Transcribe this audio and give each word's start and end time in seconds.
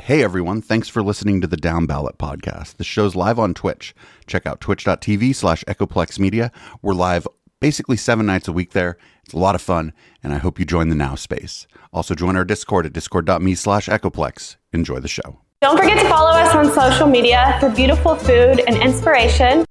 Hey 0.00 0.22
everyone, 0.22 0.60
thanks 0.60 0.88
for 0.88 1.02
listening 1.02 1.40
to 1.40 1.46
the 1.46 1.56
Down 1.56 1.86
Ballot 1.86 2.18
podcast. 2.18 2.76
The 2.76 2.84
show's 2.84 3.16
live 3.16 3.38
on 3.38 3.54
Twitch. 3.54 3.94
Check 4.26 4.46
out 4.46 4.60
twitch.tv 4.60 5.34
slash 5.34 5.64
Echoplex 5.64 6.18
Media. 6.18 6.52
We're 6.82 6.92
live 6.92 7.26
basically 7.60 7.96
seven 7.96 8.26
nights 8.26 8.46
a 8.46 8.52
week 8.52 8.72
there. 8.72 8.98
It's 9.24 9.32
a 9.32 9.38
lot 9.38 9.54
of 9.54 9.62
fun, 9.62 9.94
and 10.22 10.34
I 10.34 10.38
hope 10.38 10.58
you 10.58 10.66
join 10.66 10.90
the 10.90 10.94
Now 10.94 11.14
space. 11.14 11.66
Also 11.94 12.14
join 12.14 12.36
our 12.36 12.44
Discord 12.44 12.84
at 12.84 12.92
discord.me 12.92 13.54
slash 13.54 13.88
Echoplex. 13.88 14.56
Enjoy 14.70 15.00
the 15.00 15.08
show. 15.08 15.38
Don't 15.62 15.78
forget 15.78 15.98
to 15.98 16.08
follow 16.10 16.30
us 16.30 16.54
on 16.54 16.70
social 16.74 17.08
media 17.08 17.56
for 17.58 17.70
beautiful 17.70 18.16
food 18.16 18.60
and 18.68 18.76
inspiration. 18.76 19.64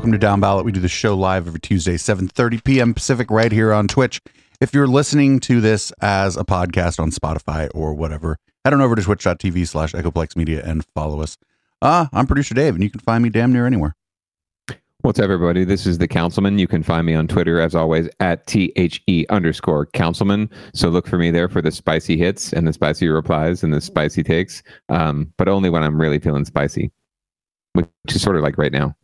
Welcome 0.00 0.12
to 0.12 0.18
Down 0.18 0.40
Ballot. 0.40 0.64
We 0.64 0.72
do 0.72 0.80
the 0.80 0.88
show 0.88 1.14
live 1.14 1.46
every 1.46 1.60
Tuesday, 1.60 1.96
7.30 1.96 2.64
p.m. 2.64 2.94
Pacific, 2.94 3.30
right 3.30 3.52
here 3.52 3.70
on 3.70 3.86
Twitch. 3.86 4.18
If 4.58 4.72
you're 4.72 4.86
listening 4.86 5.40
to 5.40 5.60
this 5.60 5.92
as 6.00 6.38
a 6.38 6.42
podcast 6.42 6.98
on 6.98 7.10
Spotify 7.10 7.68
or 7.74 7.92
whatever, 7.92 8.38
head 8.64 8.72
on 8.72 8.80
over 8.80 8.96
to 8.96 9.02
twitch.tv 9.02 9.68
slash 9.68 9.92
Echoplex 9.92 10.36
Media 10.36 10.62
and 10.64 10.86
follow 10.94 11.20
us. 11.20 11.36
Ah, 11.82 12.08
I'm 12.14 12.26
producer 12.26 12.54
Dave, 12.54 12.76
and 12.76 12.82
you 12.82 12.88
can 12.88 13.00
find 13.00 13.22
me 13.22 13.28
damn 13.28 13.52
near 13.52 13.66
anywhere. 13.66 13.94
What's 15.02 15.18
up, 15.18 15.24
everybody? 15.24 15.64
This 15.64 15.84
is 15.84 15.98
the 15.98 16.08
Councilman. 16.08 16.58
You 16.58 16.66
can 16.66 16.82
find 16.82 17.04
me 17.04 17.14
on 17.14 17.28
Twitter, 17.28 17.60
as 17.60 17.74
always, 17.74 18.08
at 18.20 18.46
THE 18.46 19.26
underscore 19.28 19.84
Councilman. 19.84 20.48
So 20.72 20.88
look 20.88 21.06
for 21.06 21.18
me 21.18 21.30
there 21.30 21.50
for 21.50 21.60
the 21.60 21.70
spicy 21.70 22.16
hits 22.16 22.54
and 22.54 22.66
the 22.66 22.72
spicy 22.72 23.08
replies 23.08 23.62
and 23.62 23.74
the 23.74 23.82
spicy 23.82 24.22
takes, 24.22 24.62
um, 24.88 25.30
but 25.36 25.46
only 25.46 25.68
when 25.68 25.82
I'm 25.82 26.00
really 26.00 26.20
feeling 26.20 26.46
spicy, 26.46 26.90
which 27.74 27.86
is 28.08 28.22
sort 28.22 28.36
of 28.36 28.42
like 28.42 28.56
right 28.56 28.72
now. 28.72 28.96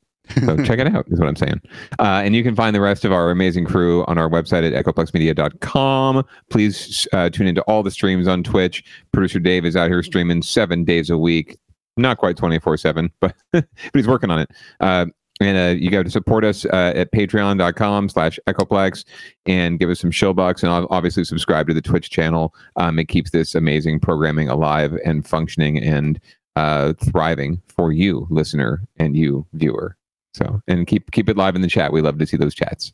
So 0.45 0.57
check 0.65 0.79
it 0.79 0.87
out, 0.89 1.07
is 1.09 1.19
what 1.19 1.29
I'm 1.29 1.37
saying. 1.37 1.61
Uh, 1.99 2.23
and 2.25 2.35
you 2.35 2.43
can 2.43 2.55
find 2.55 2.75
the 2.75 2.81
rest 2.81 3.05
of 3.05 3.13
our 3.13 3.31
amazing 3.31 3.65
crew 3.65 4.05
on 4.07 4.19
our 4.19 4.29
website 4.29 4.71
at 4.71 4.85
echoplexmedia.com. 4.85 6.25
Please 6.51 7.09
uh, 7.13 7.31
tune 7.31 7.47
into 7.47 7.63
all 7.63 7.83
the 7.83 7.91
streams 7.91 8.29
on 8.29 8.43
Twitch. 8.43 8.85
Producer 9.13 9.39
Dave 9.39 9.65
is 9.65 9.77
out 9.77 9.89
here 9.89 10.03
streaming 10.03 10.43
seven 10.43 10.85
days 10.85 11.11
a 11.11 11.19
week. 11.19 11.57
Not 11.97 12.19
quite 12.19 12.37
24 12.37 12.77
7, 12.77 13.11
but, 13.21 13.35
but 13.53 13.67
he's 13.95 14.07
working 14.07 14.31
on 14.31 14.41
it. 14.41 14.51
Uh, 14.81 15.07
and 15.41 15.59
uh, 15.59 15.79
you 15.79 15.91
got 15.91 16.05
to 16.05 16.11
support 16.11 16.45
us 16.45 16.65
uh, 16.67 16.93
at 16.95 17.13
patreon.com 17.13 18.09
slash 18.09 18.39
echoplex 18.47 19.05
and 19.45 19.79
give 19.79 19.91
us 19.91 20.01
some 20.01 20.11
shill 20.11 20.33
bucks 20.33 20.63
and 20.63 20.73
obviously 20.91 21.25
subscribe 21.25 21.67
to 21.69 21.75
the 21.75 21.83
twitch 21.83 22.09
channel 22.09 22.55
um, 22.77 22.99
it 22.99 23.09
keeps 23.09 23.31
this 23.33 23.55
amazing 23.55 24.01
programming 24.01 24.49
alive 24.49 24.99
and 25.05 25.29
functioning 25.29 25.79
and 25.83 26.19
uh, 26.57 26.95
thriving 26.95 27.61
for 27.69 27.93
you 27.93 28.27
listener 28.31 28.81
and 28.99 29.15
you 29.15 29.47
viewer 29.53 29.95
so 30.37 30.61
and 30.69 30.87
keep 30.87 31.11
keep 31.11 31.29
it 31.29 31.37
live 31.37 31.57
in 31.57 31.63
the 31.63 31.69
chat 31.69 31.93
we 31.93 32.01
love 32.01 32.19
to 32.19 32.27
see 32.27 32.37
those 32.37 32.55
chats 32.55 32.93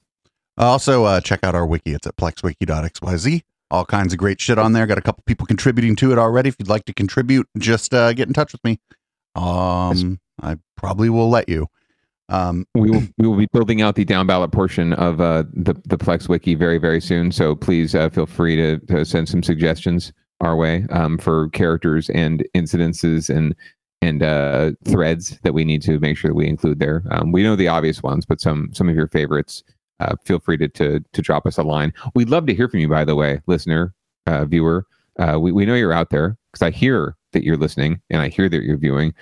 Also, 0.59 1.05
uh, 1.05 1.21
check 1.21 1.41
out 1.45 1.55
our 1.55 1.67
wiki. 1.67 1.93
It's 1.95 2.07
at 2.07 2.17
plexwiki.xyz. 2.17 3.43
All 3.71 3.87
kinds 3.87 4.13
of 4.13 4.19
great 4.19 4.41
shit 4.41 4.59
on 4.59 4.75
there. 4.75 4.87
Got 4.87 4.99
a 4.99 5.03
couple 5.03 5.23
people 5.25 5.47
contributing 5.47 5.97
to 5.97 6.13
it 6.13 6.19
already. 6.19 6.51
If 6.51 6.57
you'd 6.59 6.69
like 6.69 6.85
to 6.85 6.95
contribute, 6.95 7.49
just 7.57 7.95
uh, 7.95 8.13
get 8.13 8.29
in 8.29 8.35
touch 8.35 8.53
with 8.53 8.63
me. 8.63 8.79
Um, 9.35 10.21
I 10.43 10.59
probably 10.77 11.09
will 11.09 11.31
let 11.31 11.49
you. 11.49 11.69
Um, 12.29 12.67
we 12.75 12.91
will 12.91 13.03
we 13.19 13.27
will 13.27 13.39
be 13.39 13.49
building 13.51 13.81
out 13.81 13.95
the 13.95 14.05
down 14.05 14.27
ballot 14.27 14.53
portion 14.53 14.93
of 14.93 15.23
uh, 15.23 15.45
the 15.55 15.73
the 15.87 15.97
Plex 15.97 16.29
Wiki 16.29 16.55
very 16.55 16.77
very 16.77 17.01
soon. 17.01 17.33
So 17.33 17.55
please 17.55 17.95
uh, 17.95 18.11
feel 18.11 18.27
free 18.27 18.57
to, 18.57 18.79
to 18.79 19.07
send 19.07 19.31
some 19.31 19.43
suggestions 19.43 20.13
our 20.43 20.55
way 20.55 20.85
um, 20.91 21.17
for 21.17 21.49
characters 21.51 22.11
and 22.11 22.45
incidences 22.55 23.35
and 23.35 23.55
and 24.03 24.23
uh, 24.23 24.73
threads 24.85 25.39
that 25.43 25.55
we 25.55 25.65
need 25.65 25.81
to 25.83 25.99
make 26.01 26.17
sure 26.17 26.29
that 26.31 26.35
we 26.35 26.47
include 26.47 26.79
there. 26.79 27.03
Um, 27.11 27.33
we 27.33 27.43
know 27.43 27.57
the 27.57 27.69
obvious 27.69 28.03
ones, 28.03 28.27
but 28.27 28.41
some 28.41 28.71
some 28.73 28.89
of 28.89 28.95
your 28.95 29.09
favorites. 29.09 29.63
Uh, 30.01 30.17
feel 30.25 30.41
free 30.41 30.57
to, 30.57 30.69
to 30.69 31.01
to 31.13 31.23
drop 31.23 31.47
us 31.47 31.57
a 31.57 31.63
line. 31.63 31.93
We'd 32.15 32.29
love 32.29 32.47
to 32.47 32.55
hear 32.55 32.69
from 32.69 32.81
you, 32.81 32.89
by 32.89 33.05
the 33.05 33.15
way, 33.15 33.41
listener, 33.47 33.95
uh, 34.27 34.45
viewer. 34.45 34.87
Uh, 35.19 35.39
we 35.41 35.53
we 35.53 35.65
know 35.65 35.75
you're 35.75 35.93
out 35.93 36.11
there 36.11 36.37
because 36.53 36.63
I 36.63 36.71
hear 36.71 37.17
that 37.33 37.45
you're 37.45 37.57
listening 37.57 38.01
and 38.11 38.21
I 38.21 38.29
hear 38.29 38.49
that 38.49 38.63
you're 38.63 38.77
viewing 38.77 39.15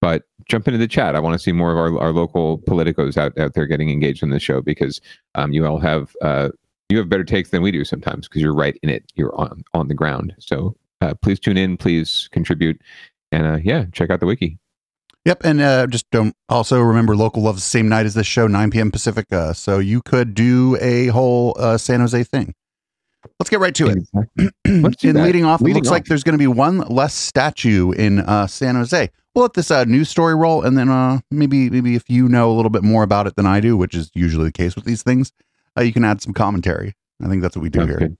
but 0.00 0.24
jump 0.48 0.68
into 0.68 0.78
the 0.78 0.88
chat. 0.88 1.16
I 1.16 1.20
want 1.20 1.34
to 1.34 1.38
see 1.38 1.52
more 1.52 1.70
of 1.70 1.76
our, 1.76 1.98
our 1.98 2.12
local 2.12 2.58
politicos 2.58 3.16
out, 3.16 3.36
out 3.38 3.54
there 3.54 3.66
getting 3.66 3.90
engaged 3.90 4.22
in 4.22 4.30
the 4.30 4.38
show 4.38 4.60
because 4.60 5.00
um, 5.34 5.52
you 5.52 5.66
all 5.66 5.78
have 5.78 6.14
uh, 6.22 6.50
you 6.88 6.98
have 6.98 7.08
better 7.08 7.24
takes 7.24 7.50
than 7.50 7.62
we 7.62 7.70
do 7.70 7.84
sometimes 7.84 8.28
because 8.28 8.42
you're 8.42 8.54
right 8.54 8.78
in 8.82 8.90
it. 8.90 9.04
You're 9.14 9.34
on 9.38 9.62
on 9.74 9.88
the 9.88 9.94
ground. 9.94 10.34
So 10.38 10.76
uh, 11.00 11.14
please 11.14 11.38
tune 11.38 11.56
in, 11.56 11.76
please 11.76 12.28
contribute, 12.32 12.80
and 13.32 13.46
uh, 13.46 13.58
yeah, 13.62 13.86
check 13.92 14.10
out 14.10 14.20
the 14.20 14.26
wiki. 14.26 14.58
Yep, 15.24 15.44
and 15.44 15.60
uh, 15.60 15.86
just 15.86 16.10
don't 16.10 16.34
also 16.48 16.80
remember 16.80 17.14
local 17.14 17.42
loves 17.42 17.58
the 17.58 17.68
same 17.68 17.88
night 17.88 18.06
as 18.06 18.14
this 18.14 18.26
show, 18.26 18.46
9 18.46 18.70
p.m. 18.70 18.90
Pacific. 18.90 19.26
Uh, 19.30 19.52
so 19.52 19.78
you 19.78 20.00
could 20.00 20.34
do 20.34 20.78
a 20.80 21.08
whole 21.08 21.54
uh, 21.58 21.76
San 21.76 22.00
Jose 22.00 22.22
thing. 22.24 22.54
Let's 23.38 23.50
get 23.50 23.60
right 23.60 23.74
to 23.74 23.88
it. 23.88 24.52
Let's 24.82 25.04
in 25.04 25.16
that. 25.16 25.24
leading 25.24 25.44
off, 25.44 25.60
it 25.60 25.64
Leading 25.64 25.82
looks 25.82 25.90
like 25.90 26.06
there's 26.06 26.24
going 26.24 26.34
to 26.34 26.38
be 26.38 26.46
one 26.46 26.78
less 26.78 27.14
statue 27.14 27.92
in 27.92 28.20
uh, 28.20 28.46
San 28.46 28.74
Jose. 28.76 29.10
We'll 29.34 29.42
let 29.42 29.54
this 29.54 29.70
uh, 29.70 29.84
news 29.84 30.08
story 30.08 30.34
roll, 30.34 30.62
and 30.62 30.78
then 30.78 30.88
uh, 30.88 31.20
maybe 31.30 31.68
maybe 31.68 31.94
if 31.94 32.08
you 32.08 32.28
know 32.28 32.50
a 32.50 32.54
little 32.54 32.70
bit 32.70 32.82
more 32.82 33.02
about 33.02 33.26
it 33.26 33.36
than 33.36 33.46
I 33.46 33.60
do, 33.60 33.76
which 33.76 33.94
is 33.94 34.10
usually 34.14 34.46
the 34.46 34.52
case 34.52 34.74
with 34.74 34.84
these 34.84 35.02
things, 35.02 35.32
uh, 35.76 35.82
you 35.82 35.92
can 35.92 36.04
add 36.04 36.22
some 36.22 36.32
commentary. 36.32 36.94
I 37.22 37.28
think 37.28 37.42
that's 37.42 37.56
what 37.56 37.62
we 37.62 37.68
do 37.68 37.84
here. 37.84 37.98
good. 37.98 38.16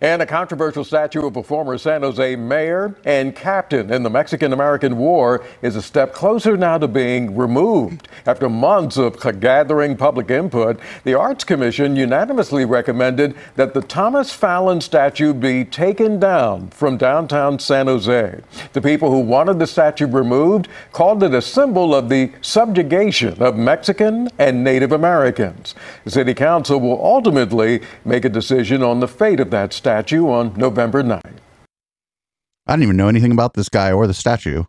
And 0.00 0.20
a 0.22 0.26
controversial 0.26 0.84
statue 0.84 1.26
of 1.26 1.36
a 1.36 1.42
former 1.42 1.78
San 1.78 2.02
Jose 2.02 2.36
mayor 2.36 2.96
and 3.04 3.34
captain 3.34 3.92
in 3.92 4.02
the 4.02 4.10
Mexican 4.10 4.52
American 4.52 4.96
War 4.96 5.44
is 5.62 5.76
a 5.76 5.82
step 5.82 6.12
closer 6.12 6.56
now 6.56 6.78
to 6.78 6.88
being 6.88 7.36
removed. 7.36 8.08
After 8.26 8.48
months 8.48 8.96
of 8.96 9.18
gathering 9.40 9.96
public 9.96 10.30
input, 10.30 10.80
the 11.04 11.14
Arts 11.14 11.44
Commission 11.44 11.96
unanimously 11.96 12.64
recommended 12.64 13.36
that 13.56 13.74
the 13.74 13.82
Thomas 13.82 14.32
Fallon 14.32 14.80
statue 14.80 15.32
be 15.32 15.64
taken 15.64 16.18
down 16.18 16.68
from 16.70 16.96
downtown 16.96 17.58
San 17.58 17.86
Jose. 17.86 18.40
The 18.72 18.82
people 18.82 19.10
who 19.10 19.20
wanted 19.20 19.58
the 19.58 19.66
statue 19.66 20.06
removed 20.06 20.68
called 20.92 21.22
it 21.22 21.34
a 21.34 21.42
symbol 21.42 21.94
of 21.94 22.08
the 22.08 22.32
subjugation 22.40 23.40
of 23.42 23.56
Mexican 23.56 24.28
and 24.38 24.64
Native 24.64 24.92
Americans. 24.92 25.74
The 26.04 26.10
City 26.10 26.34
Council 26.34 26.80
will 26.80 27.02
ultimately 27.04 27.80
make 28.04 28.24
a 28.24 28.28
decision 28.28 28.82
on 28.82 29.00
the 29.00 29.08
fate 29.08 29.40
of 29.40 29.50
that 29.50 29.72
statue 29.72 29.83
on 29.86 30.54
November 30.56 31.02
9th. 31.02 31.38
I 32.66 32.72
didn't 32.72 32.84
even 32.84 32.96
know 32.96 33.08
anything 33.08 33.32
about 33.32 33.54
this 33.54 33.68
guy 33.68 33.92
or 33.92 34.06
the 34.06 34.14
statue. 34.14 34.64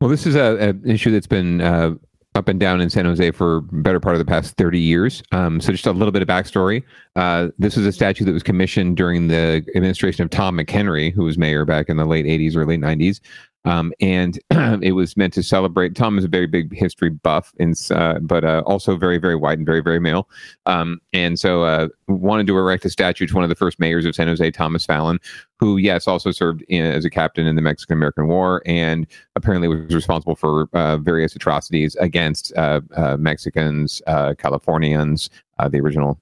Well, 0.00 0.10
this 0.10 0.26
is 0.26 0.34
a, 0.34 0.56
an 0.56 0.82
issue 0.84 1.10
that's 1.10 1.26
been 1.26 1.60
uh, 1.60 1.94
up 2.34 2.48
and 2.48 2.58
down 2.58 2.80
in 2.80 2.90
San 2.90 3.04
Jose 3.04 3.30
for 3.30 3.60
better 3.60 4.00
part 4.00 4.14
of 4.14 4.18
the 4.18 4.24
past 4.24 4.56
30 4.56 4.80
years. 4.80 5.22
Um, 5.32 5.60
so, 5.60 5.72
just 5.72 5.86
a 5.86 5.92
little 5.92 6.12
bit 6.12 6.22
of 6.22 6.28
backstory. 6.28 6.82
Uh, 7.16 7.48
this 7.58 7.76
is 7.76 7.86
a 7.86 7.92
statue 7.92 8.24
that 8.24 8.32
was 8.32 8.42
commissioned 8.42 8.96
during 8.96 9.28
the 9.28 9.64
administration 9.74 10.24
of 10.24 10.30
Tom 10.30 10.58
McEnery, 10.58 11.12
who 11.12 11.24
was 11.24 11.38
mayor 11.38 11.64
back 11.64 11.88
in 11.88 11.96
the 11.96 12.04
late 12.04 12.26
80s 12.26 12.56
or 12.56 12.66
late 12.66 12.80
90s. 12.80 13.20
Um, 13.64 13.92
and 14.00 14.38
it 14.82 14.92
was 14.92 15.16
meant 15.16 15.32
to 15.34 15.42
celebrate. 15.42 15.94
Tom 15.94 16.18
is 16.18 16.24
a 16.24 16.28
very 16.28 16.46
big 16.46 16.74
history 16.74 17.10
buff, 17.10 17.52
in, 17.58 17.74
uh, 17.90 18.18
but 18.20 18.44
uh, 18.44 18.62
also 18.66 18.96
very, 18.96 19.18
very 19.18 19.36
white 19.36 19.58
and 19.58 19.66
very, 19.66 19.80
very 19.80 20.00
male. 20.00 20.28
Um, 20.66 21.00
and 21.12 21.38
so, 21.38 21.64
uh, 21.64 21.88
wanted 22.08 22.46
to 22.48 22.58
erect 22.58 22.84
a 22.84 22.90
statue 22.90 23.26
to 23.26 23.34
one 23.34 23.44
of 23.44 23.48
the 23.48 23.54
first 23.54 23.78
mayors 23.78 24.04
of 24.04 24.14
San 24.14 24.26
Jose, 24.26 24.50
Thomas 24.50 24.84
Fallon, 24.84 25.18
who, 25.60 25.76
yes, 25.76 26.08
also 26.08 26.30
served 26.32 26.62
in, 26.68 26.84
as 26.84 27.04
a 27.04 27.10
captain 27.10 27.46
in 27.46 27.56
the 27.56 27.62
Mexican 27.62 27.96
American 27.96 28.26
War 28.26 28.62
and 28.66 29.06
apparently 29.36 29.68
was 29.68 29.94
responsible 29.94 30.34
for 30.34 30.68
uh, 30.72 30.98
various 30.98 31.36
atrocities 31.36 31.94
against 31.96 32.52
uh, 32.56 32.80
uh, 32.96 33.16
Mexicans, 33.16 34.02
Californians, 34.38 35.30
the 35.70 35.78
original, 35.78 36.20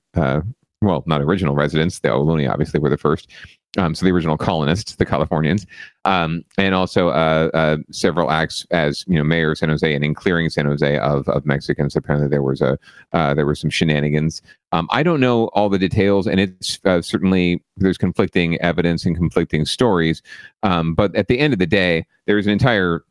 well, 0.83 1.03
not 1.07 1.23
original 1.23 1.55
residents, 1.55 2.01
the 2.01 2.09
Ohlone 2.09 2.51
obviously 2.51 2.79
were 2.79 2.91
the 2.91 2.99
first. 2.99 3.31
Um, 3.79 3.95
so 3.95 4.05
the 4.05 4.11
original 4.11 4.37
colonists, 4.37 4.97
the 4.97 5.07
Californians, 5.07 5.65
um, 6.05 6.45
and 6.59 6.75
also 6.75 7.09
uh, 7.09 7.51
uh, 7.55 7.77
several 7.93 8.31
acts 8.31 8.67
as 8.73 9.05
you 9.07 9.15
know 9.15 9.23
mayor 9.23 9.53
of 9.53 9.59
San 9.59 9.69
Jose 9.69 9.95
and 9.95 10.05
in 10.05 10.13
clearing 10.13 10.51
San 10.51 10.67
Jose 10.67 10.99
of, 10.99 11.29
of 11.29 11.47
Mexicans. 11.47 11.95
Apparently 11.95 12.29
there 12.29 12.43
was 12.43 12.61
a 12.61 12.77
uh, 13.13 13.33
there 13.35 13.47
were 13.47 13.55
some 13.55 13.71
shenanigans. 13.71 14.43
Um, 14.73 14.89
I 14.91 15.05
don't 15.05 15.21
know 15.21 15.49
all 15.49 15.69
the 15.69 15.79
details, 15.79 16.27
and 16.27 16.41
it's 16.41 16.81
uh, 16.85 17.01
certainly 17.01 17.63
there's 17.77 17.99
conflicting 17.99 18.61
evidence 18.61 19.07
and 19.07 19.17
conflicting 19.17 19.65
stories. 19.65 20.21
Um, 20.65 20.95
but 20.95 21.15
at 21.15 21.29
the 21.29 21.39
end 21.39 21.53
of 21.53 21.61
the 21.61 21.67
day, 21.67 22.07
there's 22.27 22.47
an 22.47 22.53
entire 22.53 23.05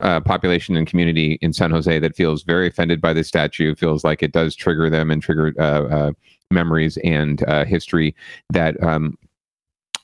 uh, 0.00 0.20
population 0.20 0.76
and 0.76 0.86
community 0.86 1.38
in 1.40 1.52
San 1.52 1.70
Jose 1.70 1.98
that 1.98 2.16
feels 2.16 2.42
very 2.42 2.68
offended 2.68 3.00
by 3.00 3.12
this 3.12 3.28
statue, 3.28 3.74
feels 3.74 4.04
like 4.04 4.22
it 4.22 4.32
does 4.32 4.54
trigger 4.54 4.90
them 4.90 5.10
and 5.10 5.22
trigger 5.22 5.54
uh, 5.58 5.84
uh, 5.84 6.12
memories 6.50 6.98
and 7.04 7.42
uh, 7.48 7.64
history 7.64 8.14
that 8.50 8.80
um, 8.82 9.16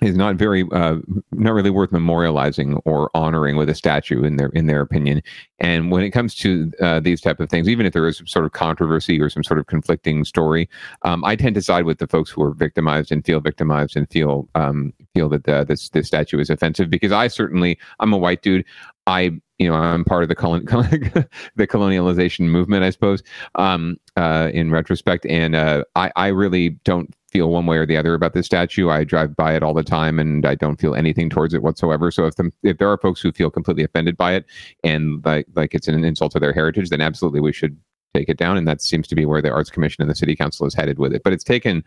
is 0.00 0.16
not 0.16 0.36
very, 0.36 0.64
uh, 0.72 0.96
not 1.32 1.52
really 1.52 1.70
worth 1.70 1.90
memorializing 1.90 2.80
or 2.84 3.10
honoring 3.14 3.56
with 3.56 3.68
a 3.68 3.74
statue 3.74 4.22
in 4.24 4.36
their 4.36 4.48
in 4.48 4.66
their 4.66 4.80
opinion. 4.80 5.22
And 5.58 5.90
when 5.90 6.02
it 6.02 6.10
comes 6.10 6.34
to 6.36 6.72
uh, 6.80 7.00
these 7.00 7.20
type 7.20 7.38
of 7.40 7.50
things, 7.50 7.68
even 7.68 7.86
if 7.86 7.92
there 7.92 8.06
is 8.08 8.16
some 8.16 8.26
sort 8.26 8.46
of 8.46 8.52
controversy 8.52 9.20
or 9.20 9.28
some 9.28 9.44
sort 9.44 9.60
of 9.60 9.66
conflicting 9.66 10.24
story, 10.24 10.68
um, 11.02 11.24
I 11.24 11.36
tend 11.36 11.54
to 11.56 11.62
side 11.62 11.84
with 11.84 11.98
the 11.98 12.06
folks 12.06 12.30
who 12.30 12.42
are 12.42 12.52
victimized 12.52 13.12
and 13.12 13.24
feel 13.24 13.40
victimized 13.40 13.96
and 13.96 14.08
feel 14.10 14.48
um, 14.54 14.92
feel 15.14 15.28
that 15.28 15.44
the, 15.44 15.64
this 15.64 15.90
this 15.90 16.06
statue 16.06 16.38
is 16.38 16.50
offensive 16.50 16.88
because 16.88 17.12
I 17.12 17.28
certainly 17.28 17.78
I'm 17.98 18.12
a 18.12 18.18
white 18.18 18.42
dude. 18.42 18.64
I 19.06 19.32
you 19.58 19.68
know 19.68 19.74
I'm 19.74 20.04
part 20.04 20.22
of 20.22 20.28
the 20.28 20.34
colon, 20.34 20.64
the 20.66 21.66
colonialization 21.66 22.48
movement, 22.48 22.84
I 22.84 22.90
suppose. 22.90 23.22
Um, 23.56 23.96
uh, 24.16 24.50
in 24.52 24.70
retrospect, 24.70 25.26
and 25.26 25.54
uh, 25.54 25.84
I 25.94 26.10
I 26.16 26.28
really 26.28 26.70
don't 26.84 27.14
feel 27.30 27.50
one 27.50 27.66
way 27.66 27.76
or 27.76 27.86
the 27.86 27.96
other 27.96 28.14
about 28.14 28.34
this 28.34 28.46
statue. 28.46 28.90
I 28.90 29.04
drive 29.04 29.36
by 29.36 29.54
it 29.54 29.62
all 29.62 29.74
the 29.74 29.82
time, 29.82 30.18
and 30.18 30.44
I 30.44 30.54
don't 30.54 30.80
feel 30.80 30.94
anything 30.94 31.30
towards 31.30 31.54
it 31.54 31.62
whatsoever. 31.62 32.10
So 32.10 32.26
if 32.26 32.36
the, 32.36 32.50
if 32.62 32.78
there 32.78 32.90
are 32.90 32.98
folks 32.98 33.20
who 33.20 33.32
feel 33.32 33.50
completely 33.50 33.84
offended 33.84 34.16
by 34.16 34.34
it 34.34 34.46
and 34.84 35.24
like 35.24 35.46
like 35.54 35.74
it's 35.74 35.88
an 35.88 36.04
insult 36.04 36.32
to 36.32 36.40
their 36.40 36.52
heritage, 36.52 36.90
then 36.90 37.00
absolutely 37.00 37.40
we 37.40 37.52
should 37.52 37.76
take 38.14 38.28
it 38.28 38.36
down. 38.36 38.56
And 38.56 38.66
that 38.66 38.82
seems 38.82 39.06
to 39.08 39.14
be 39.14 39.26
where 39.26 39.42
the 39.42 39.50
Arts 39.50 39.70
Commission 39.70 40.02
and 40.02 40.10
the 40.10 40.16
City 40.16 40.34
Council 40.34 40.66
is 40.66 40.74
headed 40.74 40.98
with 40.98 41.14
it. 41.14 41.22
But 41.22 41.32
it's 41.32 41.44
taken 41.44 41.84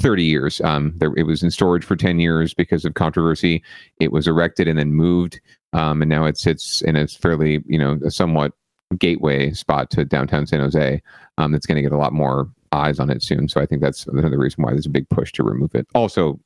30 0.00 0.24
years. 0.24 0.60
Um, 0.62 0.94
there, 0.96 1.12
it 1.16 1.24
was 1.24 1.42
in 1.42 1.50
storage 1.50 1.84
for 1.84 1.96
10 1.96 2.18
years 2.18 2.54
because 2.54 2.84
of 2.84 2.94
controversy. 2.94 3.62
It 4.00 4.12
was 4.12 4.26
erected 4.26 4.68
and 4.68 4.78
then 4.78 4.92
moved, 4.92 5.40
um, 5.72 6.02
and 6.02 6.08
now 6.08 6.24
it 6.24 6.38
sits 6.38 6.82
in 6.82 6.96
a 6.96 7.06
fairly, 7.06 7.62
you 7.66 7.78
know, 7.78 7.98
a 8.04 8.10
somewhat 8.10 8.52
gateway 8.98 9.52
spot 9.52 9.90
to 9.90 10.04
downtown 10.04 10.46
San 10.46 10.60
Jose. 10.60 11.02
Um, 11.36 11.52
that's 11.52 11.66
going 11.66 11.76
to 11.76 11.82
get 11.82 11.92
a 11.92 11.98
lot 11.98 12.12
more 12.12 12.48
eyes 12.72 12.98
on 13.00 13.10
it 13.10 13.22
soon. 13.22 13.48
So 13.48 13.60
I 13.60 13.66
think 13.66 13.80
that's 13.82 14.06
another 14.06 14.38
reason 14.38 14.62
why 14.64 14.70
there's 14.72 14.86
a 14.86 14.90
big 14.90 15.08
push 15.08 15.32
to 15.32 15.42
remove 15.42 15.74
it. 15.74 15.86
Also, 15.94 16.38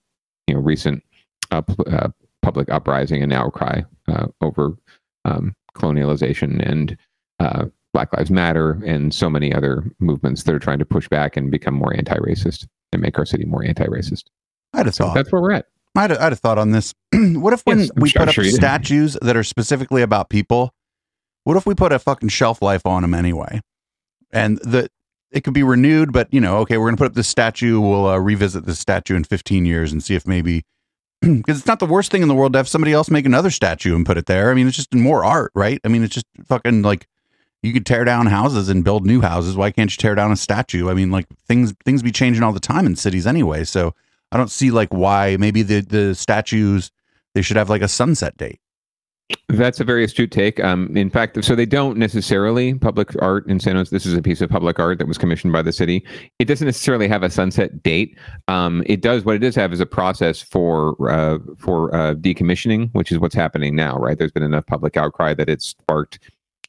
you 0.47 0.55
know, 0.55 0.61
recent 0.61 1.03
uh, 1.51 1.63
uh, 1.87 2.09
public 2.43 2.71
uprising 2.71 3.23
and 3.23 3.33
outcry 3.33 3.83
uh, 4.09 4.27
over 4.41 4.77
um, 5.25 5.55
colonialization 5.75 6.61
and 6.69 6.97
uh, 7.41 7.67
Black 7.93 8.13
Lives 8.17 8.31
Matter 8.31 8.81
and 8.85 9.15
so 9.15 9.29
many 9.29 9.53
other 9.55 9.85
movements 10.01 10.45
that 10.45 10.55
are 10.55 10.59
trying 10.59 10.79
to 10.79 10.85
push 10.85 11.09
back 11.09 11.37
and 11.37 11.51
become 11.51 11.75
more 11.75 11.95
anti-racist 11.97 12.67
and 12.93 13.03
make 13.03 13.19
our 13.19 13.27
city 13.27 13.45
more 13.45 13.65
anti-racist. 13.65 14.25
I 14.73 14.79
had 14.79 14.87
a 14.89 14.93
So 14.93 15.05
thought. 15.05 15.15
that's 15.15 15.31
where 15.33 15.43
we're 15.43 15.53
at. 15.53 15.67
I 15.95 16.03
had 16.03 16.13
a, 16.13 16.21
I 16.21 16.25
had 16.25 16.33
a 16.33 16.37
thought 16.37 16.57
on 16.59 16.71
this. 16.71 16.95
what 17.13 17.53
if 17.53 17.61
when 17.67 17.81
Yes, 17.81 17.91
we 17.97 18.09
sure- 18.09 18.21
put 18.21 18.23
I'm 18.23 18.29
up 18.31 18.35
sure 18.35 18.45
statues 18.45 19.17
that 19.21 19.37
are 19.37 19.45
specifically 19.45 20.01
about 20.03 20.31
people, 20.31 20.73
what 21.45 21.57
if 21.57 21.67
we 21.67 21.75
put 21.75 21.93
a 21.93 21.99
fucking 21.99 22.31
shelf 22.31 22.63
life 22.63 22.87
on 22.87 23.03
them 23.03 23.13
anyway? 23.15 23.61
And 24.33 24.57
the 24.59 24.89
it 25.33 25.45
could 25.45 25.55
be 25.55 25.63
renewed, 25.63 26.13
but 26.13 26.33
you 26.33 26.41
know, 26.41 26.59
okay, 26.59 26.77
we're 26.77 26.87
gonna 26.87 26.97
put 26.97 27.09
up 27.09 27.15
this 27.15 27.29
statue. 27.29 27.81
We'll 27.81 28.07
uh, 28.07 28.19
revisit 28.19 28.67
this 28.67 28.79
statue 28.79 29.17
in 29.17 29.25
15 29.25 29.65
years 29.65 29.93
and 29.93 30.03
see 30.03 30.15
if 30.15 30.27
maybe 30.27 30.65
because 31.21 31.59
it's 31.59 31.67
not 31.67 31.79
the 31.79 31.87
worst 31.87 32.11
thing 32.11 32.23
in 32.23 32.29
the 32.29 32.35
world 32.35 32.53
to 32.53 32.59
have 32.59 32.69
somebody 32.69 32.93
else 32.93 33.11
make 33.11 33.27
another 33.27 33.51
statue 33.51 33.95
and 33.97 34.05
put 34.05 34.19
it 34.19 34.27
there. 34.27 34.51
I 34.51 34.55
mean, 34.55 34.67
it's 34.67 34.77
just 34.77 34.95
more 34.95 35.25
art, 35.25 35.53
right? 35.55 35.81
I 35.85 35.89
mean, 35.89 36.03
it's 36.03 36.15
just 36.15 36.27
fucking 36.47 36.83
like 36.83 37.07
you 37.63 37.73
could 37.73 37.87
tear 37.87 38.05
down 38.05 38.27
houses 38.27 38.69
and 38.69 38.85
build 38.85 39.07
new 39.07 39.21
houses. 39.21 39.57
Why 39.57 39.71
can't 39.71 39.91
you 39.91 39.97
tear 39.97 40.15
down 40.15 40.33
a 40.33 40.37
statue? 40.37 40.91
I 40.91 40.95
mean, 40.95 41.11
like 41.11 41.27
things 41.47 41.75
things 41.85 42.03
be 42.03 42.13
changing 42.13 42.43
all 42.43 42.53
the 42.53 42.61
time 42.61 42.87
in 42.87 42.97
cities 42.97 43.27
anyway. 43.27 43.65
So 43.65 43.95
I 44.31 44.37
don't 44.37 44.51
see 44.51 44.71
like 44.71 44.93
why 44.93 45.37
maybe 45.39 45.63
the 45.63 45.81
the 45.81 46.15
statues 46.15 46.91
they 47.35 47.43
should 47.43 47.57
have 47.57 47.71
like 47.71 47.83
a 47.83 47.89
sunset 47.89 48.37
date. 48.37 48.61
That's 49.49 49.81
a 49.81 49.85
very 49.85 50.05
astute 50.05 50.31
take. 50.31 50.63
Um, 50.65 50.97
in 50.97 51.11
fact, 51.11 51.43
so 51.45 51.55
they 51.55 51.67
don't 51.67 51.99
necessarily 51.99 52.75
public 52.75 53.11
art 53.21 53.47
in 53.49 53.61
San 53.61 53.77
Jose. 53.77 53.91
This 53.91 54.07
is 54.07 54.15
a 54.15 54.23
piece 54.23 54.41
of 54.41 54.49
public 54.49 54.79
art 54.79 54.99
that 54.99 55.07
was 55.07 55.19
commissioned 55.19 55.53
by 55.53 55.63
the 55.63 55.73
city. 55.73 56.05
It 56.39 56.47
doesn't 56.47 56.67
necessarily 56.67 57.07
have 57.09 57.23
a 57.23 57.31
sunset 57.31 57.83
date. 57.83 58.19
Um, 58.49 58.83
it 58.87 59.03
does 59.03 59.25
what 59.25 59.37
it 59.37 59.41
does 59.41 59.55
have 59.57 59.73
is 59.73 59.81
a 59.81 59.87
process 59.87 60.41
for 60.41 60.97
uh, 61.11 61.39
for 61.59 61.95
uh, 61.95 62.15
decommissioning, 62.15 62.91
which 62.93 63.13
is 63.13 63.19
what's 63.19 63.35
happening 63.35 63.77
now. 63.77 63.97
Right? 63.99 64.19
There's 64.19 64.33
been 64.33 64.43
enough 64.43 64.67
public 64.67 64.97
outcry 64.97 65.35
that 65.35 65.49
it's 65.49 65.67
sparked. 65.67 66.19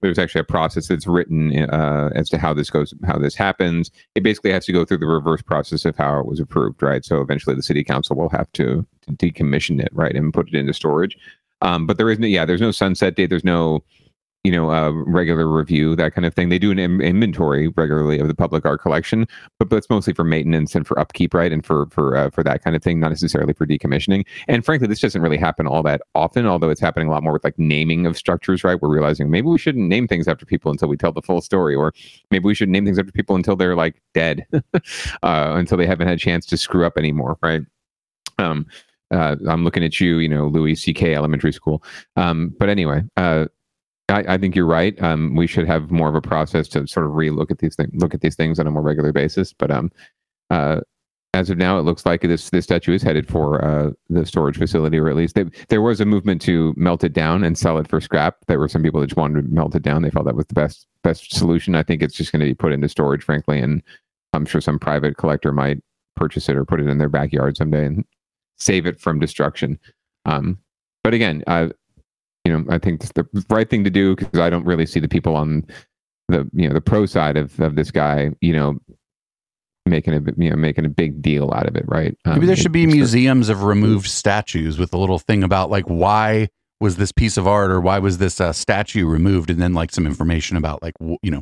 There's 0.01 0.19
actually 0.19 0.41
a 0.41 0.45
process 0.45 0.89
that's 0.89 1.07
written 1.07 1.57
uh, 1.69 2.10
as 2.13 2.29
to 2.31 2.38
how 2.38 2.53
this 2.53 2.69
goes, 2.69 2.93
how 3.05 3.17
this 3.17 3.36
happens. 3.36 3.89
It 4.15 4.24
basically 4.24 4.51
has 4.51 4.65
to 4.65 4.74
go 4.74 4.83
through 4.83 4.98
the 4.98 5.07
reverse 5.07 5.41
process 5.41 5.86
of 5.86 5.95
how 5.95 6.19
it 6.19 6.25
was 6.25 6.41
approved, 6.41 6.83
right? 6.83 7.05
So 7.05 7.22
eventually, 7.22 7.55
the 7.55 7.63
city 7.63 7.86
council 7.86 8.17
will 8.17 8.27
have 8.29 8.51
to, 8.53 8.86
to 9.03 9.12
decommission 9.13 9.81
it, 9.81 9.89
right, 9.93 10.13
and 10.13 10.33
put 10.33 10.50
it 10.50 10.55
into 10.55 10.74
storage. 10.74 11.17
Um, 11.63 11.88
but 11.88 11.98
there 11.98 12.10
is 12.12 12.20
no, 12.20 12.27
yeah, 12.27 12.46
there's 12.46 12.62
no 12.62 12.72
sunset 12.72 13.15
date. 13.15 13.27
There's 13.27 13.43
no, 13.43 13.84
you 14.43 14.51
know, 14.51 14.70
uh, 14.70 14.91
regular 14.91 15.48
review, 15.48 15.96
that 15.96 16.13
kind 16.13 16.25
of 16.25 16.34
thing. 16.34 16.50
They 16.50 16.60
do 16.60 16.70
an 16.70 16.77
Im- 16.77 17.00
inventory 17.00 17.70
regularly 17.70 18.20
of 18.20 18.27
the 18.27 18.36
public 18.36 18.65
art 18.65 18.82
collection, 18.82 19.25
but, 19.58 19.70
but 19.70 19.77
it's 19.77 19.89
mostly 19.89 20.13
for 20.13 20.25
maintenance 20.25 20.75
and 20.75 20.86
for 20.86 21.00
upkeep, 21.00 21.34
right? 21.34 21.53
And 21.53 21.65
for 21.65 21.86
for 21.88 22.17
uh, 22.17 22.29
for 22.29 22.43
that 22.43 22.62
kind 22.62 22.75
of 22.75 22.84
thing, 22.84 23.00
not 23.00 23.08
necessarily 23.08 23.53
for 23.53 23.65
decommissioning. 23.65 24.25
And 24.50 24.65
frankly, 24.65 24.88
this 24.88 25.00
doesn't 25.00 25.22
really 25.22 25.38
happen 25.38 25.65
all 25.65 25.82
that 25.84 26.01
often, 26.13 26.46
although 26.46 26.70
it's 26.70 26.82
happening 26.82 27.08
a 27.08 27.12
lot 27.12 27.24
more 27.24 27.32
with 27.32 27.46
like 27.46 27.58
naming 27.58 28.05
of 28.05 28.17
structures, 28.17 28.65
right? 28.65 28.82
We're 28.82 28.89
realizing 28.93 29.32
maybe 29.32 29.48
we 29.48 29.58
shouldn't 29.58 29.88
name 29.88 30.10
things 30.10 30.27
after 30.27 30.46
people 30.46 30.72
until 30.72 30.89
we 30.89 30.98
tell 30.98 31.13
the 31.13 31.22
full 31.22 31.39
story, 31.39 31.74
or 31.74 31.93
maybe 32.29 32.43
we 32.43 32.53
should 32.55 32.67
name 32.67 32.84
things 32.84 33.00
after 33.00 33.13
people 33.13 33.38
until 33.38 33.55
they're 33.55 33.77
like 33.77 34.01
dead, 34.13 34.46
uh, 34.53 34.82
until 35.24 35.77
they 35.77 35.88
haven't 35.88 36.08
had 36.08 36.17
a 36.17 36.20
chance 36.20 36.46
to 36.48 36.58
screw 36.58 36.86
up 36.86 36.98
anymore, 36.98 37.38
right? 37.41 37.62
Um, 38.39 38.67
uh, 39.13 39.36
I'm 39.48 39.63
looking 39.63 39.84
at 39.84 40.00
you, 40.00 40.17
you 40.17 40.27
know, 40.27 40.48
Louis 40.48 40.75
C.K. 40.75 41.13
Elementary 41.13 41.53
School. 41.53 41.84
Um, 42.15 42.53
but 42.60 42.67
anyway, 42.67 43.03
uh, 43.15 43.46
I, 44.10 44.34
I, 44.34 44.38
think 44.38 44.55
you're 44.55 44.65
right. 44.65 45.00
Um, 45.01 45.36
we 45.36 45.48
should 45.48 45.67
have 45.67 45.91
more 45.91 46.10
of 46.10 46.15
a 46.15 46.22
process 46.22 46.67
to 46.70 46.88
sort 46.88 47.05
of 47.05 47.13
relook 47.13 47.51
at 47.51 47.60
these 47.60 47.75
things, 47.75 47.91
look 47.93 48.13
at 48.13 48.22
these 48.22 48.36
things 48.36 48.60
on 48.60 48.67
a 48.67 48.72
more 48.72 48.82
regular 48.82 49.12
basis. 49.12 49.53
But 49.53 49.72
um, 49.72 49.91
uh, 50.50 50.82
as 51.34 51.50
of 51.50 51.58
now, 51.58 51.79
it 51.79 51.84
looks 51.84 52.05
like 52.05 52.22
this 52.22 52.50
this 52.50 52.65
statue 52.65 52.93
is 52.93 53.01
headed 53.01 53.27
for 53.27 53.63
uh, 53.63 53.91
the 54.10 54.25
storage 54.25 54.58
facility, 54.58 54.98
or 54.98 55.10
at 55.10 55.15
least 55.15 55.36
they, 55.36 55.46
there 55.70 55.82
was 55.82 56.01
a 56.01 56.05
movement 56.05 56.41
to 56.43 56.74
melt 56.75 57.03
it 57.03 57.13
down 57.13 57.43
and 57.43 57.58
sell 57.58 57.77
it 57.77 57.88
for 57.88 58.01
scrap. 58.01 58.38
There 58.48 58.60
were 58.60 58.67
some 58.67 58.84
people 58.84 59.00
that 59.01 59.08
just 59.08 59.17
wanted 59.17 59.41
to 59.41 59.53
melt 59.53 59.75
it 59.75 59.84
down. 59.84 60.01
They 60.01 60.12
felt 60.12 60.25
that 60.25 60.36
was 60.36 60.48
the 60.48 60.53
best 60.53 60.88
best 61.03 61.34
solution. 61.34 61.75
I 61.75 61.84
think 61.84 62.01
it's 62.01 62.15
just 62.15 62.32
going 62.32 62.41
to 62.41 62.46
be 62.46 62.53
put 62.53 62.74
into 62.74 62.89
storage, 62.89 63.24
frankly, 63.24 63.60
and 63.60 63.82
I'm 64.34 64.46
sure 64.46 64.62
some 64.62 64.79
private 64.79 65.17
collector 65.17 65.51
might 65.51 65.79
purchase 66.15 66.50
it 66.50 66.55
or 66.55 66.65
put 66.65 66.79
it 66.79 66.88
in 66.88 66.98
their 66.98 67.10
backyard 67.10 67.58
someday 67.58 67.86
and 67.86 68.05
save 68.63 68.86
it 68.86 69.00
from 69.00 69.20
destruction. 69.20 69.79
Um, 70.25 70.60
but 71.03 71.13
again, 71.13 71.43
I, 71.48 71.72
you 72.46 72.51
know, 72.51 72.65
I 72.70 72.77
think 72.77 73.03
it's 73.03 73.12
the 73.13 73.27
right 73.50 73.70
thing 73.70 73.84
to 73.84 73.89
do 73.89 74.15
because 74.15 74.39
I 74.39 74.50
don't 74.50 74.65
really 74.65 74.86
see 74.86 75.00
the 75.00 75.08
people 75.08 75.36
on 75.36 75.65
the 76.29 76.50
you 76.53 76.67
know 76.67 76.74
the 76.74 76.82
pro 76.82 77.05
side 77.05 77.38
of 77.38 77.60
of 77.60 77.75
this 77.75 77.91
guy, 77.91 78.32
you 78.41 78.53
know, 78.53 78.79
making 79.86 80.13
a 80.13 80.22
you 80.38 80.50
know 80.50 80.55
making 80.55 80.86
a 80.86 80.89
big 80.89 81.22
deal 81.22 81.51
out 81.53 81.67
of 81.67 81.75
it, 81.75 81.86
right? 81.88 82.17
Um, 82.25 82.36
Maybe 82.36 82.48
there 82.48 82.55
should 82.55 82.72
be 82.72 82.88
museums 82.88 83.50
of 83.50 83.63
removed 83.63 84.08
statues 84.08 84.77
with 84.77 84.93
a 84.93 84.98
little 84.98 85.20
thing 85.20 85.43
about 85.43 85.70
like 85.70 85.86
why 85.86 86.50
was 86.79 86.98
this 86.98 87.12
piece 87.12 87.38
of 87.38 87.48
art 87.48 87.72
or 87.72 87.79
why 87.79 88.00
was 88.00 88.17
this 88.17 88.41
uh, 88.41 88.51
statue 88.51 89.05
removed, 89.05 89.50
and 89.50 89.62
then 89.62 89.74
like 89.74 89.91
some 89.91 90.05
information 90.05 90.58
about 90.58 90.82
like 90.82 90.96
you 91.22 91.32
know 91.32 91.41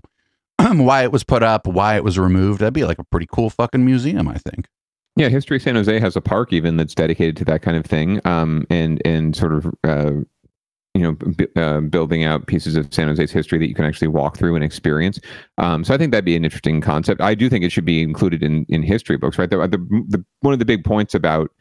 why 0.83 1.03
it 1.03 1.11
was 1.11 1.23
put 1.23 1.43
up, 1.43 1.67
why 1.67 1.95
it 1.95 2.03
was 2.03 2.17
removed. 2.19 2.59
That'd 2.61 2.73
be 2.73 2.85
like 2.85 2.99
a 2.99 3.03
pretty 3.03 3.27
cool 3.31 3.49
fucking 3.49 3.85
museum, 3.85 4.27
I 4.27 4.37
think. 4.37 4.67
Yeah, 5.17 5.29
History 5.29 5.59
San 5.59 5.75
Jose 5.75 5.99
has 5.99 6.15
a 6.15 6.21
park 6.21 6.53
even 6.53 6.77
that's 6.77 6.95
dedicated 6.95 7.35
to 7.37 7.45
that 7.45 7.61
kind 7.61 7.75
of 7.75 7.85
thing, 7.85 8.21
um, 8.25 8.65
and 8.69 9.01
and 9.05 9.35
sort 9.35 9.53
of 9.53 9.65
uh, 9.83 10.11
you 10.93 11.01
know 11.01 11.11
b- 11.13 11.47
uh, 11.57 11.81
building 11.81 12.23
out 12.23 12.47
pieces 12.47 12.75
of 12.77 12.93
San 12.93 13.07
Jose's 13.09 13.31
history 13.31 13.59
that 13.59 13.67
you 13.67 13.75
can 13.75 13.85
actually 13.85 14.07
walk 14.07 14.37
through 14.37 14.55
and 14.55 14.63
experience. 14.63 15.19
Um, 15.57 15.83
so 15.83 15.93
I 15.93 15.97
think 15.97 16.11
that'd 16.11 16.25
be 16.25 16.35
an 16.37 16.45
interesting 16.45 16.79
concept. 16.79 17.19
I 17.21 17.35
do 17.35 17.49
think 17.49 17.65
it 17.65 17.71
should 17.71 17.85
be 17.85 18.01
included 18.01 18.41
in 18.41 18.65
in 18.69 18.83
history 18.83 19.17
books, 19.17 19.37
right? 19.37 19.49
The, 19.49 19.57
the, 19.67 19.77
the 20.07 20.25
one 20.39 20.53
of 20.53 20.59
the 20.59 20.65
big 20.65 20.85
points 20.85 21.13
about 21.13 21.51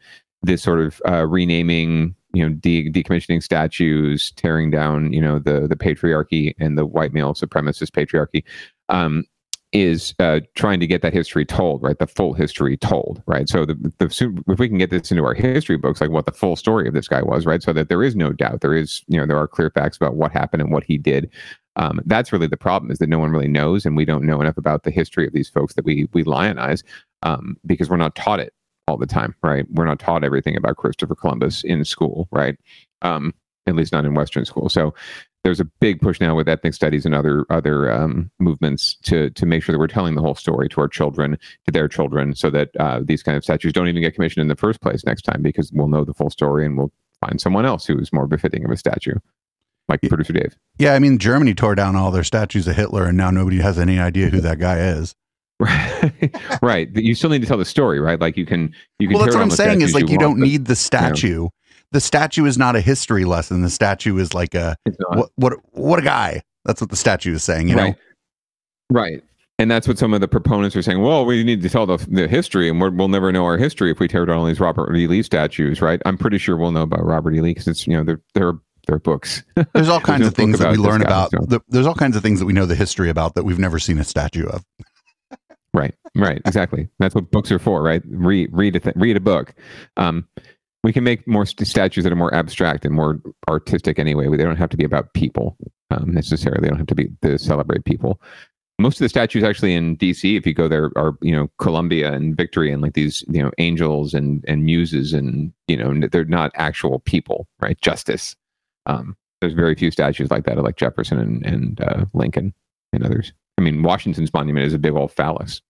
this 0.41 0.63
sort 0.63 0.79
of 0.79 1.01
uh, 1.07 1.27
renaming, 1.27 2.15
you 2.33 2.47
know, 2.47 2.55
de- 2.55 2.89
decommissioning 2.89 3.43
statues, 3.43 4.31
tearing 4.31 4.71
down, 4.71 5.11
you 5.11 5.21
know, 5.21 5.39
the 5.39 5.67
the 5.67 5.75
patriarchy 5.75 6.53
and 6.57 6.77
the 6.77 6.85
white 6.85 7.13
male 7.13 7.33
supremacist 7.33 7.91
patriarchy. 7.91 8.43
Um, 8.87 9.25
is 9.73 10.13
uh, 10.19 10.41
trying 10.55 10.79
to 10.81 10.87
get 10.87 11.01
that 11.01 11.13
history 11.13 11.45
told, 11.45 11.81
right? 11.81 11.97
The 11.97 12.07
full 12.07 12.33
history 12.33 12.75
told, 12.75 13.23
right? 13.25 13.47
So 13.47 13.65
the, 13.65 13.75
the 13.99 14.43
if 14.47 14.59
we 14.59 14.67
can 14.67 14.77
get 14.77 14.89
this 14.89 15.11
into 15.11 15.23
our 15.23 15.33
history 15.33 15.77
books, 15.77 16.01
like 16.01 16.09
what 16.09 16.25
the 16.25 16.31
full 16.31 16.55
story 16.55 16.87
of 16.87 16.93
this 16.93 17.07
guy 17.07 17.21
was, 17.21 17.45
right? 17.45 17.63
So 17.63 17.71
that 17.73 17.87
there 17.87 18.03
is 18.03 18.15
no 18.15 18.33
doubt, 18.33 18.61
there 18.61 18.75
is, 18.75 19.01
you 19.07 19.17
know, 19.17 19.25
there 19.25 19.37
are 19.37 19.47
clear 19.47 19.69
facts 19.69 19.95
about 19.95 20.15
what 20.15 20.31
happened 20.31 20.61
and 20.61 20.71
what 20.71 20.83
he 20.83 20.97
did. 20.97 21.29
Um, 21.77 22.01
that's 22.05 22.33
really 22.33 22.47
the 22.47 22.57
problem 22.57 22.91
is 22.91 22.99
that 22.99 23.07
no 23.07 23.19
one 23.19 23.31
really 23.31 23.47
knows, 23.47 23.85
and 23.85 23.95
we 23.95 24.03
don't 24.03 24.25
know 24.25 24.41
enough 24.41 24.57
about 24.57 24.83
the 24.83 24.91
history 24.91 25.25
of 25.25 25.31
these 25.31 25.47
folks 25.47 25.73
that 25.75 25.85
we 25.85 26.09
we 26.11 26.23
lionize 26.23 26.83
um, 27.23 27.55
because 27.65 27.89
we're 27.89 27.95
not 27.95 28.15
taught 28.15 28.41
it 28.41 28.53
all 28.87 28.97
the 28.97 29.05
time, 29.05 29.33
right? 29.41 29.65
We're 29.71 29.85
not 29.85 29.99
taught 29.99 30.25
everything 30.25 30.57
about 30.57 30.75
Christopher 30.75 31.15
Columbus 31.15 31.63
in 31.63 31.85
school, 31.85 32.27
right? 32.31 32.57
Um, 33.03 33.33
at 33.67 33.75
least 33.75 33.93
not 33.93 34.05
in 34.05 34.15
Western 34.15 34.43
school. 34.43 34.67
So 34.67 34.93
there's 35.43 35.59
a 35.59 35.65
big 35.65 36.01
push 36.01 36.19
now 36.19 36.35
with 36.35 36.47
ethnic 36.47 36.73
studies 36.73 37.05
and 37.05 37.15
other 37.15 37.45
other 37.49 37.91
um, 37.91 38.29
movements 38.39 38.95
to 39.03 39.29
to 39.31 39.45
make 39.45 39.63
sure 39.63 39.73
that 39.73 39.79
we're 39.79 39.87
telling 39.87 40.15
the 40.15 40.21
whole 40.21 40.35
story 40.35 40.69
to 40.69 40.81
our 40.81 40.87
children, 40.87 41.37
to 41.65 41.71
their 41.71 41.87
children, 41.87 42.35
so 42.35 42.49
that 42.49 42.69
uh, 42.79 42.99
these 43.03 43.23
kind 43.23 43.37
of 43.37 43.43
statues 43.43 43.73
don't 43.73 43.87
even 43.87 44.01
get 44.01 44.13
commissioned 44.13 44.41
in 44.41 44.47
the 44.47 44.55
first 44.55 44.81
place 44.81 45.03
next 45.05 45.23
time 45.23 45.41
because 45.41 45.71
we'll 45.73 45.87
know 45.87 46.05
the 46.05 46.13
full 46.13 46.29
story 46.29 46.65
and 46.65 46.77
we'll 46.77 46.91
find 47.19 47.41
someone 47.41 47.65
else 47.65 47.85
who 47.85 47.97
is 47.97 48.13
more 48.13 48.27
befitting 48.27 48.65
of 48.65 48.71
a 48.71 48.77
statue, 48.77 49.15
like 49.87 50.01
producer 50.01 50.33
Dave. 50.33 50.55
Yeah, 50.77 50.93
I 50.93 50.99
mean 50.99 51.17
Germany 51.17 51.53
tore 51.53 51.75
down 51.75 51.95
all 51.95 52.11
their 52.11 52.23
statues 52.23 52.67
of 52.67 52.75
Hitler, 52.75 53.05
and 53.05 53.17
now 53.17 53.31
nobody 53.31 53.59
has 53.59 53.79
any 53.79 53.99
idea 53.99 54.29
who 54.29 54.41
that 54.41 54.59
guy 54.59 54.79
is. 54.79 55.15
Right, 55.61 56.35
right. 56.63 56.89
You 56.95 57.13
still 57.13 57.29
need 57.29 57.41
to 57.41 57.47
tell 57.47 57.59
the 57.59 57.65
story, 57.65 57.99
right? 57.99 58.19
Like 58.19 58.35
you 58.35 58.47
can, 58.47 58.73
you 58.97 59.07
can. 59.07 59.13
Well, 59.13 59.23
that's 59.23 59.35
what 59.35 59.43
I'm 59.43 59.51
saying 59.51 59.81
is 59.81 59.93
like 59.93 60.07
you, 60.07 60.13
you 60.13 60.17
don't 60.17 60.39
need 60.39 60.65
the 60.65 60.75
statue. 60.75 61.27
You 61.27 61.43
know, 61.43 61.53
the 61.91 62.01
statue 62.01 62.45
is 62.45 62.57
not 62.57 62.75
a 62.75 62.81
history 62.81 63.25
lesson. 63.25 63.61
The 63.61 63.69
statue 63.69 64.17
is 64.17 64.33
like 64.33 64.55
a 64.55 64.75
what, 65.09 65.29
what 65.35 65.53
what 65.71 65.99
a 65.99 66.03
guy. 66.03 66.41
That's 66.65 66.81
what 66.81 66.89
the 66.89 66.95
statue 66.95 67.33
is 67.33 67.43
saying. 67.43 67.69
You 67.69 67.75
right. 67.75 67.95
know, 68.89 68.99
right. 68.99 69.23
And 69.59 69.69
that's 69.69 69.87
what 69.87 69.99
some 69.99 70.13
of 70.13 70.21
the 70.21 70.27
proponents 70.27 70.75
are 70.75 70.81
saying. 70.81 71.01
Well, 71.01 71.23
we 71.23 71.43
need 71.43 71.61
to 71.61 71.69
tell 71.69 71.85
the, 71.85 71.97
the 72.09 72.27
history, 72.27 72.67
and 72.67 72.81
we 72.81 72.89
will 72.89 73.09
never 73.09 73.31
know 73.31 73.45
our 73.45 73.57
history 73.57 73.91
if 73.91 73.99
we 73.99 74.07
tear 74.07 74.25
down 74.25 74.37
all 74.37 74.45
these 74.45 74.59
Robert 74.59 74.95
E. 74.95 75.05
Lee 75.05 75.21
statues, 75.21 75.81
right? 75.81 76.01
I'm 76.03 76.17
pretty 76.17 76.39
sure 76.39 76.57
we'll 76.57 76.71
know 76.71 76.81
about 76.81 77.05
Robert 77.05 77.35
E. 77.35 77.41
Lee 77.41 77.51
because 77.51 77.67
it's 77.67 77.85
you 77.85 77.95
know 77.95 78.03
they're 78.03 78.21
they're 78.33 78.53
they're 78.87 78.99
books. 78.99 79.43
There's 79.73 79.89
all 79.89 80.01
kinds 80.01 80.25
of 80.25 80.33
things 80.33 80.57
that 80.59 80.71
we 80.71 80.77
learn 80.77 81.03
about. 81.03 81.31
So. 81.31 81.45
The, 81.45 81.61
there's 81.69 81.85
all 81.85 81.93
kinds 81.93 82.15
of 82.15 82.23
things 82.23 82.39
that 82.39 82.45
we 82.45 82.53
know 82.53 82.65
the 82.65 82.75
history 82.75 83.09
about 83.09 83.35
that 83.35 83.43
we've 83.43 83.59
never 83.59 83.77
seen 83.77 83.99
a 83.99 84.03
statue 84.03 84.47
of. 84.47 84.65
right, 85.75 85.93
right, 86.15 86.41
exactly. 86.45 86.89
That's 86.97 87.13
what 87.13 87.29
books 87.29 87.51
are 87.51 87.59
for, 87.59 87.83
right? 87.83 88.01
Read 88.07 88.49
read 88.51 88.75
a 88.75 88.79
th- 88.79 88.95
read 88.95 89.15
a 89.15 89.19
book. 89.19 89.53
Um, 89.97 90.27
we 90.83 90.91
can 90.91 91.03
make 91.03 91.27
more 91.27 91.45
st- 91.45 91.67
statues 91.67 92.03
that 92.03 92.13
are 92.13 92.17
more 92.17 92.33
abstract 92.33 92.85
and 92.85 92.95
more 92.95 93.19
artistic 93.47 93.99
anyway. 93.99 94.27
They 94.29 94.43
don't 94.43 94.57
have 94.57 94.69
to 94.69 94.77
be 94.77 94.83
about 94.83 95.13
people 95.13 95.57
um, 95.91 96.13
necessarily. 96.13 96.61
They 96.61 96.69
don't 96.69 96.79
have 96.79 96.87
to 96.87 96.95
be 96.95 97.09
to 97.21 97.37
celebrate 97.37 97.85
people. 97.85 98.19
Most 98.79 98.95
of 98.95 99.05
the 99.05 99.09
statues 99.09 99.43
actually 99.43 99.75
in 99.75 99.95
DC, 99.97 100.37
if 100.37 100.47
you 100.47 100.55
go 100.55 100.67
there, 100.67 100.91
are 100.95 101.15
you 101.21 101.35
know 101.35 101.49
Columbia 101.59 102.11
and 102.13 102.35
Victory 102.35 102.71
and 102.71 102.81
like 102.81 102.93
these 102.93 103.23
you 103.29 103.41
know 103.41 103.51
angels 103.59 104.13
and 104.13 104.43
and 104.47 104.63
muses 104.63 105.13
and 105.13 105.53
you 105.67 105.77
know 105.77 106.07
they're 106.07 106.25
not 106.25 106.51
actual 106.55 106.99
people, 106.99 107.47
right? 107.59 107.79
Justice. 107.79 108.35
Um, 108.87 109.15
there's 109.39 109.53
very 109.53 109.75
few 109.75 109.91
statues 109.91 110.31
like 110.31 110.45
that, 110.45 110.57
like 110.63 110.77
Jefferson 110.77 111.19
and 111.19 111.45
and 111.45 111.81
uh, 111.81 112.05
Lincoln 112.13 112.55
and 112.91 113.05
others. 113.05 113.33
I 113.59 113.61
mean, 113.61 113.83
Washington's 113.83 114.33
monument 114.33 114.65
is 114.65 114.73
a 114.73 114.79
big 114.79 114.93
old 114.93 115.11
phallus. 115.11 115.61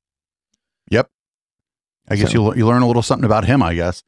Yep. 0.90 1.10
I 2.10 2.16
guess 2.16 2.32
so. 2.32 2.54
you 2.54 2.60
you 2.60 2.68
learn 2.68 2.82
a 2.82 2.88
little 2.88 3.02
something 3.02 3.26
about 3.26 3.44
him. 3.44 3.62
I 3.62 3.76
guess. 3.76 4.04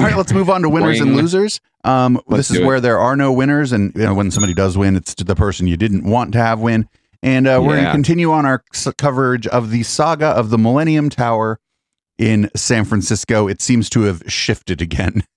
All 0.00 0.06
right, 0.06 0.16
let's 0.16 0.32
move 0.32 0.48
on 0.50 0.62
to 0.62 0.68
winners 0.68 1.00
and 1.00 1.14
losers. 1.16 1.60
Um, 1.84 2.20
this 2.28 2.50
is 2.50 2.60
where 2.60 2.76
it. 2.76 2.80
there 2.80 2.98
are 2.98 3.16
no 3.16 3.32
winners, 3.32 3.72
and 3.72 3.94
you 3.94 4.02
know, 4.02 4.14
when 4.14 4.30
somebody 4.30 4.54
does 4.54 4.76
win, 4.76 4.96
it's 4.96 5.14
the 5.14 5.34
person 5.34 5.66
you 5.66 5.76
didn't 5.76 6.04
want 6.04 6.32
to 6.32 6.38
have 6.38 6.60
win. 6.60 6.88
And 7.22 7.46
uh, 7.46 7.60
we're 7.62 7.76
yeah. 7.76 7.82
going 7.82 7.86
to 7.86 7.92
continue 7.92 8.32
on 8.32 8.46
our 8.46 8.64
coverage 8.96 9.46
of 9.46 9.70
the 9.70 9.82
saga 9.82 10.28
of 10.28 10.50
the 10.50 10.56
Millennium 10.58 11.10
Tower 11.10 11.60
in 12.18 12.50
San 12.56 12.84
Francisco. 12.84 13.46
It 13.46 13.60
seems 13.60 13.90
to 13.90 14.02
have 14.02 14.22
shifted 14.26 14.80
again. 14.80 15.24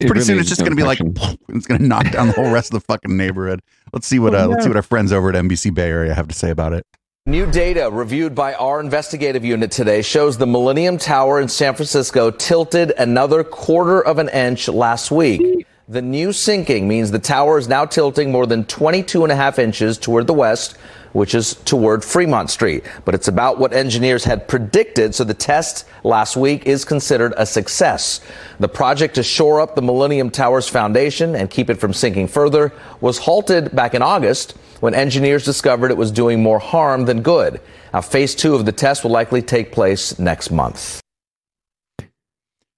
It 0.00 0.06
Pretty 0.06 0.18
really 0.18 0.26
soon, 0.26 0.38
it's 0.40 0.48
just 0.48 0.62
going 0.62 0.72
to 0.72 0.76
be 0.76 0.82
like 0.82 0.98
it's 1.50 1.66
going 1.66 1.80
to 1.80 1.86
knock 1.86 2.10
down 2.10 2.26
the 2.26 2.32
whole 2.32 2.50
rest 2.50 2.74
of 2.74 2.80
the 2.80 2.84
fucking 2.86 3.16
neighborhood. 3.16 3.62
Let's 3.92 4.04
see 4.04 4.18
what 4.18 4.34
uh, 4.34 4.46
oh, 4.46 4.48
let's 4.48 4.64
see 4.64 4.68
what 4.68 4.74
our 4.74 4.82
friends 4.82 5.12
over 5.12 5.28
at 5.28 5.36
NBC 5.36 5.72
Bay 5.72 5.88
Area 5.88 6.12
have 6.12 6.26
to 6.26 6.34
say 6.34 6.50
about 6.50 6.72
it. 6.72 6.84
New 7.24 7.48
data 7.48 7.88
reviewed 7.88 8.34
by 8.34 8.52
our 8.54 8.80
investigative 8.80 9.44
unit 9.44 9.70
today 9.70 10.02
shows 10.02 10.38
the 10.38 10.46
Millennium 10.46 10.98
Tower 10.98 11.40
in 11.40 11.46
San 11.46 11.72
Francisco 11.72 12.32
tilted 12.32 12.92
another 12.98 13.44
quarter 13.44 14.04
of 14.04 14.18
an 14.18 14.28
inch 14.30 14.66
last 14.66 15.12
week. 15.12 15.64
The 15.86 16.02
new 16.02 16.32
sinking 16.32 16.88
means 16.88 17.12
the 17.12 17.20
tower 17.20 17.58
is 17.58 17.68
now 17.68 17.84
tilting 17.84 18.32
more 18.32 18.44
than 18.44 18.64
22 18.64 19.22
and 19.22 19.30
a 19.30 19.36
half 19.36 19.60
inches 19.60 19.98
toward 19.98 20.26
the 20.26 20.34
west, 20.34 20.76
which 21.12 21.34
is 21.34 21.54
toward 21.64 22.04
Fremont 22.04 22.50
Street. 22.50 22.84
But 23.04 23.14
it's 23.14 23.28
about 23.28 23.58
what 23.58 23.72
engineers 23.72 24.24
had 24.24 24.48
predicted, 24.48 25.14
so 25.14 25.24
the 25.24 25.34
test 25.34 25.86
last 26.04 26.36
week 26.36 26.66
is 26.66 26.84
considered 26.84 27.34
a 27.36 27.46
success. 27.46 28.20
The 28.60 28.68
project 28.68 29.14
to 29.16 29.22
shore 29.22 29.60
up 29.60 29.74
the 29.74 29.82
Millennium 29.82 30.30
Tower's 30.30 30.68
foundation 30.68 31.34
and 31.34 31.50
keep 31.50 31.70
it 31.70 31.80
from 31.80 31.92
sinking 31.92 32.28
further 32.28 32.72
was 33.00 33.18
halted 33.18 33.74
back 33.74 33.94
in 33.94 34.02
August 34.02 34.52
when 34.80 34.94
engineers 34.94 35.44
discovered 35.44 35.90
it 35.90 35.96
was 35.96 36.10
doing 36.10 36.42
more 36.42 36.58
harm 36.58 37.04
than 37.04 37.22
good. 37.22 37.60
Now, 37.92 38.00
phase 38.00 38.34
two 38.34 38.54
of 38.54 38.66
the 38.66 38.72
test 38.72 39.04
will 39.04 39.10
likely 39.10 39.42
take 39.42 39.70
place 39.70 40.18
next 40.18 40.50
month. 40.50 41.00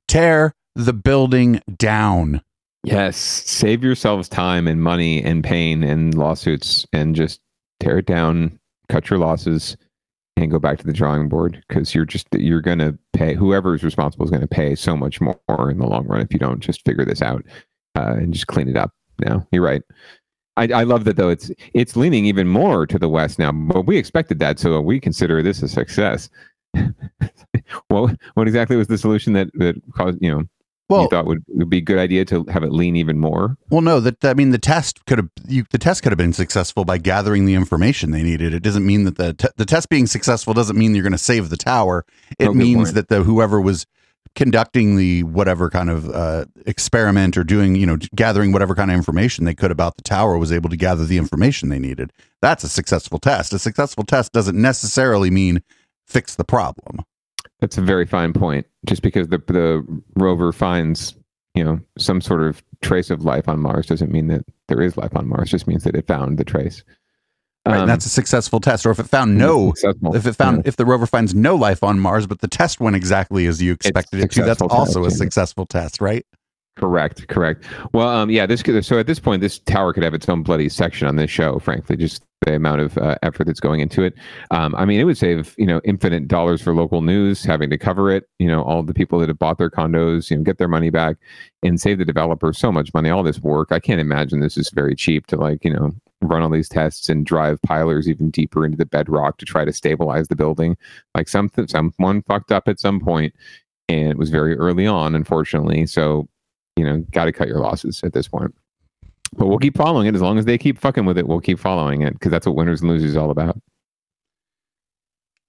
Tear 0.07 0.53
the 0.75 0.93
building 0.93 1.61
down. 1.79 2.43
Yes, 2.83 3.17
save 3.17 3.83
yourselves 3.83 4.29
time 4.29 4.69
and 4.69 4.83
money 4.83 5.23
and 5.23 5.43
pain 5.43 5.83
and 5.83 6.15
lawsuits 6.15 6.87
and 6.93 7.17
just 7.17 7.41
tear 7.85 7.99
it 7.99 8.07
down, 8.07 8.59
cut 8.89 9.11
your 9.11 9.19
losses, 9.19 9.77
and 10.37 10.51
go 10.51 10.59
back 10.59 10.79
to 10.79 10.87
the 10.87 10.93
drawing 10.93 11.29
board 11.29 11.63
because 11.69 11.95
you're 11.95 12.05
just 12.05 12.27
you're 12.33 12.61
going 12.61 12.79
to 12.79 12.99
pay 13.13 13.35
whoever 13.35 13.75
is 13.75 13.85
responsible 13.85 14.25
is 14.25 14.31
going 14.31 14.41
to 14.41 14.49
pay 14.49 14.75
so 14.75 14.97
much 14.97 15.21
more 15.21 15.71
in 15.71 15.79
the 15.79 15.87
long 15.87 16.07
run 16.07 16.21
if 16.21 16.33
you 16.33 16.39
don't 16.39 16.61
just 16.61 16.85
figure 16.85 17.05
this 17.05 17.23
out 17.23 17.45
uh, 17.97 18.15
and 18.17 18.33
just 18.33 18.47
clean 18.47 18.69
it 18.69 18.77
up. 18.77 18.91
Now 19.21 19.47
you're 19.53 19.63
right. 19.63 19.83
I, 20.57 20.69
I 20.69 20.83
love 20.85 21.05
that 21.05 21.17
though. 21.17 21.29
It's 21.29 21.51
it's 21.75 21.97
leaning 21.97 22.27
even 22.27 22.49
more 22.49 22.87
to 22.87 22.99
the 22.99 23.09
west 23.09 23.39
now, 23.39 23.53
but 23.53 23.87
we 23.87 23.97
expected 23.97 24.39
that, 24.41 24.59
so 24.59 24.81
we 24.81 24.99
consider 24.99 25.43
this 25.43 25.63
a 25.63 25.69
success. 25.69 26.29
well, 27.91 28.15
what 28.35 28.49
exactly 28.49 28.77
was 28.77 28.89
the 28.89 28.99
solution 28.99 29.35
that 29.35 29.49
that 29.55 29.77
caused 29.95 30.19
you 30.21 30.31
know 30.31 30.45
Well, 30.89 31.03
you 31.03 31.09
thought 31.09 31.25
would, 31.27 31.43
would 31.49 31.71
be 31.71 31.79
a 31.79 31.83
good 31.83 31.99
idea 31.99 32.25
to 32.27 32.45
have 32.51 32.63
it 32.63 32.71
lean 32.73 32.95
even 32.97 33.19
more? 33.19 33.57
Well, 33.71 33.81
no, 33.81 34.01
that 34.01 34.23
I 34.25 34.35
mean 34.35 34.51
the 34.51 34.59
test 34.59 35.05
could 35.07 35.19
have 35.19 35.31
you, 35.49 35.65
the 35.71 35.79
test 35.79 36.03
could 36.03 36.13
have 36.13 36.19
been 36.19 36.33
successful 36.35 36.85
by 36.85 36.99
gathering 36.99 37.47
the 37.47 37.55
information 37.55 38.11
they 38.11 38.23
needed. 38.23 38.53
It 38.53 38.63
doesn't 38.63 38.85
mean 38.87 39.05
that 39.05 39.17
the 39.17 39.33
te- 39.33 39.49
the 39.57 39.65
test 39.65 39.89
being 39.89 40.07
successful 40.07 40.53
doesn't 40.53 40.77
mean 40.79 40.95
you're 40.95 41.03
going 41.03 41.13
to 41.13 41.19
save 41.19 41.49
the 41.49 41.57
tower. 41.57 42.05
It 42.39 42.49
Oh, 42.49 42.55
means 42.55 42.89
point. 42.89 42.95
that 42.97 43.09
the 43.09 43.23
whoever 43.23 43.61
was 43.61 43.87
conducting 44.35 44.97
the 44.97 45.23
whatever 45.23 45.71
kind 45.71 45.89
of 45.89 46.09
uh, 46.11 46.45
experiment 46.67 47.37
or 47.37 47.45
doing 47.45 47.77
you 47.77 47.87
know 47.87 47.97
gathering 48.15 48.53
whatever 48.53 48.75
kind 48.75 48.91
of 48.91 48.97
information 48.97 49.45
they 49.45 49.55
could 49.55 49.71
about 49.71 49.97
the 49.97 50.03
tower 50.03 50.37
was 50.39 50.53
able 50.53 50.69
to 50.69 50.77
gather 50.77 51.05
the 51.07 51.17
information 51.19 51.69
they 51.71 51.79
needed. 51.79 52.13
That's 52.43 52.63
a 52.65 52.69
successful 52.69 53.19
test. 53.19 53.53
A 53.53 53.59
successful 53.59 54.05
test 54.05 54.33
doesn't 54.33 54.61
necessarily 54.61 55.31
mean 55.31 55.63
fix 56.07 56.35
the 56.35 56.45
problem. 56.45 57.05
That's 57.61 57.79
a 57.79 57.83
very 57.83 58.07
fine 58.07 58.33
point. 58.33 58.67
Just 58.87 59.03
because 59.03 59.29
the 59.29 59.39
the 59.39 60.03
rover 60.17 60.53
finds 60.53 61.15
you 61.55 61.65
know 61.65 61.81
some 61.99 62.21
sort 62.21 62.43
of 62.43 62.63
trace 62.83 63.11
of 63.11 63.25
life 63.25 63.49
on 63.49 63.61
Mars 63.61 63.87
doesn't 63.87 64.11
mean 64.11 64.27
that 64.29 64.45
there 64.69 64.83
is 64.83 64.97
life 64.97 65.17
on 65.17 65.29
Mars. 65.29 65.51
Just 65.51 65.67
means 65.67 65.85
that 65.85 65.95
it 65.95 66.07
found 66.07 66.39
the 66.39 66.45
trace. 66.45 66.83
Right, 67.67 67.77
Um, 67.77 67.81
and 67.83 67.89
that's 67.91 68.05
a 68.05 68.11
successful 68.11 68.61
test. 68.61 68.85
Or 68.85 68.91
if 68.91 68.99
it 68.99 69.05
found 69.09 69.39
no, 69.39 69.73
if 70.13 70.27
it 70.27 70.37
found 70.37 70.59
Yeah. 70.59 70.63
if 70.67 70.77
the 70.77 70.85
rover 70.85 71.07
finds 71.07 71.35
no 71.35 71.55
life 71.57 71.83
on 71.83 71.99
Mars, 71.99 72.27
but 72.27 72.41
the 72.41 72.49
test 72.49 72.79
went 72.81 72.95
exactly 72.97 73.47
as 73.47 73.63
you 73.63 73.73
expected 73.73 74.21
it 74.21 74.31
to, 74.33 74.43
that's 74.43 74.61
also 74.61 75.01
a 75.01 75.09
yeah. 75.09 75.15
successful 75.15 75.65
test, 75.65 76.01
right? 76.01 76.27
Correct, 76.77 77.29
correct. 77.29 77.65
Well, 77.93 78.09
um, 78.09 78.31
yeah, 78.31 78.47
this 78.47 78.61
could, 78.61 78.85
so 78.85 78.99
at 78.99 79.07
this 79.07 79.21
point, 79.21 79.41
this 79.41 79.61
tower 79.61 79.93
could 79.93 80.03
have 80.03 80.13
its 80.13 80.29
own 80.29 80.43
bloody 80.43 80.69
section 80.69 81.07
on 81.07 81.15
this 81.15 81.31
show. 81.31 81.61
Frankly, 81.61 81.97
just 81.97 82.25
the 82.45 82.57
amount 82.57 82.81
of 82.81 82.99
uh, 82.99 83.15
effort 83.23 83.47
that's 83.47 83.61
going 83.61 83.79
into 83.81 84.03
it. 84.03 84.15
Um, 84.51 84.75
I 84.75 84.85
mean, 84.85 84.99
it 84.99 85.05
would 85.05 85.17
save 85.17 85.55
you 85.57 85.67
know 85.67 85.81
infinite 85.85 86.27
dollars 86.27 86.61
for 86.61 86.75
local 86.75 87.01
news 87.01 87.45
having 87.45 87.71
to 87.71 87.79
cover 87.79 88.11
it. 88.11 88.29
You 88.41 88.49
know, 88.49 88.63
all 88.63 88.83
the 88.83 88.93
people 88.93 89.21
that 89.21 89.29
have 89.29 89.39
bought 89.39 89.59
their 89.59 89.71
condos, 89.71 90.31
you 90.31 90.37
know, 90.37 90.43
get 90.43 90.59
their 90.59 90.67
money 90.67 90.91
back, 90.91 91.17
and 91.63 91.81
save 91.81 91.99
the 91.99 92.05
developer 92.05 92.53
so 92.53 92.73
much 92.73 92.93
money. 92.93 93.09
All 93.09 93.23
this 93.23 93.41
work, 93.41 93.71
I 93.71 93.79
can't 93.79 94.01
imagine 94.01 94.41
this 94.41 94.57
is 94.57 94.71
very 94.71 94.97
cheap 94.97 95.29
to 95.29 95.37
like 95.37 95.65
you 95.65 95.73
know 95.73 95.93
run 96.23 96.43
all 96.43 96.51
these 96.51 96.69
tests 96.69 97.09
and 97.09 97.25
drive 97.25 97.63
pilers 97.63 98.09
even 98.09 98.31
deeper 98.31 98.65
into 98.65 98.79
the 98.79 98.87
bedrock 98.87 99.39
to 99.39 99.45
try 99.47 99.65
to 99.65 99.73
stabilize 99.73 100.27
the 100.27 100.37
building. 100.37 100.77
Like 101.15 101.29
something, 101.29 101.69
someone 101.69 102.23
fucked 102.23 102.51
up 102.51 102.67
at 102.67 102.81
some 102.81 102.99
point, 102.99 103.33
and 103.89 104.11
it 104.11 104.19
was 104.19 104.31
very 104.31 104.57
early 104.57 104.87
on, 104.89 105.15
unfortunately. 105.15 105.87
So 105.87 106.29
you 106.77 106.85
know, 106.85 107.05
got 107.13 107.27
to 107.27 107.33
cut 107.33 107.49
your 107.49 107.59
losses 107.59 108.01
at 108.05 108.13
this 108.13 108.29
point. 108.29 108.55
But 109.37 109.47
we'll 109.47 109.59
keep 109.59 109.77
following 109.77 110.07
it 110.07 110.15
as 110.15 110.23
long 110.23 110.39
as 110.39 110.45
they 110.45 110.59
keep 110.59 110.79
fucking 110.79 111.05
with 111.05 111.19
it. 111.19 111.27
We'll 111.27 111.41
keep 111.41 111.59
following 111.59 112.03
it 112.03 112.13
because 112.13 112.31
that's 112.31 112.47
what 112.47 112.57
winners 112.57 112.81
and 112.83 112.91
losers 112.91 113.11
is 113.11 113.17
all 113.17 113.31
about. 113.31 113.59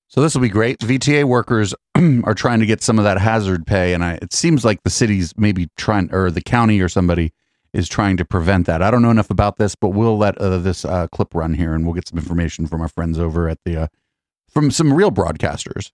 So 0.08 0.22
this 0.22 0.34
will 0.34 0.42
be 0.42 0.50
great. 0.50 0.80
VTA 0.80 1.26
workers 1.26 1.74
are 2.24 2.34
trying 2.34 2.60
to 2.60 2.66
get 2.66 2.82
some 2.82 2.98
of 2.98 3.04
that 3.06 3.20
hazard 3.20 3.66
pay, 3.66 3.94
and 3.94 4.04
I, 4.04 4.20
it 4.22 4.34
seems 4.34 4.64
like 4.64 4.84
the 4.84 4.90
city's 4.90 5.34
maybe 5.38 5.68
trying, 5.78 6.14
or 6.14 6.32
the 6.32 6.42
county 6.42 6.80
or 6.80 6.90
somebody 6.90 7.34
is 7.74 7.90
trying 7.90 8.16
to 8.18 8.26
prevent 8.26 8.68
that. 8.68 8.82
I 8.82 8.90
don't 8.90 9.02
know 9.02 9.10
enough 9.10 9.30
about 9.30 9.58
this, 9.58 9.76
but 9.76 9.90
we'll 9.90 10.18
let 10.18 10.38
uh, 10.38 10.60
this 10.60 10.86
uh, 10.86 11.08
clip 11.08 11.34
run 11.36 11.54
here, 11.54 11.74
and 11.74 11.86
we'll 11.86 11.96
get 11.96 12.08
some 12.08 12.18
information 12.18 12.68
from 12.68 12.82
our 12.82 12.88
friends 12.88 13.20
over 13.20 13.50
at 13.50 13.60
the 13.66 13.78
uh, 13.78 13.88
from 14.48 14.72
some 14.72 14.94
real 14.94 15.12
broadcasters. 15.12 15.92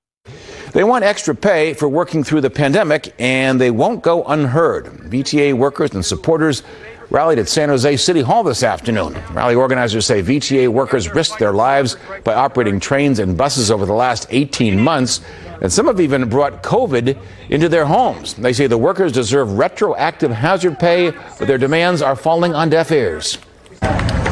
They 0.73 0.85
want 0.85 1.03
extra 1.03 1.35
pay 1.35 1.73
for 1.73 1.89
working 1.89 2.23
through 2.23 2.41
the 2.41 2.49
pandemic, 2.49 3.13
and 3.19 3.59
they 3.59 3.71
won't 3.71 4.01
go 4.01 4.23
unheard. 4.23 4.85
VTA 4.85 5.53
workers 5.53 5.93
and 5.93 6.05
supporters 6.05 6.63
rallied 7.09 7.39
at 7.39 7.49
San 7.49 7.67
Jose 7.67 7.97
City 7.97 8.21
Hall 8.21 8.41
this 8.41 8.63
afternoon. 8.63 9.21
Rally 9.33 9.55
organizers 9.55 10.05
say 10.05 10.23
VTA 10.23 10.69
workers 10.69 11.13
risked 11.13 11.39
their 11.39 11.51
lives 11.51 11.97
by 12.23 12.33
operating 12.35 12.79
trains 12.79 13.19
and 13.19 13.37
buses 13.37 13.69
over 13.69 13.85
the 13.85 13.93
last 13.93 14.27
18 14.29 14.79
months, 14.79 15.19
and 15.61 15.73
some 15.73 15.87
have 15.87 15.99
even 15.99 16.29
brought 16.29 16.63
COVID 16.63 17.17
into 17.49 17.67
their 17.67 17.85
homes. 17.85 18.35
They 18.35 18.53
say 18.53 18.67
the 18.67 18.77
workers 18.77 19.11
deserve 19.11 19.57
retroactive 19.57 20.31
hazard 20.31 20.79
pay, 20.79 21.11
but 21.11 21.49
their 21.49 21.57
demands 21.57 22.01
are 22.01 22.15
falling 22.15 22.55
on 22.55 22.69
deaf 22.69 22.93
ears. 22.93 23.37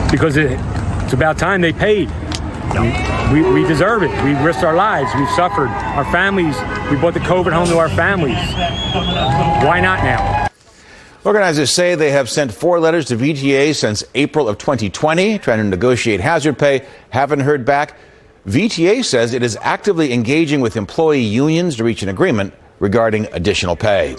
because 0.10 0.38
it, 0.38 0.58
it's 1.04 1.13
about 1.13 1.38
time 1.38 1.60
they 1.60 1.73
paid. 1.73 2.10
We, 3.34 3.41
we 3.41 3.67
deserve 3.67 4.03
it. 4.03 4.12
We 4.23 4.34
risked 4.36 4.63
our 4.63 4.75
lives. 4.75 5.12
We've 5.15 5.29
suffered. 5.29 5.69
Our 5.69 6.05
families, 6.12 6.55
we 6.89 6.97
brought 6.97 7.13
the 7.13 7.19
COVID 7.19 7.51
home 7.51 7.67
to 7.67 7.77
our 7.77 7.89
families. 7.89 8.38
Why 9.63 9.79
not 9.82 10.03
now? 10.03 10.47
Organizers 11.25 11.71
say 11.71 11.95
they 11.95 12.12
have 12.12 12.29
sent 12.29 12.53
four 12.53 12.79
letters 12.79 13.05
to 13.08 13.15
VTA 13.17 13.75
since 13.75 14.03
April 14.15 14.47
of 14.47 14.58
2020 14.58 15.38
trying 15.39 15.58
to 15.58 15.63
negotiate 15.63 16.19
hazard 16.21 16.58
pay. 16.58 16.86
Haven't 17.10 17.41
heard 17.41 17.65
back. 17.65 17.97
VTA 18.47 19.03
says 19.03 19.34
it 19.34 19.43
is 19.43 19.58
actively 19.62 20.13
engaging 20.13 20.62
with 20.62 20.77
employee 20.77 21.21
unions 21.21 21.75
to 21.75 21.84
reach 21.84 22.01
an 22.03 22.10
agreement 22.10 22.53
regarding 22.79 23.27
additional 23.34 23.75
pay. 23.75 24.15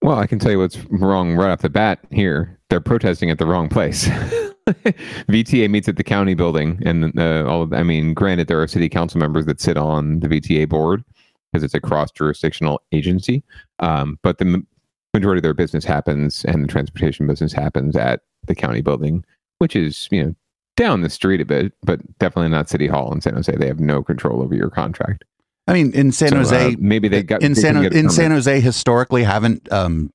Well, 0.00 0.16
I 0.16 0.26
can 0.26 0.38
tell 0.38 0.52
you 0.52 0.60
what's 0.60 0.78
wrong 0.90 1.34
right 1.34 1.50
off 1.50 1.60
the 1.60 1.68
bat 1.68 1.98
here. 2.10 2.58
They're 2.70 2.80
protesting 2.80 3.30
at 3.30 3.38
the 3.38 3.46
wrong 3.46 3.68
place. 3.68 4.08
VTA 5.28 5.70
meets 5.70 5.88
at 5.88 5.96
the 5.96 6.04
county 6.04 6.34
building, 6.34 6.80
and 6.84 7.18
uh, 7.18 7.44
all 7.46 7.62
of, 7.62 7.72
I 7.72 7.82
mean, 7.82 8.14
granted, 8.14 8.48
there 8.48 8.62
are 8.62 8.68
city 8.68 8.88
council 8.88 9.18
members 9.18 9.46
that 9.46 9.60
sit 9.60 9.76
on 9.76 10.20
the 10.20 10.28
VTA 10.28 10.68
board 10.68 11.04
because 11.52 11.64
it's 11.64 11.74
a 11.74 11.80
cross 11.80 12.10
jurisdictional 12.10 12.82
agency. 12.92 13.42
Um, 13.78 14.18
but 14.22 14.38
the 14.38 14.44
m- 14.44 14.66
majority 15.14 15.38
of 15.38 15.42
their 15.42 15.54
business 15.54 15.84
happens, 15.84 16.44
and 16.44 16.62
the 16.62 16.68
transportation 16.68 17.26
business 17.26 17.52
happens 17.52 17.96
at 17.96 18.20
the 18.46 18.54
county 18.54 18.80
building, 18.80 19.24
which 19.58 19.74
is 19.74 20.08
you 20.10 20.24
know 20.24 20.34
down 20.76 21.00
the 21.00 21.10
street 21.10 21.40
a 21.40 21.44
bit, 21.44 21.72
but 21.82 22.00
definitely 22.18 22.50
not 22.50 22.68
City 22.68 22.86
Hall 22.86 23.12
in 23.12 23.20
San 23.20 23.34
Jose. 23.34 23.54
They 23.54 23.66
have 23.66 23.80
no 23.80 24.02
control 24.02 24.42
over 24.42 24.54
your 24.54 24.70
contract. 24.70 25.24
I 25.66 25.74
mean, 25.74 25.92
in 25.92 26.12
San 26.12 26.30
So, 26.30 26.36
uh, 26.36 26.38
Jose, 26.38 26.76
maybe 26.78 27.08
they 27.08 27.22
got 27.22 27.42
in 27.42 27.54
San 27.54 27.74
couldn't 27.74 27.92
get 27.92 27.94
a 27.94 27.98
in 27.98 28.10
San. 28.10 28.30
Jose 28.30 28.60
historically 28.60 29.24
haven't 29.24 29.70
um, 29.72 30.10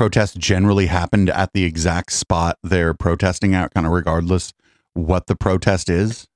protests 0.00 0.34
generally 0.34 0.86
happened 0.86 1.28
at 1.28 1.52
the 1.52 1.62
exact 1.62 2.10
spot 2.10 2.56
they're 2.62 2.94
protesting 2.94 3.54
at, 3.54 3.74
kind 3.74 3.86
of 3.86 3.92
regardless 3.92 4.54
what 4.94 5.26
the 5.26 5.36
protest 5.36 5.90
is. 5.90 6.26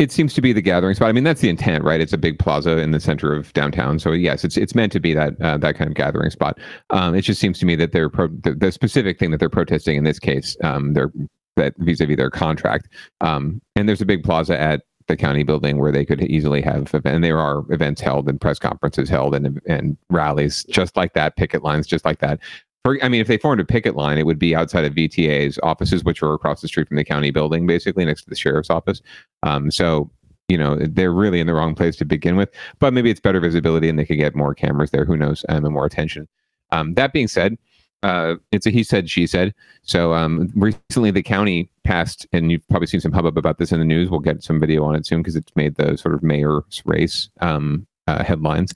It 0.00 0.10
seems 0.10 0.34
to 0.34 0.40
be 0.40 0.52
the 0.52 0.60
gathering 0.60 0.96
spot. 0.96 1.10
I 1.10 1.12
mean, 1.12 1.22
that's 1.22 1.42
the 1.42 1.48
intent, 1.48 1.84
right? 1.84 2.00
It's 2.00 2.12
a 2.12 2.18
big 2.18 2.40
plaza 2.40 2.78
in 2.78 2.90
the 2.90 2.98
center 2.98 3.32
of 3.32 3.52
downtown. 3.52 4.00
So 4.00 4.10
yes, 4.10 4.42
it's 4.42 4.56
it's 4.56 4.74
meant 4.74 4.90
to 4.90 4.98
be 4.98 5.14
that 5.14 5.40
uh, 5.40 5.58
that 5.58 5.76
kind 5.76 5.88
of 5.88 5.94
gathering 5.94 6.28
spot. 6.30 6.58
Um, 6.90 7.14
it 7.14 7.20
just 7.20 7.40
seems 7.40 7.60
to 7.60 7.66
me 7.66 7.76
that 7.76 7.92
they're 7.92 8.10
pro- 8.10 8.26
the, 8.26 8.56
the 8.56 8.72
specific 8.72 9.20
thing 9.20 9.30
that 9.30 9.38
they're 9.38 9.48
protesting 9.48 9.96
in 9.96 10.02
this 10.02 10.18
case, 10.18 10.56
um, 10.64 10.94
they're 10.94 11.12
that 11.54 11.74
vis-a-vis 11.78 12.16
their 12.16 12.30
contract. 12.30 12.88
Um, 13.20 13.60
and 13.76 13.88
there's 13.88 14.00
a 14.00 14.06
big 14.06 14.24
plaza 14.24 14.58
at 14.60 14.82
the 15.10 15.16
county 15.16 15.42
building 15.42 15.78
where 15.78 15.92
they 15.92 16.04
could 16.04 16.22
easily 16.22 16.62
have 16.62 16.94
and 17.04 17.24
there 17.24 17.38
are 17.38 17.64
events 17.70 18.00
held 18.00 18.28
and 18.28 18.40
press 18.40 18.58
conferences 18.58 19.08
held 19.08 19.34
and 19.34 19.60
and 19.66 19.96
rallies 20.08 20.64
just 20.64 20.96
like 20.96 21.12
that, 21.14 21.36
picket 21.36 21.62
lines 21.62 21.86
just 21.86 22.04
like 22.04 22.20
that. 22.20 22.38
For, 22.84 22.98
I 23.02 23.08
mean, 23.10 23.20
if 23.20 23.26
they 23.26 23.36
formed 23.36 23.60
a 23.60 23.64
picket 23.64 23.94
line, 23.94 24.16
it 24.16 24.24
would 24.24 24.38
be 24.38 24.54
outside 24.54 24.86
of 24.86 24.94
VTA's 24.94 25.58
offices, 25.62 26.02
which 26.02 26.22
are 26.22 26.32
across 26.32 26.62
the 26.62 26.68
street 26.68 26.88
from 26.88 26.96
the 26.96 27.04
county 27.04 27.30
building, 27.30 27.66
basically 27.66 28.06
next 28.06 28.22
to 28.22 28.30
the 28.30 28.36
sheriff's 28.36 28.70
office. 28.70 29.02
Um, 29.42 29.70
so 29.70 30.10
you 30.48 30.56
know 30.56 30.76
they're 30.80 31.12
really 31.12 31.40
in 31.40 31.46
the 31.46 31.54
wrong 31.54 31.74
place 31.74 31.96
to 31.96 32.04
begin 32.04 32.36
with. 32.36 32.50
But 32.78 32.94
maybe 32.94 33.10
it's 33.10 33.20
better 33.20 33.40
visibility, 33.40 33.88
and 33.88 33.98
they 33.98 34.06
could 34.06 34.18
get 34.18 34.34
more 34.34 34.54
cameras 34.54 34.90
there. 34.92 35.04
Who 35.04 35.16
knows? 35.16 35.44
And 35.48 35.64
more 35.64 35.86
attention. 35.86 36.26
Um, 36.72 36.94
that 36.94 37.12
being 37.12 37.28
said, 37.28 37.58
uh, 38.02 38.36
it's 38.52 38.66
a 38.66 38.70
he 38.70 38.82
said 38.82 39.10
she 39.10 39.26
said. 39.26 39.54
So 39.82 40.14
um, 40.14 40.50
recently, 40.54 41.10
the 41.10 41.22
county 41.22 41.70
passed, 41.84 42.26
and 42.32 42.50
you've 42.50 42.66
probably 42.68 42.86
seen 42.86 43.00
some 43.00 43.12
hubbub 43.12 43.36
about 43.36 43.58
this 43.58 43.72
in 43.72 43.78
the 43.78 43.84
news. 43.84 44.10
We'll 44.10 44.20
get 44.20 44.42
some 44.42 44.60
video 44.60 44.84
on 44.84 44.94
it 44.94 45.06
soon 45.06 45.20
because 45.20 45.36
it's 45.36 45.54
made 45.56 45.76
the 45.76 45.96
sort 45.96 46.14
of 46.14 46.22
mayor's 46.22 46.82
race 46.84 47.28
um, 47.40 47.86
uh, 48.06 48.24
headlines. 48.24 48.74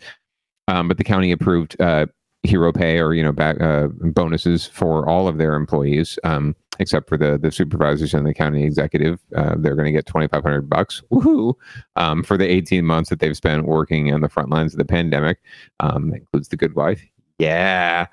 Um, 0.68 0.88
but 0.88 0.98
the 0.98 1.04
county 1.04 1.30
approved 1.30 1.80
uh, 1.80 2.06
hero 2.42 2.72
pay 2.72 3.00
or 3.00 3.14
you 3.14 3.22
know 3.22 3.32
back 3.32 3.60
uh, 3.60 3.88
bonuses 3.88 4.66
for 4.66 5.08
all 5.08 5.28
of 5.28 5.38
their 5.38 5.54
employees. 5.54 6.18
Um, 6.24 6.54
except 6.78 7.08
for 7.08 7.16
the 7.16 7.38
the 7.38 7.52
supervisors 7.52 8.14
and 8.14 8.26
the 8.26 8.34
county 8.34 8.64
executive, 8.64 9.20
uh, 9.36 9.54
they're 9.56 9.76
going 9.76 9.86
to 9.86 9.92
get 9.92 10.06
twenty 10.06 10.28
five 10.28 10.42
hundred 10.42 10.68
bucks, 10.68 11.02
woohoo, 11.10 11.54
um, 11.96 12.22
for 12.22 12.36
the 12.36 12.46
eighteen 12.46 12.84
months 12.84 13.10
that 13.10 13.20
they've 13.20 13.36
spent 13.36 13.66
working 13.66 14.12
on 14.12 14.20
the 14.20 14.28
front 14.28 14.50
lines 14.50 14.74
of 14.74 14.78
the 14.78 14.84
pandemic. 14.84 15.38
Um, 15.80 16.10
that 16.10 16.16
includes 16.16 16.48
the 16.48 16.56
good 16.56 16.74
wife, 16.74 17.02
yeah. 17.38 18.06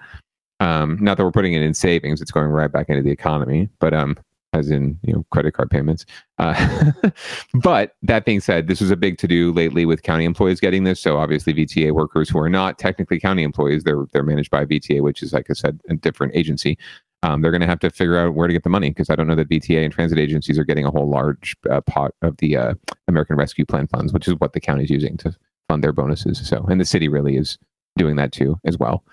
Um, 0.62 0.98
not 1.02 1.18
that 1.18 1.26
we're 1.26 1.32
putting 1.32 1.54
it 1.54 1.62
in 1.62 1.74
savings; 1.74 2.22
it's 2.22 2.32
going 2.32 2.48
right 2.48 2.72
back 2.72 2.90
into 2.90 3.02
the 3.02 3.12
economy. 3.12 3.70
But 3.80 3.94
um, 3.94 4.16
as 4.54 4.70
in 4.70 5.00
you 5.04 5.14
know 5.14 5.26
credit 5.32 5.54
card 5.54 5.70
payments. 5.70 6.06
Uh, 6.38 6.92
but 7.56 7.96
that 8.02 8.26
being 8.26 8.40
said, 8.40 8.68
this 8.68 8.82
was 8.82 8.92
a 8.92 8.96
big 8.96 9.18
to 9.20 9.28
do 9.28 9.52
lately 9.54 9.86
with 9.86 10.04
county 10.04 10.26
employees 10.26 10.60
getting 10.60 10.84
this. 10.84 11.00
So 11.00 11.18
obviously, 11.18 11.54
VTA 11.54 11.92
workers 11.92 12.30
who 12.30 12.40
are 12.40 12.50
not 12.50 12.80
technically 12.80 13.20
county 13.20 13.44
employees, 13.44 13.84
they're 13.84 14.06
they're 14.14 14.24
managed 14.24 14.52
by 14.52 14.66
VTA, 14.66 15.02
which 15.02 15.24
is 15.24 15.34
like 15.34 15.50
I 15.50 15.54
said, 15.54 15.80
a 15.90 15.96
different 15.96 16.36
agency. 16.36 16.78
Um, 17.24 17.42
they're 17.42 17.52
going 17.52 17.62
to 17.62 17.68
have 17.68 17.80
to 17.82 17.92
figure 17.92 18.18
out 18.18 18.34
where 18.34 18.48
to 18.48 18.54
get 18.54 18.64
the 18.64 18.70
money 18.70 18.90
because 18.90 19.12
I 19.12 19.16
don't 19.16 19.28
know 19.28 19.36
that 19.36 19.48
VTA 19.48 19.84
and 19.84 19.94
transit 19.94 20.18
agencies 20.18 20.58
are 20.58 20.64
getting 20.64 20.86
a 20.86 20.92
whole 20.92 21.08
large 21.08 21.56
uh, 21.70 21.82
pot 21.82 22.16
of 22.24 22.36
the 22.38 22.58
uh, 22.58 22.74
American 23.08 23.36
Rescue 23.36 23.64
Plan 23.64 23.86
funds, 23.88 24.12
which 24.12 24.28
is 24.28 24.34
what 24.40 24.54
the 24.54 24.60
county 24.60 24.86
is 24.86 24.90
using 24.90 25.18
to 25.18 25.36
fund 25.70 25.84
their 25.84 25.92
bonuses. 25.92 26.48
So, 26.48 26.66
and 26.68 26.82
the 26.82 26.86
city 26.86 27.08
really 27.08 27.38
is 27.38 27.60
doing 27.96 28.16
that 28.16 28.32
too 28.32 28.60
as 28.66 28.78
well. 28.78 29.04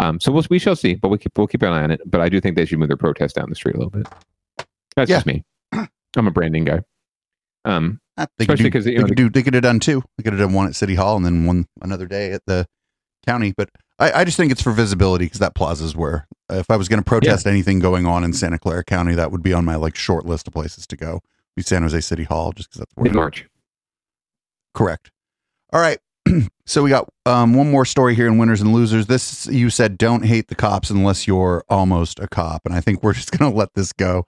Um, 0.00 0.18
so 0.20 0.32
we'll, 0.32 0.44
we 0.50 0.58
shall 0.58 0.76
see, 0.76 0.94
but 0.94 1.08
we'll 1.08 1.18
keep 1.18 1.36
we'll 1.38 1.46
keep 1.46 1.62
an 1.62 1.68
eye 1.72 1.82
on 1.82 1.90
it. 1.90 2.00
But 2.04 2.20
I 2.20 2.28
do 2.28 2.40
think 2.40 2.56
they 2.56 2.64
should 2.64 2.78
move 2.78 2.88
their 2.88 2.96
protest 2.96 3.36
down 3.36 3.48
the 3.48 3.54
street 3.54 3.74
a 3.76 3.78
little 3.78 3.90
bit. 3.90 4.06
That's 4.96 5.08
Yeah. 5.10 5.16
just 5.16 5.26
me. 5.26 5.44
I'm 6.16 6.26
a 6.26 6.30
branding 6.30 6.64
guy. 6.64 6.80
Um, 7.64 8.00
Ah, 8.16 8.26
They 8.38 8.44
Especially 8.44 8.70
do, 8.70 8.78
'cause, 8.78 8.86
you 8.86 8.92
they 8.92 8.98
know, 9.00 9.06
could 9.08 9.16
do 9.16 9.28
they 9.28 9.42
could 9.42 9.54
have 9.54 9.64
done 9.64 9.80
two. 9.80 10.00
They 10.16 10.22
could 10.22 10.32
have 10.34 10.40
done 10.40 10.52
one 10.52 10.68
at 10.68 10.76
City 10.76 10.94
Hall 10.94 11.16
and 11.16 11.24
then 11.26 11.46
one 11.46 11.66
another 11.82 12.06
day 12.06 12.30
at 12.30 12.42
the 12.46 12.68
county. 13.26 13.52
But 13.56 13.70
I, 13.98 14.12
I 14.20 14.24
just 14.24 14.36
think 14.36 14.52
it's 14.52 14.62
for 14.62 14.70
visibility 14.70 15.24
because 15.24 15.40
that 15.40 15.56
plaza 15.56 15.84
is 15.84 15.96
where 15.96 16.28
if 16.48 16.70
I 16.70 16.76
was 16.76 16.88
going 16.88 17.00
to 17.02 17.04
protest 17.04 17.44
anything 17.46 17.80
going 17.80 18.06
on 18.06 18.22
in 18.22 18.32
Santa 18.32 18.56
Clara 18.58 18.84
County, 18.84 19.14
that 19.16 19.32
would 19.32 19.42
be 19.42 19.52
on 19.52 19.64
my 19.64 19.74
like 19.74 19.96
short 19.96 20.26
list 20.26 20.46
of 20.46 20.52
places 20.52 20.86
to 20.86 20.96
go. 20.96 21.22
Be 21.56 21.62
San 21.62 21.82
Jose 21.82 22.00
City 22.02 22.22
Hall 22.22 22.52
just 22.52 22.70
because 22.70 22.80
that's 22.80 22.92
where 22.94 23.08
in 23.08 23.16
March. 23.16 23.46
Correct. 24.74 25.10
All 25.72 25.80
right. 25.80 25.98
so 26.66 26.82
we 26.82 26.90
got 26.90 27.08
um, 27.26 27.54
one 27.54 27.70
more 27.70 27.84
story 27.84 28.14
here 28.14 28.26
in 28.26 28.38
winners 28.38 28.60
and 28.60 28.72
losers. 28.72 29.06
This 29.06 29.46
you 29.46 29.70
said 29.70 29.98
don't 29.98 30.24
hate 30.24 30.48
the 30.48 30.54
cops 30.54 30.90
unless 30.90 31.26
you're 31.26 31.64
almost 31.68 32.18
a 32.18 32.28
cop, 32.28 32.62
and 32.64 32.74
I 32.74 32.80
think 32.80 33.02
we're 33.02 33.12
just 33.12 33.36
going 33.38 33.50
to 33.50 33.56
let 33.56 33.74
this 33.74 33.92
go. 33.92 34.26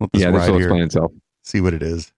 Let 0.00 0.12
this 0.12 0.22
Yeah, 0.22 0.30
this 0.30 0.48
will 0.48 0.56
explain 0.58 0.82
itself. 0.82 1.12
See 1.44 1.60
what 1.60 1.74
it 1.74 1.82
is. 1.82 2.12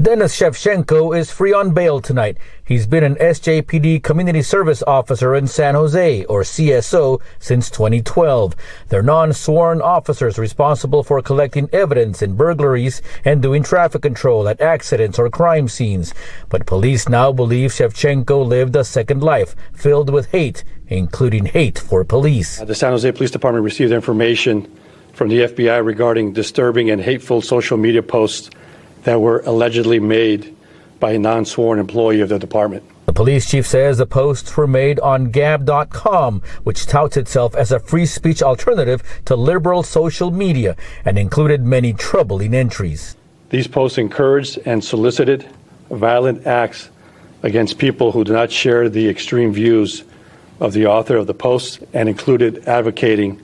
Denis 0.00 0.38
Shevchenko 0.38 1.16
is 1.16 1.30
free 1.30 1.54
on 1.54 1.72
bail 1.72 2.02
tonight. 2.02 2.36
He's 2.62 2.86
been 2.86 3.02
an 3.02 3.14
SJPD 3.14 4.02
Community 4.02 4.42
Service 4.42 4.82
Officer 4.82 5.34
in 5.34 5.46
San 5.46 5.74
Jose, 5.74 6.22
or 6.24 6.42
CSO, 6.42 7.18
since 7.38 7.70
2012. 7.70 8.54
They're 8.90 9.02
non-sworn 9.02 9.80
officers 9.80 10.38
responsible 10.38 11.02
for 11.02 11.22
collecting 11.22 11.70
evidence 11.72 12.20
in 12.20 12.36
burglaries 12.36 13.00
and 13.24 13.40
doing 13.40 13.62
traffic 13.62 14.02
control 14.02 14.46
at 14.50 14.60
accidents 14.60 15.18
or 15.18 15.30
crime 15.30 15.66
scenes. 15.66 16.12
But 16.50 16.66
police 16.66 17.08
now 17.08 17.32
believe 17.32 17.70
Shevchenko 17.70 18.46
lived 18.46 18.76
a 18.76 18.84
second 18.84 19.22
life 19.22 19.56
filled 19.72 20.10
with 20.10 20.30
hate, 20.30 20.62
including 20.88 21.46
hate 21.46 21.78
for 21.78 22.04
police. 22.04 22.60
Uh, 22.60 22.66
the 22.66 22.74
San 22.74 22.92
Jose 22.92 23.10
Police 23.12 23.30
Department 23.30 23.64
received 23.64 23.92
information 23.92 24.70
from 25.14 25.30
the 25.30 25.38
FBI 25.38 25.82
regarding 25.82 26.34
disturbing 26.34 26.90
and 26.90 27.00
hateful 27.00 27.40
social 27.40 27.78
media 27.78 28.02
posts 28.02 28.50
that 29.06 29.20
were 29.20 29.38
allegedly 29.46 30.00
made 30.00 30.54
by 30.98 31.12
a 31.12 31.18
non 31.18 31.44
sworn 31.44 31.78
employee 31.78 32.20
of 32.20 32.28
the 32.28 32.40
department. 32.40 32.82
The 33.06 33.12
police 33.12 33.48
chief 33.48 33.64
says 33.64 33.98
the 33.98 34.04
posts 34.04 34.56
were 34.56 34.66
made 34.66 34.98
on 34.98 35.30
Gab.com, 35.30 36.42
which 36.64 36.86
touts 36.86 37.16
itself 37.16 37.54
as 37.54 37.70
a 37.70 37.78
free 37.78 38.04
speech 38.04 38.42
alternative 38.42 39.04
to 39.26 39.36
liberal 39.36 39.84
social 39.84 40.32
media 40.32 40.74
and 41.04 41.16
included 41.16 41.62
many 41.62 41.92
troubling 41.92 42.52
entries. 42.52 43.16
These 43.50 43.68
posts 43.68 43.96
encouraged 43.96 44.58
and 44.66 44.82
solicited 44.82 45.46
violent 45.88 46.44
acts 46.44 46.90
against 47.44 47.78
people 47.78 48.10
who 48.10 48.24
do 48.24 48.32
not 48.32 48.50
share 48.50 48.88
the 48.88 49.08
extreme 49.08 49.52
views 49.52 50.02
of 50.58 50.72
the 50.72 50.86
author 50.86 51.16
of 51.16 51.28
the 51.28 51.34
posts 51.34 51.78
and 51.92 52.08
included 52.08 52.66
advocating 52.66 53.40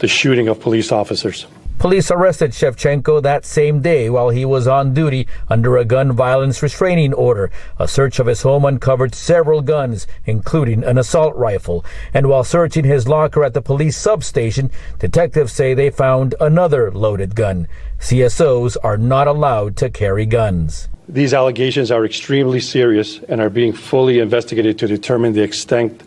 the 0.00 0.08
shooting 0.08 0.48
of 0.48 0.60
police 0.60 0.92
officers. 0.92 1.46
Police 1.78 2.10
arrested 2.10 2.50
Shevchenko 2.50 3.22
that 3.22 3.44
same 3.44 3.80
day 3.80 4.10
while 4.10 4.30
he 4.30 4.44
was 4.44 4.66
on 4.66 4.92
duty 4.92 5.28
under 5.48 5.76
a 5.76 5.84
gun 5.84 6.10
violence 6.10 6.60
restraining 6.60 7.14
order. 7.14 7.52
A 7.78 7.86
search 7.86 8.18
of 8.18 8.26
his 8.26 8.42
home 8.42 8.64
uncovered 8.64 9.14
several 9.14 9.62
guns, 9.62 10.08
including 10.26 10.82
an 10.82 10.98
assault 10.98 11.36
rifle. 11.36 11.84
And 12.12 12.26
while 12.26 12.42
searching 12.42 12.82
his 12.82 13.06
locker 13.06 13.44
at 13.44 13.54
the 13.54 13.62
police 13.62 13.96
substation, 13.96 14.72
detectives 14.98 15.52
say 15.52 15.72
they 15.72 15.90
found 15.90 16.34
another 16.40 16.90
loaded 16.90 17.36
gun. 17.36 17.68
CSOs 18.00 18.76
are 18.82 18.98
not 18.98 19.28
allowed 19.28 19.76
to 19.76 19.88
carry 19.88 20.26
guns. 20.26 20.88
These 21.08 21.32
allegations 21.32 21.92
are 21.92 22.04
extremely 22.04 22.58
serious 22.58 23.20
and 23.28 23.40
are 23.40 23.48
being 23.48 23.72
fully 23.72 24.18
investigated 24.18 24.80
to 24.80 24.88
determine 24.88 25.32
the 25.32 25.42
extent 25.42 26.02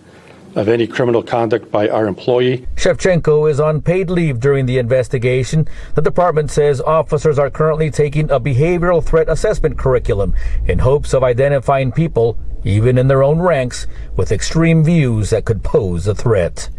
of 0.56 0.68
any 0.68 0.88
criminal 0.88 1.24
conduct 1.24 1.72
by 1.72 1.88
our 1.90 2.08
employee. 2.08 2.68
Shevchenko 2.76 3.50
is 3.50 3.60
on 3.60 3.82
paid 3.82 4.10
leave 4.10 4.40
during 4.40 4.66
the 4.66 4.78
investigation. 4.78 5.68
The 5.96 6.02
department 6.02 6.52
says 6.52 6.82
officers 6.82 7.40
are 7.40 7.50
currently 7.50 7.90
taking 7.92 8.30
a 8.30 8.40
behavioral 8.40 9.04
threat 9.04 9.30
assessment 9.30 9.78
curriculum 9.78 10.34
in 10.68 10.80
hopes 10.80 11.14
of 11.14 11.24
identifying 11.24 11.92
people, 11.92 12.38
even 12.64 12.98
in 12.98 13.08
their 13.08 13.24
own 13.24 13.40
ranks, 13.40 13.88
with 14.16 14.32
extreme 14.32 14.84
views 14.84 15.30
that 15.30 15.46
could 15.46 15.64
pose 15.64 16.08
a 16.08 16.16
threat. 16.16 16.70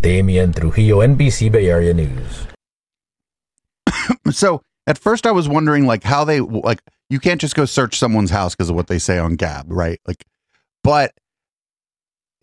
Damian 0.00 0.52
Trujillo, 0.52 0.98
NBC 0.98 1.50
Bay 1.50 1.70
Area 1.70 1.94
News. 1.94 2.46
so 4.30 4.60
at 4.86 4.98
first 4.98 5.26
I 5.26 5.32
was 5.32 5.48
wondering 5.48 5.86
like 5.86 6.02
how 6.02 6.24
they 6.24 6.40
like 6.40 6.80
you 7.08 7.20
can't 7.20 7.40
just 7.40 7.54
go 7.54 7.64
search 7.64 7.98
someone's 7.98 8.30
house 8.30 8.54
because 8.54 8.70
of 8.70 8.76
what 8.76 8.88
they 8.88 8.98
say 8.98 9.18
on 9.18 9.36
Gab, 9.36 9.70
right? 9.70 10.00
Like, 10.06 10.24
but 10.82 11.12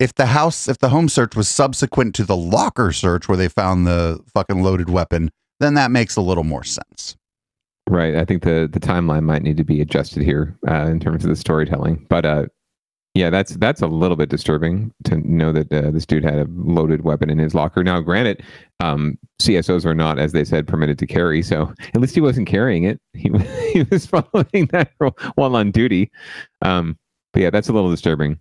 if 0.02 0.16
the 0.16 0.26
house, 0.26 0.66
if 0.66 0.78
the 0.78 0.88
home 0.88 1.08
search 1.08 1.36
was 1.36 1.48
subsequent 1.48 2.12
to 2.16 2.24
the 2.24 2.36
locker 2.36 2.90
search 2.90 3.28
where 3.28 3.36
they 3.36 3.48
found 3.48 3.86
the 3.86 4.18
fucking 4.34 4.60
loaded 4.60 4.90
weapon, 4.90 5.30
then 5.60 5.74
that 5.74 5.92
makes 5.92 6.16
a 6.16 6.20
little 6.20 6.42
more 6.42 6.64
sense. 6.64 7.16
Right. 7.88 8.16
I 8.16 8.24
think 8.24 8.42
the 8.42 8.68
the 8.70 8.80
timeline 8.80 9.22
might 9.22 9.42
need 9.42 9.56
to 9.58 9.64
be 9.64 9.80
adjusted 9.80 10.22
here 10.24 10.56
uh, 10.68 10.86
in 10.86 10.98
terms 10.98 11.24
of 11.24 11.30
the 11.30 11.36
storytelling. 11.36 12.04
But 12.08 12.24
uh, 12.24 12.46
yeah, 13.14 13.30
that's 13.30 13.54
that's 13.56 13.80
a 13.80 13.86
little 13.86 14.16
bit 14.16 14.28
disturbing 14.28 14.92
to 15.04 15.18
know 15.18 15.52
that 15.52 15.72
uh, 15.72 15.92
this 15.92 16.06
dude 16.06 16.24
had 16.24 16.38
a 16.38 16.46
loaded 16.50 17.02
weapon 17.04 17.30
in 17.30 17.38
his 17.38 17.54
locker. 17.54 17.84
Now, 17.84 18.00
granted, 18.00 18.42
um, 18.80 19.18
CSOs 19.40 19.84
are 19.84 19.94
not, 19.94 20.18
as 20.18 20.32
they 20.32 20.44
said, 20.44 20.66
permitted 20.66 20.98
to 20.98 21.06
carry. 21.06 21.42
So 21.42 21.72
at 21.94 22.00
least 22.00 22.16
he 22.16 22.20
wasn't 22.20 22.48
carrying 22.48 22.84
it. 22.84 23.00
He, 23.12 23.30
he 23.72 23.84
was 23.84 24.06
following 24.06 24.66
that 24.72 24.90
while 25.36 25.54
on 25.54 25.70
duty. 25.70 26.10
Um, 26.62 26.98
but 27.32 27.42
yeah, 27.42 27.50
that's 27.50 27.68
a 27.68 27.72
little 27.72 27.90
disturbing. 27.90 28.40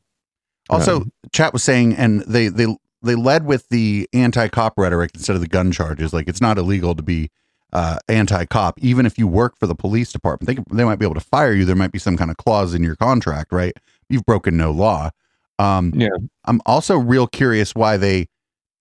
Also, 0.71 1.01
Um, 1.01 1.11
chat 1.31 1.53
was 1.53 1.63
saying, 1.63 1.95
and 1.95 2.21
they 2.21 2.47
they 2.47 2.75
they 3.03 3.15
led 3.15 3.45
with 3.45 3.69
the 3.69 4.07
anti-cop 4.13 4.73
rhetoric 4.77 5.11
instead 5.13 5.35
of 5.35 5.41
the 5.41 5.47
gun 5.47 5.71
charges. 5.71 6.13
Like 6.13 6.27
it's 6.27 6.41
not 6.41 6.57
illegal 6.57 6.95
to 6.95 7.03
be 7.03 7.29
uh, 7.73 7.97
anti-cop, 8.09 8.79
even 8.81 9.05
if 9.05 9.17
you 9.17 9.27
work 9.27 9.57
for 9.59 9.67
the 9.67 9.75
police 9.75 10.11
department. 10.11 10.47
They 10.47 10.75
they 10.75 10.83
might 10.83 10.97
be 10.99 11.05
able 11.05 11.15
to 11.15 11.21
fire 11.21 11.53
you. 11.53 11.65
There 11.65 11.75
might 11.75 11.91
be 11.91 11.99
some 11.99 12.17
kind 12.17 12.31
of 12.31 12.37
clause 12.37 12.73
in 12.73 12.83
your 12.83 12.95
contract, 12.95 13.51
right? 13.51 13.73
You've 14.09 14.25
broken 14.25 14.57
no 14.57 14.71
law. 14.71 15.11
Um, 15.59 15.91
Yeah. 15.95 16.09
I'm 16.45 16.61
also 16.65 16.97
real 16.97 17.27
curious 17.27 17.75
why 17.75 17.97
they 17.97 18.27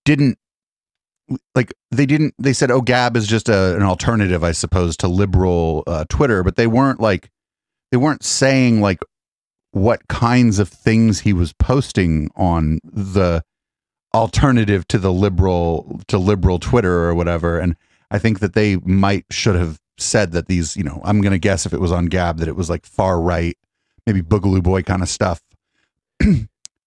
didn't 0.05 0.37
like 1.55 1.73
they 1.91 2.05
didn't 2.05 2.33
they 2.39 2.53
said 2.53 2.71
oh 2.71 2.81
gab 2.81 3.15
is 3.15 3.25
just 3.27 3.47
a, 3.47 3.75
an 3.75 3.83
alternative 3.83 4.43
i 4.43 4.51
suppose 4.51 4.97
to 4.97 5.07
liberal 5.07 5.83
uh, 5.87 6.03
twitter 6.09 6.43
but 6.43 6.57
they 6.57 6.67
weren't 6.67 6.99
like 6.99 7.29
they 7.91 7.97
weren't 7.97 8.23
saying 8.23 8.81
like 8.81 8.99
what 9.71 10.07
kinds 10.07 10.59
of 10.59 10.67
things 10.69 11.21
he 11.21 11.33
was 11.33 11.53
posting 11.53 12.29
on 12.35 12.79
the 12.83 13.43
alternative 14.13 14.87
to 14.89 14.97
the 14.97 15.11
liberal 15.13 16.01
to 16.07 16.17
liberal 16.17 16.59
twitter 16.59 17.05
or 17.05 17.15
whatever 17.15 17.57
and 17.57 17.75
i 18.11 18.19
think 18.19 18.39
that 18.39 18.53
they 18.53 18.75
might 18.77 19.25
should 19.31 19.55
have 19.55 19.79
said 19.97 20.33
that 20.33 20.47
these 20.47 20.75
you 20.75 20.83
know 20.83 20.99
i'm 21.05 21.21
gonna 21.21 21.37
guess 21.37 21.65
if 21.65 21.73
it 21.73 21.79
was 21.79 21.91
on 21.93 22.07
gab 22.07 22.37
that 22.37 22.49
it 22.49 22.55
was 22.55 22.69
like 22.69 22.85
far 22.85 23.21
right 23.21 23.57
maybe 24.05 24.21
boogaloo 24.21 24.61
boy 24.61 24.81
kind 24.81 25.01
of 25.01 25.07
stuff 25.07 25.41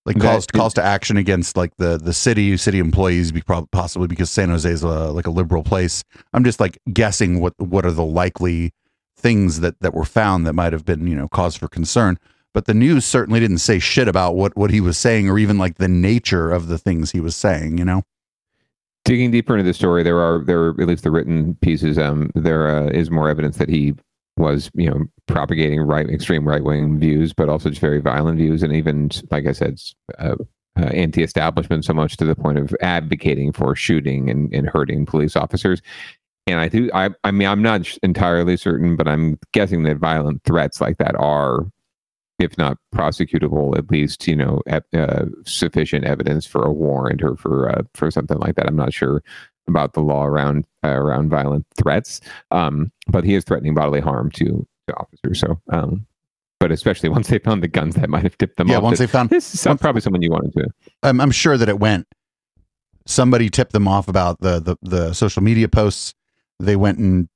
like 0.07 0.16
That- 0.16 0.23
calls 0.23 0.47
calls 0.47 0.75
to 0.75 0.83
action 0.83 1.16
against 1.16 1.57
like 1.57 1.75
the 1.79 1.97
the 1.97 2.12
city 2.12 2.57
city 2.57 2.79
employees 2.79 3.33
be 3.33 3.40
prob- 3.40 3.70
possibly 3.70 4.07
because 4.07 4.31
San 4.31 4.51
Jose 4.51 4.68
is 4.70 4.83
a, 4.83 5.11
like 5.11 5.27
a 5.27 5.31
liberal 5.31 5.62
place. 5.62 6.05
I'm 6.33 6.44
just 6.44 6.61
like 6.61 6.79
guessing 6.92 7.40
what 7.40 7.55
what 7.59 7.87
are 7.87 7.92
the 7.92 8.05
likely 8.05 8.73
things 9.16 9.61
that 9.61 9.81
that 9.81 9.94
were 9.94 10.05
found 10.05 10.47
that 10.47 10.53
might 10.53 10.73
have 10.73 10.85
been 10.85 11.07
you 11.07 11.14
know 11.16 11.29
cause 11.29 11.57
for 11.57 11.68
concern. 11.68 12.18
But 12.54 12.66
the 12.66 12.74
news 12.74 13.04
certainly 13.04 13.40
didn't 13.40 13.58
say 13.58 13.78
shit 13.80 14.08
about 14.08 14.36
what 14.36 14.56
what 14.56 14.70
he 14.70 14.80
was 14.80 14.96
saying 14.96 15.28
or 15.28 15.38
even 15.38 15.58
like 15.58 15.76
the 15.76 15.88
nature 15.88 16.50
of 16.50 16.68
the 16.68 16.78
things 16.78 17.10
he 17.10 17.20
was 17.20 17.36
saying. 17.36 17.76
You 17.76 17.84
know. 17.84 18.02
digging 19.04 19.30
deeper 19.30 19.54
into 19.54 19.64
the 19.64 19.74
story, 19.74 20.02
there 20.02 20.18
are 20.20 20.42
there 20.44 20.60
are 20.60 20.80
at 20.80 20.88
least 20.88 21.04
the 21.04 21.10
written 21.10 21.56
pieces. 21.60 21.98
Um, 21.98 22.30
there 22.34 22.68
uh, 22.68 22.86
is 22.88 23.10
more 23.10 23.28
evidence 23.28 23.58
that 23.58 23.68
he 23.68 23.94
was, 24.36 24.70
you 24.74 24.90
know, 24.90 25.04
propagating 25.26 25.80
right 25.80 26.08
extreme 26.08 26.46
right 26.46 26.64
wing 26.64 26.98
views, 26.98 27.32
but 27.32 27.48
also 27.48 27.68
just 27.68 27.80
very 27.80 28.00
violent 28.00 28.38
views, 28.38 28.62
and 28.62 28.72
even 28.72 29.10
like 29.30 29.46
I 29.46 29.52
said, 29.52 29.78
uh, 30.18 30.36
uh, 30.76 30.86
anti-establishment 30.86 31.84
so 31.84 31.94
much 31.94 32.16
to 32.16 32.24
the 32.24 32.34
point 32.34 32.58
of 32.58 32.74
advocating 32.80 33.52
for 33.52 33.76
shooting 33.76 34.28
and, 34.28 34.52
and 34.52 34.68
hurting 34.68 35.06
police 35.06 35.36
officers. 35.36 35.80
And 36.46 36.60
I 36.60 36.68
do, 36.68 36.90
I, 36.92 37.10
I 37.22 37.30
mean, 37.30 37.48
I'm 37.48 37.62
not 37.62 37.96
entirely 38.02 38.56
certain, 38.56 38.96
but 38.96 39.08
I'm 39.08 39.38
guessing 39.52 39.84
that 39.84 39.98
violent 39.98 40.42
threats 40.44 40.80
like 40.80 40.98
that 40.98 41.14
are, 41.16 41.60
if 42.44 42.57
not 42.59 42.78
prosecutable, 42.94 43.76
at 43.76 43.90
least 43.90 44.26
you 44.28 44.37
know, 44.37 44.61
uh, 44.70 45.24
sufficient 45.44 46.04
evidence 46.04 46.46
for 46.46 46.64
a 46.64 46.72
warrant 46.72 47.22
or 47.22 47.37
for 47.37 47.70
uh, 47.70 47.83
for 47.94 48.11
something 48.11 48.38
like 48.38 48.54
that. 48.57 48.66
I'm 48.66 48.76
not 48.76 48.92
sure 48.92 49.22
about 49.66 49.94
the 49.94 50.00
law 50.00 50.24
around 50.24 50.66
uh, 50.85 50.88
around 50.88 51.30
violent 51.30 51.66
threats, 51.76 52.20
um, 52.50 52.92
but 53.09 53.24
he 53.24 53.35
is 53.35 53.44
threatening 53.44 53.74
bodily 53.74 54.00
harm 54.00 54.30
to, 54.33 54.66
to 54.87 54.96
officers. 54.96 55.40
So, 55.40 55.61
um, 55.72 56.07
but 56.61 56.70
especially 56.70 57.09
once 57.18 57.28
they 57.28 57.38
found 57.38 57.62
the 57.62 57.68
guns, 57.68 57.94
that 57.96 58.09
might 58.09 58.22
have 58.22 58.38
tipped 58.38 58.57
them 58.57 58.68
yeah, 58.68 58.76
off. 58.76 58.80
Yeah, 58.80 58.85
once 58.85 58.98
that 58.98 59.07
they 59.07 59.12
found 59.12 59.30
this 59.30 59.54
is 59.54 59.80
probably 59.80 60.00
someone 60.00 60.22
you 60.22 60.30
wanted 60.30 60.52
to. 60.52 60.68
I'm, 61.02 61.20
I'm 61.20 61.30
sure 61.30 61.57
that 61.57 61.68
it 61.68 61.78
went. 61.78 62.07
Somebody 63.07 63.50
tipped 63.50 63.72
them 63.72 63.88
off 63.88 64.09
about 64.09 64.40
the, 64.40 64.61
the 64.61 64.76
the 64.83 65.12
social 65.12 65.42
media 65.42 65.68
posts. 65.68 66.14
They 66.61 66.76
went 66.76 66.98
and 66.98 67.28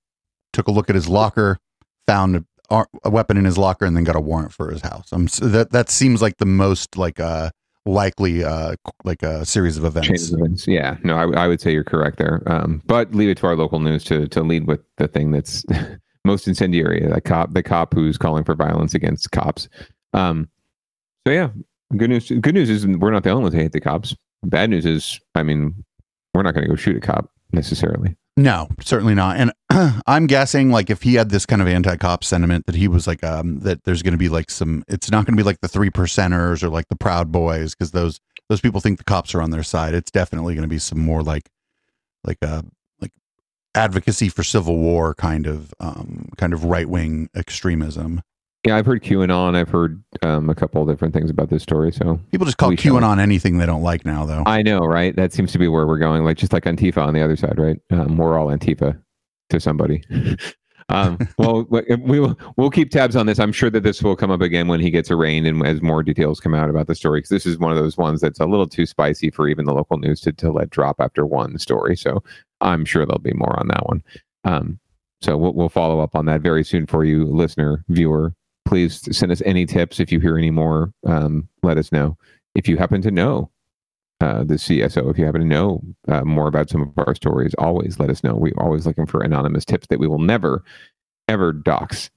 took 0.53 0.68
a 0.68 0.71
look 0.71 0.88
at 0.88 0.94
his 0.94 1.09
locker, 1.09 1.59
found 2.07 2.44
a, 2.70 2.85
a 3.04 3.11
weapon 3.11 3.37
in 3.37 3.44
his 3.44 3.59
locker, 3.59 3.85
and 3.85 3.96
then 3.96 4.04
got 4.04 4.16
a 4.16 4.20
warrant 4.20 4.52
for 4.52 4.70
his 4.70 4.83
house. 4.83 5.12
Um, 5.12 5.28
so 5.28 5.46
that 5.46 5.70
that 5.70 5.90
seems 5.90 6.22
like 6.22 6.38
the 6.38 6.46
most 6.46 6.96
like 6.96 7.20
uh 7.20 7.50
likely 7.87 8.44
uh 8.44 8.76
like 9.04 9.22
a 9.22 9.44
series 9.46 9.76
of 9.76 9.85
events. 9.85 10.31
events. 10.33 10.66
Yeah, 10.66 10.96
no, 11.02 11.16
I, 11.16 11.44
I 11.44 11.48
would 11.48 11.61
say 11.61 11.72
you're 11.72 11.85
correct 11.85 12.18
there. 12.18 12.42
Um, 12.46 12.83
but 12.87 13.14
leave 13.14 13.31
it 13.31 13.38
to 13.38 13.46
our 13.46 13.57
local 13.57 13.81
news 13.81 14.04
to 14.04 14.28
to 14.28 14.42
lead 14.42 14.66
with 14.66 14.81
the 14.96 15.09
thing 15.09 15.31
that's 15.31 15.64
most 16.24 16.46
incendiary. 16.46 17.07
The 17.07 17.20
cop, 17.20 17.54
the 17.54 17.62
cop 17.62 17.94
who's 17.94 18.18
calling 18.18 18.44
for 18.44 18.54
violence 18.54 18.94
against 18.94 19.31
cops. 19.33 19.68
Um, 20.12 20.48
so 21.26 21.33
yeah, 21.33 21.48
good 21.96 22.11
news. 22.11 22.31
Good 22.31 22.54
news 22.54 22.70
is 22.70 22.87
we're 22.87 23.11
not 23.11 23.24
the 23.24 23.31
only 23.31 23.42
ones 23.42 23.54
who 23.54 23.61
hate 23.61 23.72
the 23.72 23.81
cops. 23.81 24.14
Bad 24.44 24.70
news 24.70 24.87
is, 24.87 25.20
I 25.35 25.42
mean, 25.42 25.85
we're 26.35 26.42
not 26.42 26.54
going 26.54 26.64
to 26.64 26.70
go 26.70 26.76
shoot 26.76 26.96
a 26.96 27.00
cop 27.00 27.31
necessarily. 27.52 28.16
No, 28.38 28.68
certainly 28.81 29.16
not. 29.16 29.37
And 29.37 29.53
I'm 30.07 30.29
guessing 30.29 30.70
like 30.70 30.90
if 30.90 31.03
he 31.03 31.14
had 31.14 31.31
this 31.31 31.44
kind 31.44 31.61
of 31.61 31.66
anti-cop 31.66 32.22
sentiment 32.22 32.66
that 32.66 32.77
he 32.77 32.87
was 32.87 33.05
like 33.05 33.24
um 33.24 33.59
that 33.61 33.83
there's 33.83 34.01
going 34.01 34.12
to 34.12 34.18
be 34.18 34.29
like 34.29 34.48
some 34.48 34.85
it's 34.87 35.11
not 35.11 35.27
going 35.27 35.37
to 35.37 35.40
be 35.40 35.44
like 35.44 35.61
the 35.61 35.66
3 35.66 35.90
percenters 35.90 36.62
or 36.62 36.68
like 36.68 36.87
the 36.88 36.94
proud 36.94 37.33
boys 37.33 37.74
because 37.74 37.90
those 37.90 38.20
those 38.48 38.61
people 38.61 38.81
think 38.81 38.98
the 38.98 39.05
cops 39.05 39.35
are 39.35 39.42
on 39.42 39.51
their 39.51 39.64
side. 39.64 39.92
It's 39.92 40.12
definitely 40.12 40.55
going 40.55 40.62
to 40.62 40.68
be 40.68 40.79
some 40.79 41.01
more 41.01 41.24
like 41.24 41.51
like 42.22 42.38
uh 42.40 42.62
like 43.01 43.11
advocacy 43.74 44.29
for 44.29 44.44
civil 44.44 44.79
war 44.79 45.14
kind 45.16 45.48
of 45.48 45.74
um 45.81 46.29
kind 46.37 46.53
of 46.53 46.62
right-wing 46.62 47.31
extremism. 47.35 48.22
Yeah, 48.66 48.77
I've 48.77 48.87
heard 48.87 49.03
QAnon. 49.03 49.55
I've 49.55 49.68
heard 49.68 50.03
um, 50.23 50.51
a 50.51 50.55
couple 50.55 50.83
of 50.83 50.88
different 50.88 51.14
things 51.14 51.31
about 51.31 51.49
this 51.49 51.62
story. 51.62 51.92
So 51.92 52.21
People 52.33 52.44
just 52.44 52.59
call 52.59 52.71
We 52.71 52.77
shall- 52.77 52.97
QAnon 52.97 53.21
anything 53.21 53.59
they 53.59 53.66
don't 53.66 53.83
like 53.83 54.05
now 54.05 54.25
though. 54.25 54.42
I 54.47 54.62
know, 54.62 54.81
right? 54.81 55.14
That 55.14 55.33
seems 55.33 55.53
to 55.53 55.59
be 55.59 55.68
where 55.68 55.87
we're 55.87 55.99
going. 55.99 56.25
Like 56.25 56.37
just 56.37 56.53
like 56.53 56.64
Antifa 56.64 56.99
on 56.99 57.14
the 57.14 57.23
other 57.23 57.37
side, 57.37 57.59
right? 57.59 57.79
Um, 57.90 58.16
we're 58.16 58.37
all 58.38 58.49
Antifa 58.49 59.01
to 59.51 59.61
somebody. 59.61 60.03
um, 60.88 61.18
well, 61.38 61.66
we 61.71 61.83
we 62.01 62.21
will 62.21 62.38
we'll 62.57 62.71
keep 62.71 62.90
tabs 62.90 63.14
on 63.14 63.27
this. 63.27 63.38
I'm 63.38 63.53
sure 63.53 63.71
that 63.71 63.85
this 63.85 64.03
will 64.03 64.16
come 64.16 64.33
up 64.33 64.40
again 64.40 64.66
when 64.66 64.81
he 64.81 64.90
gets 64.90 65.11
arraigned 65.11 65.47
and 65.47 65.64
as 65.64 65.81
more 65.81 66.03
details 66.03 66.40
come 66.40 66.55
out 66.55 66.68
about 66.68 66.88
the 66.88 66.97
story. 66.97 67.21
Because 67.21 67.31
this 67.31 67.47
is 67.47 67.59
one 67.59 67.71
of 67.71 67.79
those 67.79 67.97
ones 67.97 68.21
that's 68.21 68.40
a 68.40 68.47
little 68.47 68.66
too 68.66 68.87
spicy 68.87 69.31
for 69.31 69.47
even 69.47 69.66
the 69.66 69.73
local 69.75 69.99
news 69.99 70.21
to, 70.23 70.33
to 70.33 70.51
let 70.51 70.71
drop 70.71 70.97
after 71.01 71.25
one 71.25 71.59
story. 71.59 71.97
So 71.97 72.25
I'm 72.61 72.85
sure 72.85 73.07
there'll 73.07 73.21
be 73.21 73.33
more 73.35 73.59
on 73.59 73.68
that 73.68 73.87
one. 73.87 74.03
Um, 74.44 74.81
so 75.21 75.37
we'll, 75.37 75.53
we'll 75.53 75.68
follow 75.68 76.01
up 76.01 76.14
on 76.14 76.27
that 76.27 76.42
very 76.42 76.64
soon 76.64 76.87
for 76.87 77.05
you, 77.05 77.25
listener, 77.25 77.85
viewer. 77.88 78.35
Please 78.68 79.16
send 79.16 79.33
us 79.33 79.40
any 79.46 79.64
tips 79.64 79.98
if 79.98 80.12
you 80.12 80.20
hear 80.20 80.37
any 80.37 80.50
more. 80.50 80.92
Um, 81.07 81.48
let 81.62 81.78
us 81.78 81.90
know 81.90 82.18
if 82.54 82.68
you 82.68 82.76
happen 82.76 83.00
to 83.00 83.11
know 83.11 83.50
uh, 84.20 84.44
the 84.44 84.54
CSO. 84.54 85.11
If 85.11 85.18
you 85.18 85.24
happen 85.24 85.40
to 85.40 85.46
know 85.46 85.81
uh, 86.07 86.22
more 86.24 86.48
about 86.48 86.68
some 86.68 86.83
of 86.83 86.90
our 86.98 87.14
stories, 87.14 87.54
always 87.57 87.98
let 87.98 88.11
us 88.11 88.22
know. 88.22 88.35
We're 88.35 88.52
always 88.59 88.87
looking 88.87 89.07
for 89.07 89.22
anonymous 89.22 89.64
tips 89.64 89.87
that 89.88 89.98
we 89.98 90.07
will 90.07 90.18
never, 90.18 90.62
ever 91.28 91.52
dox. 91.52 92.11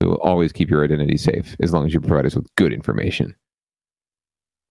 We 0.00 0.06
will 0.06 0.20
always 0.20 0.52
keep 0.52 0.70
your 0.70 0.84
identity 0.84 1.16
safe 1.16 1.56
as 1.60 1.72
long 1.72 1.84
as 1.84 1.92
you 1.92 2.00
provide 2.00 2.26
us 2.26 2.36
with 2.36 2.46
good 2.54 2.72
information. 2.72 3.34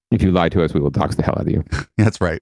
If 0.09 0.21
you 0.21 0.31
lie 0.31 0.47
to 0.49 0.63
us, 0.63 0.73
we 0.73 0.79
will 0.79 0.91
dox 0.91 1.15
the 1.15 1.23
hell 1.23 1.35
out 1.37 1.47
of 1.47 1.51
you. 1.51 1.65
That's 1.97 2.21
right. 2.21 2.39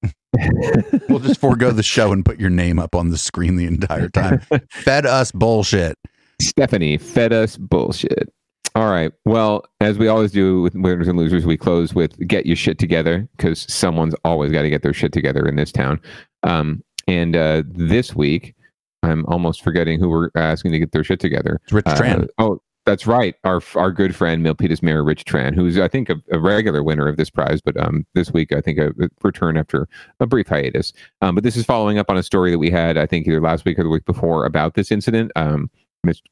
we'll 1.09 1.17
just 1.17 1.41
forego 1.41 1.71
the 1.71 1.81
show 1.81 2.11
and 2.11 2.23
put 2.23 2.39
your 2.39 2.51
name 2.51 2.77
up 2.77 2.93
on 2.93 3.09
the 3.09 3.17
screen 3.17 3.55
the 3.55 3.65
entire 3.65 4.09
time. 4.09 4.41
Fed 4.69 5.07
us 5.07 5.31
bullshit. 5.31 5.97
Stephanie 6.41 6.97
fed 6.97 7.31
us 7.31 7.57
bullshit. 7.57 8.31
All 8.75 8.91
right. 8.91 9.11
Well, 9.23 9.63
as 9.79 9.97
we 9.97 10.09
always 10.09 10.31
do 10.33 10.61
with 10.61 10.75
winners 10.75 11.07
and 11.07 11.17
losers, 11.17 11.45
we 11.45 11.55
close 11.55 11.93
with 11.95 12.17
get 12.27 12.45
your 12.45 12.57
shit 12.57 12.77
together 12.77 13.27
because 13.37 13.65
someone's 13.73 14.15
always 14.25 14.51
got 14.51 14.63
to 14.63 14.69
get 14.69 14.81
their 14.83 14.93
shit 14.93 15.13
together 15.13 15.47
in 15.47 15.55
this 15.55 15.71
town. 15.71 15.99
Um, 16.43 16.83
and 17.07 17.37
uh, 17.37 17.63
this 17.67 18.15
week, 18.15 18.53
I'm 19.01 19.25
almost 19.27 19.61
forgetting 19.61 19.99
who 19.99 20.09
we're 20.09 20.29
asking 20.35 20.73
to 20.73 20.79
get 20.79 20.91
their 20.91 21.03
shit 21.05 21.21
together. 21.21 21.61
It's 21.63 21.71
Rich 21.73 21.85
Uh, 21.87 21.95
Tran. 21.95 22.27
oh, 22.37 22.61
that's 22.85 23.07
right. 23.07 23.33
Our 23.45 23.61
our 23.75 23.91
good 23.91 24.13
friend 24.13 24.45
Milpitas 24.45 24.83
Mayor 24.83 25.03
Rich 25.05 25.23
Tran, 25.23 25.55
who's 25.55 25.79
I 25.79 25.87
think 25.87 26.09
a, 26.09 26.17
a 26.31 26.39
regular 26.39 26.83
winner 26.83 27.07
of 27.07 27.15
this 27.15 27.29
prize, 27.29 27.61
but 27.61 27.77
um, 27.77 28.05
this 28.13 28.31
week 28.33 28.51
I 28.51 28.59
think 28.59 28.77
a, 28.77 28.89
a 28.89 29.09
return 29.23 29.55
after 29.57 29.87
a 30.19 30.27
brief 30.27 30.47
hiatus. 30.47 30.91
Um, 31.21 31.33
but 31.35 31.43
this 31.45 31.55
is 31.55 31.65
following 31.65 31.97
up 31.97 32.09
on 32.09 32.17
a 32.17 32.23
story 32.23 32.51
that 32.51 32.59
we 32.59 32.69
had 32.69 32.97
I 32.97 33.05
think 33.05 33.25
either 33.25 33.39
last 33.41 33.63
week 33.63 33.79
or 33.79 33.83
the 33.83 33.89
week 33.89 34.05
before 34.05 34.45
about 34.45 34.73
this 34.73 34.91
incident. 34.91 35.31
Um. 35.37 35.69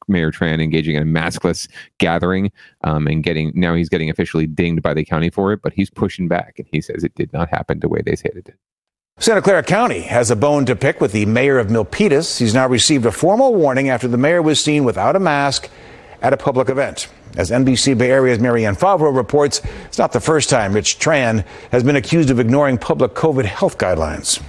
Mayor 0.08 0.30
Tran 0.30 0.62
engaging 0.62 0.96
in 0.96 1.02
a 1.02 1.06
maskless 1.06 1.68
gathering 1.98 2.50
um, 2.82 3.06
and 3.06 3.22
getting 3.22 3.52
now 3.54 3.74
he's 3.74 3.88
getting 3.88 4.10
officially 4.10 4.46
dinged 4.46 4.82
by 4.82 4.94
the 4.94 5.04
county 5.04 5.30
for 5.30 5.52
it, 5.52 5.62
but 5.62 5.72
he's 5.72 5.90
pushing 5.90 6.28
back 6.28 6.54
and 6.58 6.66
he 6.70 6.80
says 6.80 7.04
it 7.04 7.14
did 7.14 7.32
not 7.32 7.48
happen 7.48 7.80
the 7.80 7.88
way 7.88 8.00
they 8.04 8.16
said 8.16 8.32
it 8.34 8.44
did. 8.44 8.56
Santa 9.18 9.40
Clara 9.40 9.62
County 9.62 10.00
has 10.00 10.30
a 10.30 10.36
bone 10.36 10.66
to 10.66 10.74
pick 10.74 11.00
with 11.00 11.12
the 11.12 11.24
mayor 11.26 11.58
of 11.58 11.68
Milpitas. 11.68 12.38
He's 12.38 12.52
now 12.52 12.66
received 12.66 13.06
a 13.06 13.12
formal 13.12 13.54
warning 13.54 13.88
after 13.88 14.08
the 14.08 14.18
mayor 14.18 14.42
was 14.42 14.60
seen 14.60 14.84
without 14.84 15.14
a 15.14 15.20
mask 15.20 15.70
at 16.20 16.32
a 16.32 16.36
public 16.36 16.68
event. 16.68 17.08
As 17.36 17.50
NBC 17.50 17.96
Bay 17.96 18.10
Area's 18.10 18.40
Marianne 18.40 18.74
Favro 18.74 19.14
reports, 19.14 19.60
it's 19.84 19.98
not 19.98 20.12
the 20.12 20.20
first 20.20 20.50
time 20.50 20.72
Rich 20.72 20.98
Tran 20.98 21.44
has 21.70 21.84
been 21.84 21.96
accused 21.96 22.30
of 22.30 22.40
ignoring 22.40 22.76
public 22.76 23.14
COVID 23.14 23.44
health 23.44 23.78
guidelines. 23.78 24.42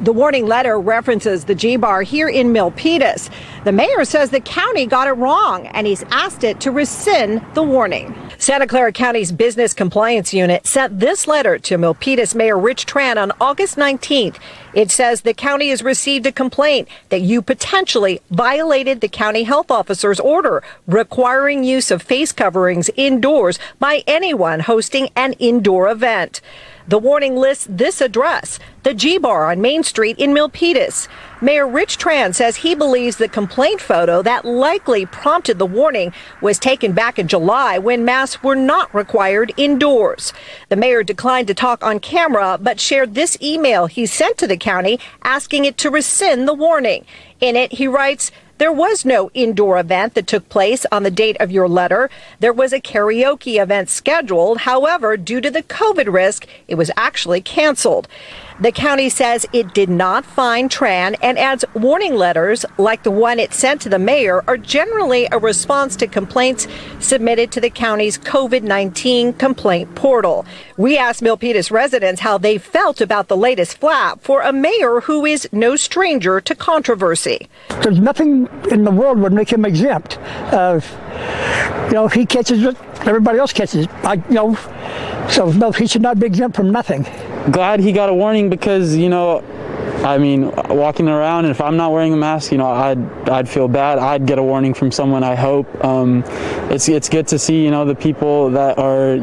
The 0.00 0.12
warning 0.12 0.46
letter 0.46 0.78
references 0.78 1.46
the 1.46 1.56
G 1.56 1.74
Bar 1.74 2.02
here 2.02 2.28
in 2.28 2.52
Milpitas. 2.52 3.30
The 3.64 3.72
mayor 3.72 4.04
says 4.04 4.30
the 4.30 4.40
county 4.40 4.86
got 4.86 5.08
it 5.08 5.12
wrong 5.12 5.66
and 5.66 5.88
he's 5.88 6.04
asked 6.12 6.44
it 6.44 6.60
to 6.60 6.70
rescind 6.70 7.44
the 7.54 7.64
warning. 7.64 8.14
Santa 8.38 8.68
Clara 8.68 8.92
County's 8.92 9.32
Business 9.32 9.74
Compliance 9.74 10.32
Unit 10.32 10.64
sent 10.64 11.00
this 11.00 11.26
letter 11.26 11.58
to 11.58 11.76
Milpitas 11.76 12.36
Mayor 12.36 12.56
Rich 12.56 12.86
Tran 12.86 13.20
on 13.20 13.32
August 13.40 13.76
19th. 13.76 14.36
It 14.72 14.92
says 14.92 15.22
the 15.22 15.34
county 15.34 15.70
has 15.70 15.82
received 15.82 16.26
a 16.26 16.32
complaint 16.32 16.86
that 17.08 17.22
you 17.22 17.42
potentially 17.42 18.20
violated 18.30 19.00
the 19.00 19.08
county 19.08 19.42
health 19.42 19.72
officer's 19.72 20.20
order 20.20 20.62
requiring 20.86 21.64
use 21.64 21.90
of 21.90 22.02
face 22.02 22.30
coverings 22.30 22.88
indoors 22.94 23.58
by 23.80 24.04
anyone 24.06 24.60
hosting 24.60 25.08
an 25.16 25.32
indoor 25.34 25.88
event. 25.88 26.40
The 26.88 26.98
warning 26.98 27.36
lists 27.36 27.66
this 27.68 28.00
address, 28.00 28.58
the 28.82 28.94
G 28.94 29.18
Bar 29.18 29.50
on 29.50 29.60
Main 29.60 29.82
Street 29.82 30.18
in 30.18 30.30
Milpitas. 30.30 31.06
Mayor 31.40 31.68
Rich 31.68 31.98
Tran 31.98 32.34
says 32.34 32.56
he 32.56 32.74
believes 32.74 33.16
the 33.16 33.28
complaint 33.28 33.80
photo 33.80 34.22
that 34.22 34.44
likely 34.44 35.06
prompted 35.06 35.60
the 35.60 35.66
warning 35.66 36.12
was 36.40 36.58
taken 36.58 36.92
back 36.92 37.16
in 37.16 37.28
July 37.28 37.78
when 37.78 38.04
masks 38.04 38.42
were 38.42 38.56
not 38.56 38.92
required 38.92 39.54
indoors. 39.56 40.32
The 40.68 40.74
mayor 40.74 41.04
declined 41.04 41.46
to 41.46 41.54
talk 41.54 41.84
on 41.84 42.00
camera, 42.00 42.58
but 42.60 42.80
shared 42.80 43.14
this 43.14 43.38
email 43.40 43.86
he 43.86 44.04
sent 44.04 44.36
to 44.38 44.48
the 44.48 44.56
county 44.56 44.98
asking 45.22 45.64
it 45.64 45.78
to 45.78 45.90
rescind 45.90 46.48
the 46.48 46.54
warning. 46.54 47.04
In 47.40 47.54
it, 47.54 47.74
he 47.74 47.86
writes, 47.86 48.32
there 48.58 48.72
was 48.72 49.04
no 49.04 49.30
indoor 49.34 49.78
event 49.78 50.14
that 50.14 50.26
took 50.26 50.48
place 50.48 50.84
on 50.90 51.04
the 51.04 51.12
date 51.12 51.36
of 51.38 51.52
your 51.52 51.68
letter. 51.68 52.10
There 52.40 52.52
was 52.52 52.72
a 52.72 52.80
karaoke 52.80 53.62
event 53.62 53.88
scheduled. 53.88 54.58
However, 54.58 55.16
due 55.16 55.40
to 55.40 55.50
the 55.50 55.62
COVID 55.62 56.12
risk, 56.12 56.44
it 56.66 56.74
was 56.74 56.90
actually 56.96 57.40
canceled. 57.40 58.08
The 58.60 58.72
county 58.72 59.08
says 59.08 59.46
it 59.52 59.72
did 59.72 59.88
not 59.88 60.24
find 60.24 60.68
Tran 60.68 61.16
and 61.22 61.38
adds 61.38 61.64
warning 61.74 62.16
letters 62.16 62.64
like 62.76 63.04
the 63.04 63.10
one 63.12 63.38
it 63.38 63.54
sent 63.54 63.80
to 63.82 63.88
the 63.88 64.00
mayor 64.00 64.42
are 64.48 64.56
generally 64.56 65.28
a 65.30 65.38
response 65.38 65.94
to 65.94 66.08
complaints 66.08 66.66
submitted 66.98 67.52
to 67.52 67.60
the 67.60 67.70
county's 67.70 68.18
COVID 68.18 68.64
19 68.64 69.34
complaint 69.34 69.94
portal. 69.94 70.44
We 70.78 70.96
asked 70.96 71.22
Milpitas 71.22 71.72
residents 71.72 72.20
how 72.20 72.38
they 72.38 72.56
felt 72.56 73.00
about 73.00 73.26
the 73.26 73.36
latest 73.36 73.78
flap 73.78 74.20
for 74.20 74.42
a 74.42 74.52
mayor 74.52 75.00
who 75.00 75.26
is 75.26 75.48
no 75.50 75.74
stranger 75.74 76.40
to 76.40 76.54
controversy. 76.54 77.48
There's 77.82 77.98
nothing 77.98 78.48
in 78.70 78.84
the 78.84 78.92
world 78.92 79.18
would 79.18 79.32
make 79.32 79.52
him 79.52 79.64
exempt. 79.64 80.18
Uh, 80.52 80.80
you 81.88 81.94
know, 81.94 82.06
he 82.06 82.24
catches 82.24 82.62
it, 82.62 82.76
everybody 83.00 83.40
else 83.40 83.52
catches 83.52 83.86
it. 83.86 83.90
I, 84.04 84.14
you 84.14 84.34
know, 84.34 84.54
so 85.28 85.50
no, 85.50 85.72
he 85.72 85.88
should 85.88 86.00
not 86.00 86.20
be 86.20 86.26
exempt 86.26 86.54
from 86.54 86.70
nothing. 86.70 87.02
glad 87.50 87.80
he 87.80 87.90
got 87.90 88.08
a 88.08 88.14
warning 88.14 88.48
because 88.48 88.94
you 88.94 89.08
know 89.08 89.42
I 90.04 90.16
mean, 90.16 90.52
walking 90.68 91.08
around, 91.08 91.46
and 91.46 91.50
if 91.50 91.60
I'm 91.60 91.76
not 91.76 91.90
wearing 91.90 92.12
a 92.12 92.16
mask, 92.16 92.52
you 92.52 92.58
know, 92.58 92.68
I'd 92.68 93.28
I'd 93.28 93.48
feel 93.48 93.66
bad. 93.66 93.98
I'd 93.98 94.26
get 94.26 94.38
a 94.38 94.42
warning 94.44 94.72
from 94.72 94.92
someone. 94.92 95.24
I 95.24 95.34
hope. 95.34 95.66
Um, 95.84 96.22
it's 96.70 96.88
it's 96.88 97.08
good 97.08 97.26
to 97.28 97.38
see, 97.38 97.64
you 97.64 97.72
know, 97.72 97.84
the 97.84 97.96
people 97.96 98.48
that 98.50 98.78
are 98.78 99.16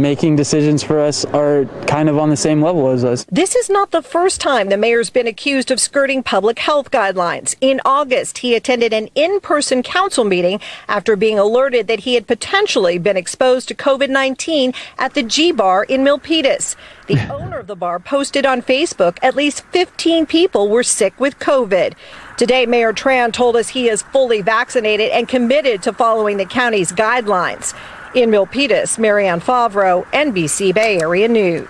making 0.00 0.36
decisions 0.36 0.82
for 0.82 1.00
us 1.00 1.24
are 1.26 1.64
kind 1.86 2.08
of 2.08 2.18
on 2.18 2.30
the 2.30 2.36
same 2.36 2.62
level 2.62 2.88
as 2.90 3.04
us. 3.04 3.24
This 3.30 3.54
is 3.54 3.68
not 3.70 3.90
the 3.90 4.02
first 4.02 4.40
time 4.40 4.68
the 4.68 4.76
mayor's 4.76 5.10
been 5.10 5.26
accused 5.26 5.70
of 5.70 5.80
skirting 5.80 6.22
public 6.22 6.58
health 6.58 6.90
guidelines. 6.90 7.54
In 7.60 7.80
August, 7.84 8.38
he 8.38 8.54
attended 8.54 8.92
an 8.92 9.08
in 9.14 9.40
person 9.40 9.82
council 9.82 10.24
meeting 10.24 10.60
after 10.88 11.16
being 11.16 11.38
alerted 11.38 11.86
that 11.88 12.00
he 12.00 12.14
had 12.14 12.26
potentially 12.26 12.98
been 12.98 13.16
exposed 13.16 13.68
to 13.68 13.74
COVID 13.74 14.10
19 14.10 14.72
at 14.98 15.14
the 15.14 15.22
G 15.22 15.52
Bar 15.52 15.84
in 15.84 16.02
Milpitas. 16.02 16.76
The 17.06 17.18
owner 17.32 17.58
of 17.58 17.66
the 17.66 17.76
bar 17.76 17.98
posted 17.98 18.44
on 18.46 18.62
Facebook 18.62 19.18
at 19.22 19.36
least 19.36 19.62
15 19.72 20.26
people 20.26 20.68
were 20.68 20.82
sick 20.82 21.18
with 21.20 21.38
COVID. 21.38 21.94
Today, 22.36 22.66
Mayor 22.66 22.92
Tran 22.92 23.32
told 23.32 23.56
us 23.56 23.68
he 23.68 23.88
is 23.88 24.02
fully 24.02 24.42
vaccinated 24.42 25.10
and 25.10 25.26
committed 25.26 25.82
to 25.84 25.92
following 25.92 26.36
the 26.36 26.44
county's 26.44 26.92
guidelines. 26.92 27.74
In 28.16 28.30
Milpitas, 28.30 28.98
Marianne 28.98 29.42
Favro, 29.42 30.06
NBC 30.06 30.74
Bay 30.74 30.98
Area 30.98 31.28
News. 31.28 31.68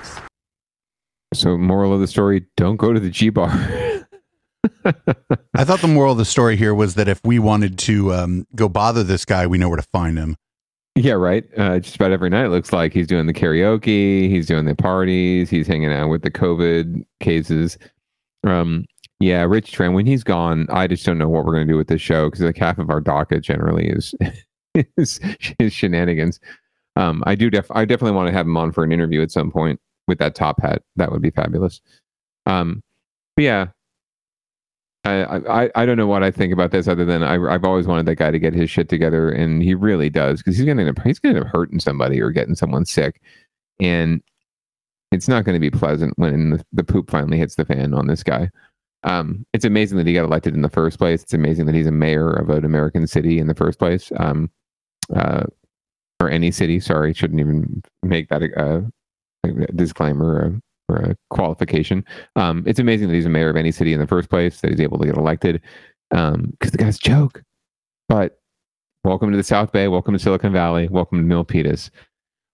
So, 1.34 1.58
moral 1.58 1.92
of 1.92 1.98
the 1.98 2.06
story: 2.06 2.46
don't 2.56 2.76
go 2.76 2.92
to 2.92 3.00
the 3.00 3.10
G 3.10 3.30
bar. 3.30 3.50
I 5.56 5.64
thought 5.64 5.80
the 5.80 5.88
moral 5.88 6.12
of 6.12 6.18
the 6.18 6.24
story 6.24 6.56
here 6.56 6.72
was 6.72 6.94
that 6.94 7.08
if 7.08 7.20
we 7.24 7.40
wanted 7.40 7.80
to 7.80 8.14
um, 8.14 8.46
go 8.54 8.68
bother 8.68 9.02
this 9.02 9.24
guy, 9.24 9.48
we 9.48 9.58
know 9.58 9.68
where 9.68 9.76
to 9.76 9.88
find 9.92 10.16
him. 10.16 10.36
Yeah, 10.94 11.14
right. 11.14 11.44
Uh, 11.58 11.80
just 11.80 11.96
about 11.96 12.12
every 12.12 12.30
night, 12.30 12.46
it 12.46 12.50
looks 12.50 12.72
like 12.72 12.92
he's 12.92 13.08
doing 13.08 13.26
the 13.26 13.34
karaoke, 13.34 14.30
he's 14.30 14.46
doing 14.46 14.66
the 14.66 14.76
parties, 14.76 15.50
he's 15.50 15.66
hanging 15.66 15.92
out 15.92 16.10
with 16.10 16.22
the 16.22 16.30
COVID 16.30 17.04
cases. 17.18 17.76
Um, 18.44 18.86
yeah, 19.18 19.42
Rich 19.42 19.76
Tran, 19.76 19.94
when 19.94 20.06
he's 20.06 20.22
gone, 20.22 20.68
I 20.70 20.86
just 20.86 21.04
don't 21.04 21.18
know 21.18 21.28
what 21.28 21.44
we're 21.44 21.54
going 21.54 21.66
to 21.66 21.72
do 21.72 21.76
with 21.76 21.88
this 21.88 22.00
show 22.00 22.30
because 22.30 22.42
like 22.42 22.56
half 22.56 22.78
of 22.78 22.88
our 22.88 23.00
docket 23.00 23.42
generally 23.42 23.88
is 23.88 24.14
is, 24.96 25.20
is 25.58 25.72
shenanigans. 25.72 26.40
Um, 26.96 27.22
I 27.26 27.34
do 27.34 27.50
def 27.50 27.70
I 27.70 27.84
definitely 27.84 28.16
want 28.16 28.28
to 28.28 28.32
have 28.32 28.46
him 28.46 28.56
on 28.56 28.72
for 28.72 28.82
an 28.82 28.92
interview 28.92 29.22
at 29.22 29.30
some 29.30 29.50
point 29.50 29.80
with 30.08 30.18
that 30.18 30.34
top 30.34 30.60
hat. 30.62 30.82
That 30.96 31.12
would 31.12 31.22
be 31.22 31.30
fabulous. 31.30 31.80
Um, 32.46 32.82
but 33.36 33.42
yeah, 33.42 33.66
I, 35.04 35.64
I 35.64 35.70
I 35.74 35.86
don't 35.86 35.96
know 35.96 36.06
what 36.06 36.22
I 36.22 36.30
think 36.30 36.52
about 36.52 36.70
this 36.70 36.88
other 36.88 37.04
than 37.04 37.22
I, 37.22 37.34
I've 37.34 37.64
always 37.64 37.86
wanted 37.86 38.06
that 38.06 38.16
guy 38.16 38.30
to 38.30 38.38
get 38.38 38.54
his 38.54 38.70
shit 38.70 38.88
together, 38.88 39.30
and 39.30 39.62
he 39.62 39.74
really 39.74 40.10
does 40.10 40.40
because 40.40 40.56
he's 40.56 40.66
gonna 40.66 40.92
he's 41.04 41.18
gonna 41.18 41.36
end 41.36 41.44
up 41.44 41.52
hurting 41.52 41.80
somebody 41.80 42.20
or 42.20 42.30
getting 42.30 42.54
someone 42.54 42.86
sick, 42.86 43.20
and 43.80 44.22
it's 45.12 45.28
not 45.28 45.44
going 45.44 45.54
to 45.54 45.60
be 45.60 45.70
pleasant 45.70 46.12
when 46.16 46.50
the, 46.50 46.64
the 46.72 46.84
poop 46.84 47.10
finally 47.10 47.38
hits 47.38 47.54
the 47.54 47.64
fan 47.64 47.94
on 47.94 48.06
this 48.06 48.22
guy. 48.22 48.50
Um, 49.04 49.46
it's 49.52 49.64
amazing 49.64 49.98
that 49.98 50.06
he 50.06 50.14
got 50.14 50.24
elected 50.24 50.54
in 50.54 50.62
the 50.62 50.68
first 50.68 50.98
place. 50.98 51.22
It's 51.22 51.34
amazing 51.34 51.66
that 51.66 51.74
he's 51.74 51.86
a 51.86 51.92
mayor 51.92 52.30
of 52.30 52.50
an 52.50 52.64
American 52.64 53.06
city 53.06 53.38
in 53.38 53.46
the 53.46 53.54
first 53.54 53.78
place, 53.78 54.10
um, 54.16 54.50
uh, 55.14 55.44
or 56.20 56.30
any 56.30 56.50
city. 56.50 56.80
Sorry, 56.80 57.12
shouldn't 57.12 57.40
even 57.40 57.82
make 58.02 58.28
that 58.28 58.42
a, 58.42 58.84
a 59.44 59.72
disclaimer 59.72 60.60
or, 60.88 60.94
or, 60.94 60.96
a 60.96 61.16
qualification. 61.30 62.04
Um, 62.36 62.64
it's 62.66 62.78
amazing 62.78 63.08
that 63.08 63.14
he's 63.14 63.26
a 63.26 63.30
mayor 63.30 63.50
of 63.50 63.56
any 63.56 63.72
city 63.72 63.92
in 63.92 64.00
the 64.00 64.06
first 64.06 64.30
place. 64.30 64.60
That 64.60 64.70
he's 64.70 64.80
able 64.80 64.98
to 64.98 65.06
get 65.06 65.16
elected 65.16 65.62
because 66.10 66.34
um, 66.34 66.52
the 66.60 66.78
guy's 66.78 66.96
a 66.96 67.00
joke. 67.00 67.42
But 68.08 68.38
welcome 69.04 69.30
to 69.30 69.36
the 69.36 69.42
South 69.42 69.72
Bay. 69.72 69.88
Welcome 69.88 70.14
to 70.14 70.18
Silicon 70.18 70.52
Valley. 70.52 70.88
Welcome 70.88 71.28
to 71.28 71.34
Milpitas. 71.34 71.90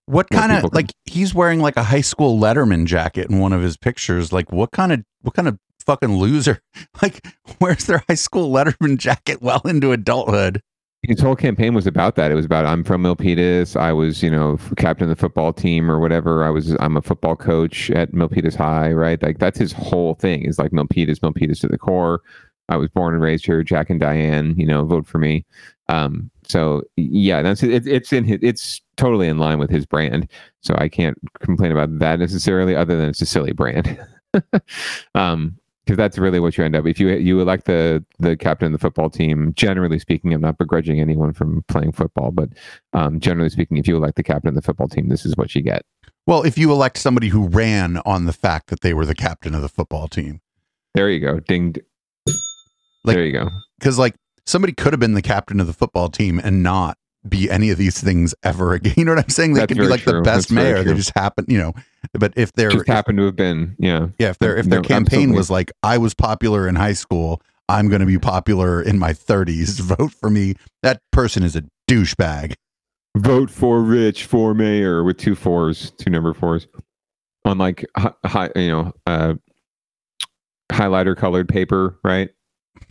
What 0.07 0.29
kind 0.31 0.51
of 0.51 0.75
like 0.75 0.93
he's 1.05 1.33
wearing 1.33 1.61
like 1.61 1.77
a 1.77 1.83
high 1.85 2.01
school 2.01 2.39
Letterman 2.39 2.87
jacket 2.87 3.31
in 3.31 3.39
one 3.39 3.53
of 3.53 3.63
his 3.63 3.77
pictures? 3.77 4.33
Like 4.33 4.51
what 4.51 4.73
kind 4.73 4.93
of 4.93 5.05
what 5.23 5.35
kind 5.35 5.47
of 5.47 5.59
fucking 5.83 6.17
loser. 6.17 6.61
Like, 7.01 7.27
where's 7.59 7.87
their 7.87 8.05
high 8.09 8.15
school 8.15 8.53
Letterman 8.53 8.99
jacket 8.99 9.43
well 9.43 9.63
into 9.65 9.93
adulthood? 9.93 10.63
His 11.03 11.21
whole 11.21 11.35
campaign 11.35 11.75
was 11.75 11.87
about 11.87 12.15
that. 12.15 12.31
It 12.31 12.37
was 12.37 12.45
about 12.45 12.65
I'm 12.65 12.85
from 12.85 13.03
Milpitas. 13.03 13.77
I 13.77 13.93
was, 13.93 14.23
you 14.23 14.31
know, 14.31 14.57
captain 14.77 15.05
of 15.05 15.09
the 15.09 15.21
football 15.21 15.53
team 15.53 15.91
or 15.91 15.99
whatever. 15.99 16.45
I 16.45 16.51
was 16.51 16.77
I'm 16.79 16.97
a 16.97 17.03
football 17.03 17.35
coach 17.35 17.91
at 17.91 18.13
Milpitas 18.13 18.55
High, 18.55 18.93
right? 18.93 19.21
Like 19.21 19.39
that's 19.39 19.59
his 19.59 19.73
whole 19.73 20.15
thing. 20.15 20.45
Is 20.45 20.61
like 20.61 20.71
Milpitas, 20.71 21.19
Milpitas 21.19 21.61
to 21.63 21.69
the 21.69 21.79
core. 21.79 22.23
I 22.69 22.77
was 22.77 22.89
born 22.89 23.15
and 23.15 23.23
raised 23.23 23.45
here. 23.45 23.65
Jack 23.65 23.91
and 23.91 23.99
Diane, 23.99 24.55
you 24.57 24.65
know, 24.67 24.85
vote 24.85 25.07
for 25.07 25.19
me. 25.19 25.45
Um, 25.89 26.31
so 26.45 26.83
yeah, 26.97 27.43
that's 27.43 27.63
it, 27.63 27.87
it's 27.87 28.13
in 28.13 28.25
his, 28.25 28.39
it's 28.41 28.81
totally 28.97 29.29
in 29.29 29.39
line 29.39 29.59
with 29.59 29.71
his 29.71 29.85
brand. 29.85 30.29
So 30.61 30.75
I 30.79 30.89
can't 30.89 31.19
complain 31.41 31.73
about 31.73 31.99
that 31.99 32.21
necessarily, 32.21 32.77
other 32.77 32.97
than 32.97 33.09
it's 33.09 33.21
a 33.21 33.27
silly 33.27 33.53
brand. 33.53 33.99
um, 35.15 35.59
because 35.85 35.97
that's 35.97 36.19
really 36.19 36.41
what 36.41 36.57
you 36.57 36.65
end 36.65 36.77
up 36.77 36.87
if 36.87 37.01
you 37.01 37.09
you 37.09 37.41
elect 37.41 37.65
the 37.67 38.05
the 38.19 38.37
captain 38.37 38.67
of 38.67 38.73
the 38.73 38.79
football 38.79 39.11
team 39.11 39.53
generally 39.55 39.99
speaking 39.99 40.33
i'm 40.33 40.41
not 40.41 40.59
begrudging 40.59 41.01
anyone 41.01 41.33
from 41.33 41.65
playing 41.69 41.93
football 41.93 42.31
but 42.31 42.51
um, 42.93 43.21
generally 43.21 43.51
speaking 43.51 43.77
if 43.77 43.87
you 43.87 43.97
elect 43.97 44.17
the 44.17 44.23
captain 44.23 44.49
of 44.49 44.55
the 44.55 44.63
football 44.63 44.89
team 44.89 45.09
this 45.09 45.25
is 45.25 45.37
what 45.37 45.55
you 45.55 45.63
get. 45.63 45.85
Well 46.27 46.43
if 46.43 46.57
you 46.57 46.71
elect 46.71 46.99
somebody 46.99 47.29
who 47.29 47.49
ran 47.49 47.99
on 47.99 48.27
the 48.27 48.33
fact 48.33 48.69
that 48.69 48.81
they 48.81 48.95
were 48.95 49.07
the 49.07 49.15
captain 49.15 49.55
of 49.55 49.63
the 49.63 49.69
football 49.69 50.09
team. 50.09 50.41
There 50.95 51.09
you 51.09 51.21
go. 51.21 51.41
Ding 51.41 51.75
like, 53.05 53.17
there 53.17 53.25
you 53.25 53.33
go. 53.33 53.49
because 53.79 53.99
like 53.99 54.15
somebody 54.47 54.73
could 54.73 54.93
have 54.93 55.01
been 55.01 55.15
the 55.15 55.23
captain 55.23 55.61
of 55.61 55.67
the 55.67 55.73
football 55.73 56.09
team 56.09 56.41
and 56.43 56.63
not 56.63 56.97
be 57.29 57.51
any 57.51 57.71
of 57.71 57.79
these 57.79 58.01
things 58.01 58.35
ever 58.43 58.75
again. 58.75 58.95
You 58.97 59.05
know 59.05 59.15
what 59.15 59.25
I'm 59.25 59.31
saying? 59.31 59.55
They 59.55 59.61
That's 59.61 59.73
could 59.73 59.79
be 59.81 59.89
like 59.89 60.01
true. 60.03 60.13
the 60.15 60.23
best 60.23 60.49
That's 60.49 60.51
mayor. 60.51 60.83
They 60.85 60.95
just 60.95 61.13
happen, 61.17 61.45
you 61.49 61.59
know. 61.59 61.73
But 62.15 62.33
if 62.37 62.53
they're 62.53 62.71
just 62.71 62.87
happened 62.89 63.19
to 63.19 63.25
have 63.27 63.37
been 63.37 63.77
yeah 63.79 64.09
yeah, 64.19 64.31
if 64.31 64.39
their 64.39 64.57
if 64.57 64.67
their 64.67 64.81
No, 64.81 64.89
campaign 64.89 65.05
absolutely. 65.31 65.37
was 65.37 65.51
like, 65.51 65.71
I 65.83 65.99
was 65.99 66.15
popular 66.15 66.67
in 66.69 66.75
high 66.75 66.93
school, 66.95 67.41
I'm 67.69 67.89
going 67.89 68.01
to 68.01 68.07
be 68.07 68.19
popular 68.19 68.83
in 68.83 68.99
my 68.99 69.13
30s. 69.13 69.81
Vote 69.97 70.13
for 70.13 70.31
me. 70.31 70.55
That 70.83 71.01
person 71.13 71.43
is 71.43 71.55
a 71.57 71.63
douchebag. 71.89 72.55
vote 73.17 73.51
for 73.51 73.83
rich 73.83 74.25
for 74.25 74.53
mayor 74.55 75.05
with 75.05 75.19
two 75.19 75.35
fours 75.35 75.91
two 75.93 76.11
number 76.11 76.33
fours 76.35 76.67
on 77.45 77.59
like 77.59 77.85
hi, 77.97 78.13
hi, 78.25 78.51
you 78.57 78.69
know 78.71 78.93
uh 79.07 79.35
highlighter 80.73 81.17
colored 81.17 81.49
paper 81.49 81.99
right 82.03 82.31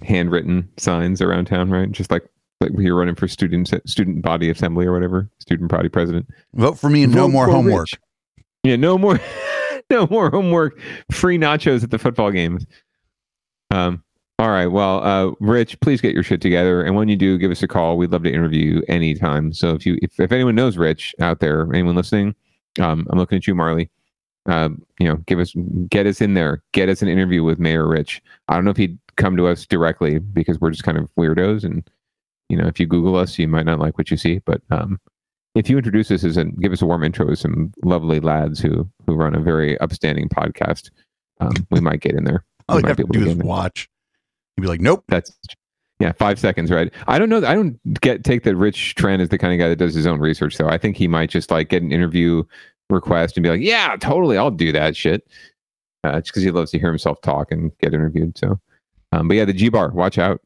handwritten 0.04 0.70
signs 0.78 1.22
around 1.22 1.46
town 1.46 1.70
right 1.72 1.91
just 1.91 2.12
like 2.12 2.24
like 2.62 2.71
you're 2.78 2.95
running 2.95 3.15
for 3.15 3.28
student 3.28 3.74
student 3.86 4.21
body 4.21 4.50
assembly 4.50 4.86
or 4.86 4.93
whatever 4.93 5.30
student 5.39 5.69
body 5.69 5.89
president. 5.89 6.28
Vote 6.54 6.78
for 6.78 6.89
me 6.89 7.04
and 7.04 7.13
no 7.13 7.24
Vote 7.24 7.32
more 7.32 7.47
homework. 7.47 7.88
Rich. 7.91 8.00
yeah 8.63 8.76
no 8.76 8.97
more 8.97 9.19
no 9.89 10.08
more 10.08 10.30
homework. 10.30 10.80
Free 11.12 11.38
nachos 11.38 11.84
at 11.84 11.91
the 11.91 12.00
football 12.00 12.32
games. 12.32 12.65
Um 13.71 14.04
all 14.39 14.50
right 14.50 14.67
well 14.67 15.04
uh 15.04 15.32
rich 15.39 15.80
please 15.82 16.02
get 16.02 16.13
your 16.13 16.24
shit 16.24 16.41
together. 16.41 16.84
And 16.84 16.95
when 16.95 17.10
you 17.10 17.15
do 17.15 17.38
give 17.38 17.52
us 17.52 17.63
a 17.63 17.67
call. 17.67 17.97
We'd 17.97 18.12
love 18.12 18.24
to 18.24 18.34
interview 18.34 18.76
you 18.76 18.84
anytime. 18.88 19.54
So 19.54 19.71
if 19.71 19.86
you 19.86 19.97
if, 20.02 20.19
if 20.19 20.32
anyone 20.32 20.56
knows 20.56 20.78
rich 20.78 21.13
out 21.19 21.39
there 21.39 21.62
anyone 21.74 21.95
listening 21.95 22.36
um 22.80 23.06
i'm 23.10 23.19
looking 23.19 23.38
at 23.38 23.47
you 23.47 23.56
marley. 23.56 23.89
Uh, 24.47 24.69
you 25.00 25.08
know, 25.08 25.17
give 25.28 25.39
us, 25.39 25.54
get 25.88 26.08
us 26.08 26.19
in 26.19 26.34
there, 26.34 26.63
get 26.71 26.89
us 26.89 27.04
an 27.04 27.08
interview 27.08 27.43
with 27.43 27.60
Mayor 27.60 27.88
Rich. 27.88 28.24
I 28.47 28.56
don't 28.56 28.65
know 28.65 28.71
if 28.71 28.78
he'd 28.78 28.97
come 29.15 29.38
to 29.38 29.47
us 29.47 29.67
directly 29.67 30.17
because 30.17 30.60
we're 30.60 30.71
just 30.71 30.84
kind 30.84 30.97
of 30.97 31.13
weirdos, 31.15 31.63
and 31.63 31.88
you 32.51 32.57
know, 32.57 32.67
if 32.67 32.79
you 32.79 32.85
Google 32.85 33.15
us, 33.15 33.39
you 33.39 33.47
might 33.47 33.65
not 33.65 33.79
like 33.79 33.97
what 33.97 34.11
you 34.11 34.17
see. 34.17 34.39
But 34.45 34.61
um, 34.69 34.99
if 35.55 35.69
you 35.69 35.77
introduce 35.77 36.11
us 36.11 36.25
as 36.25 36.35
and 36.35 36.59
give 36.61 36.73
us 36.73 36.81
a 36.81 36.85
warm 36.85 37.03
intro 37.03 37.25
with 37.25 37.39
some 37.39 37.71
lovely 37.83 38.19
lads 38.19 38.59
who 38.59 38.89
who 39.07 39.15
run 39.15 39.33
a 39.33 39.39
very 39.39 39.79
upstanding 39.79 40.27
podcast, 40.27 40.91
um, 41.39 41.53
we 41.71 41.79
might 41.79 42.01
get 42.01 42.13
in 42.13 42.25
there. 42.25 42.43
All 42.67 42.75
We 42.75 42.83
you 42.83 42.87
have 42.89 42.97
be 42.97 43.03
to 43.03 43.09
do 43.09 43.19
get 43.19 43.37
is 43.37 43.43
watch. 43.43 43.89
You'd 44.57 44.63
be 44.63 44.67
like, 44.67 44.81
nope. 44.81 45.05
That's 45.07 45.31
yeah, 45.99 46.11
five 46.11 46.39
seconds, 46.39 46.71
right? 46.71 46.91
I 47.07 47.19
don't 47.19 47.29
know. 47.29 47.37
I 47.37 47.53
don't 47.53 47.79
get 48.01 48.23
take 48.23 48.43
that 48.43 48.55
Rich 48.55 48.95
Tran 48.97 49.21
is 49.21 49.29
the 49.29 49.37
kind 49.37 49.53
of 49.53 49.59
guy 49.59 49.69
that 49.69 49.77
does 49.77 49.93
his 49.93 50.07
own 50.07 50.19
research, 50.19 50.57
though. 50.57 50.67
I 50.67 50.77
think 50.77 50.97
he 50.97 51.07
might 51.07 51.29
just 51.29 51.51
like 51.51 51.69
get 51.69 51.83
an 51.83 51.91
interview 51.91 52.43
request 52.89 53.37
and 53.37 53.43
be 53.43 53.49
like, 53.49 53.61
"Yeah, 53.61 53.95
totally, 53.99 54.37
I'll 54.37 54.51
do 54.51 54.71
that 54.71 54.97
shit," 54.97 55.27
uh, 56.03 56.19
just 56.19 56.33
because 56.33 56.43
he 56.43 56.51
loves 56.51 56.71
to 56.71 56.79
hear 56.79 56.89
himself 56.89 57.21
talk 57.21 57.51
and 57.51 57.71
get 57.77 57.93
interviewed. 57.93 58.37
So, 58.37 58.59
um, 59.11 59.27
but 59.27 59.37
yeah, 59.37 59.45
the 59.45 59.53
G 59.53 59.69
Bar, 59.69 59.91
watch 59.91 60.17
out, 60.17 60.41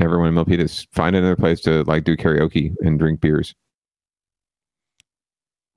everyone 0.00 0.28
in 0.28 0.34
Milpitas, 0.34 0.86
find 0.92 1.16
another 1.16 1.36
place 1.36 1.60
to 1.62 1.82
like 1.84 2.04
do 2.04 2.16
karaoke 2.16 2.74
and 2.80 2.98
drink 2.98 3.20
beers. 3.20 3.54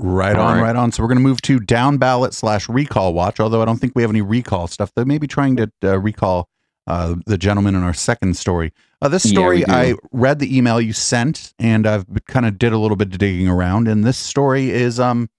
Right 0.01 0.36
All 0.36 0.47
on, 0.47 0.58
right. 0.58 0.63
right. 0.63 0.75
on. 0.75 0.91
So 0.91 1.03
we're 1.03 1.10
going 1.10 1.17
to 1.17 1.23
move 1.23 1.41
to 1.41 1.60
down 1.60 1.97
ballot 1.97 2.34
slash 2.34 2.69
recall 2.69 3.13
watch. 3.13 3.39
Although 3.39 3.62
I 3.62 3.65
don't 3.65 3.77
think 3.77 3.93
we 3.95 4.01
have 4.01 4.12
any 4.12 4.21
recall 4.21 4.67
stuff. 4.67 4.91
They 4.95 5.03
may 5.03 5.17
be 5.17 5.27
trying 5.27 5.58
to 5.58 5.69
uh, 5.84 5.98
recall 5.98 6.48
uh, 6.87 7.15
the 7.25 7.37
gentleman 7.37 7.75
in 7.75 7.83
our 7.83 7.94
second 7.94 8.37
story. 8.37 8.71
Uh, 9.02 9.10
this 9.10 9.29
story, 9.29 9.60
do. 9.60 9.71
I 9.71 9.94
read 10.12 10.39
the 10.39 10.58
email 10.58 10.81
you 10.81 10.94
sent, 10.94 11.54
and 11.60 11.85
I've 11.85 12.06
kind 12.27 12.46
of 12.46 12.58
did 12.58 12.73
a 12.73 12.77
little 12.77 12.98
bit 12.98 13.10
of 13.12 13.17
digging 13.17 13.48
around. 13.48 13.87
And 13.87 14.04
this 14.04 14.17
story 14.17 14.71
is, 14.71 15.00
um, 15.00 15.29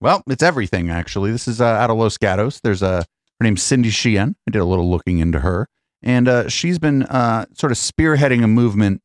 well, 0.00 0.22
it's 0.28 0.42
everything 0.42 0.90
actually. 0.90 1.30
This 1.32 1.48
is 1.48 1.60
uh, 1.60 1.66
out 1.66 1.90
of 1.90 1.96
Los 1.96 2.18
Gatos. 2.18 2.60
There's 2.60 2.82
a 2.82 3.04
her 3.40 3.44
name's 3.44 3.62
Cindy 3.62 3.90
Sheehan. 3.90 4.36
I 4.46 4.50
did 4.50 4.60
a 4.60 4.64
little 4.64 4.90
looking 4.90 5.18
into 5.18 5.40
her, 5.40 5.68
and 6.02 6.28
uh, 6.28 6.48
she's 6.48 6.78
been 6.78 7.04
uh, 7.04 7.46
sort 7.54 7.72
of 7.72 7.78
spearheading 7.78 8.42
a 8.42 8.48
movement 8.48 9.02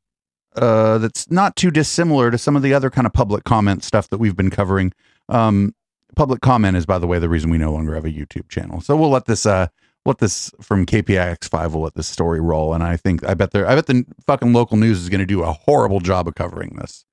uh, 0.56 0.98
that's 0.98 1.30
not 1.30 1.56
too 1.56 1.72
dissimilar 1.72 2.32
to 2.32 2.38
some 2.38 2.56
of 2.56 2.62
the 2.64 2.74
other 2.74 2.89
kind 2.89 3.06
of 3.06 3.14
public 3.14 3.43
comment 3.43 3.84
stuff 3.84 4.10
that 4.10 4.18
we've 4.18 4.36
been 4.36 4.50
covering. 4.50 4.91
Um, 5.30 5.76
public 6.16 6.41
comment 6.41 6.76
is, 6.76 6.86
by 6.86 6.98
the 6.98 7.08
way, 7.08 7.20
the 7.20 7.30
reason 7.30 7.50
we 7.50 7.58
no 7.58 7.72
longer 7.72 7.93
have 7.93 8.06
a 8.06 8.12
YouTube 8.12 8.50
channel. 8.50 8.82
So 8.82 8.95
we'll 8.95 9.12
let 9.12 9.26
this, 9.26 9.45
uh, 9.45 9.68
let 10.06 10.18
this 10.18 10.52
from 10.62 10.86
KPIX 10.86 11.48
five. 11.50 11.74
We'll 11.74 11.84
let 11.84 11.95
this 11.95 12.08
story 12.08 12.39
roll, 12.39 12.74
and 12.74 12.84
I 12.84 12.98
think 12.98 13.24
I 13.24 13.34
bet 13.34 13.52
there, 13.52 13.68
I 13.68 13.76
bet 13.76 13.86
the 13.86 14.06
fucking 14.26 14.54
local 14.54 14.78
news 14.78 15.00
is 15.02 15.10
going 15.10 15.20
to 15.20 15.26
do 15.26 15.43
a 15.43 15.52
horrible 15.52 16.00
job 16.00 16.28
of 16.28 16.36
covering 16.36 16.76
this. 16.80 17.06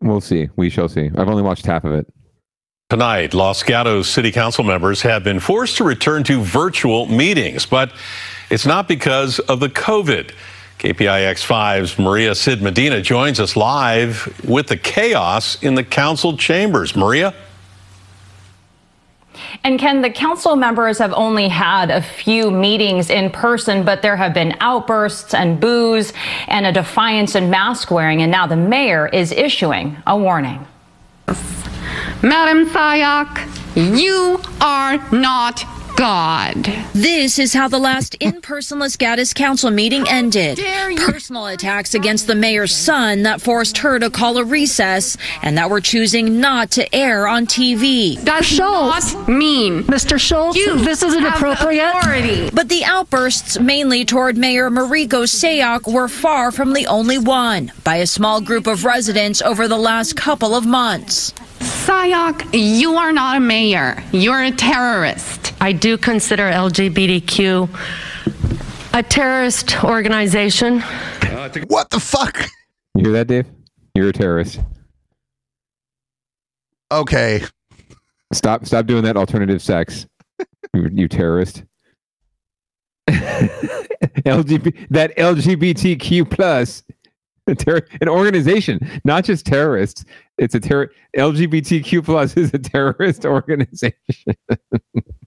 We'll 0.00 0.20
see. 0.20 0.48
We 0.56 0.70
shall 0.70 0.88
see. 0.88 1.10
I've 1.16 1.28
only 1.28 1.42
watched 1.42 1.66
half 1.66 1.84
of 1.84 1.92
it. 1.92 2.06
Tonight, 2.90 3.34
Los 3.34 3.62
Gatos 3.62 4.08
City 4.08 4.32
Council 4.32 4.64
members 4.64 5.02
have 5.02 5.22
been 5.22 5.40
forced 5.40 5.76
to 5.76 5.84
return 5.84 6.24
to 6.24 6.40
virtual 6.40 7.04
meetings, 7.04 7.66
but 7.66 7.92
it's 8.50 8.66
not 8.66 8.88
because 8.88 9.38
of 9.40 9.60
the 9.60 9.68
COVID. 9.68 10.32
KPIX 10.78 11.44
5's 11.44 11.98
Maria 11.98 12.34
Sid 12.34 12.62
Medina 12.62 13.02
joins 13.02 13.40
us 13.40 13.56
live 13.56 14.32
with 14.48 14.68
the 14.68 14.76
chaos 14.76 15.60
in 15.62 15.74
the 15.74 15.82
council 15.82 16.36
chambers. 16.36 16.94
Maria? 16.94 17.34
And 19.64 19.78
Ken, 19.78 20.02
the 20.02 20.10
council 20.10 20.56
members 20.56 20.98
have 20.98 21.12
only 21.12 21.48
had 21.48 21.90
a 21.90 22.00
few 22.00 22.50
meetings 22.50 23.10
in 23.10 23.30
person, 23.30 23.84
but 23.84 24.02
there 24.02 24.16
have 24.16 24.32
been 24.32 24.56
outbursts 24.60 25.34
and 25.34 25.60
boos 25.60 26.12
and 26.46 26.64
a 26.64 26.72
defiance 26.72 27.34
and 27.34 27.50
mask 27.50 27.90
wearing. 27.90 28.22
And 28.22 28.30
now 28.30 28.46
the 28.46 28.56
mayor 28.56 29.08
is 29.08 29.32
issuing 29.32 29.96
a 30.06 30.16
warning. 30.16 30.64
Madam 32.22 32.68
Sayoc, 32.68 33.36
you 33.74 34.40
are 34.60 34.98
not 35.12 35.64
God. 35.98 36.54
This 36.94 37.40
is 37.40 37.52
how 37.52 37.66
the 37.66 37.80
last 37.80 38.14
in-person 38.20 38.78
Los 38.78 38.96
Gatos 38.96 39.34
council 39.34 39.72
meeting 39.72 40.08
ended. 40.08 40.60
Personal 40.96 41.46
attacks 41.48 41.92
against 41.92 42.28
the 42.28 42.36
mayor's 42.36 42.72
son 42.72 43.24
that 43.24 43.40
forced 43.40 43.78
her 43.78 43.98
to 43.98 44.08
call 44.08 44.38
a 44.38 44.44
recess 44.44 45.16
and 45.42 45.58
that 45.58 45.68
we're 45.70 45.80
choosing 45.80 46.40
not 46.40 46.70
to 46.70 46.94
air 46.94 47.26
on 47.26 47.46
TV. 47.46 48.16
That's 48.20 48.46
Schultz. 48.46 49.16
mean. 49.26 49.82
Mr. 49.82 50.20
Schultz, 50.20 50.56
You 50.56 50.78
this 50.84 51.02
isn't 51.02 51.26
appropriate. 51.26 51.84
authority. 51.90 52.50
But 52.54 52.68
the 52.68 52.84
outbursts, 52.84 53.58
mainly 53.58 54.04
toward 54.04 54.36
Mayor 54.36 54.70
Marico 54.70 55.24
Sayoc, 55.24 55.92
were 55.92 56.06
far 56.06 56.52
from 56.52 56.74
the 56.74 56.86
only 56.86 57.18
one 57.18 57.72
by 57.82 57.96
a 57.96 58.06
small 58.06 58.40
group 58.40 58.68
of 58.68 58.84
residents 58.84 59.42
over 59.42 59.66
the 59.66 59.76
last 59.76 60.14
couple 60.14 60.54
of 60.54 60.64
months. 60.64 61.34
Sayoc, 61.60 62.48
you 62.52 62.96
are 62.96 63.12
not 63.12 63.36
a 63.36 63.40
mayor. 63.40 64.02
You're 64.12 64.42
a 64.44 64.50
terrorist. 64.50 65.52
I 65.60 65.72
do 65.72 65.98
consider 65.98 66.44
LGBTQ 66.50 67.68
a 68.94 69.02
terrorist 69.02 69.84
organization. 69.84 70.80
What 71.68 71.90
the 71.90 72.00
fuck? 72.00 72.48
You 72.94 73.04
hear 73.04 73.12
that, 73.12 73.26
Dave? 73.28 73.46
You're 73.94 74.08
a 74.08 74.12
terrorist. 74.12 74.60
Okay. 76.90 77.42
Stop 78.32 78.66
stop 78.66 78.86
doing 78.86 79.04
that 79.04 79.16
alternative 79.16 79.62
sex. 79.62 80.06
you, 80.74 80.88
you 80.92 81.08
terrorist. 81.08 81.64
LGBT 83.08 84.88
that 84.90 85.16
LGBTQ 85.16 86.30
plus 86.30 86.82
a 86.90 86.97
ter- 87.58 87.86
an 88.00 88.08
organization, 88.08 88.80
not 89.04 89.24
just 89.24 89.46
terrorists. 89.46 90.04
It's 90.38 90.54
a 90.54 90.60
terror 90.60 90.90
LGBTQ 91.16 92.04
plus 92.04 92.36
is 92.36 92.52
a 92.54 92.58
terrorist 92.58 93.24
organization. 93.24 93.94
I 94.50 94.56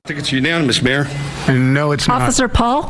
think 0.05 0.19
it's 0.19 0.31
unanimous, 0.31 0.81
Mayor. 0.81 1.05
No, 1.47 1.91
it's 1.91 2.07
not. 2.07 2.21
Officer 2.21 2.47
Paul, 2.47 2.83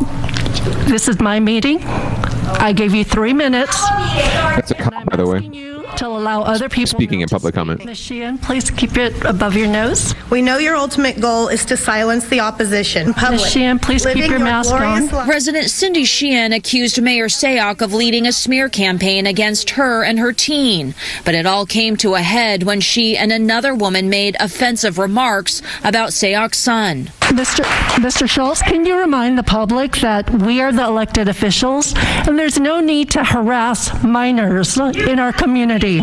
this 0.88 1.08
is 1.08 1.20
my 1.20 1.40
meeting. 1.40 1.84
I 1.84 2.74
gave 2.74 2.94
you 2.94 3.04
three 3.04 3.34
minutes 3.34 3.80
That's 3.90 4.72
a 4.72 4.76
comment, 4.76 5.10
by 5.10 5.18
the 5.18 5.28
way. 5.28 5.81
To 5.98 6.08
allow 6.08 6.42
other 6.42 6.68
people. 6.70 6.88
Speaking 6.98 7.22
in 7.22 7.28
public 7.30 7.54
comment. 7.54 7.86
Ms. 7.86 7.98
Sheehan, 7.98 8.38
please 8.40 8.72
keep 8.72 8.98
it 8.98 9.14
above 9.24 9.56
your 9.56 9.68
nose. 9.68 10.16
We 10.32 10.42
know 10.42 10.58
your 10.58 10.76
ultimate 10.76 11.20
goal 11.22 11.48
is 11.50 11.64
to 11.66 11.78
silence 11.78 12.28
the 12.28 12.40
opposition 12.40 13.14
public. 13.14 13.42
Ms. 13.42 13.52
Sheehan, 13.52 13.78
please 13.80 14.04
keep 14.06 14.16
Living 14.16 14.32
your 14.32 14.40
mask 14.40 14.74
on. 14.74 15.08
life- 15.10 15.28
Resident 15.28 15.70
Cindy 15.70 16.06
Sheehan 16.06 16.54
accused 16.54 17.00
Mayor 17.02 17.28
Sayoc 17.28 17.82
of 17.82 17.94
leading 17.94 18.26
a 18.26 18.32
smear 18.32 18.68
campaign 18.70 19.28
against 19.28 19.72
her 19.72 20.04
and 20.04 20.18
her 20.18 20.34
teen. 20.34 20.96
But 21.24 21.36
it 21.36 21.46
all 21.46 21.66
came 21.68 21.98
to 21.98 22.16
a 22.16 22.22
head 22.22 22.64
when 22.64 22.82
she 22.82 23.16
and 23.16 23.32
another 23.32 23.76
woman 23.76 24.10
made 24.10 24.36
offensive 24.40 24.98
remarks 24.98 25.62
about 25.84 26.10
Sayoc's 26.12 26.58
son. 26.58 27.12
Mr. 27.32 27.64
Mr. 28.02 28.30
Schultz, 28.30 28.62
can 28.62 28.86
you 28.86 29.00
remind 29.00 29.38
the 29.38 29.44
public 29.44 29.96
that 29.98 30.30
we 30.30 30.60
are 30.60 30.74
the 30.74 30.84
elected 30.84 31.30
officials 31.30 31.94
and 32.28 32.38
there's 32.38 32.60
no 32.60 32.82
need 32.82 33.10
to 33.12 33.24
harass 33.24 34.04
minors 34.04 34.78
in 34.78 35.18
our 35.18 35.32
community? 35.32 36.02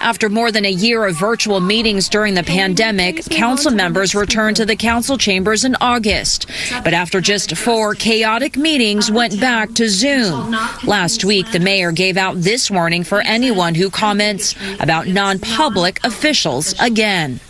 After 0.00 0.30
more 0.30 0.50
than 0.50 0.64
a 0.64 0.70
year 0.70 1.04
of 1.04 1.18
virtual 1.18 1.60
meetings 1.60 2.08
during 2.08 2.32
the 2.32 2.42
pandemic, 2.42 3.22
council 3.26 3.70
members 3.70 4.14
returned 4.14 4.56
to 4.56 4.64
the 4.64 4.76
council 4.76 5.18
chambers 5.18 5.66
in 5.66 5.76
August. 5.78 6.46
But 6.84 6.94
after 6.94 7.20
just 7.20 7.54
four 7.54 7.94
chaotic 7.94 8.56
meetings, 8.56 9.10
went 9.10 9.38
back 9.40 9.74
to 9.74 9.90
Zoom. 9.90 10.52
Last 10.86 11.22
week, 11.22 11.52
the 11.52 11.60
mayor 11.60 11.92
gave 11.92 12.16
out 12.16 12.36
this 12.40 12.70
warning 12.70 13.04
for 13.04 13.20
anyone 13.20 13.74
who 13.74 13.90
comments 13.90 14.54
about 14.80 15.06
non-public 15.06 16.02
officials 16.02 16.74
again. 16.80 17.40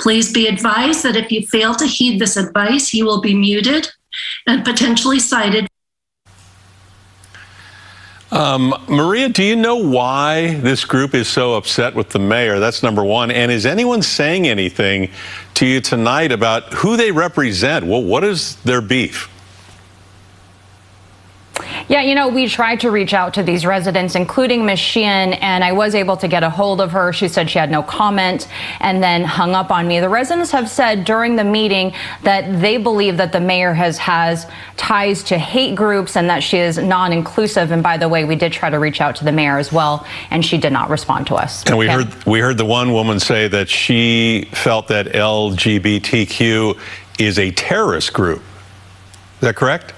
Please 0.00 0.32
be 0.32 0.46
advised 0.46 1.02
that 1.02 1.14
if 1.14 1.30
you 1.30 1.46
fail 1.46 1.74
to 1.74 1.86
heed 1.86 2.18
this 2.18 2.36
advice, 2.36 2.94
you 2.94 3.04
will 3.04 3.20
be 3.20 3.34
muted 3.34 3.88
and 4.46 4.64
potentially 4.64 5.18
cited 5.18 5.66
Um, 8.32 8.72
Maria, 8.88 9.28
do 9.28 9.42
you 9.42 9.56
know 9.56 9.74
why 9.74 10.54
this 10.60 10.84
group 10.84 11.14
is 11.14 11.26
so 11.26 11.54
upset 11.54 11.96
with 11.96 12.10
the 12.10 12.20
mayor? 12.20 12.60
That's 12.60 12.80
number 12.80 13.02
one. 13.02 13.32
And 13.32 13.50
is 13.50 13.66
anyone 13.66 14.02
saying 14.02 14.46
anything 14.46 15.10
to 15.54 15.66
you 15.66 15.80
tonight 15.80 16.30
about 16.30 16.72
who 16.74 16.96
they 16.96 17.10
represent? 17.10 17.86
Well, 17.86 18.04
what 18.04 18.22
is 18.22 18.54
their 18.62 18.80
beef? 18.80 19.28
Yeah, 21.88 22.02
you 22.02 22.14
know, 22.14 22.28
we 22.28 22.48
tried 22.48 22.80
to 22.80 22.90
reach 22.90 23.14
out 23.14 23.34
to 23.34 23.42
these 23.42 23.66
residents, 23.66 24.14
including 24.14 24.64
Ms. 24.66 24.78
Sheehan, 24.78 25.34
and 25.34 25.62
I 25.64 25.72
was 25.72 25.94
able 25.94 26.16
to 26.18 26.28
get 26.28 26.42
a 26.42 26.50
hold 26.50 26.80
of 26.80 26.92
her. 26.92 27.12
She 27.12 27.28
said 27.28 27.50
she 27.50 27.58
had 27.58 27.70
no 27.70 27.82
comment 27.82 28.48
and 28.80 29.02
then 29.02 29.24
hung 29.24 29.54
up 29.54 29.70
on 29.70 29.86
me. 29.88 30.00
The 30.00 30.08
residents 30.08 30.50
have 30.52 30.68
said 30.70 31.04
during 31.04 31.36
the 31.36 31.44
meeting 31.44 31.92
that 32.22 32.60
they 32.60 32.76
believe 32.76 33.16
that 33.16 33.32
the 33.32 33.40
mayor 33.40 33.72
has 33.74 33.98
has 33.98 34.46
ties 34.76 35.22
to 35.24 35.38
hate 35.38 35.74
groups 35.74 36.16
and 36.16 36.28
that 36.30 36.42
she 36.42 36.58
is 36.58 36.78
non-inclusive. 36.78 37.70
And 37.70 37.82
by 37.82 37.96
the 37.96 38.08
way, 38.08 38.24
we 38.24 38.36
did 38.36 38.52
try 38.52 38.70
to 38.70 38.78
reach 38.78 39.00
out 39.00 39.16
to 39.16 39.24
the 39.24 39.32
mayor 39.32 39.58
as 39.58 39.72
well, 39.72 40.06
and 40.30 40.44
she 40.44 40.58
did 40.58 40.72
not 40.72 40.90
respond 40.90 41.26
to 41.28 41.34
us. 41.34 41.64
And 41.66 41.76
we 41.76 41.86
Okay. 41.86 41.94
heard 41.94 42.24
we 42.26 42.40
heard 42.40 42.58
the 42.58 42.64
one 42.64 42.92
woman 42.92 43.20
say 43.20 43.48
that 43.48 43.68
she 43.68 44.48
felt 44.52 44.88
that 44.88 45.06
LGBTQ 45.14 46.76
is 47.18 47.38
a 47.38 47.50
terrorist 47.50 48.12
group. 48.12 48.42
Is 49.36 49.40
that 49.40 49.56
correct? 49.56 49.92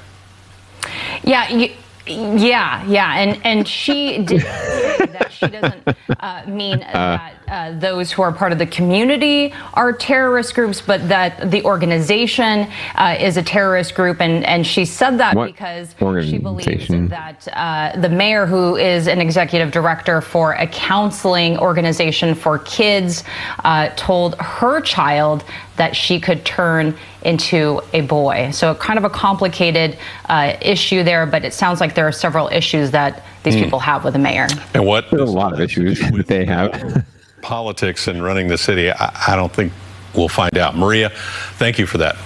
Yeah, 1.25 1.49
you, 1.51 1.71
yeah, 2.07 2.85
yeah, 2.87 3.15
and 3.15 3.41
and 3.45 3.69
she 3.69 4.19
did 4.25 4.41
that 4.43 5.31
she 5.31 5.47
doesn't 5.47 5.97
uh, 6.19 6.43
mean 6.49 6.81
that 6.81 7.35
uh, 7.47 7.79
those 7.79 8.11
who 8.11 8.23
are 8.23 8.33
part 8.33 8.51
of 8.51 8.59
the 8.59 8.67
community 8.67 9.53
are 9.75 9.93
terrorist 9.93 10.55
groups, 10.55 10.81
but 10.81 11.09
that 11.09 11.51
the 11.53 11.63
organization 11.65 12.69
uh, 12.97 13.17
is 13.21 13.37
a 13.37 13.43
terrorist 13.43 13.95
group, 13.95 14.21
and 14.21 14.45
and 14.45 14.67
she 14.67 14.85
said 14.85 15.19
that 15.19 15.37
because 15.47 15.95
believes 16.39 16.89
that 16.89 17.47
uh, 17.53 18.01
the 18.01 18.09
mayor, 18.09 18.47
who 18.47 18.77
is 18.77 19.07
an 19.07 19.21
executive 19.21 19.71
director 19.71 20.21
for 20.21 20.55
a 20.55 20.67
counseling 20.67 21.57
organization 21.59 22.35
for 22.35 22.59
kids, 22.61 23.23
uh, 23.65 23.91
told 23.95 24.35
her 24.41 24.81
child 24.81 25.45
that 25.77 25.97
she 25.97 26.21
could 26.21 26.45
turn 26.45 26.95
into 27.23 27.81
a 27.93 28.03
boy. 28.03 28.51
So, 28.53 28.75
kind 28.75 28.99
of 28.99 29.05
a 29.05 29.11
complicated 29.11 29.97
uh, 30.29 30.57
issue 30.61 31.03
there, 31.03 31.25
but 31.27 31.45
it 31.45 31.55
sounds 31.55 31.81
like 31.81 31.95
there 31.95 32.07
are 32.07 32.13
several 32.13 32.49
issues 32.49 32.91
that 32.91 33.23
these 33.43 33.55
Hmm. 33.55 33.63
people 33.63 33.79
have 33.81 34.05
with 34.05 34.13
the 34.13 34.19
mayor. 34.19 34.49
And 34.75 34.85
what? 34.87 35.11
There's 35.11 35.29
a 35.29 35.33
lot 35.33 35.53
of 35.53 35.61
issues 35.61 35.99
that 36.01 36.27
they 36.27 36.45
have. 36.45 37.05
Politics 37.43 38.07
and 38.07 38.23
running 38.23 38.49
the 38.49 38.59
city. 38.59 38.91
I, 38.91 39.13
I 39.29 39.37
don't 39.37 39.53
think 39.53 39.73
we'll 40.15 40.29
find 40.29 40.57
out. 40.59 40.77
Maria, 40.77 41.11
thank 41.55 41.79
you 41.79 41.87
for 41.87 41.99
that. 41.99 42.17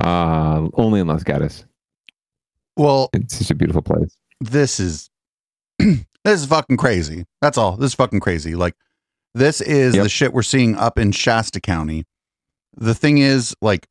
Uh, 0.00 0.68
only 0.74 1.00
in 1.00 1.06
Los 1.06 1.24
Gatos. 1.24 1.64
Well, 2.76 3.08
it's 3.12 3.36
such 3.38 3.50
a 3.50 3.54
beautiful 3.54 3.82
place. 3.82 4.16
This 4.40 4.78
is 4.78 5.08
this 5.78 6.04
is 6.24 6.46
fucking 6.46 6.76
crazy. 6.76 7.24
That's 7.40 7.56
all. 7.56 7.76
This 7.76 7.88
is 7.88 7.94
fucking 7.94 8.20
crazy. 8.20 8.54
Like 8.54 8.74
this 9.36 9.60
is 9.60 9.94
the 9.94 10.08
shit 10.08 10.32
we're 10.32 10.42
seeing 10.42 10.76
up 10.76 10.98
in 10.98 11.12
Shasta 11.12 11.60
County. 11.60 12.04
The 12.76 12.94
thing 12.94 13.18
is, 13.18 13.54
like, 13.60 13.86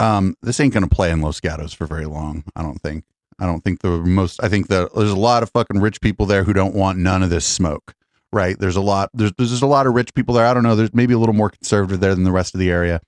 um, 0.00 0.34
this 0.42 0.60
ain't 0.60 0.74
gonna 0.74 0.88
play 0.88 1.10
in 1.10 1.20
Los 1.20 1.40
Gatos 1.40 1.72
for 1.72 1.86
very 1.86 2.06
long. 2.06 2.44
I 2.56 2.62
don't 2.62 2.80
think. 2.80 3.04
I 3.38 3.46
don't 3.46 3.62
think 3.62 3.80
the 3.80 3.90
most. 3.90 4.42
I 4.42 4.48
think 4.48 4.68
that 4.68 4.94
there's 4.94 5.10
a 5.10 5.16
lot 5.16 5.42
of 5.42 5.50
fucking 5.50 5.80
rich 5.80 6.00
people 6.00 6.26
there 6.26 6.44
who 6.44 6.52
don't 6.52 6.74
want 6.74 6.98
none 6.98 7.22
of 7.22 7.30
this 7.30 7.44
smoke. 7.44 7.94
Right? 8.32 8.58
There's 8.58 8.76
a 8.76 8.80
lot. 8.80 9.10
There's 9.12 9.32
there's 9.36 9.50
just 9.50 9.62
a 9.62 9.66
lot 9.66 9.86
of 9.86 9.94
rich 9.94 10.14
people 10.14 10.34
there. 10.34 10.46
I 10.46 10.54
don't 10.54 10.62
know. 10.62 10.74
There's 10.74 10.94
maybe 10.94 11.14
a 11.14 11.18
little 11.18 11.34
more 11.34 11.50
conservative 11.50 12.00
there 12.00 12.14
than 12.14 12.24
the 12.24 12.32
rest 12.32 12.54
of 12.54 12.60
the 12.60 12.70
area, 12.70 13.00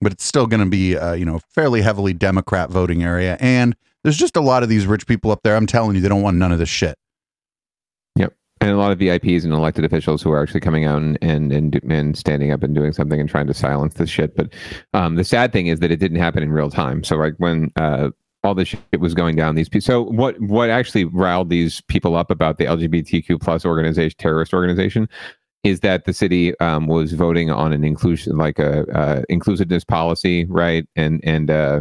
but 0.00 0.12
it's 0.12 0.24
still 0.24 0.46
going 0.46 0.60
to 0.60 0.68
be, 0.68 0.96
uh, 0.96 1.12
you 1.12 1.24
know, 1.24 1.38
fairly 1.48 1.80
heavily 1.82 2.12
Democrat 2.12 2.70
voting 2.70 3.04
area. 3.04 3.36
And 3.40 3.76
there's 4.02 4.16
just 4.16 4.36
a 4.36 4.40
lot 4.40 4.62
of 4.62 4.68
these 4.68 4.86
rich 4.86 5.06
people 5.06 5.30
up 5.30 5.40
there. 5.44 5.54
I'm 5.56 5.66
telling 5.66 5.94
you, 5.94 6.02
they 6.02 6.08
don't 6.08 6.22
want 6.22 6.36
none 6.36 6.50
of 6.50 6.58
this 6.58 6.68
shit. 6.68 6.96
And 8.60 8.70
a 8.70 8.76
lot 8.76 8.92
of 8.92 8.98
VIPs 8.98 9.44
and 9.44 9.52
elected 9.52 9.84
officials 9.84 10.22
who 10.22 10.30
are 10.30 10.42
actually 10.42 10.60
coming 10.60 10.84
out 10.84 11.02
and 11.02 11.18
and 11.20 11.52
and, 11.52 11.74
and 11.90 12.16
standing 12.16 12.50
up 12.50 12.62
and 12.62 12.74
doing 12.74 12.92
something 12.92 13.20
and 13.20 13.28
trying 13.28 13.46
to 13.46 13.54
silence 13.54 13.94
this 13.94 14.08
shit. 14.08 14.36
But 14.36 14.52
um, 14.94 15.16
the 15.16 15.24
sad 15.24 15.52
thing 15.52 15.66
is 15.66 15.80
that 15.80 15.90
it 15.90 15.96
didn't 15.96 16.18
happen 16.18 16.42
in 16.42 16.52
real 16.52 16.70
time. 16.70 17.04
So 17.04 17.16
like 17.16 17.34
when 17.38 17.72
uh, 17.76 18.10
all 18.44 18.54
this 18.54 18.68
shit 18.68 19.00
was 19.00 19.14
going 19.14 19.36
down, 19.36 19.54
these 19.54 19.68
people. 19.68 19.84
So 19.84 20.02
what 20.02 20.40
what 20.40 20.70
actually 20.70 21.04
riled 21.04 21.50
these 21.50 21.80
people 21.82 22.16
up 22.16 22.30
about 22.30 22.58
the 22.58 22.64
LGBTQ 22.64 23.40
plus 23.40 23.64
organization 23.64 24.16
terrorist 24.18 24.54
organization 24.54 25.08
is 25.64 25.80
that 25.80 26.04
the 26.04 26.12
city 26.12 26.58
um, 26.60 26.86
was 26.86 27.14
voting 27.14 27.50
on 27.50 27.72
an 27.72 27.84
inclusion, 27.84 28.36
like 28.36 28.58
a 28.58 28.86
uh, 28.96 29.22
inclusiveness 29.30 29.82
policy, 29.82 30.44
right, 30.44 30.86
and 30.94 31.20
and 31.24 31.50
uh, 31.50 31.80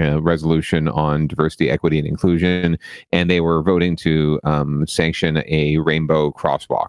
know, 0.00 0.18
resolution 0.18 0.88
on 0.88 1.26
diversity, 1.26 1.70
equity, 1.70 1.98
and 1.98 2.08
inclusion, 2.08 2.78
and 3.12 3.30
they 3.30 3.40
were 3.40 3.62
voting 3.62 3.96
to 3.96 4.40
um, 4.44 4.86
sanction 4.86 5.42
a 5.46 5.78
rainbow 5.78 6.30
crosswalk, 6.30 6.88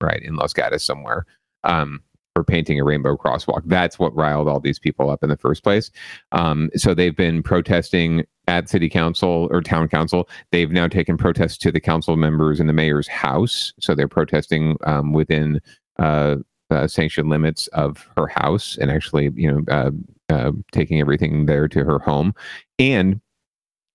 right, 0.00 0.22
in 0.22 0.36
Los 0.36 0.52
Gatos 0.52 0.84
somewhere. 0.84 1.26
Um, 1.64 2.02
for 2.38 2.44
painting 2.44 2.78
a 2.78 2.84
rainbow 2.84 3.16
crosswalk. 3.16 3.62
That's 3.64 3.98
what 3.98 4.14
riled 4.14 4.48
all 4.48 4.60
these 4.60 4.78
people 4.78 5.10
up 5.10 5.24
in 5.24 5.28
the 5.28 5.36
first 5.36 5.64
place. 5.64 5.90
Um, 6.30 6.70
so 6.76 6.94
they've 6.94 7.16
been 7.16 7.42
protesting 7.42 8.24
at 8.46 8.68
city 8.68 8.88
council 8.88 9.48
or 9.50 9.60
town 9.60 9.88
council. 9.88 10.28
They've 10.52 10.70
now 10.70 10.86
taken 10.86 11.16
protests 11.16 11.58
to 11.58 11.72
the 11.72 11.80
council 11.80 12.16
members 12.16 12.60
in 12.60 12.68
the 12.68 12.72
mayor's 12.72 13.08
house. 13.08 13.72
So 13.80 13.92
they're 13.92 14.06
protesting 14.06 14.76
um, 14.84 15.12
within 15.12 15.60
uh, 15.98 16.36
uh, 16.70 16.86
sanctioned 16.86 17.28
limits 17.28 17.66
of 17.68 18.08
her 18.16 18.26
house 18.26 18.76
and 18.80 18.90
actually, 18.90 19.30
you 19.34 19.50
know, 19.50 19.64
uh, 19.68 19.90
uh, 20.28 20.52
taking 20.72 21.00
everything 21.00 21.46
there 21.46 21.68
to 21.68 21.84
her 21.84 21.98
home. 21.98 22.34
And 22.78 23.20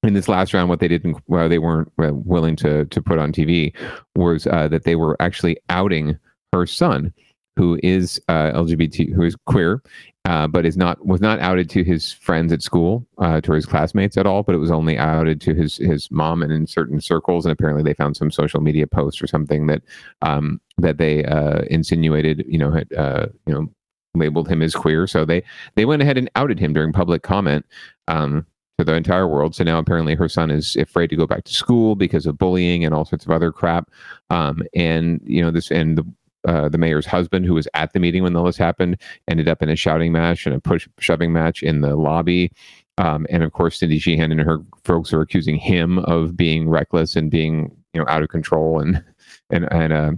in 0.04 0.14
this 0.14 0.28
last 0.28 0.54
round, 0.54 0.70
what 0.70 0.80
they 0.80 0.88
didn't, 0.88 1.18
well, 1.28 1.48
they 1.48 1.60
weren't 1.60 1.92
uh, 2.02 2.12
willing 2.14 2.56
to 2.58 2.86
to 2.86 3.02
put 3.02 3.20
on 3.20 3.32
TV 3.32 3.74
was 4.16 4.48
uh, 4.48 4.68
that 4.68 4.84
they 4.84 4.96
were 4.96 5.16
actually 5.22 5.58
outing 5.70 6.18
her 6.52 6.66
son 6.66 7.14
who 7.56 7.80
is 7.84 8.20
uh, 8.30 8.52
LGBT, 8.52 9.14
who 9.14 9.24
is 9.24 9.36
queer, 9.46 9.82
uh, 10.26 10.48
but 10.48 10.66
is 10.66 10.78
not 10.78 11.06
was 11.06 11.20
not 11.20 11.40
outed 11.40 11.70
to 11.70 11.84
his 11.84 12.14
friends 12.14 12.54
at 12.54 12.62
school, 12.62 13.06
uh, 13.18 13.42
to 13.42 13.52
his 13.52 13.66
classmates 13.66 14.16
at 14.16 14.26
all. 14.26 14.44
But 14.44 14.56
it 14.56 14.60
was 14.60 14.72
only 14.72 14.98
outed 14.98 15.42
to 15.42 15.54
his 15.54 15.78
his 15.78 16.10
mom 16.12 16.42
and 16.42 16.52
in 16.52 16.66
certain 16.66 17.02
circles. 17.02 17.46
And 17.46 17.52
apparently, 17.52 17.84
they 17.84 17.94
found 17.94 18.16
some 18.16 18.32
social 18.32 18.62
media 18.62 18.88
posts 18.88 19.22
or 19.22 19.28
something 19.28 19.68
that 19.68 19.82
um, 20.22 20.62
that 20.78 20.98
they 20.98 21.26
uh, 21.26 21.62
insinuated, 21.70 22.46
you 22.48 22.58
know, 22.58 22.72
had 22.72 22.92
uh, 22.94 23.28
you 23.46 23.54
know 23.54 23.68
labeled 24.16 24.48
him 24.48 24.62
as 24.62 24.74
queer. 24.76 25.08
So 25.08 25.26
they 25.26 25.44
they 25.76 25.86
went 25.86 26.02
ahead 26.02 26.18
and 26.18 26.32
outed 26.36 26.60
him 26.60 26.74
during 26.74 26.94
public 26.94 27.24
comment. 27.24 27.66
Um, 28.08 28.46
to 28.80 28.84
the 28.84 28.96
entire 28.96 29.28
world. 29.28 29.54
So 29.54 29.64
now 29.64 29.78
apparently 29.78 30.16
her 30.16 30.28
son 30.28 30.50
is 30.50 30.76
afraid 30.78 31.12
to 31.12 31.16
go 31.16 31.28
back 31.28 31.44
to 31.44 31.54
school 31.54 31.96
because 31.96 32.26
of 32.26 32.40
bullying 32.40 32.84
and 32.84 32.94
all 32.94 33.06
sorts 33.06 33.24
of 33.24 33.30
other 33.30 33.52
crap. 33.52 33.92
Um, 34.32 34.64
and 34.74 35.22
you 35.26 35.44
know 35.44 35.52
this 35.52 35.70
and 35.70 35.96
the 35.98 36.04
uh, 36.48 36.70
the 36.70 36.78
mayor's 36.78 37.06
husband, 37.06 37.46
who 37.46 37.54
was 37.54 37.68
at 37.74 37.94
the 37.94 38.00
meeting 38.00 38.24
when 38.24 38.36
all 38.36 38.46
this 38.46 38.58
happened, 38.58 39.00
ended 39.28 39.48
up 39.48 39.62
in 39.62 39.70
a 39.70 39.76
shouting 39.76 40.12
match 40.12 40.46
and 40.46 40.56
a 40.56 40.60
push 40.60 40.88
shoving 41.00 41.34
match 41.34 41.64
in 41.64 41.82
the 41.82 41.96
lobby. 41.96 42.52
Um, 42.98 43.26
and 43.30 43.44
of 43.44 43.52
course, 43.54 43.80
Cindy 43.80 44.00
Sheehan 44.00 44.32
and 44.32 44.42
her 44.42 44.60
folks 44.84 45.14
are 45.14 45.22
accusing 45.22 45.58
him 45.58 46.00
of 46.00 46.38
being 46.38 46.70
reckless 46.70 47.16
and 47.16 47.32
being, 47.32 47.76
you 47.94 48.02
know, 48.02 48.06
out 48.08 48.24
of 48.24 48.30
control 48.30 48.80
and 48.80 49.04
and 49.50 49.72
and 49.72 49.94
uh, 49.94 50.12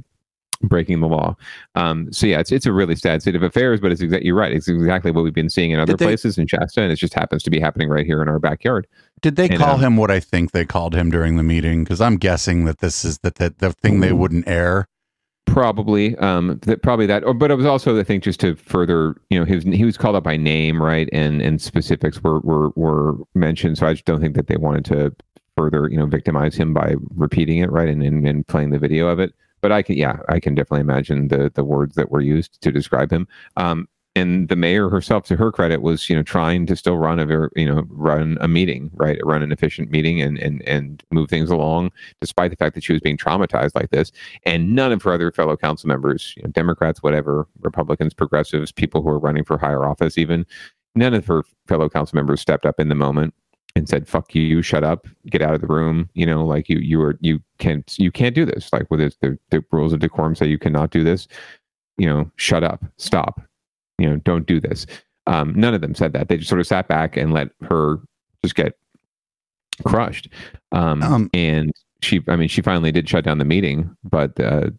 breaking 0.62 1.00
the 1.00 1.08
law. 1.08 1.36
Um, 1.76 2.12
so 2.12 2.28
yeah, 2.28 2.40
it's 2.40 2.52
it's 2.52 2.66
a 2.66 2.74
really 2.74 2.96
sad 2.96 3.22
state 3.22 3.36
of 3.36 3.44
affairs. 3.44 3.80
But 3.80 3.92
it's 3.92 4.02
exactly 4.02 4.28
you're 4.28 4.36
right. 4.36 4.52
It's 4.52 4.68
exactly 4.68 5.12
what 5.12 5.24
we've 5.24 5.34
been 5.34 5.50
seeing 5.50 5.72
in 5.72 5.80
other 5.80 5.96
they, 5.96 6.06
places 6.06 6.38
in 6.38 6.48
Shasta, 6.48 6.82
and 6.82 6.92
it 6.92 6.98
just 6.98 7.14
happens 7.14 7.44
to 7.44 7.50
be 7.50 7.60
happening 7.60 7.90
right 7.90 8.06
here 8.06 8.22
in 8.22 8.28
our 8.28 8.40
backyard. 8.40 8.88
Did 9.22 9.38
they 9.38 9.50
and, 9.50 9.58
call 9.58 9.76
um, 9.76 9.82
him 9.82 9.98
what 9.98 10.12
I 10.12 10.20
think 10.20 10.52
they 10.52 10.66
called 10.66 10.96
him 10.96 11.10
during 11.10 11.38
the 11.38 11.44
meeting? 11.44 11.84
Because 11.84 12.02
I'm 12.02 12.18
guessing 12.18 12.66
that 12.66 12.80
this 12.80 13.06
is 13.06 13.20
that, 13.20 13.36
that 13.36 13.60
the 13.60 13.72
thing 13.72 14.02
they 14.02 14.14
wouldn't 14.14 14.48
air. 14.48 14.88
Probably, 15.46 16.18
um, 16.18 16.60
that 16.64 16.82
probably 16.82 17.06
that, 17.06 17.24
or 17.24 17.34
but 17.34 17.50
it 17.52 17.56
was 17.56 17.66
also 17.66 17.98
I 17.98 18.04
think 18.04 18.24
just 18.24 18.40
to 18.42 18.56
further, 18.56 19.16
you 19.30 19.40
know, 19.40 19.46
he 19.46 19.56
was 19.56 19.64
he 19.64 19.86
was 19.86 19.98
called 19.98 20.16
up 20.16 20.24
by 20.24 20.36
name, 20.38 20.82
right, 20.82 21.08
and 21.14 21.42
and 21.42 21.62
specifics 21.62 22.22
were 22.22 22.40
were 22.42 22.70
were 22.72 23.16
mentioned. 23.36 23.78
So 23.78 23.88
I 23.88 23.94
just 23.94 24.06
don't 24.06 24.20
think 24.20 24.36
that 24.36 24.48
they 24.48 24.58
wanted 24.58 24.86
to 24.86 25.16
further, 25.56 25.88
you 25.90 25.98
know, 25.98 26.08
victimize 26.08 26.56
him 26.56 26.74
by 26.74 26.96
repeating 27.16 27.60
it, 27.60 27.72
right, 27.72 27.88
and 27.88 28.04
and, 28.04 28.28
and 28.28 28.46
playing 28.48 28.72
the 28.72 28.80
video 28.80 29.08
of 29.08 29.20
it. 29.20 29.34
But 29.62 29.72
I 29.72 29.82
can, 29.82 29.96
yeah, 29.96 30.18
I 30.28 30.40
can 30.40 30.56
definitely 30.56 30.82
imagine 30.82 31.30
the 31.30 31.52
the 31.54 31.64
words 31.64 31.96
that 31.96 32.12
were 32.12 32.22
used 32.22 32.62
to 32.62 32.72
describe 32.72 33.12
him. 33.12 33.28
Um, 33.56 33.88
and 34.16 34.48
the 34.48 34.56
mayor 34.56 34.90
herself, 34.90 35.26
to 35.26 35.36
her 35.36 35.52
credit, 35.52 35.82
was 35.82 36.10
you 36.10 36.16
know 36.16 36.24
trying 36.24 36.66
to 36.68 36.76
still 36.76 36.98
run 36.98 37.20
a 37.20 37.26
very 37.26 37.50
you 37.56 37.66
know 37.66 37.84
run 37.90 38.38
a 38.40 38.48
meeting, 38.48 38.90
right, 38.94 39.20
run 39.24 39.44
an 39.44 39.52
efficient 39.52 39.92
meeting 39.92 40.22
and 40.22 40.40
and 40.40 40.62
and 40.68 41.04
move 41.12 41.30
things 41.30 41.50
along, 41.50 41.92
despite 42.22 42.52
the 42.52 42.58
fact 42.58 42.76
that 42.76 42.84
she 42.84 42.94
was 42.94 43.02
being 43.02 43.18
traumatized 43.18 43.76
like 43.76 43.90
this. 43.92 44.12
And 44.44 44.74
none 44.74 44.92
of 44.94 45.02
her 45.04 45.12
other 45.12 45.32
fellow 45.32 45.58
council 45.58 45.88
members, 45.88 46.34
you 46.38 46.44
know, 46.44 46.50
Democrats, 46.50 47.04
whatever, 47.04 47.48
Republicans, 47.62 48.14
progressives, 48.14 48.72
people 48.72 49.02
who 49.02 49.10
are 49.10 49.20
running 49.20 49.44
for 49.44 49.58
higher 49.58 49.86
office, 49.86 50.18
even 50.18 50.46
none 50.96 51.14
of 51.14 51.26
her 51.28 51.44
fellow 51.68 51.90
council 51.90 52.16
members 52.16 52.40
stepped 52.40 52.66
up 52.66 52.80
in 52.80 52.88
the 52.88 52.96
moment 52.96 53.34
and 53.76 53.90
said 53.90 54.08
fuck 54.08 54.34
you, 54.34 54.62
shut 54.62 54.86
up 54.86 55.08
get 55.28 55.42
out 55.42 55.54
of 55.54 55.60
the 55.60 55.68
room 55.68 56.10
you 56.14 56.26
know 56.26 56.46
like 56.46 56.70
you 56.70 56.80
you 56.80 57.02
are 57.02 57.18
you 57.20 57.42
can't 57.58 58.00
you 58.00 58.12
can't 58.12 58.36
do 58.36 58.46
this. 58.46 58.72
Like 58.72 58.90
with 58.90 59.02
this, 59.02 59.18
the, 59.22 59.38
the 59.50 59.64
rules 59.72 59.92
of 59.92 60.00
decorum 60.00 60.36
say 60.36 60.48
you 60.48 60.60
cannot 60.60 60.92
do 60.92 61.04
this. 61.04 61.28
You 61.98 62.08
know 62.08 62.32
shut 62.38 62.64
up 62.64 62.86
stop 62.98 63.42
you 63.98 64.10
know 64.10 64.18
don't 64.18 64.46
do 64.46 64.60
this. 64.60 64.86
Um, 65.28 65.54
none 65.56 65.74
of 65.74 65.82
them 65.82 65.96
said 65.96 66.14
that. 66.14 66.30
They 66.30 66.38
just 66.38 66.50
sort 66.50 66.62
of 66.62 66.68
sat 66.68 66.88
back 66.88 67.18
and 67.18 67.34
let 67.34 67.50
her 67.62 68.00
just 68.44 68.56
get 68.56 68.78
crushed. 69.84 70.30
Um, 70.72 71.02
and 71.34 71.72
she 72.02 72.22
i 72.28 72.36
mean 72.36 72.48
she 72.48 72.62
finally 72.62 72.92
did 72.92 73.10
shut 73.10 73.24
down 73.24 73.40
the 73.40 73.46
meeting 73.46 73.96
but 74.04 74.40
uh, 74.40 74.70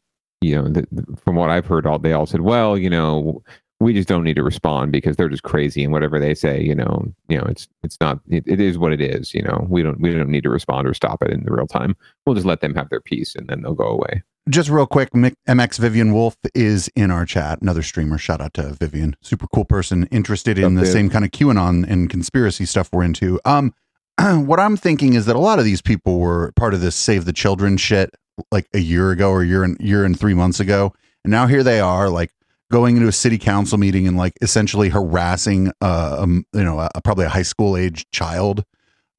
you 0.41 0.55
know 0.55 0.69
the, 0.69 0.87
from 1.17 1.35
what 1.35 1.51
i've 1.51 1.67
heard 1.67 1.87
all 1.87 1.99
they 1.99 2.13
all 2.13 2.27
said 2.27 2.43
well 2.43 2.79
you 2.79 2.89
know 2.89 3.43
we 3.81 3.93
just 3.93 4.09
don't 4.09 4.25
need 4.25 4.37
to 4.37 4.43
respond 4.43 4.91
because 4.91 5.17
they're 5.17 5.29
just 5.29 5.43
crazy 5.43 5.85
and 5.85 5.93
whatever 5.93 6.19
they 6.19 6.35
say 6.35 6.63
you 6.63 6.75
know 6.75 7.13
you 7.29 7.37
know 7.37 7.45
it's 7.45 7.69
it's 7.83 7.99
not 8.01 8.21
it, 8.29 8.45
it 8.47 8.61
is 8.61 8.79
what 8.79 8.93
it 8.93 9.01
is 9.01 9.35
you 9.35 9.43
know. 9.43 9.67
We 9.69 9.83
don't 9.83 10.01
we 10.01 10.15
don't 10.15 10.31
need 10.31 10.45
to 10.45 10.51
respond 10.51 10.89
or 10.89 10.95
stop 10.95 11.23
it 11.23 11.31
in 11.31 11.45
the 11.45 11.53
real 11.53 11.67
time. 11.67 11.95
We'll 12.25 12.35
just 12.35 12.47
let 12.47 12.63
them 12.63 12.75
have 12.75 12.89
their 12.89 13.03
peace 13.03 13.35
and 13.35 13.49
then 13.49 13.61
they'll 13.61 13.75
go 13.75 13.89
away 13.89 14.23
Just 14.49 14.71
real 14.71 14.87
quick, 14.87 15.11
MX 15.13 15.79
Vivian 15.81 16.13
Wolf 16.13 16.37
is 16.55 16.89
in 16.95 17.11
our 17.11 17.27
chat. 17.27 17.61
Another 17.61 17.83
streamer. 17.83 18.17
Shout 18.17 18.41
out 18.41 18.55
to 18.55 18.75
Vivian. 18.75 19.17
Super 19.21 19.49
cool 19.49 19.65
person, 19.65 20.07
interested 20.13 20.57
in 20.57 20.65
Up 20.65 20.75
the 20.75 20.81
there. 20.83 20.93
same 20.93 21.11
kind 21.11 21.25
of 21.25 21.33
QAnon 21.33 21.85
and 21.89 22.09
conspiracy 22.09 22.65
stuff 22.65 22.89
we're 22.93 23.03
into. 23.03 23.41
Um, 23.45 23.75
what 24.47 24.61
I'm 24.61 24.77
thinking 24.77 25.15
is 25.15 25.27
that 25.27 25.35
a 25.35 25.41
lot 25.41 25.59
of 25.59 25.65
these 25.65 25.83
people 25.83 26.21
were 26.21 26.53
part 26.53 26.75
of 26.75 26.81
this 26.81 26.95
Save 26.95 27.25
the 27.25 27.33
Children 27.33 27.77
shit 27.77 28.15
like 28.53 28.69
a 28.73 28.79
year 28.79 29.11
ago 29.11 29.31
or 29.31 29.43
a 29.43 29.47
year 29.47 29.65
and 29.65 29.81
year 29.81 30.05
and 30.05 30.19
three 30.19 30.35
months 30.35 30.61
ago, 30.61 30.93
and 31.25 31.31
now 31.33 31.49
here 31.49 31.65
they 31.65 31.81
are, 31.81 32.09
like 32.09 32.31
going 32.71 32.97
into 32.97 33.09
a 33.09 33.13
city 33.13 33.39
council 33.39 33.79
meeting 33.79 34.07
and 34.07 34.17
like 34.17 34.35
essentially 34.43 34.91
harassing, 34.91 35.73
uh, 35.81 36.19
um, 36.21 36.45
you 36.53 36.63
know, 36.63 36.79
a, 36.79 37.01
probably 37.03 37.25
a 37.25 37.31
high 37.31 37.43
school 37.43 37.77
age 37.77 38.05
child, 38.13 38.63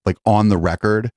like 0.06 0.18
on 0.26 0.48
the 0.48 0.58
record, 0.58 1.10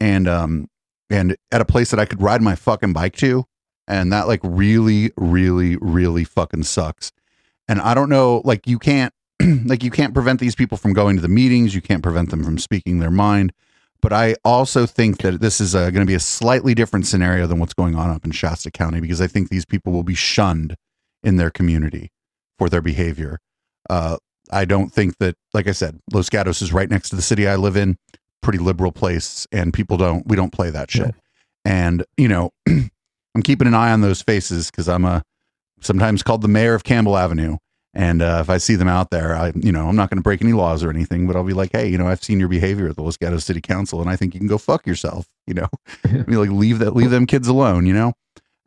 and 0.00 0.26
um, 0.26 0.66
and 1.10 1.36
at 1.52 1.60
a 1.60 1.64
place 1.64 1.92
that 1.92 2.00
I 2.00 2.06
could 2.06 2.20
ride 2.20 2.42
my 2.42 2.56
fucking 2.56 2.92
bike 2.92 3.14
to 3.18 3.44
and 3.88 4.12
that 4.12 4.28
like 4.28 4.40
really 4.42 5.12
really 5.16 5.76
really 5.76 6.24
fucking 6.24 6.64
sucks. 6.64 7.12
And 7.68 7.80
i 7.80 7.94
don't 7.94 8.08
know 8.08 8.42
like 8.44 8.66
you 8.66 8.78
can't 8.78 9.12
like 9.64 9.82
you 9.82 9.90
can't 9.90 10.14
prevent 10.14 10.40
these 10.40 10.54
people 10.54 10.78
from 10.78 10.92
going 10.92 11.16
to 11.16 11.22
the 11.22 11.28
meetings. 11.28 11.74
You 11.74 11.82
can't 11.82 12.02
prevent 12.02 12.30
them 12.30 12.44
from 12.44 12.58
speaking 12.58 12.98
their 12.98 13.10
mind. 13.10 13.52
But 14.00 14.12
i 14.12 14.34
also 14.44 14.84
think 14.84 15.18
that 15.18 15.40
this 15.40 15.60
is 15.60 15.74
uh, 15.74 15.90
going 15.90 16.04
to 16.04 16.10
be 16.10 16.14
a 16.14 16.20
slightly 16.20 16.74
different 16.74 17.06
scenario 17.06 17.46
than 17.46 17.58
what's 17.58 17.74
going 17.74 17.94
on 17.94 18.10
up 18.10 18.24
in 18.24 18.32
shasta 18.32 18.70
county 18.70 19.00
because 19.00 19.20
i 19.20 19.28
think 19.28 19.48
these 19.48 19.64
people 19.64 19.92
will 19.92 20.02
be 20.02 20.14
shunned 20.14 20.76
in 21.22 21.36
their 21.36 21.50
community 21.50 22.10
for 22.58 22.68
their 22.68 22.82
behavior. 22.82 23.38
Uh, 23.88 24.16
i 24.50 24.64
don't 24.64 24.92
think 24.92 25.18
that 25.18 25.36
like 25.54 25.68
i 25.68 25.72
said 25.72 26.00
los 26.12 26.28
gatos 26.28 26.62
is 26.62 26.72
right 26.72 26.90
next 26.90 27.10
to 27.10 27.16
the 27.16 27.22
city 27.22 27.46
i 27.46 27.54
live 27.56 27.76
in. 27.76 27.96
Pretty 28.42 28.58
liberal 28.58 28.90
place 28.90 29.46
and 29.52 29.72
people 29.72 29.96
don't 29.96 30.26
we 30.26 30.34
don't 30.34 30.52
play 30.52 30.68
that 30.70 30.90
shit. 30.90 31.14
And 31.64 32.04
you 32.16 32.26
know 32.26 32.50
I'm 33.34 33.42
keeping 33.42 33.68
an 33.68 33.74
eye 33.74 33.92
on 33.92 34.00
those 34.00 34.22
faces 34.22 34.70
because 34.70 34.88
I'm 34.88 35.04
a 35.04 35.22
sometimes 35.80 36.22
called 36.22 36.42
the 36.42 36.48
mayor 36.48 36.74
of 36.74 36.84
Campbell 36.84 37.16
Avenue. 37.16 37.56
And 37.94 38.22
uh, 38.22 38.38
if 38.40 38.48
I 38.48 38.56
see 38.56 38.74
them 38.74 38.88
out 38.88 39.10
there, 39.10 39.36
I 39.36 39.52
you 39.54 39.70
know 39.70 39.88
I'm 39.88 39.96
not 39.96 40.08
going 40.08 40.16
to 40.16 40.22
break 40.22 40.40
any 40.40 40.54
laws 40.54 40.82
or 40.82 40.88
anything, 40.88 41.26
but 41.26 41.36
I'll 41.36 41.44
be 41.44 41.52
like, 41.52 41.72
hey, 41.72 41.88
you 41.88 41.98
know, 41.98 42.08
I've 42.08 42.22
seen 42.24 42.40
your 42.40 42.48
behavior 42.48 42.88
at 42.88 42.96
the 42.96 43.02
Los 43.02 43.18
Gatos 43.18 43.44
City 43.44 43.60
Council, 43.60 44.00
and 44.00 44.08
I 44.08 44.16
think 44.16 44.32
you 44.32 44.40
can 44.40 44.48
go 44.48 44.58
fuck 44.58 44.86
yourself. 44.86 45.26
You 45.44 45.54
know, 45.54 45.68
I 46.04 46.24
mean, 46.28 46.38
like 46.38 46.50
leave 46.50 46.78
that 46.78 46.94
leave 46.94 47.10
them 47.10 47.26
kids 47.26 47.48
alone. 47.48 47.84
You 47.84 47.94
know, 47.94 48.12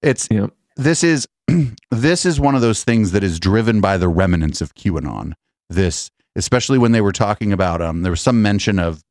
it's 0.02 0.28
this 0.76 1.06
is 1.06 1.26
this 1.90 2.26
is 2.26 2.38
one 2.38 2.54
of 2.54 2.60
those 2.60 2.84
things 2.84 3.14
that 3.14 3.24
is 3.24 3.40
driven 3.40 3.80
by 3.80 3.98
the 3.98 4.10
remnants 4.10 4.60
of 4.60 4.76
QAnon. 4.76 5.34
This, 5.70 6.12
especially 6.36 6.78
when 6.78 6.92
they 6.92 7.00
were 7.00 7.14
talking 7.14 7.54
about 7.54 7.82
um, 7.82 8.02
there 8.02 8.12
was 8.12 8.20
some 8.20 8.42
mention 8.42 8.78
of 8.78 9.06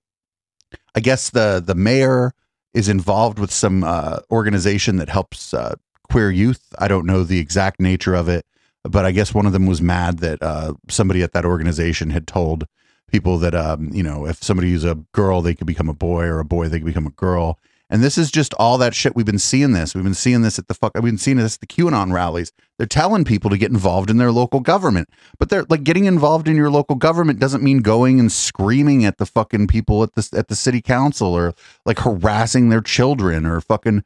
I 0.95 1.01
guess 1.01 1.31
the 1.31 1.63
the 1.65 1.75
mayor 1.75 2.35
is 2.75 2.89
involved 2.89 3.39
with 3.39 3.53
some 3.53 3.85
uh, 3.85 4.19
organization 4.31 4.97
that 4.97 5.09
helps 5.09 5.55
uh, 5.55 5.77
queer 6.11 6.31
youth. 6.31 6.75
I 6.79 6.89
don't 6.89 7.07
know 7.07 7.23
the 7.23 7.39
exact 7.39 7.81
nature 7.81 8.15
of 8.15 8.29
it, 8.29 8.45
but 8.83 9.05
I 9.05 9.13
guess 9.13 9.33
one 9.33 9.47
of 9.47 9.53
them 9.53 9.67
was 9.67 9.81
mad 9.81 10.19
that 10.19 10.43
uh, 10.43 10.75
somebody 10.89 11.23
at 11.23 11.33
that 11.33 11.45
organization 11.45 12.11
had 12.11 12.27
told 12.27 12.67
people 13.11 13.39
that 13.39 13.55
um, 13.55 13.91
you 13.93 14.03
know 14.03 14.27
if 14.27 14.43
somebody 14.43 14.73
is 14.73 14.85
a 14.85 14.97
girl, 15.13 15.41
they 15.41 15.55
could 15.55 15.67
become 15.67 15.89
a 15.89 15.95
boy, 15.95 16.25
or 16.25 16.41
a 16.41 16.45
boy, 16.45 16.69
they 16.69 16.79
could 16.79 16.87
become 16.87 17.07
a 17.07 17.11
girl. 17.11 17.59
And 17.91 18.03
this 18.03 18.17
is 18.17 18.31
just 18.31 18.55
all 18.55 18.79
that 18.79 18.95
shit. 18.95 19.15
We've 19.15 19.27
been 19.27 19.39
seeing 19.39 19.73
this. 19.73 19.95
We've 19.95 20.05
been 20.05 20.15
seeing 20.15 20.43
this 20.43 20.59
at 20.59 20.69
the 20.69 20.75
fuck. 20.75 20.93
We've 20.95 21.05
been 21.05 21.19
seeing 21.19 21.37
this 21.37 21.57
at 21.57 21.61
the 21.61 21.67
QAnon 21.67 22.13
rallies. 22.13 22.51
They're 22.79 22.87
telling 22.87 23.25
people 23.25 23.51
to 23.51 23.59
get 23.59 23.71
involved 23.71 24.11
in 24.11 24.17
their 24.17 24.33
local 24.33 24.61
government, 24.61 25.09
but 25.39 25.51
they're 25.51 25.67
like 25.69 25.85
getting 25.85 26.07
involved 26.07 26.49
in 26.49 26.57
your 26.57 26.71
local 26.71 26.97
government 26.97 27.39
doesn't 27.39 27.63
mean 27.63 27.79
going 27.79 28.19
and 28.19 28.33
screaming 28.33 29.05
at 29.05 29.19
the 29.19 29.27
fucking 29.27 29.67
people 29.67 30.03
at 30.03 30.15
the 30.15 30.29
at 30.35 30.49
the 30.49 30.57
city 30.57 30.81
council 30.81 31.29
or 31.35 31.55
like 31.85 31.99
harassing 31.99 32.71
their 32.71 32.81
children 32.81 33.45
or 33.45 33.61
fucking 33.61 34.03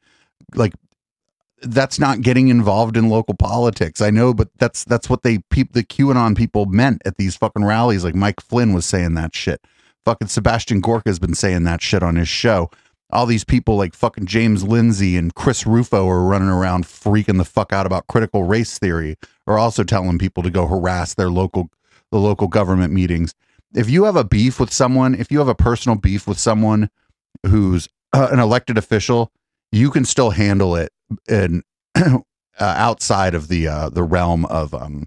like 0.55 0.75
that's 1.63 1.99
not 1.99 2.21
getting 2.21 2.49
involved 2.49 2.97
in 2.97 3.09
local 3.09 3.35
politics. 3.35 4.01
I 4.01 4.11
know, 4.11 4.35
but 4.35 4.49
that's 4.59 4.85
that's 4.85 5.09
what 5.09 5.23
they 5.23 5.39
peop 5.51 5.73
the 5.73 5.83
QAnon 5.85 6.37
people 6.37 6.67
meant 6.67 7.03
at 7.05 7.17
these 7.17 7.37
fucking 7.37 7.65
rallies. 7.65 8.05
Like 8.05 8.15
Mike 8.15 8.41
Flynn 8.41 8.73
was 8.73 8.87
saying 8.87 9.15
that 9.15 9.35
shit. 9.35 9.61
Fucking 10.05 10.29
Sebastian 10.29 10.81
Gorka 10.81 11.11
has 11.11 11.19
been 11.19 11.35
saying 11.35 11.65
that 11.65 11.83
shit 11.83 12.03
on 12.03 12.17
his 12.17 12.29
show. 12.29 12.71
All 13.11 13.25
these 13.25 13.45
people 13.45 13.77
like 13.77 13.95
fucking 13.95 14.27
James 14.27 14.63
Lindsay 14.63 15.17
and 15.17 15.35
Chris 15.35 15.67
Rufo 15.67 16.07
are 16.09 16.25
running 16.25 16.49
around 16.49 16.85
freaking 16.85 17.39
the 17.39 17.45
fuck 17.45 17.73
out 17.73 17.87
about 17.87 18.07
critical 18.07 18.45
race 18.45 18.79
theory, 18.79 19.17
are 19.47 19.59
also 19.59 19.83
telling 19.83 20.19
people 20.19 20.43
to 20.43 20.51
go 20.51 20.67
harass 20.67 21.15
their 21.15 21.31
local 21.31 21.71
the 22.11 22.19
local 22.19 22.49
government 22.49 22.93
meetings. 22.93 23.35
If 23.75 23.91
you 23.91 24.05
have 24.05 24.17
a 24.17 24.25
beef 24.25 24.59
with 24.61 24.73
someone, 24.73 25.15
if 25.15 25.31
you 25.31 25.39
have 25.39 25.49
a 25.49 25.55
personal 25.55 25.97
beef 25.97 26.27
with 26.27 26.39
someone 26.39 26.91
who's 27.47 27.89
uh, 28.13 28.29
an 28.31 28.39
elected 28.39 28.79
official, 28.79 29.31
you 29.73 29.91
can 29.91 30.05
still 30.05 30.31
handle 30.31 30.77
it 30.77 30.91
in 31.29 31.63
uh, 31.97 32.21
outside 32.59 33.35
of 33.35 33.49
the 33.49 33.69
uh, 33.69 33.89
the 33.91 34.03
realm 34.03 34.45
of 34.47 34.75
um, 34.75 35.07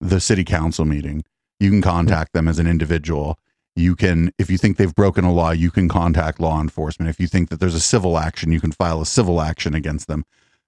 the 0.00 0.20
city 0.20 0.44
council 0.44 0.84
meeting. 0.84 1.24
You 1.60 1.70
can 1.70 1.82
contact 1.82 2.32
them 2.32 2.48
as 2.48 2.58
an 2.58 2.66
individual. 2.66 3.38
You 3.76 3.96
can, 3.96 4.32
if 4.38 4.50
you 4.50 4.58
think 4.58 4.76
they've 4.76 4.94
broken 4.94 5.24
a 5.24 5.32
law, 5.32 5.50
you 5.50 5.70
can 5.70 5.88
contact 5.88 6.38
law 6.38 6.60
enforcement. 6.60 7.08
If 7.08 7.18
you 7.18 7.26
think 7.26 7.48
that 7.50 7.58
there's 7.58 7.74
a 7.74 7.80
civil 7.80 8.18
action, 8.18 8.52
you 8.52 8.60
can 8.60 8.72
file 8.72 9.00
a 9.00 9.06
civil 9.06 9.40
action 9.40 9.74
against 9.74 10.06
them. 10.06 10.24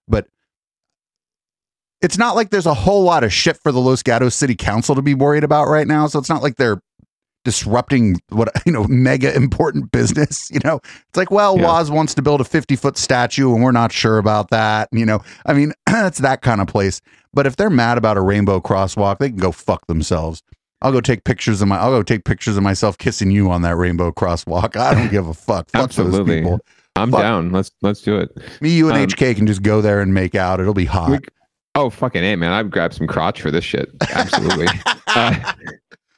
But 0.09 0.27
it's 2.03 2.19
not 2.19 2.35
like 2.35 2.51
there's 2.51 2.67
a 2.67 2.75
whole 2.75 3.03
lot 3.05 3.25
of 3.25 3.33
shit 3.33 3.57
for 3.57 3.73
the 3.73 3.81
Los 3.81 4.03
Gatos 4.03 4.35
City 4.35 4.55
Council 4.55 4.95
to 4.95 5.03
be 5.03 5.15
worried 5.15 5.45
about 5.45 5.69
right 5.69 5.87
now. 5.87 6.07
So 6.09 6.19
it's 6.19 6.29
not 6.29 6.43
like 6.43 6.57
they're 6.57 6.81
disrupting 7.47 8.21
what 8.31 8.51
you 8.67 8.73
know 8.73 8.85
mega 8.89 9.33
important 9.37 9.93
business 9.93 10.51
you 10.51 10.59
know 10.65 10.81
it's 10.83 11.17
like 11.17 11.31
well 11.31 11.57
Yeah. 11.57 11.67
Woz 11.67 11.93
wants 11.93 12.13
to 12.15 12.23
build 12.23 12.41
a 12.41 12.45
50 12.45 12.75
foot 12.75 12.99
statue 12.99 13.55
and 13.55 13.63
we're 13.63 13.71
not 13.71 13.93
sure 13.93 14.19
about 14.19 14.51
that 14.51 14.89
you 14.91 15.07
know 15.07 15.23
i 15.47 15.55
mean 15.55 15.73
it's 15.89 16.19
that 16.19 16.43
kind 16.43 16.61
of 16.61 16.67
place 16.67 17.01
but 17.33 17.47
if 17.47 17.55
they're 17.55 17.71
mad 17.71 17.99
about 17.99 18.17
a 18.17 18.21
rainbow 18.21 18.59
crosswalk 18.59 19.19
they 19.19 19.29
can 19.29 19.39
go 19.39 19.53
fuck 19.53 19.87
themselves 19.87 20.43
i'll 20.83 20.93
go 20.93 21.01
take 21.01 21.25
pictures 21.25 21.63
of 21.63 21.69
my 21.69 21.79
i'll 21.79 21.91
go 21.91 22.03
take 22.03 22.25
pictures 22.25 22.57
of 22.57 22.63
myself 22.63 22.99
kissing 22.99 23.31
you 23.31 23.51
on 23.51 23.63
that 23.63 23.77
rainbow 23.77 24.11
crosswalk 24.13 24.77
i 24.77 24.95
don't 24.95 25.11
give 25.11 25.27
a 25.29 25.35
fuck 25.35 25.69
fuck 25.71 25.91
those 25.93 26.07
Absolutely. 26.07 26.41
people 26.43 26.61
I'm 26.99 27.11
Fuck. 27.11 27.21
down. 27.21 27.53
Let's 27.53 27.71
let's 27.83 28.01
do 28.01 28.17
it. 28.17 28.31
me 28.63 28.71
you 28.71 28.89
and 28.89 28.97
Um, 28.97 29.07
hk 29.07 29.37
can 29.37 29.47
just 29.47 29.63
go 29.63 29.83
there 29.83 30.01
and 30.01 30.15
make 30.15 30.35
out 30.35 30.61
it'll 30.61 30.73
be 30.73 30.87
hot 30.87 31.21
Oh 31.75 31.91
fucking 31.91 32.25
a 32.25 32.37
man! 32.37 32.53
I've 32.53 32.71
grabbed 32.71 32.95
some 32.95 33.07
crotch 33.07 33.43
for 33.43 33.51
this 33.51 33.63
shit. 33.65 33.91
Absolutely. 34.15 34.67
uh, 35.09 35.53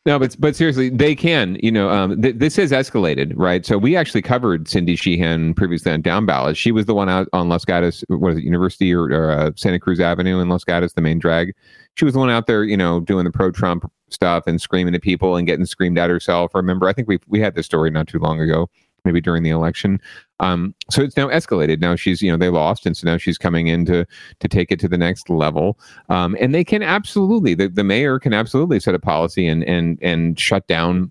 no, 0.06 0.16
but 0.16 0.36
but 0.38 0.54
seriously, 0.54 0.88
they 0.88 1.16
can. 1.16 1.59
You 1.61 1.72
know, 1.72 1.90
um, 1.90 2.22
th- 2.22 2.36
this 2.36 2.54
has 2.54 2.70
escalated, 2.70 3.32
right? 3.34 3.66
So 3.66 3.76
we 3.76 3.96
actually 3.96 4.22
covered 4.22 4.68
Cindy 4.68 4.94
Sheehan 4.94 5.54
previously 5.54 5.90
on 5.90 6.00
Down 6.00 6.26
Ballot. 6.26 6.56
She 6.56 6.70
was 6.70 6.86
the 6.86 6.94
one 6.94 7.09
out 7.09 7.26
on 7.32 7.48
Los 7.48 7.64
Gatos, 7.64 8.04
what 8.06 8.30
is 8.34 8.38
it, 8.38 8.44
University 8.44 8.94
or, 8.94 9.06
or 9.06 9.32
uh, 9.32 9.50
Santa 9.56 9.80
Cruz 9.80 9.98
Avenue 9.98 10.38
in 10.38 10.48
Los 10.48 10.62
Gatos, 10.62 10.92
the 10.92 11.00
main 11.02 11.18
drag. 11.18 11.52
She 11.99 12.05
was 12.05 12.14
the 12.14 12.20
one 12.20 12.30
out 12.30 12.46
there, 12.46 12.62
you 12.62 12.76
know, 12.76 13.01
doing 13.01 13.24
the 13.24 13.32
pro-Trump 13.32 13.90
stuff 14.09 14.44
and 14.46 14.61
screaming 14.61 14.94
at 14.94 15.03
people 15.03 15.34
and 15.34 15.49
getting 15.49 15.66
screamed 15.66 15.99
at 15.99 16.11
herself. 16.11 16.53
I 16.55 16.59
remember, 16.59 16.88
I 16.88 16.92
think 16.92 17.09
we 17.09 17.18
we 17.26 17.40
had 17.40 17.57
this 17.57 17.66
story 17.66 17.90
not 17.90 18.07
too 18.07 18.20
long 18.20 18.40
ago, 18.40 18.70
maybe 19.05 19.20
during 19.20 19.42
the 19.42 19.51
election. 19.51 20.01
Um, 20.38 20.76
so 20.88 21.03
it's 21.03 21.16
now 21.16 21.26
escalated. 21.26 21.80
Now 21.80 21.96
she's, 21.96 22.22
you 22.22 22.30
know, 22.30 22.36
they 22.36 22.51
lost, 22.51 22.86
and 22.86 22.96
so 22.96 23.05
now 23.05 23.16
she's 23.16 23.36
coming 23.36 23.66
in 23.66 23.84
to 23.86 24.07
to 24.38 24.49
take 24.49 24.70
it 24.70 24.78
to 24.78 24.88
the 24.88 24.96
next 24.96 25.28
level. 25.28 25.76
Um, 26.09 26.36
and 26.40 26.55
they 26.55 26.62
can 26.62 26.84
absolutely, 26.84 27.55
the, 27.55 27.68
the 27.68 27.82
mayor 27.82 28.20
can 28.20 28.32
absolutely 28.32 28.78
set 28.78 28.94
a 28.94 29.01
policy 29.01 29.49
and 29.49 29.64
and 29.64 29.99
and 30.01 30.38
shut 30.38 30.68
down 30.68 31.11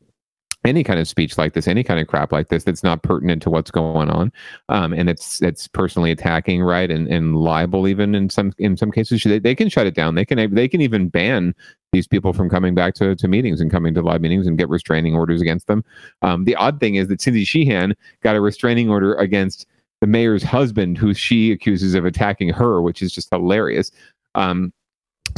any 0.65 0.83
kind 0.83 0.99
of 0.99 1.07
speech 1.07 1.37
like 1.37 1.53
this, 1.53 1.67
any 1.67 1.83
kind 1.83 1.99
of 1.99 2.07
crap 2.07 2.31
like 2.31 2.49
this 2.49 2.63
that's 2.63 2.83
not 2.83 3.03
pertinent 3.03 3.41
to 3.43 3.49
what's 3.49 3.71
going 3.71 4.09
on, 4.09 4.31
um, 4.69 4.93
and 4.93 5.09
it's 5.09 5.41
it's 5.41 5.67
personally 5.67 6.11
attacking, 6.11 6.61
right, 6.61 6.91
and 6.91 7.07
and 7.07 7.37
liable 7.37 7.87
even 7.87 8.15
in 8.15 8.29
some 8.29 8.53
in 8.57 8.75
some 8.75 8.91
cases. 8.91 9.23
They, 9.23 9.39
they 9.39 9.55
can 9.55 9.69
shut 9.69 9.87
it 9.87 9.95
down. 9.95 10.15
They 10.15 10.25
can 10.25 10.53
they 10.53 10.67
can 10.67 10.81
even 10.81 11.09
ban 11.09 11.55
these 11.91 12.07
people 12.07 12.33
from 12.33 12.49
coming 12.49 12.75
back 12.75 12.93
to, 12.95 13.15
to 13.15 13.27
meetings 13.27 13.61
and 13.61 13.71
coming 13.71 13.93
to 13.93 14.01
live 14.01 14.21
meetings 14.21 14.45
and 14.45 14.57
get 14.57 14.69
restraining 14.69 15.15
orders 15.15 15.41
against 15.41 15.67
them. 15.67 15.83
Um, 16.21 16.43
the 16.43 16.55
odd 16.55 16.79
thing 16.79 16.95
is 16.95 17.07
that 17.07 17.21
Cindy 17.21 17.45
Sheehan 17.45 17.95
got 18.21 18.35
a 18.35 18.41
restraining 18.41 18.89
order 18.89 19.15
against 19.15 19.65
the 20.01 20.07
mayor's 20.07 20.43
husband, 20.43 20.97
who 20.97 21.13
she 21.13 21.51
accuses 21.51 21.95
of 21.95 22.05
attacking 22.05 22.49
her, 22.49 22.81
which 22.81 23.01
is 23.01 23.11
just 23.11 23.29
hilarious. 23.31 23.91
Um, 24.35 24.73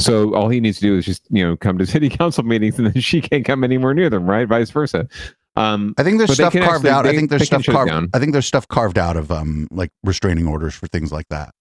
so 0.00 0.34
all 0.34 0.48
he 0.48 0.60
needs 0.60 0.78
to 0.78 0.82
do 0.82 0.96
is 0.98 1.04
just 1.04 1.26
you 1.30 1.46
know 1.46 1.56
come 1.56 1.78
to 1.78 1.86
city 1.94 2.08
council 2.08 2.44
meetings, 2.44 2.78
and 2.78 2.86
then 2.88 3.00
she 3.02 3.20
can't 3.20 3.44
come 3.44 3.62
anywhere 3.64 3.94
near 3.94 4.10
them, 4.10 4.28
right? 4.28 4.48
Vice 4.48 4.70
versa. 4.70 5.08
Um, 5.56 5.94
I 5.98 6.02
think 6.04 6.18
there's 6.18 6.34
stuff 6.34 6.52
carved 6.52 6.86
actually- 6.86 6.90
out. 6.90 7.06
I 7.06 7.12
think 7.14 7.30
there's 7.30 7.46
stuff 7.46 7.64
carved. 7.64 7.90
down. 7.90 8.08
I 8.14 8.18
think 8.18 8.32
there's 8.32 8.46
stuff 8.46 8.66
carved 8.68 8.98
out 8.98 9.16
of 9.16 9.30
um 9.30 9.68
like 9.70 9.90
restraining 10.04 10.46
orders 10.46 10.74
for 10.74 10.86
things 10.86 11.12
like 11.12 11.28
that. 11.28 11.52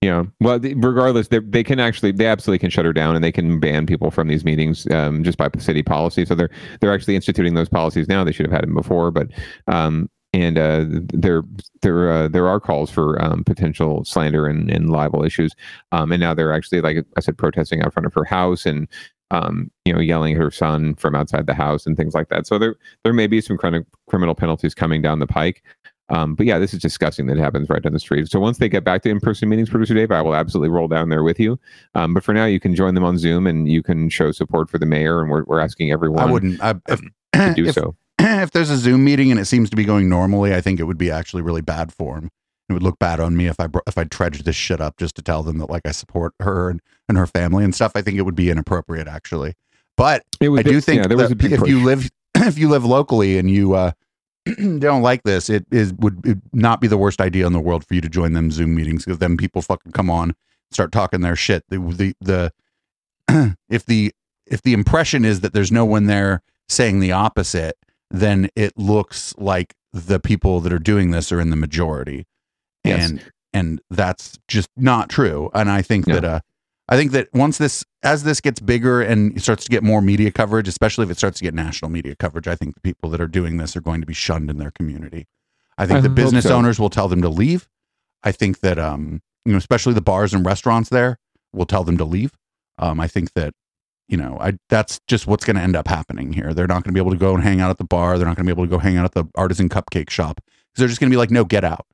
Yeah. 0.00 0.24
Well, 0.40 0.60
the- 0.60 0.74
regardless, 0.74 1.28
they 1.28 1.40
they 1.40 1.64
can 1.64 1.80
actually 1.80 2.12
they 2.12 2.26
absolutely 2.26 2.60
can 2.60 2.70
shut 2.70 2.84
her 2.84 2.92
down 2.92 3.16
and 3.16 3.24
they 3.24 3.32
can 3.32 3.58
ban 3.58 3.84
people 3.84 4.10
from 4.12 4.28
these 4.28 4.44
meetings 4.44 4.86
um, 4.92 5.24
just 5.24 5.38
by 5.38 5.48
city 5.58 5.82
policy. 5.82 6.24
So 6.24 6.34
they're 6.36 6.50
they're 6.80 6.94
actually 6.94 7.16
instituting 7.16 7.54
those 7.54 7.68
policies 7.68 8.06
now. 8.08 8.22
They 8.22 8.32
should 8.32 8.46
have 8.46 8.52
had 8.52 8.62
them 8.62 8.74
before, 8.74 9.10
but 9.10 9.28
um, 9.66 10.08
and 10.38 10.56
uh, 10.56 10.84
there 11.12 11.42
there 11.82 12.10
uh, 12.10 12.28
there 12.28 12.48
are 12.48 12.60
calls 12.60 12.90
for 12.90 13.20
um, 13.22 13.42
potential 13.44 14.04
slander 14.04 14.46
and, 14.46 14.70
and 14.70 14.90
libel 14.90 15.24
issues. 15.24 15.54
Um, 15.92 16.12
and 16.12 16.20
now 16.20 16.32
they're 16.34 16.52
actually 16.52 16.80
like 16.80 17.04
I 17.16 17.20
said, 17.20 17.36
protesting 17.36 17.82
out 17.82 17.92
front 17.92 18.06
of 18.06 18.14
her 18.14 18.24
house 18.24 18.64
and 18.66 18.88
um, 19.30 19.70
you 19.84 19.92
know 19.92 20.00
yelling 20.00 20.34
at 20.34 20.40
her 20.40 20.50
son 20.50 20.94
from 20.94 21.14
outside 21.14 21.46
the 21.46 21.54
house 21.54 21.86
and 21.86 21.96
things 21.96 22.14
like 22.14 22.28
that. 22.28 22.46
So 22.46 22.58
there 22.58 22.76
there 23.02 23.12
may 23.12 23.26
be 23.26 23.40
some 23.40 23.58
kind 23.58 23.74
of 23.74 23.84
criminal 24.06 24.34
penalties 24.34 24.74
coming 24.74 25.02
down 25.02 25.18
the 25.18 25.26
pike. 25.26 25.62
Um, 26.10 26.34
but 26.34 26.46
yeah, 26.46 26.58
this 26.58 26.72
is 26.72 26.80
disgusting 26.80 27.26
that 27.26 27.36
it 27.36 27.40
happens 27.40 27.68
right 27.68 27.82
down 27.82 27.92
the 27.92 27.98
street. 27.98 28.30
So 28.30 28.40
once 28.40 28.56
they 28.56 28.68
get 28.70 28.82
back 28.82 29.02
to 29.02 29.10
in-person 29.10 29.46
meetings, 29.46 29.68
producer 29.68 29.92
Dave, 29.92 30.10
I 30.10 30.22
will 30.22 30.34
absolutely 30.34 30.70
roll 30.70 30.88
down 30.88 31.10
there 31.10 31.22
with 31.22 31.38
you. 31.38 31.60
Um, 31.94 32.14
but 32.14 32.24
for 32.24 32.32
now, 32.32 32.46
you 32.46 32.58
can 32.58 32.74
join 32.74 32.94
them 32.94 33.04
on 33.04 33.18
Zoom 33.18 33.46
and 33.46 33.68
you 33.68 33.82
can 33.82 34.08
show 34.08 34.32
support 34.32 34.70
for 34.70 34.78
the 34.78 34.86
mayor. 34.86 35.20
And 35.20 35.28
we're, 35.30 35.44
we're 35.44 35.60
asking 35.60 35.92
everyone. 35.92 36.26
I 36.26 36.32
wouldn't. 36.32 36.62
I, 36.62 36.76
if, 36.88 37.02
to 37.34 37.54
do 37.54 37.66
if- 37.66 37.74
so. 37.74 37.94
if 38.42 38.50
there's 38.50 38.70
a 38.70 38.76
Zoom 38.76 39.04
meeting 39.04 39.30
and 39.30 39.38
it 39.38 39.46
seems 39.46 39.70
to 39.70 39.76
be 39.76 39.84
going 39.84 40.08
normally, 40.08 40.54
I 40.54 40.60
think 40.60 40.80
it 40.80 40.84
would 40.84 40.98
be 40.98 41.10
actually 41.10 41.42
really 41.42 41.60
bad 41.60 41.92
form. 41.92 42.30
It 42.68 42.74
would 42.74 42.82
look 42.82 42.98
bad 42.98 43.18
on 43.18 43.36
me 43.36 43.46
if 43.46 43.58
I 43.58 43.66
br- 43.66 43.78
if 43.86 43.96
I 43.96 44.04
trudged 44.04 44.44
this 44.44 44.56
shit 44.56 44.80
up 44.80 44.98
just 44.98 45.14
to 45.16 45.22
tell 45.22 45.42
them 45.42 45.58
that 45.58 45.70
like 45.70 45.86
I 45.86 45.92
support 45.92 46.34
her 46.40 46.68
and, 46.68 46.80
and 47.08 47.16
her 47.16 47.26
family 47.26 47.64
and 47.64 47.74
stuff. 47.74 47.92
I 47.94 48.02
think 48.02 48.18
it 48.18 48.22
would 48.22 48.34
be 48.34 48.50
inappropriate 48.50 49.08
actually. 49.08 49.54
But 49.96 50.24
I 50.42 50.62
do 50.62 50.74
big- 50.74 50.84
think 50.84 51.02
yeah, 51.02 51.08
there 51.08 51.16
was 51.16 51.28
that 51.28 51.32
a 51.32 51.36
big 51.36 51.52
if 51.52 51.66
you 51.66 51.82
live 51.82 52.10
if 52.34 52.58
you 52.58 52.68
live 52.68 52.84
locally 52.84 53.38
and 53.38 53.50
you 53.50 53.74
uh, 53.74 53.92
don't 54.78 55.02
like 55.02 55.22
this, 55.22 55.48
it 55.48 55.64
is 55.70 55.94
would 55.94 56.20
it 56.26 56.38
not 56.52 56.82
be 56.82 56.88
the 56.88 56.98
worst 56.98 57.22
idea 57.22 57.46
in 57.46 57.54
the 57.54 57.60
world 57.60 57.86
for 57.86 57.94
you 57.94 58.02
to 58.02 58.08
join 58.08 58.34
them 58.34 58.50
Zoom 58.50 58.74
meetings 58.74 59.04
because 59.04 59.18
then 59.18 59.38
people 59.38 59.62
fucking 59.62 59.92
come 59.92 60.10
on 60.10 60.34
start 60.70 60.92
talking 60.92 61.20
their 61.20 61.36
shit. 61.36 61.64
The 61.68 61.78
the, 61.78 62.14
the 63.28 63.54
if 63.68 63.86
the 63.86 64.12
if 64.46 64.62
the 64.62 64.72
impression 64.72 65.24
is 65.24 65.40
that 65.40 65.52
there's 65.52 65.72
no 65.72 65.84
one 65.84 66.06
there 66.06 66.42
saying 66.68 67.00
the 67.00 67.12
opposite, 67.12 67.76
then 68.10 68.48
it 68.56 68.76
looks 68.76 69.34
like 69.38 69.74
the 69.92 70.20
people 70.20 70.60
that 70.60 70.72
are 70.72 70.78
doing 70.78 71.10
this 71.10 71.32
are 71.32 71.40
in 71.40 71.50
the 71.50 71.56
majority. 71.56 72.26
Yes. 72.84 73.10
And 73.10 73.32
and 73.52 73.80
that's 73.90 74.38
just 74.46 74.68
not 74.76 75.08
true. 75.08 75.50
And 75.54 75.70
I 75.70 75.82
think 75.82 76.06
that 76.06 76.24
uh 76.24 76.40
I 76.88 76.96
think 76.96 77.12
that 77.12 77.28
once 77.34 77.58
this 77.58 77.84
as 78.02 78.22
this 78.22 78.40
gets 78.40 78.60
bigger 78.60 79.02
and 79.02 79.40
starts 79.42 79.64
to 79.64 79.70
get 79.70 79.82
more 79.82 80.00
media 80.00 80.30
coverage, 80.30 80.68
especially 80.68 81.04
if 81.04 81.10
it 81.10 81.18
starts 81.18 81.38
to 81.38 81.44
get 81.44 81.54
national 81.54 81.90
media 81.90 82.14
coverage, 82.14 82.48
I 82.48 82.54
think 82.54 82.74
the 82.74 82.80
people 82.80 83.10
that 83.10 83.20
are 83.20 83.26
doing 83.28 83.56
this 83.58 83.76
are 83.76 83.80
going 83.80 84.00
to 84.00 84.06
be 84.06 84.14
shunned 84.14 84.50
in 84.50 84.58
their 84.58 84.70
community. 84.70 85.26
I 85.76 85.86
think 85.86 85.98
I 85.98 86.02
the 86.02 86.08
business 86.08 86.44
so. 86.44 86.56
owners 86.56 86.78
will 86.78 86.90
tell 86.90 87.08
them 87.08 87.22
to 87.22 87.28
leave. 87.28 87.68
I 88.22 88.32
think 88.32 88.60
that 88.60 88.78
um 88.78 89.20
you 89.44 89.52
know 89.52 89.58
especially 89.58 89.94
the 89.94 90.00
bars 90.00 90.32
and 90.32 90.44
restaurants 90.44 90.88
there 90.88 91.18
will 91.52 91.66
tell 91.66 91.84
them 91.84 91.98
to 91.98 92.04
leave. 92.04 92.32
Um 92.78 93.00
I 93.00 93.06
think 93.06 93.32
that 93.34 93.54
you 94.08 94.16
know, 94.16 94.38
I 94.40 94.58
that's 94.68 95.00
just 95.06 95.26
what's 95.26 95.44
going 95.44 95.56
to 95.56 95.62
end 95.62 95.76
up 95.76 95.86
happening 95.86 96.32
here. 96.32 96.54
They're 96.54 96.66
not 96.66 96.82
going 96.82 96.84
to 96.84 96.92
be 96.92 97.00
able 97.00 97.12
to 97.12 97.16
go 97.16 97.34
and 97.34 97.44
hang 97.44 97.60
out 97.60 97.70
at 97.70 97.78
the 97.78 97.84
bar. 97.84 98.18
They're 98.18 98.26
not 98.26 98.36
going 98.36 98.46
to 98.46 98.54
be 98.54 98.56
able 98.56 98.64
to 98.64 98.70
go 98.70 98.78
hang 98.78 98.96
out 98.96 99.04
at 99.04 99.12
the 99.12 99.24
artisan 99.36 99.68
cupcake 99.68 100.10
shop 100.10 100.40
because 100.46 100.78
they're 100.78 100.88
just 100.88 101.00
going 101.00 101.10
to 101.10 101.14
be 101.14 101.18
like, 101.18 101.30
no, 101.30 101.44
get 101.44 101.64
out. 101.64 101.86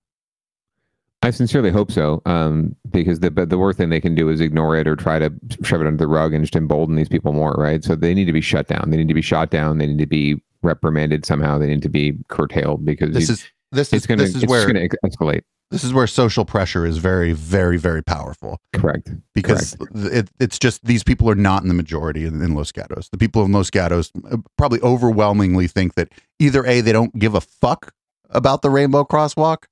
I 1.23 1.31
sincerely 1.31 1.71
hope 1.71 1.91
so, 1.91 2.21
um, 2.27 2.77
because 2.91 3.21
the 3.21 3.31
but 3.31 3.49
the 3.49 3.57
worst 3.57 3.79
thing 3.79 3.89
they 3.89 4.01
can 4.01 4.15
do 4.15 4.29
is 4.29 4.41
ignore 4.41 4.77
it 4.77 4.87
or 4.87 4.95
try 4.95 5.19
to 5.19 5.33
shove 5.63 5.81
it 5.81 5.87
under 5.87 5.97
the 5.97 6.07
rug 6.07 6.35
and 6.35 6.45
just 6.45 6.55
embolden 6.55 6.97
these 6.97 7.09
people 7.09 7.33
more, 7.33 7.55
right? 7.55 7.83
So 7.83 7.97
they 7.97 8.13
need 8.13 8.27
to 8.27 8.33
be 8.33 8.43
shut 8.43 8.69
down. 8.69 8.91
They 8.91 8.99
need 8.99 9.09
to 9.09 9.15
be 9.15 9.23
shot 9.23 9.51
down. 9.51 9.79
They 9.79 9.87
need 9.87 9.99
to 9.99 10.07
be 10.07 10.43
reprimanded 10.63 11.25
somehow. 11.25 11.57
They 11.57 11.67
need 11.67 11.83
to 11.83 11.89
be 11.89 12.19
curtailed 12.29 12.85
because 12.85 13.15
This 13.15 13.31
is 13.31 13.49
this 13.73 13.93
it's 13.93 14.05
is 14.05 14.07
to 14.07 14.17
this 14.17 14.35
is 14.35 14.43
it's 14.43 14.51
where 14.51 14.71
going 14.71 14.89
to 14.89 14.99
escalate. 15.05 15.43
This 15.75 15.83
is 15.83 15.93
where 15.93 16.07
social 16.07 16.45
pressure 16.45 16.87
is 16.87 16.99
very, 16.99 17.33
very, 17.33 17.77
very 17.79 18.01
powerful. 18.01 18.61
Correct. 18.73 19.11
Because 19.35 19.77
it, 19.93 20.31
it's 20.39 20.57
just 20.57 20.85
these 20.85 21.03
people 21.03 21.29
are 21.29 21.35
not 21.35 21.63
in 21.63 21.69
the 21.69 21.75
majority 21.75 22.25
in, 22.27 22.41
in 22.41 22.55
Los 22.55 22.71
Gatos. 22.71 23.09
The 23.09 23.19
people 23.19 23.45
in 23.45 23.51
Los 23.51 23.71
Gatos 23.71 24.13
uh, 24.31 24.37
probably 24.57 24.81
overwhelmingly 24.83 25.67
think 25.67 25.95
that 25.97 26.13
either 26.39 26.65
a 26.65 26.81
they 26.81 26.93
don't 26.93 27.19
give 27.19 27.35
a 27.35 27.41
fuck 27.41 27.93
about 28.31 28.63
the 28.63 28.71
rainbow 28.71 29.03
crosswalk, 29.03 29.65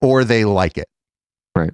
or 0.00 0.22
they 0.22 0.44
like 0.44 0.78
it. 0.78 0.88
Right. 1.56 1.72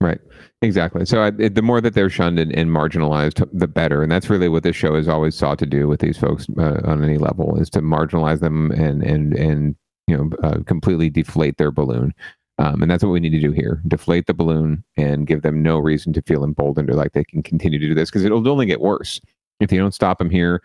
Right. 0.00 0.20
Exactly. 0.62 1.04
So 1.04 1.20
I, 1.20 1.32
it, 1.38 1.56
the 1.56 1.62
more 1.62 1.82
that 1.82 1.92
they're 1.92 2.08
shunned 2.08 2.38
and, 2.38 2.52
and 2.52 2.70
marginalized, 2.70 3.46
the 3.52 3.68
better. 3.68 4.02
And 4.02 4.10
that's 4.10 4.30
really 4.30 4.48
what 4.48 4.62
this 4.62 4.76
show 4.76 4.94
has 4.94 5.08
always 5.08 5.34
sought 5.34 5.58
to 5.58 5.66
do 5.66 5.88
with 5.88 6.00
these 6.00 6.16
folks 6.16 6.46
uh, 6.56 6.80
on 6.84 7.04
any 7.04 7.18
level 7.18 7.60
is 7.60 7.68
to 7.70 7.80
marginalize 7.80 8.40
them 8.40 8.70
and 8.70 9.02
and 9.02 9.34
and 9.34 9.76
you 10.06 10.16
know 10.16 10.30
uh, 10.42 10.62
completely 10.66 11.10
deflate 11.10 11.58
their 11.58 11.70
balloon. 11.70 12.14
Um, 12.58 12.82
and 12.82 12.90
that's 12.90 13.04
what 13.04 13.10
we 13.10 13.20
need 13.20 13.30
to 13.30 13.40
do 13.40 13.52
here: 13.52 13.82
deflate 13.86 14.26
the 14.26 14.34
balloon 14.34 14.84
and 14.96 15.26
give 15.26 15.42
them 15.42 15.62
no 15.62 15.78
reason 15.78 16.12
to 16.14 16.22
feel 16.22 16.44
emboldened 16.44 16.90
or 16.90 16.94
like 16.94 17.12
they 17.12 17.24
can 17.24 17.42
continue 17.42 17.78
to 17.78 17.86
do 17.86 17.94
this 17.94 18.10
because 18.10 18.24
it'll 18.24 18.46
only 18.48 18.66
get 18.66 18.80
worse 18.80 19.20
if 19.60 19.72
you 19.72 19.78
don't 19.78 19.94
stop 19.94 20.18
them 20.18 20.30
here 20.30 20.62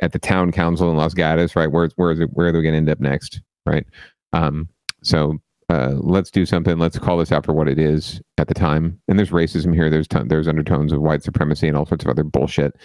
at 0.00 0.12
the 0.12 0.18
town 0.18 0.52
council 0.52 0.90
in 0.90 0.96
Los 0.96 1.14
Gatos. 1.14 1.56
Right? 1.56 1.70
Where 1.70 1.84
it? 1.84 1.92
Where 1.96 2.48
are 2.48 2.52
they 2.52 2.62
going 2.62 2.72
to 2.72 2.76
end 2.76 2.90
up 2.90 3.00
next? 3.00 3.40
Right? 3.64 3.86
Um, 4.32 4.68
so 5.02 5.38
uh, 5.68 5.94
let's 5.98 6.30
do 6.30 6.46
something. 6.46 6.78
Let's 6.78 6.98
call 6.98 7.16
this 7.18 7.32
out 7.32 7.44
for 7.44 7.52
what 7.52 7.68
it 7.68 7.78
is 7.78 8.20
at 8.38 8.48
the 8.48 8.54
time. 8.54 9.00
And 9.08 9.18
there's 9.18 9.30
racism 9.30 9.74
here. 9.74 9.90
There's 9.90 10.08
ton- 10.08 10.28
there's 10.28 10.48
undertones 10.48 10.92
of 10.92 11.00
white 11.00 11.22
supremacy 11.22 11.68
and 11.68 11.76
all 11.76 11.86
sorts 11.86 12.04
of 12.04 12.10
other 12.10 12.24
bullshit. 12.24 12.76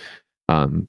Um, 0.49 0.87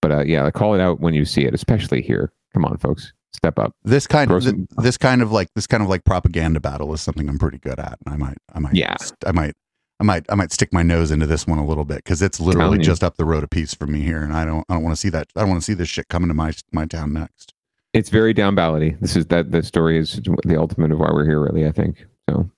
but 0.00 0.12
uh, 0.12 0.24
yeah, 0.24 0.50
call 0.50 0.74
it 0.74 0.80
out 0.80 1.00
when 1.00 1.14
you 1.14 1.24
see 1.24 1.44
it, 1.44 1.54
especially 1.54 2.02
here. 2.02 2.32
Come 2.52 2.64
on, 2.64 2.76
folks, 2.78 3.12
step 3.32 3.58
up. 3.58 3.74
This 3.84 4.06
kind 4.06 4.30
of 4.30 4.44
this 4.78 4.96
kind 4.96 5.22
of 5.22 5.32
like 5.32 5.48
this 5.54 5.66
kind 5.66 5.82
of 5.82 5.88
like 5.88 6.04
propaganda 6.04 6.60
battle 6.60 6.92
is 6.92 7.00
something 7.00 7.28
I'm 7.28 7.38
pretty 7.38 7.58
good 7.58 7.78
at. 7.78 7.98
And 8.04 8.14
I 8.14 8.16
might 8.16 8.38
I 8.54 8.58
might 8.58 8.74
Yeah. 8.74 8.96
I 9.26 9.32
might 9.32 9.54
I 10.00 10.02
might 10.02 10.24
I 10.30 10.34
might 10.34 10.52
stick 10.52 10.72
my 10.72 10.82
nose 10.82 11.10
into 11.10 11.26
this 11.26 11.46
one 11.46 11.58
a 11.58 11.66
little 11.66 11.84
bit 11.84 11.98
because 11.98 12.22
it's 12.22 12.40
literally 12.40 12.78
just 12.78 13.04
up 13.04 13.16
the 13.16 13.24
road 13.24 13.44
a 13.44 13.48
piece 13.48 13.74
from 13.74 13.92
me 13.92 14.00
here, 14.00 14.22
and 14.22 14.32
I 14.32 14.44
don't 14.44 14.64
I 14.68 14.74
don't 14.74 14.82
want 14.82 14.94
to 14.94 15.00
see 15.00 15.10
that 15.10 15.28
I 15.36 15.40
don't 15.40 15.50
want 15.50 15.60
to 15.60 15.64
see 15.64 15.74
this 15.74 15.88
shit 15.88 16.08
coming 16.08 16.28
to 16.28 16.34
my 16.34 16.52
my 16.72 16.86
town 16.86 17.12
next. 17.12 17.52
It's 17.92 18.08
very 18.08 18.32
down 18.32 18.56
ballady. 18.56 18.98
This 19.00 19.16
is 19.16 19.26
that 19.26 19.50
the 19.50 19.62
story 19.62 19.98
is 19.98 20.20
the 20.44 20.56
ultimate 20.56 20.92
of 20.92 21.00
why 21.00 21.10
we're 21.12 21.24
here, 21.24 21.40
really. 21.40 21.66
I 21.66 21.72
think 21.72 22.06
so. 22.28 22.50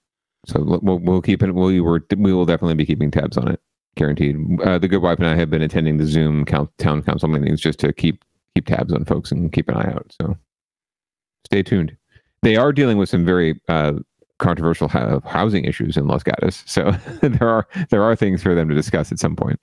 So 0.47 0.79
we'll 0.83 0.99
we'll 0.99 1.23
keep 1.23 1.43
it. 1.43 1.53
We 1.53 1.81
were 1.81 2.05
we 2.17 2.33
will 2.33 2.45
definitely 2.45 2.75
be 2.75 2.87
keeping 2.87 3.11
tabs 3.11 3.37
on 3.37 3.49
it, 3.49 3.61
guaranteed. 3.97 4.37
Uh, 4.61 4.79
the 4.79 4.89
good 4.89 5.03
wife 5.03 5.19
and 5.19 5.27
I 5.27 5.35
have 5.35 5.51
been 5.51 5.63
attending 5.63 5.99
the 5.99 6.07
Zoom 6.07 6.45
count, 6.45 6.71
town 6.79 7.03
council 7.03 7.29
meetings 7.29 7.61
just 7.61 7.81
to 7.81 7.93
keep 7.93 8.25
keep 8.55 8.67
tabs 8.67 8.93
on 8.93 9.05
folks 9.05 9.33
and 9.33 9.53
keep 9.53 9.69
an 9.69 9.77
eye 9.77 9.91
out. 9.93 10.15
So 10.21 10.37
stay 11.45 11.63
tuned. 11.63 11.97
They 12.43 12.57
are 12.57 12.73
dealing 12.73 12.99
with 12.99 13.09
some 13.09 13.25
very 13.25 13.61
uh, 13.69 13.95
controversial 14.39 14.89
ho- 14.89 15.23
housing 15.25 15.65
issues 15.65 15.97
in 15.97 16.07
Los 16.07 16.23
Gatos, 16.23 16.63
so 16.67 16.91
there 17.23 17.49
are 17.49 17.67
there 17.91 18.03
are 18.03 18.17
things 18.17 18.43
for 18.43 18.55
them 18.55 18.69
to 18.69 18.75
discuss 18.75 19.13
at 19.13 19.19
some 19.19 19.37
point. 19.37 19.61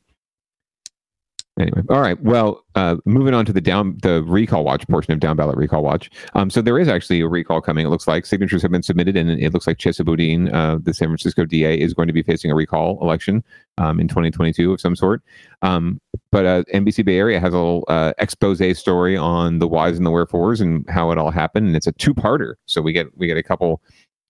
Anyway, 1.60 1.82
all 1.90 2.00
right. 2.00 2.22
Well, 2.24 2.64
uh, 2.76 2.96
moving 3.04 3.34
on 3.34 3.46
to 3.46 3.52
the 3.52 3.60
down 3.60 3.98
the 4.02 4.24
recall 4.24 4.64
watch 4.64 4.88
portion 4.88 5.12
of 5.12 5.20
down 5.20 5.36
ballot 5.36 5.58
recall 5.58 5.84
watch. 5.84 6.10
Um, 6.34 6.50
so 6.50 6.62
there 6.62 6.80
is 6.80 6.88
actually 6.88 7.20
a 7.20 7.28
recall 7.28 7.60
coming. 7.60 7.86
It 7.86 7.90
looks 7.90 8.08
like 8.08 8.26
signatures 8.26 8.62
have 8.62 8.72
been 8.72 8.82
submitted, 8.82 9.18
and 9.18 9.30
it 9.30 9.54
looks 9.54 9.68
like 9.68 9.78
Chesa 9.78 10.06
Boudin, 10.06 10.54
uh, 10.56 10.78
the 10.82 10.94
San 10.94 11.10
Francisco 11.10 11.44
DA, 11.44 11.78
is 11.78 11.94
going 11.94 12.08
to 12.08 12.14
be 12.14 12.24
facing 12.24 12.50
a 12.50 12.56
recall 12.56 12.98
election 13.02 13.44
um, 13.78 14.00
in 14.00 14.08
2022 14.08 14.72
of 14.72 14.80
some 14.80 14.96
sort. 14.96 15.22
Um, 15.62 16.00
but 16.32 16.46
uh, 16.46 16.64
NBC 16.74 17.04
Bay 17.04 17.18
Area 17.18 17.42
has 17.42 17.54
a 17.54 17.58
little 17.58 17.84
uh, 17.90 18.14
expose 18.20 18.62
story 18.80 19.18
on 19.18 19.60
the 19.60 19.68
whys 19.68 19.98
and 19.98 20.06
the 20.06 20.12
wherefores 20.12 20.62
and 20.62 20.90
how 20.90 21.12
it 21.12 21.18
all 21.18 21.32
happened, 21.32 21.68
and 21.68 21.76
it's 21.76 21.88
a 21.88 21.92
two-parter. 21.94 22.54
So 22.68 22.82
we 22.82 22.94
get 22.94 23.08
we 23.18 23.28
get 23.28 23.38
a 23.38 23.44
couple 23.44 23.82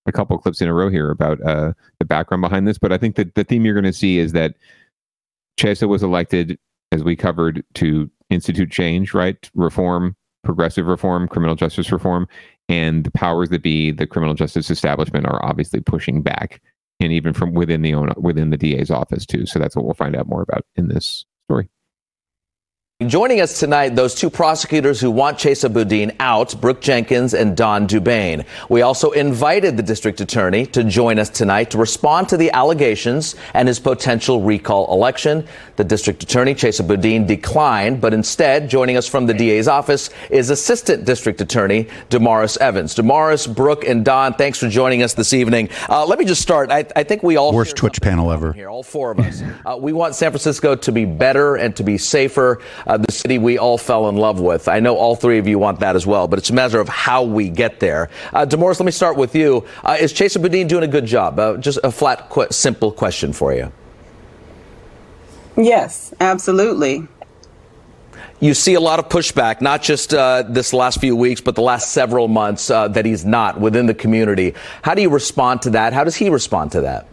a 0.08 0.12
couple 0.12 0.38
clips 0.40 0.62
in 0.62 0.68
a 0.68 0.74
row 0.74 0.90
here 0.90 1.12
about 1.12 1.40
uh, 1.46 1.74
the 2.00 2.06
background 2.06 2.42
behind 2.42 2.68
this. 2.68 2.80
But 2.80 2.92
I 2.92 2.98
think 2.98 3.18
that 3.18 3.36
the 3.36 3.44
theme 3.44 3.66
you're 3.66 3.76
going 3.76 3.84
to 3.84 3.94
see 3.94 4.18
is 4.18 4.32
that 4.32 4.56
Chesa 5.60 5.88
was 5.88 6.04
elected, 6.04 6.58
as 6.92 7.04
we 7.04 7.16
covered, 7.16 7.64
to 7.76 8.10
institute 8.30 8.72
change, 8.72 9.14
right? 9.14 9.50
Reform, 9.54 10.16
progressive 10.44 10.86
reform, 10.86 11.28
criminal 11.28 11.56
justice 11.56 11.92
reform, 11.92 12.28
and 12.68 13.04
the 13.04 13.12
powers 13.12 13.50
that 13.50 13.64
be, 13.64 13.92
the 13.92 14.08
criminal 14.08 14.36
justice 14.36 14.70
establishment, 14.70 15.26
are 15.26 15.44
obviously 15.44 15.82
pushing 15.82 16.22
back, 16.22 16.62
and 17.00 17.12
even 17.12 17.34
from 17.34 17.54
within 17.54 17.82
the 17.82 17.94
own 17.94 18.12
within 18.18 18.50
the 18.50 18.58
DA's 18.58 18.92
office 18.92 19.26
too. 19.26 19.46
So 19.46 19.60
that's 19.60 19.76
what 19.76 19.86
we'll 19.86 19.94
find 19.94 20.16
out 20.16 20.28
more 20.28 20.42
about 20.42 20.66
in 20.76 20.88
this 20.88 21.26
story. 21.48 21.70
Joining 23.08 23.40
us 23.40 23.58
tonight, 23.58 23.96
those 23.96 24.14
two 24.14 24.30
prosecutors 24.30 25.00
who 25.00 25.10
want 25.10 25.38
Chesa 25.38 25.72
Boudin 25.72 26.12
out, 26.20 26.60
Brooke 26.60 26.82
Jenkins 26.82 27.34
and 27.34 27.56
Don 27.56 27.88
du 27.88 28.02
Bain. 28.02 28.44
We 28.68 28.82
also 28.82 29.12
invited 29.12 29.78
the 29.78 29.84
district 29.84 30.20
attorney 30.20 30.66
to 30.66 30.84
join 30.84 31.18
us 31.18 31.30
tonight 31.30 31.72
to 31.72 31.78
respond 31.78 32.28
to 32.28 32.36
the 32.36 32.52
allegations 32.52 33.38
and 33.54 33.70
his 33.70 33.80
potential 33.80 34.42
recall 34.42 34.92
election. 34.92 35.48
The 35.78 35.86
district 35.86 36.24
attorney, 36.24 36.54
Chesa 36.54 36.86
Boudin, 36.86 37.26
declined, 37.26 38.02
but 38.02 38.14
instead, 38.14 38.70
joining 38.70 38.98
us 38.98 39.08
from 39.08 39.28
the 39.28 39.34
DA's 39.34 39.70
office 39.70 40.10
is 40.30 40.50
assistant 40.50 41.06
district 41.06 41.40
attorney 41.40 41.88
Damaris 42.10 42.58
Evans. 42.58 42.96
Damaris, 42.96 43.48
Brooke, 43.48 43.86
and 43.86 44.04
Don, 44.04 44.34
thanks 44.34 44.60
for 44.60 44.68
joining 44.68 45.04
us 45.04 45.14
this 45.14 45.32
evening. 45.32 45.70
Uh, 45.88 46.06
let 46.06 46.20
me 46.20 46.26
just 46.26 46.42
start. 46.42 46.70
I, 46.70 46.86
I 46.98 47.04
think 47.04 47.24
we 47.24 47.38
all 47.38 47.54
Worst 47.54 47.78
Twitch 47.78 48.02
panel 48.02 48.30
ever. 48.30 48.52
here, 48.52 48.70
all 48.70 48.84
four 48.84 49.12
of 49.12 49.22
us. 49.22 49.42
Uh, 49.66 49.78
we 49.78 49.94
want 49.94 50.16
San 50.16 50.32
Francisco 50.32 50.76
to 50.76 50.92
be 50.92 51.06
better 51.06 51.56
and 51.56 51.74
to 51.78 51.84
be 51.84 51.98
safer, 51.98 52.60
uh, 52.90 52.98
the 52.98 53.12
city 53.12 53.38
we 53.38 53.60
all 53.60 53.78
fell 53.78 54.10
in 54.10 54.18
love 54.18 54.40
with. 54.40 54.68
I 54.68 54.80
know 54.80 54.98
all 54.98 55.16
three 55.16 55.38
of 55.38 55.48
you 55.48 55.60
want 55.60 55.80
that 55.82 55.96
as 55.96 56.08
well, 56.08 56.28
but 56.28 56.40
it's 56.40 56.50
a 56.50 56.54
matter 56.54 56.80
of 56.80 56.90
how 56.90 57.24
we 57.24 57.48
get 57.48 57.80
there. 57.80 58.10
Uh, 58.34 58.46
Damaris, 58.46 58.80
let 58.80 58.86
me 58.86 58.92
start 58.92 59.16
with 59.16 59.36
you. 59.36 59.64
Uh, 59.84 59.98
is 60.00 60.12
Chesa 60.12 60.42
Boudin 60.42 60.68
doing 60.68 60.84
a 60.84 60.88
good 60.88 61.06
job? 61.06 61.38
Uh, 61.38 61.58
just 61.58 61.78
a 61.84 61.92
flat, 61.92 62.30
qu- 62.30 62.48
simple 62.50 62.92
question 62.92 63.32
for 63.32 63.54
you. 63.54 63.72
Yes, 65.56 66.16
absolutely. 66.20 67.08
You 68.40 68.56
see 68.56 68.74
a 68.74 68.80
lot 68.80 68.98
of 68.98 69.08
pushback, 69.10 69.62
not 69.62 69.84
just 69.84 70.14
uh, 70.14 70.44
this 70.48 70.74
last 70.74 71.00
few 71.00 71.16
weeks, 71.16 71.42
but 71.42 71.54
the 71.54 71.62
last 71.62 71.92
several 71.92 72.28
months 72.28 72.72
uh, 72.72 72.88
that 72.88 73.06
he's 73.06 73.24
not 73.24 73.60
within 73.60 73.86
the 73.86 73.94
community. 73.94 74.56
How 74.82 74.96
do 74.96 75.02
you 75.04 75.10
respond 75.10 75.62
to 75.64 75.72
that? 75.72 75.94
How 75.94 76.06
does 76.06 76.16
he 76.16 76.30
respond 76.30 76.72
to 76.72 76.82
that? 76.82 77.08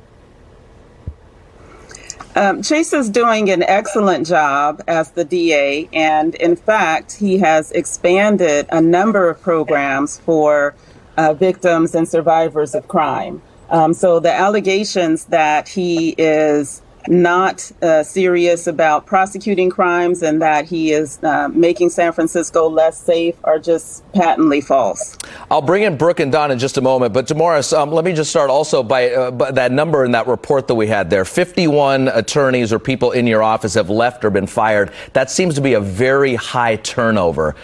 Um, 2.36 2.60
Chesa 2.60 2.98
is 2.98 3.08
doing 3.08 3.48
an 3.48 3.62
excellent 3.62 4.26
job 4.26 4.82
as 4.86 5.10
the 5.12 5.24
DA, 5.24 5.88
and 5.94 6.34
in 6.34 6.54
fact, 6.54 7.14
he 7.14 7.38
has 7.38 7.72
expanded 7.72 8.66
a 8.70 8.78
number 8.78 9.30
of 9.30 9.40
programs 9.40 10.18
for 10.18 10.74
uh, 11.16 11.32
victims 11.32 11.94
and 11.94 12.06
survivors 12.06 12.74
of 12.74 12.88
crime. 12.88 13.40
Um, 13.70 13.94
so 13.94 14.20
the 14.20 14.30
allegations 14.30 15.24
that 15.26 15.66
he 15.66 16.10
is 16.18 16.82
not 17.08 17.70
uh, 17.82 18.02
serious 18.02 18.66
about 18.66 19.06
prosecuting 19.06 19.70
crimes 19.70 20.22
and 20.22 20.40
that 20.42 20.66
he 20.66 20.92
is 20.92 21.22
uh, 21.22 21.48
making 21.48 21.90
San 21.90 22.12
Francisco 22.12 22.68
less 22.68 22.98
safe 22.98 23.36
are 23.44 23.58
just 23.58 24.10
patently 24.12 24.60
false. 24.60 25.16
I'll 25.50 25.62
bring 25.62 25.82
in 25.82 25.96
Brooke 25.96 26.20
and 26.20 26.32
Don 26.32 26.50
in 26.50 26.58
just 26.58 26.76
a 26.76 26.80
moment, 26.80 27.12
but 27.12 27.26
Damaris, 27.26 27.72
um, 27.72 27.90
let 27.90 28.04
me 28.04 28.12
just 28.12 28.30
start 28.30 28.50
also 28.50 28.82
by, 28.82 29.10
uh, 29.10 29.30
by 29.30 29.50
that 29.52 29.72
number 29.72 30.04
in 30.04 30.12
that 30.12 30.26
report 30.26 30.68
that 30.68 30.74
we 30.74 30.86
had 30.86 31.10
there. 31.10 31.24
51 31.24 32.08
attorneys 32.08 32.72
or 32.72 32.78
people 32.78 33.12
in 33.12 33.26
your 33.26 33.42
office 33.42 33.74
have 33.74 33.90
left 33.90 34.24
or 34.24 34.30
been 34.30 34.46
fired. 34.46 34.92
That 35.12 35.30
seems 35.30 35.54
to 35.56 35.60
be 35.60 35.74
a 35.74 35.80
very 35.80 36.34
high 36.34 36.76
turnover. 36.76 37.56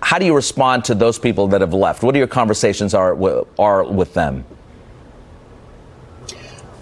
How 0.00 0.18
do 0.18 0.24
you 0.24 0.34
respond 0.34 0.84
to 0.84 0.94
those 0.94 1.18
people 1.18 1.48
that 1.48 1.60
have 1.60 1.74
left? 1.74 2.02
What 2.02 2.14
are 2.14 2.18
your 2.18 2.26
conversations 2.26 2.94
are, 2.94 3.44
are 3.58 3.84
with 3.84 4.14
them? 4.14 4.44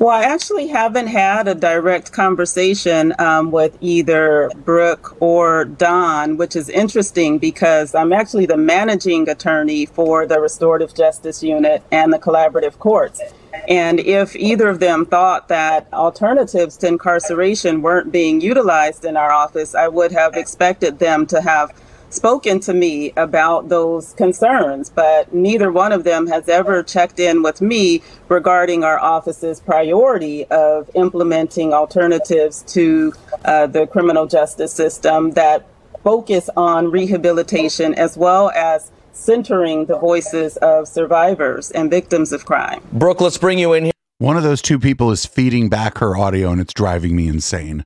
Well, 0.00 0.08
I 0.08 0.24
actually 0.24 0.66
haven't 0.66 1.06
had 1.06 1.46
a 1.46 1.54
direct 1.54 2.10
conversation 2.10 3.14
um, 3.20 3.52
with 3.52 3.78
either 3.80 4.50
Brooke 4.56 5.16
or 5.22 5.64
Don, 5.64 6.36
which 6.36 6.56
is 6.56 6.68
interesting 6.68 7.38
because 7.38 7.94
I'm 7.94 8.12
actually 8.12 8.46
the 8.46 8.56
managing 8.56 9.28
attorney 9.28 9.86
for 9.86 10.26
the 10.26 10.40
Restorative 10.40 10.96
Justice 10.96 11.44
Unit 11.44 11.80
and 11.92 12.12
the 12.12 12.18
Collaborative 12.18 12.76
Courts. 12.80 13.22
And 13.68 14.00
if 14.00 14.34
either 14.34 14.68
of 14.68 14.80
them 14.80 15.06
thought 15.06 15.46
that 15.46 15.86
alternatives 15.92 16.76
to 16.78 16.88
incarceration 16.88 17.80
weren't 17.80 18.10
being 18.10 18.40
utilized 18.40 19.04
in 19.04 19.16
our 19.16 19.30
office, 19.30 19.76
I 19.76 19.86
would 19.86 20.10
have 20.10 20.34
expected 20.34 20.98
them 20.98 21.24
to 21.28 21.40
have 21.40 21.70
spoken 22.14 22.60
to 22.60 22.72
me 22.72 23.12
about 23.16 23.68
those 23.68 24.12
concerns, 24.14 24.90
but 24.90 25.34
neither 25.34 25.70
one 25.70 25.92
of 25.92 26.04
them 26.04 26.26
has 26.28 26.48
ever 26.48 26.82
checked 26.82 27.18
in 27.18 27.42
with 27.42 27.60
me 27.60 28.02
regarding 28.28 28.84
our 28.84 28.98
office's 28.98 29.60
priority 29.60 30.44
of 30.46 30.90
implementing 30.94 31.72
alternatives 31.72 32.62
to 32.68 33.12
uh, 33.44 33.66
the 33.66 33.86
criminal 33.86 34.26
justice 34.26 34.72
system 34.72 35.32
that 35.32 35.66
focus 36.02 36.50
on 36.56 36.90
rehabilitation 36.90 37.94
as 37.94 38.16
well 38.16 38.50
as 38.50 38.92
centering 39.12 39.86
the 39.86 39.98
voices 39.98 40.56
of 40.58 40.86
survivors 40.86 41.70
and 41.70 41.90
victims 41.90 42.32
of 42.32 42.44
crime. 42.44 42.82
Brooke, 42.92 43.20
let's 43.20 43.38
bring 43.38 43.58
you 43.58 43.72
in 43.72 43.84
here. 43.84 43.92
One 44.18 44.36
of 44.36 44.42
those 44.42 44.62
two 44.62 44.78
people 44.78 45.10
is 45.10 45.26
feeding 45.26 45.68
back 45.68 45.98
her 45.98 46.16
audio, 46.16 46.50
and 46.50 46.60
it's 46.60 46.72
driving 46.72 47.16
me 47.16 47.26
insane. 47.26 47.82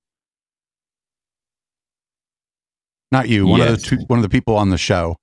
Not 3.10 3.28
you. 3.28 3.46
One 3.46 3.60
of 3.60 3.68
the 3.68 3.76
two, 3.76 3.96
one 4.06 4.18
of 4.18 4.22
the 4.22 4.28
people 4.28 4.56
on 4.56 4.70
the 4.70 4.78
show. 4.78 5.16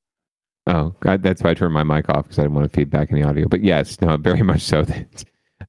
Oh, 0.68 0.96
God, 1.00 1.22
that's 1.22 1.44
why 1.44 1.52
I 1.52 1.54
turned 1.54 1.74
my 1.74 1.84
mic 1.84 2.10
off 2.10 2.24
because 2.24 2.40
I 2.40 2.44
didn't 2.44 2.56
want 2.56 2.72
to 2.72 2.76
feed 2.76 2.90
back 2.90 3.12
any 3.12 3.22
audio. 3.22 3.48
But 3.48 3.64
yes, 3.64 4.02
no, 4.02 4.18
very 4.18 4.42
much 4.44 4.62
so. 4.62 4.86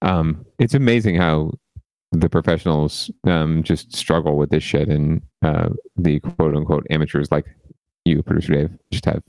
um, 0.02 0.44
it's 0.58 0.74
amazing 0.74 1.16
how 1.16 1.52
the 2.12 2.30
professionals 2.30 3.10
um, 3.26 3.62
just 3.62 3.94
struggle 3.94 4.36
with 4.36 4.50
this 4.50 4.62
shit, 4.62 4.88
and 4.88 5.20
uh, 5.42 5.68
the 5.96 6.20
quote 6.20 6.56
unquote 6.56 6.86
amateurs 6.90 7.30
like 7.30 7.46
you, 8.04 8.22
producer 8.22 8.54
Dave, 8.54 8.70
just 8.90 9.04
have. 9.04 9.22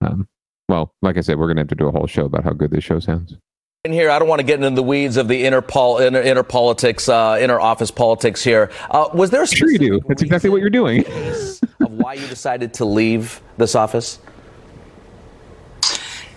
Um, 0.00 0.28
well, 0.68 0.94
like 1.02 1.16
I 1.16 1.20
said, 1.20 1.38
we're 1.38 1.48
gonna 1.48 1.60
have 1.60 1.68
to 1.68 1.74
do 1.74 1.86
a 1.88 1.92
whole 1.92 2.06
show 2.06 2.24
about 2.24 2.44
how 2.44 2.52
good 2.52 2.70
this 2.70 2.84
show 2.84 2.98
sounds. 2.98 3.36
In 3.84 3.92
here, 3.92 4.10
I 4.10 4.18
don't 4.18 4.26
want 4.26 4.40
to 4.40 4.44
get 4.44 4.56
into 4.56 4.74
the 4.74 4.82
weeds 4.82 5.16
of 5.16 5.28
the 5.28 5.44
inner, 5.44 5.60
pol- 5.60 5.98
inner, 5.98 6.20
inner 6.20 6.42
politics, 6.42 7.08
uh, 7.08 7.38
inner 7.40 7.60
office 7.60 7.92
politics 7.92 8.42
here. 8.42 8.72
Uh, 8.90 9.08
was 9.14 9.30
there 9.30 9.44
a 9.44 9.46
Sure, 9.46 9.70
you 9.70 9.78
do. 9.78 10.00
That's 10.08 10.20
exactly 10.20 10.50
what 10.50 10.60
you're 10.60 10.68
doing. 10.68 11.04
of 11.80 11.92
why 11.92 12.14
you 12.14 12.26
decided 12.26 12.74
to 12.74 12.84
leave 12.84 13.40
this 13.56 13.76
office? 13.76 14.18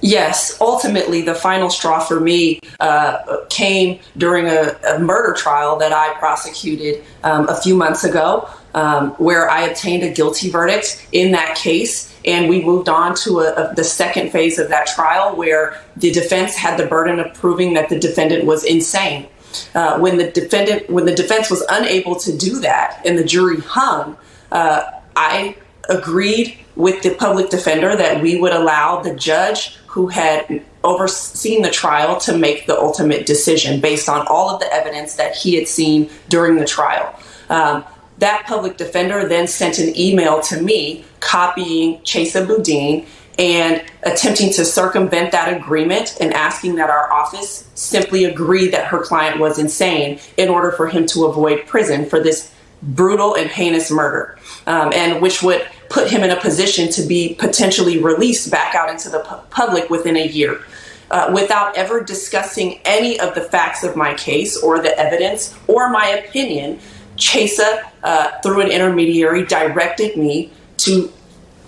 Yes, 0.02 0.56
ultimately, 0.62 1.24
the 1.24 1.34
final 1.34 1.72
straw 1.72 2.00
for 2.00 2.20
me 2.20 2.60
uh, 2.80 3.38
came 3.50 4.00
during 4.18 4.46
a, 4.46 4.80
a, 4.88 5.00
murder 5.00 5.34
trial 5.34 5.78
that 5.78 5.92
I 5.92 6.14
prosecuted 6.20 7.04
um, 7.24 7.50
a 7.50 7.60
few 7.60 7.76
months 7.76 8.04
ago, 8.04 8.48
um, 8.74 9.12
where 9.12 9.50
I 9.50 9.64
obtained 9.64 10.04
a 10.04 10.10
guilty 10.10 10.50
verdict 10.50 11.06
in 11.12 11.32
that 11.32 11.56
case. 11.56 12.16
And 12.24 12.50
we 12.50 12.64
moved 12.64 12.88
on 12.88 13.16
to 13.24 13.40
a, 13.40 13.54
a, 13.54 13.76
the 13.76 13.84
second 13.84 14.32
phase 14.32 14.60
of 14.60 14.70
that 14.70 14.88
trial, 14.88 15.36
where 15.36 15.82
the 15.98 16.12
defense 16.12 16.56
had 16.56 16.78
the 16.78 16.86
burden 16.86 17.20
of 17.20 17.34
proving 17.34 17.74
that 17.74 17.90
the 17.90 18.00
defendant 18.00 18.46
was 18.46 18.64
insane. 18.64 19.28
Uh, 19.76 20.00
when 20.00 20.18
the 20.18 20.32
defendant, 20.32 20.90
when 20.90 21.06
the 21.06 21.16
defense 21.16 21.50
was 21.50 21.64
unable 21.70 22.16
to 22.16 22.38
do 22.38 22.60
that, 22.60 23.02
and 23.06 23.18
the 23.18 23.24
jury 23.24 23.60
hung, 23.60 24.16
uh, 24.52 24.84
I 25.16 25.58
agreed 25.90 26.58
with 26.76 27.02
the 27.02 27.14
public 27.16 27.50
defender 27.50 27.96
that 27.96 28.22
we 28.22 28.40
would 28.40 28.54
allow 28.54 29.02
the 29.02 29.14
judge 29.16 29.78
who 29.88 30.08
had 30.08 30.64
overseen 30.84 31.62
the 31.62 31.70
trial 31.70 32.18
to 32.18 32.38
make 32.38 32.66
the 32.66 32.78
ultimate 32.80 33.26
decision 33.26 33.82
based 33.82 34.08
on 34.08 34.26
all 34.28 34.50
of 34.50 34.60
the 34.60 34.74
evidence 34.74 35.16
that 35.16 35.36
he 35.36 35.56
had 35.56 35.68
seen 35.68 36.10
during 36.30 36.56
the 36.56 36.66
trial. 36.66 37.14
Um, 37.50 37.84
that 38.22 38.46
public 38.46 38.78
defender 38.78 39.28
then 39.28 39.48
sent 39.48 39.80
an 39.80 39.98
email 39.98 40.40
to 40.42 40.62
me 40.62 41.04
copying 41.20 41.98
Chesa 42.02 42.46
Boudin 42.46 43.06
and 43.40 43.84
attempting 44.04 44.54
to 44.54 44.64
circumvent 44.64 45.32
that 45.32 45.52
agreement 45.52 46.18
and 46.22 46.32
asking 46.34 46.76
that 46.76 46.92
our 46.92 47.12
office 47.12 47.68
simply 47.74 48.26
agree 48.26 48.68
that 48.68 48.86
her 48.86 49.00
client 49.00 49.40
was 49.40 49.58
insane 49.58 50.20
in 50.38 50.50
order 50.50 50.72
for 50.72 50.88
him 50.88 51.08
to 51.08 51.26
avoid 51.26 51.66
prison 51.66 52.08
for 52.08 52.20
this 52.20 52.54
brutal 52.84 53.36
and 53.36 53.50
heinous 53.50 53.90
murder, 53.90 54.38
um, 54.68 54.94
and 54.94 55.20
which 55.20 55.42
would 55.42 55.68
put 55.90 56.10
him 56.10 56.24
in 56.24 56.30
a 56.30 56.40
position 56.40 56.92
to 56.92 57.02
be 57.02 57.36
potentially 57.40 57.98
released 57.98 58.52
back 58.52 58.76
out 58.76 58.90
into 58.90 59.10
the 59.10 59.20
pu- 59.20 59.38
public 59.50 59.90
within 59.90 60.16
a 60.16 60.28
year. 60.28 60.62
Uh, 61.10 61.30
without 61.34 61.76
ever 61.76 62.02
discussing 62.02 62.80
any 62.86 63.20
of 63.20 63.36
the 63.36 63.42
facts 63.42 63.84
of 63.84 63.96
my 63.96 64.14
case 64.14 64.56
or 64.62 64.80
the 64.80 64.98
evidence 64.98 65.58
or 65.68 65.90
my 65.90 66.08
opinion, 66.08 66.80
Chesa, 67.22 67.84
uh, 68.04 68.40
through 68.42 68.62
an 68.62 68.72
intermediary, 68.72 69.46
directed 69.46 70.18
me 70.18 70.52
to 70.78 71.12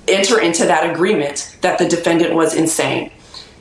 enter 0.08 0.42
into 0.42 0.66
that 0.66 0.90
agreement 0.90 1.56
that 1.62 1.78
the 1.78 1.88
defendant 1.88 2.34
was 2.34 2.56
insane. 2.56 3.12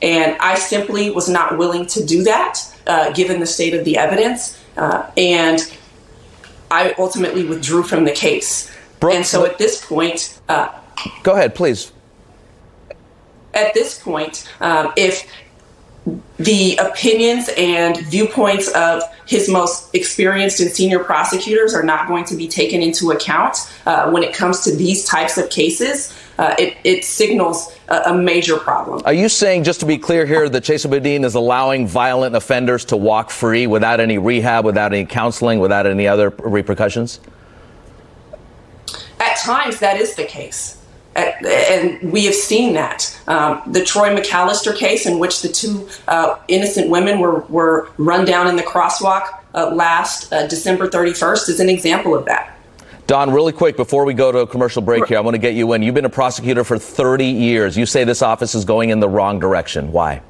And 0.01 0.36
I 0.40 0.57
simply 0.57 1.11
was 1.11 1.28
not 1.28 1.59
willing 1.59 1.86
to 1.86 2.05
do 2.05 2.24
that, 2.24 2.59
uh, 2.86 3.12
given 3.12 3.38
the 3.38 3.47
state 3.47 3.74
of 3.74 3.84
the 3.84 3.99
evidence. 3.99 4.59
Uh, 4.76 5.09
and 5.16 5.61
I 6.70 6.95
ultimately 6.99 7.45
withdrew 7.45 7.84
from 7.84 8.05
the 8.05 8.11
case. 8.11 8.74
Brooke, 8.99 9.14
and 9.14 9.26
so 9.26 9.45
at 9.45 9.59
this 9.59 9.84
point, 9.84 10.40
uh, 10.49 10.68
go 11.22 11.32
ahead, 11.32 11.55
please. 11.55 11.93
At 13.55 13.74
this 13.74 13.99
point, 13.99 14.49
um, 14.61 14.93
if 14.97 15.30
the 16.38 16.76
opinions 16.76 17.48
and 17.57 17.96
viewpoints 18.07 18.68
of 18.74 19.03
his 19.26 19.48
most 19.48 19.94
experienced 19.94 20.61
and 20.61 20.70
senior 20.70 20.98
prosecutors 20.98 21.74
are 21.74 21.84
not 21.84 22.09
going 22.09 22.24
to 22.24 22.34
be 22.34 22.48
taken 22.48 22.82
into 22.82 23.12
account 23.12 23.57
uh, 23.86 24.11
when 24.11 24.22
it 24.24 24.34
comes 24.34 24.61
to 24.62 24.74
these 24.74 25.05
types 25.05 25.38
of 25.38 25.48
cases, 25.50 26.12
uh, 26.38 26.55
it, 26.59 26.76
it, 26.82 27.05
signals 27.05 27.72
a, 27.88 28.03
a, 28.07 28.14
major 28.14 28.57
problem. 28.57 29.00
Are 29.05 29.12
you 29.12 29.28
saying, 29.28 29.62
just 29.62 29.78
to 29.80 29.86
be 29.86 29.96
clear 29.96 30.26
here, 30.26 30.48
that 30.48 30.64
Chesa 30.64 30.90
Boudin 30.90 31.24
is 31.24 31.36
allowing 31.36 31.86
violent 31.86 32.34
offenders 32.34 32.84
to 32.86 32.96
walk 32.96 33.30
free 33.30 33.68
without 33.68 34.00
any 34.00 34.18
rehab, 34.18 34.64
without 34.64 34.92
any 34.92 35.05
counseling, 35.05 35.61
without 35.61 35.86
any 35.86 36.09
other 36.09 36.30
repercussions? 36.30 37.20
At 39.20 39.36
times, 39.38 39.78
that 39.78 40.00
is 40.00 40.16
the 40.16 40.24
case. 40.24 40.82
And 41.15 42.13
we 42.13 42.25
have 42.25 42.35
seen 42.35 42.73
that. 42.75 43.19
Um, 43.27 43.63
the 43.67 43.85
Troy 43.85 44.17
McAlister 44.17 44.75
case, 44.75 45.07
in 45.07 45.19
which 45.19 45.43
the 45.43 45.49
two 45.49 45.89
uh, 46.09 46.39
innocent 46.49 46.89
women 46.89 47.19
were, 47.21 47.41
were 47.43 47.91
run 47.99 48.25
down 48.25 48.49
in 48.49 48.57
the 48.57 48.63
crosswalk 48.63 49.41
uh, 49.55 49.71
last 49.75 50.33
uh, 50.33 50.47
December 50.47 50.89
31st, 50.89 51.51
is 51.51 51.61
an 51.61 51.69
example 51.69 52.15
of 52.15 52.25
that. 52.25 52.57
Don, 53.07 53.31
really 53.31 53.53
quick 53.53 53.77
before 53.77 54.05
we 54.05 54.15
go 54.15 54.33
to 54.33 54.39
a 54.39 54.47
commercial 54.47 54.81
break 54.81 55.07
here, 55.07 55.19
I 55.19 55.21
want 55.21 55.35
to 55.35 55.41
get 55.41 55.55
you 55.55 55.73
in. 55.75 55.83
You've 55.83 55.95
been 55.95 56.05
a 56.05 56.11
prosecutor 56.11 56.65
for 56.65 56.79
30 56.79 57.27
years. 57.27 57.77
You 57.77 57.85
say 57.85 58.05
this 58.05 58.23
office 58.23 58.55
is 58.55 58.65
going 58.65 58.91
in 58.91 59.01
the 59.01 59.09
wrong 59.09 59.39
direction. 59.39 59.93
Why? 59.93 60.23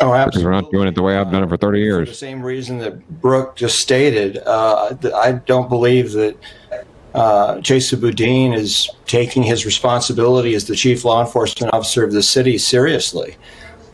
Oh, 0.00 0.12
absolutely. 0.12 0.26
Because 0.26 0.44
we're 0.44 0.50
not 0.50 0.70
doing 0.70 0.88
it 0.88 0.94
the 0.94 1.02
way 1.02 1.16
I've 1.16 1.30
done 1.30 1.42
it 1.42 1.48
for 1.48 1.56
30 1.56 1.80
years. 1.80 2.08
For 2.08 2.12
the 2.12 2.16
same 2.16 2.42
reason 2.42 2.78
that 2.78 3.08
Brooke 3.20 3.56
just 3.56 3.78
stated. 3.78 4.38
Uh, 4.38 4.96
I 5.14 5.32
don't 5.32 5.68
believe 5.68 6.12
that 6.12 6.36
uh, 7.16 7.56
Chesa 7.56 7.98
Boudin 7.98 8.52
is 8.52 8.90
taking 9.06 9.42
his 9.42 9.64
responsibility 9.64 10.54
as 10.54 10.66
the 10.66 10.76
chief 10.76 11.02
law 11.04 11.22
enforcement 11.22 11.72
officer 11.72 12.04
of 12.04 12.12
the 12.12 12.22
city 12.22 12.58
seriously. 12.58 13.36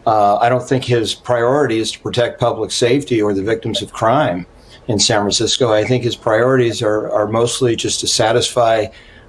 Uh, 0.04 0.36
I 0.38 0.48
don't 0.48 0.68
think 0.68 0.84
his 0.84 1.14
priority 1.14 1.78
is 1.78 1.92
to 1.92 2.00
protect 2.00 2.40
public 2.40 2.72
safety 2.72 3.22
or 3.22 3.32
the 3.32 3.42
victims 3.42 3.80
of 3.80 3.92
crime 3.92 4.44
in 4.88 4.98
San 4.98 5.20
Francisco. 5.20 5.72
I 5.72 5.84
think 5.84 6.02
his 6.02 6.16
priorities 6.16 6.82
are, 6.82 7.08
are 7.12 7.28
mostly 7.28 7.76
just 7.76 8.00
to 8.00 8.08
satisfy 8.08 8.86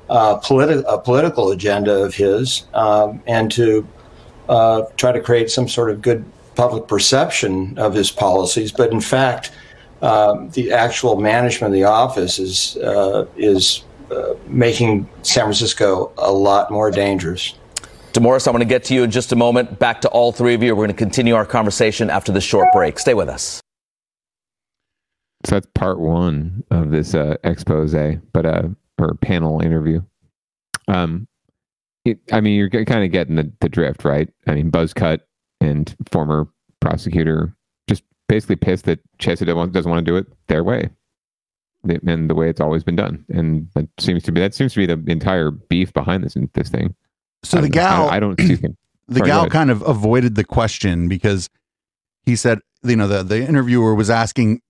uh, 0.09 0.39
politi- 0.39 0.83
a 0.87 0.97
political 0.97 1.51
agenda 1.51 2.03
of 2.03 2.15
his 2.15 2.65
um, 2.73 3.21
and 3.27 3.51
to 3.51 3.87
uh, 4.49 4.81
try 4.97 5.11
to 5.11 5.21
create 5.21 5.51
some 5.51 5.67
sort 5.67 5.91
of 5.91 6.01
good 6.01 6.25
public 6.55 6.87
perception 6.87 7.77
of 7.77 7.93
his 7.93 8.09
policies. 8.09 8.71
But 8.71 8.91
in 8.91 9.01
fact, 9.01 9.51
um, 10.03 10.49
the 10.49 10.71
actual 10.71 11.15
management 11.19 11.73
of 11.73 11.73
the 11.73 11.85
office 11.85 12.37
is 12.37 12.75
uh, 12.77 13.25
is 13.37 13.83
uh, 14.11 14.33
making 14.47 15.09
San 15.21 15.45
Francisco 15.45 16.11
a 16.17 16.31
lot 16.31 16.69
more 16.69 16.91
dangerous. 16.91 17.55
Damaris, 18.11 18.45
I'm 18.45 18.51
going 18.51 18.59
to 18.59 18.65
get 18.65 18.83
to 18.85 18.93
you 18.93 19.03
in 19.03 19.11
just 19.11 19.31
a 19.31 19.35
moment. 19.35 19.79
Back 19.79 20.01
to 20.01 20.09
all 20.09 20.31
three 20.31 20.53
of 20.53 20.61
you. 20.61 20.75
We're 20.75 20.85
going 20.85 20.95
to 20.95 21.03
continue 21.03 21.35
our 21.35 21.45
conversation 21.45 22.09
after 22.09 22.31
this 22.31 22.43
short 22.43 22.67
break. 22.73 22.99
Stay 22.99 23.13
with 23.13 23.29
us. 23.29 23.61
So 25.45 25.55
that's 25.55 25.67
part 25.73 25.99
one 25.99 26.63
of 26.69 26.91
this 26.91 27.15
uh, 27.15 27.37
expose, 27.43 27.95
but 28.33 28.45
uh, 28.45 28.67
or 28.99 29.15
panel 29.15 29.61
interview. 29.61 30.01
Um, 30.89 31.27
it, 32.05 32.19
I 32.31 32.41
mean, 32.41 32.57
you're 32.57 32.69
kind 32.85 33.05
of 33.05 33.11
getting 33.11 33.35
the, 33.35 33.51
the 33.61 33.69
drift, 33.69 34.03
right? 34.03 34.29
I 34.47 34.55
mean, 34.55 34.69
Buzzcut 34.69 35.21
and 35.61 35.95
former 36.11 36.49
prosecutor 36.81 37.47
just 37.47 37.62
basically 38.33 38.55
pissed 38.55 38.85
that 38.85 38.99
Chesa 39.19 39.45
doesn't 39.71 39.91
want 39.91 40.03
to 40.03 40.11
do 40.11 40.15
it 40.17 40.25
their 40.47 40.63
way 40.63 40.89
and 41.83 42.27
the 42.29 42.33
way 42.33 42.49
it's 42.49 42.61
always 42.61 42.83
been 42.83 42.95
done. 42.95 43.23
And 43.29 43.69
that 43.75 43.87
seems 43.99 44.23
to 44.23 44.31
be 44.31 44.41
that 44.41 44.55
seems 44.55 44.73
to 44.73 44.79
be 44.79 44.87
the 44.87 45.11
entire 45.11 45.51
beef 45.51 45.93
behind 45.93 46.23
this 46.23 46.35
this 46.53 46.69
thing. 46.69 46.95
So 47.43 47.61
the 47.61 47.69
gal, 47.69 48.09
I, 48.09 48.15
I 48.15 48.19
don't 48.19 48.39
see 48.39 48.55
him. 48.55 48.77
The 49.09 49.19
Sorry, 49.19 49.29
gal 49.29 49.49
kind 49.49 49.69
of 49.69 49.81
avoided 49.81 50.35
the 50.35 50.45
question 50.45 51.09
because 51.09 51.49
he 52.25 52.37
said, 52.37 52.59
you 52.83 52.95
know, 52.95 53.05
the 53.05 53.21
the 53.21 53.45
interviewer 53.45 53.93
was 53.93 54.09
asking 54.09 54.61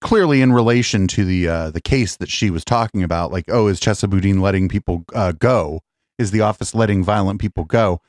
clearly 0.00 0.42
in 0.42 0.52
relation 0.52 1.08
to 1.08 1.24
the 1.24 1.48
uh, 1.48 1.70
the 1.70 1.80
case 1.80 2.16
that 2.16 2.28
she 2.28 2.50
was 2.50 2.66
talking 2.66 3.02
about, 3.02 3.32
like, 3.32 3.46
oh, 3.48 3.66
is 3.66 3.80
Chesa 3.80 4.08
Boudin 4.08 4.42
letting 4.42 4.68
people 4.68 5.06
uh, 5.14 5.32
go? 5.32 5.80
Is 6.18 6.32
the 6.32 6.42
office 6.42 6.74
letting 6.74 7.02
violent 7.02 7.40
people 7.40 7.64
go? 7.64 8.02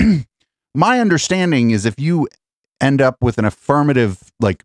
My 0.74 1.00
understanding 1.00 1.70
is 1.70 1.84
if 1.84 2.00
you 2.00 2.28
end 2.80 3.00
up 3.00 3.16
with 3.20 3.38
an 3.38 3.44
affirmative 3.44 4.32
like 4.40 4.64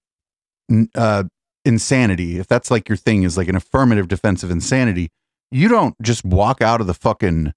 uh, 0.96 1.24
insanity, 1.66 2.40
if 2.40 2.48
that's 2.48 2.72
like 2.72 2.90
your 2.90 2.98
thing 2.98 3.24
is 3.24 3.38
like 3.38 3.48
an 3.48 3.56
affirmative 3.56 4.08
defense 4.08 4.44
of 4.44 4.52
insanity, 4.52 5.10
you 5.52 5.68
don't 5.68 5.96
just 6.02 6.24
walk 6.24 6.62
out 6.62 6.82
of 6.82 6.88
the 6.88 6.94
fucking 6.94 7.54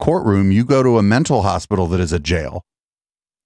courtroom. 0.00 0.52
You 0.52 0.64
go 0.64 0.82
to 0.82 0.98
a 0.98 1.02
mental 1.02 1.42
hospital 1.42 1.86
that 1.88 2.00
is 2.00 2.12
a 2.12 2.18
jail. 2.18 2.64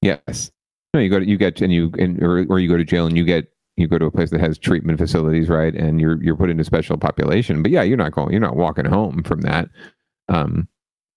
Yes. 0.03 0.51
No, 0.95 1.01
you 1.01 1.11
go 1.11 1.19
to 1.19 1.27
you 1.27 1.37
get 1.37 1.61
and 1.61 1.73
you 1.73 1.93
and 1.99 2.23
or, 2.23 2.47
or 2.49 2.59
you 2.59 2.69
go 2.69 2.77
to 2.77 2.85
jail 2.85 3.07
and 3.07 3.17
you 3.17 3.25
get 3.25 3.53
you 3.77 3.87
go 3.87 3.99
to 3.99 4.07
a 4.07 4.11
place 4.11 4.31
that 4.31 4.41
has 4.41 4.59
treatment 4.59 4.99
facilities, 4.99 5.49
right? 5.49 5.75
And 5.75 6.01
you're 6.01 6.23
you're 6.23 6.37
put 6.37 6.51
into 6.51 6.65
special 6.65 6.97
population. 6.97 7.63
But 7.63 7.71
yeah, 7.71 7.83
you're 7.83 7.97
not 7.97 8.13
going, 8.13 8.33
you're 8.33 8.41
not 8.41 8.57
walking 8.57 8.87
home 8.87 9.23
from 9.23 9.43
that, 9.43 9.69
um, 10.29 10.69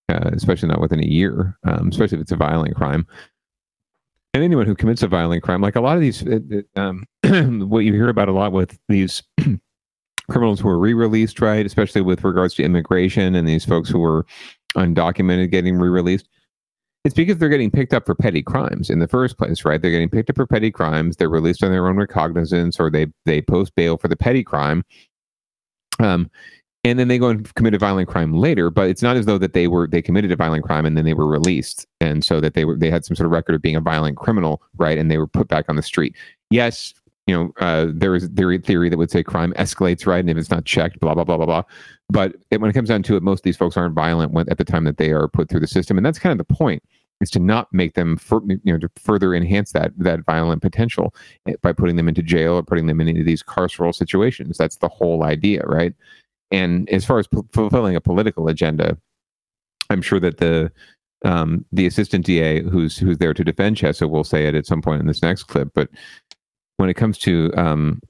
uh, 0.10 0.32
especially 0.34 0.70
not 0.70 0.82
within 0.82 1.00
a 1.00 1.08
year, 1.08 1.58
um, 1.64 1.90
especially 1.90 2.18
if 2.18 2.22
it's 2.24 2.32
a 2.32 2.38
violent 2.38 2.76
crime. 2.76 3.08
And 4.34 4.44
anyone 4.44 4.66
who 4.66 4.76
commits 4.76 5.04
a 5.04 5.08
violent 5.08 5.44
crime, 5.44 5.62
like 5.62 5.76
a 5.76 5.82
lot 5.82 5.96
of 5.96 6.02
these, 6.02 6.22
it, 6.22 6.44
it, 6.50 6.66
um, 6.76 7.06
what 7.70 7.80
you 7.80 7.94
hear 7.94 8.10
about 8.10 8.30
a 8.30 8.34
lot 8.34 8.54
with 8.54 8.80
these 8.88 9.24
criminals 10.30 10.60
who 10.60 10.70
are 10.70 10.80
re-released, 10.80 11.42
right? 11.42 11.66
Especially 11.66 12.02
with 12.02 12.24
regards 12.24 12.54
to 12.56 12.64
immigration 12.64 13.36
and 13.36 13.48
these 13.48 13.66
folks 13.66 13.90
who 13.90 14.00
were 14.00 14.26
undocumented 14.78 15.52
getting 15.52 15.78
re-released 15.78 16.30
it's 17.04 17.16
because 17.16 17.38
they're 17.38 17.50
getting 17.50 17.72
picked 17.72 17.94
up 17.94 18.06
for 18.06 18.14
petty 18.14 18.44
crimes 18.44 18.90
in 18.90 19.00
the 19.00 19.08
first 19.08 19.38
place, 19.38 19.66
right? 19.66 19.82
They're 19.82 19.92
getting 19.92 20.10
picked 20.10 20.30
up 20.30 20.36
for 20.36 20.46
petty 20.46 20.72
crimes. 20.72 21.16
They're 21.16 21.30
released 21.30 21.64
on 21.64 21.72
their 21.72 21.88
own 21.88 21.98
recognizance, 21.98 22.80
or 22.80 22.92
they 22.92 23.08
they 23.26 23.42
post 23.42 23.74
bail 23.76 23.98
for 23.98 24.08
the 24.08 24.16
petty 24.16 24.44
crime. 24.44 24.84
Um, 26.00 26.30
and 26.84 26.98
then 26.98 27.08
they 27.08 27.18
go 27.18 27.30
and 27.30 27.54
commit 27.56 27.74
a 27.74 27.78
violent 27.78 28.10
crime 28.10 28.34
later. 28.34 28.70
But 28.70 28.90
it's 28.90 29.02
not 29.02 29.16
as 29.16 29.26
though 29.26 29.38
that 29.38 29.54
they 29.54 29.68
were 29.68 29.88
they 29.88 30.02
committed 30.02 30.32
a 30.32 30.36
violent 30.36 30.64
crime 30.64 30.86
and 30.86 30.98
then 30.98 31.06
they 31.06 31.14
were 31.14 31.28
released, 31.28 31.86
and 32.00 32.24
so 32.26 32.40
that 32.42 32.54
they 32.54 32.66
were 32.66 32.78
they 32.78 32.90
had 32.90 33.06
some 33.06 33.16
sort 33.16 33.26
of 33.26 33.32
record 33.32 33.56
of 33.56 33.62
being 33.62 33.76
a 33.76 33.82
violent 33.82 34.18
criminal, 34.18 34.62
right? 34.78 34.98
And 34.98 35.12
they 35.12 35.18
were 35.18 35.28
put 35.28 35.48
back 35.48 35.66
on 35.70 35.76
the 35.76 35.84
street. 35.84 36.16
Yes, 36.50 36.94
you 37.28 37.36
know, 37.36 37.52
uh, 37.60 37.88
there 37.94 38.16
is 38.16 38.28
theory 38.30 38.58
theory 38.58 38.90
that 38.90 38.98
would 38.98 39.12
say 39.12 39.24
crime 39.24 39.54
escalates, 39.58 40.06
right? 40.08 40.20
And 40.20 40.30
if 40.30 40.38
it's 40.38 40.50
not 40.52 40.66
checked, 40.66 41.00
blah 41.00 41.14
blah 41.14 41.24
blah 41.24 41.38
blah 41.38 41.46
blah. 41.46 41.64
But 42.10 42.36
it, 42.50 42.60
when 42.60 42.70
it 42.70 42.74
comes 42.74 42.90
down 42.90 43.04
to 43.04 43.16
it, 43.16 43.24
most 43.24 43.40
of 43.40 43.44
these 43.44 43.58
folks 43.58 43.78
aren't 43.78 43.96
violent 43.96 44.32
when, 44.34 44.50
at 44.50 44.58
the 44.58 44.66
time 44.66 44.84
that 44.86 44.98
they 44.98 45.12
are 45.12 45.28
put 45.28 45.50
through 45.50 45.62
the 45.62 45.68
system, 45.68 45.98
and 45.98 46.06
that's 46.06 46.20
kind 46.20 46.32
of 46.32 46.46
the 46.46 46.54
point. 46.54 46.84
is 47.22 47.30
to 47.32 47.40
not 47.40 47.72
make 47.72 47.94
them 47.94 48.18
for, 48.18 48.42
you 48.48 48.74
know 48.74 48.80
to 48.80 48.90
further 48.96 49.36
enhance 49.36 49.72
that 49.74 49.94
that 49.98 50.26
violent 50.26 50.62
potential 50.62 51.14
eh, 51.48 51.54
by 51.62 51.72
putting 51.72 51.96
them 51.96 52.10
into 52.10 52.24
jail 52.24 52.54
or 52.56 52.64
putting 52.64 52.88
them 52.88 53.00
into 53.00 53.24
these 53.24 53.44
carceral 53.44 53.94
situations 53.94 54.58
that's 54.58 54.78
the 54.78 54.90
whole 54.90 55.24
idea 55.24 55.62
right 55.66 55.94
and 56.52 56.89
as 56.89 57.06
far 57.06 57.20
as 57.20 57.28
p- 57.28 57.39
fulfilling 57.54 57.95
a 57.95 58.02
political 58.02 58.47
agenda 58.47 58.97
i'm 59.89 60.02
sure 60.02 60.20
that 60.20 60.38
the 60.38 60.72
um, 61.24 61.66
the 61.72 61.86
assistant 61.86 62.26
DA 62.26 62.62
who's 62.64 62.97
who's 62.97 63.18
there 63.18 63.34
to 63.34 63.43
defend 63.43 63.78
Chesa 63.78 64.10
will 64.10 64.24
say 64.24 64.47
it 64.47 64.56
at 64.56 64.66
some 64.66 64.82
point 64.82 65.02
in 65.02 65.08
this 65.08 65.22
next 65.22 65.43
clip. 65.43 65.70
But 65.74 65.89
when 66.78 66.89
it 66.89 66.95
comes 66.95 67.18
to 67.20 67.52
um, 67.56 68.02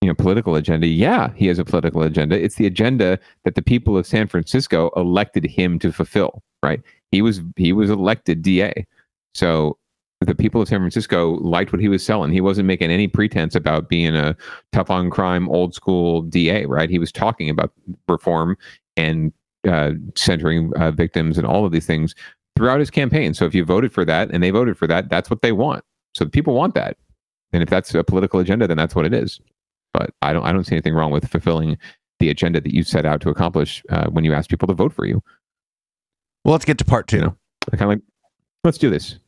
you 0.00 0.08
know 0.08 0.14
political 0.14 0.56
agenda, 0.56 0.86
yeah, 0.86 1.32
he 1.34 1.46
has 1.46 1.58
a 1.58 1.64
political 1.64 2.02
agenda. 2.02 2.40
It's 2.42 2.56
the 2.56 2.66
agenda 2.66 3.18
that 3.44 3.54
the 3.54 3.62
people 3.62 3.96
of 3.96 4.06
San 4.06 4.26
Francisco 4.26 4.90
elected 4.96 5.44
him 5.44 5.78
to 5.80 5.92
fulfill. 5.92 6.42
Right? 6.62 6.82
He 7.12 7.22
was 7.22 7.40
he 7.56 7.72
was 7.72 7.90
elected 7.90 8.42
DA, 8.42 8.86
so 9.34 9.78
the 10.20 10.34
people 10.34 10.60
of 10.60 10.68
San 10.68 10.80
Francisco 10.80 11.34
liked 11.36 11.72
what 11.72 11.80
he 11.80 11.88
was 11.88 12.04
selling. 12.04 12.32
He 12.32 12.40
wasn't 12.40 12.66
making 12.66 12.90
any 12.90 13.06
pretense 13.06 13.54
about 13.54 13.88
being 13.88 14.16
a 14.16 14.36
tough 14.72 14.90
on 14.90 15.10
crime, 15.10 15.48
old 15.48 15.74
school 15.74 16.22
DA. 16.22 16.66
Right? 16.66 16.90
He 16.90 16.98
was 16.98 17.12
talking 17.12 17.48
about 17.48 17.72
reform 18.08 18.56
and 18.96 19.32
uh, 19.66 19.92
centering 20.16 20.72
uh, 20.76 20.90
victims 20.90 21.38
and 21.38 21.46
all 21.46 21.64
of 21.64 21.72
these 21.72 21.86
things 21.86 22.14
throughout 22.56 22.80
his 22.80 22.90
campaign. 22.90 23.34
So 23.34 23.44
if 23.44 23.54
you 23.54 23.64
voted 23.64 23.92
for 23.92 24.04
that 24.04 24.30
and 24.30 24.42
they 24.42 24.50
voted 24.50 24.76
for 24.76 24.86
that, 24.88 25.08
that's 25.08 25.30
what 25.30 25.42
they 25.42 25.52
want. 25.52 25.84
So 26.14 26.24
the 26.24 26.30
people 26.30 26.54
want 26.54 26.74
that. 26.74 26.96
And 27.52 27.62
if 27.62 27.68
that's 27.68 27.94
a 27.94 28.04
political 28.04 28.40
agenda, 28.40 28.66
then 28.66 28.76
that's 28.76 28.94
what 28.94 29.06
it 29.06 29.14
is. 29.14 29.40
But 29.94 30.10
I 30.20 30.32
don't 30.32 30.44
I 30.44 30.52
don't 30.52 30.64
see 30.64 30.74
anything 30.74 30.94
wrong 30.94 31.10
with 31.10 31.28
fulfilling 31.28 31.78
the 32.18 32.28
agenda 32.28 32.60
that 32.60 32.74
you 32.74 32.82
set 32.82 33.06
out 33.06 33.20
to 33.20 33.30
accomplish 33.30 33.82
uh, 33.90 34.08
when 34.08 34.24
you 34.24 34.34
ask 34.34 34.50
people 34.50 34.66
to 34.66 34.74
vote 34.74 34.92
for 34.92 35.06
you. 35.06 35.22
Well, 36.44 36.52
let's 36.52 36.64
get 36.64 36.78
to 36.78 36.84
part 36.84 37.06
two. 37.06 37.16
You 37.16 37.22
know, 37.22 37.36
kind 37.70 37.82
of 37.82 37.88
like, 37.88 38.00
let's 38.64 38.78
do 38.78 38.90
this. 38.90 39.18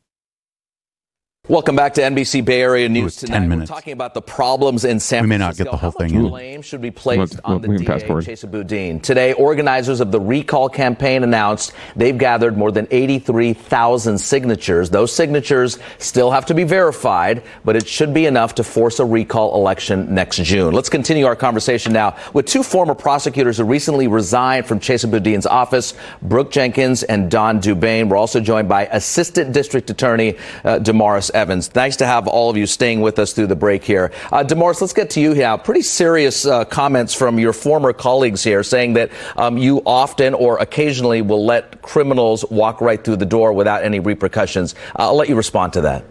Welcome 1.51 1.75
back 1.75 1.95
to 1.95 2.01
NBC 2.01 2.45
Bay 2.45 2.63
Area 2.63 2.89
News 2.89 3.17
Ten 3.17 3.49
minutes. 3.49 3.69
We're 3.69 3.75
talking 3.75 3.93
about 3.93 4.15
the 4.15 4.23
problems 4.23 4.85
in 4.85 5.01
San 5.01 5.25
We 5.25 5.31
may 5.31 5.37
not 5.39 5.57
Francisco. 5.57 5.65
get 5.65 5.71
the 5.73 5.77
whole 5.79 5.91
How 5.99 6.05
much 6.05 6.11
thing 6.13 6.21
in. 6.21 6.29
blame 6.29 6.63
should 6.63 6.81
be 6.81 6.93
placed 6.93 7.19
Let's- 7.19 7.37
on 7.45 7.61
the 7.61 7.69
we 7.69 7.77
can 7.79 7.87
DA, 7.87 7.93
fast 7.93 8.07
forward. 8.07 8.25
Chesa 8.25 8.49
Boudin. 8.49 9.01
Today, 9.01 9.33
organizers 9.33 9.99
of 9.99 10.13
the 10.13 10.21
recall 10.21 10.69
campaign 10.69 11.25
announced 11.25 11.73
they've 11.97 12.17
gathered 12.17 12.57
more 12.57 12.71
than 12.71 12.87
83,000 12.93 14.19
signatures. 14.19 14.91
Those 14.91 15.13
signatures 15.13 15.81
still 15.99 16.31
have 16.31 16.47
to 16.47 16.55
be 16.55 16.63
verified, 16.63 17.43
but 17.65 17.75
it 17.75 17.89
should 17.89 18.15
be 18.15 18.27
enough 18.27 18.55
to 18.55 18.63
force 18.63 19.01
a 19.01 19.05
recall 19.05 19.57
election 19.57 20.07
next 20.15 20.37
June. 20.37 20.73
Let's 20.73 20.89
continue 20.89 21.27
our 21.27 21.35
conversation 21.35 21.93
now 21.93 22.15
with 22.33 22.47
two 22.47 22.63
former 22.63 22.95
prosecutors 22.95 23.59
who 23.59 23.65
recently 23.65 24.07
resigned 24.07 24.67
from 24.67 24.79
Chesa 24.79 25.11
Boudin's 25.11 25.47
office, 25.47 25.95
Brooke 26.23 26.53
Jenkins 26.53 27.03
and 27.03 27.29
Don 27.29 27.59
du 27.59 27.75
Bain. 27.75 28.09
We're 28.09 28.19
also 28.19 28.39
joined 28.39 28.69
by 28.69 28.87
Assistant 28.93 29.53
District 29.53 29.91
Attorney 29.91 30.37
uh, 30.65 30.79
Damaris 30.79 31.33
Evans. 31.41 31.75
Nice 31.75 31.97
to 31.97 32.07
have 32.07 32.29
all 32.29 32.51
of 32.51 32.57
you 32.59 32.67
staying 32.67 33.01
with 33.01 33.19
us 33.19 33.33
through 33.33 33.47
the 33.47 33.57
break 33.57 33.83
here. 33.83 34.13
Uh, 34.31 34.45
let's 34.47 34.93
get 34.93 35.09
to 35.09 35.21
you 35.21 35.35
now. 35.35 35.57
Pretty 35.57 35.81
serious 35.81 36.45
uh, 36.45 36.67
comments 36.67 37.15
from 37.15 37.39
your 37.39 37.55
former 37.55 37.95
colleagues 37.95 38.45
here 38.45 38.63
saying 38.63 38.93
that 38.93 39.11
um, 39.39 39.57
you 39.57 39.83
often 39.87 40.35
or 40.35 40.59
occasionally 40.59 41.23
will 41.23 41.47
let 41.47 41.81
criminals 41.81 42.45
walk 42.51 42.83
right 42.83 43.03
through 43.03 43.17
the 43.17 43.27
door 43.27 43.55
without 43.55 43.83
any 43.83 44.01
repercussions. 44.01 44.75
Uh, 44.99 45.09
I'll 45.09 45.17
let 45.17 45.31
you 45.31 45.35
respond 45.35 45.73
to 45.73 45.81
that. 45.81 46.05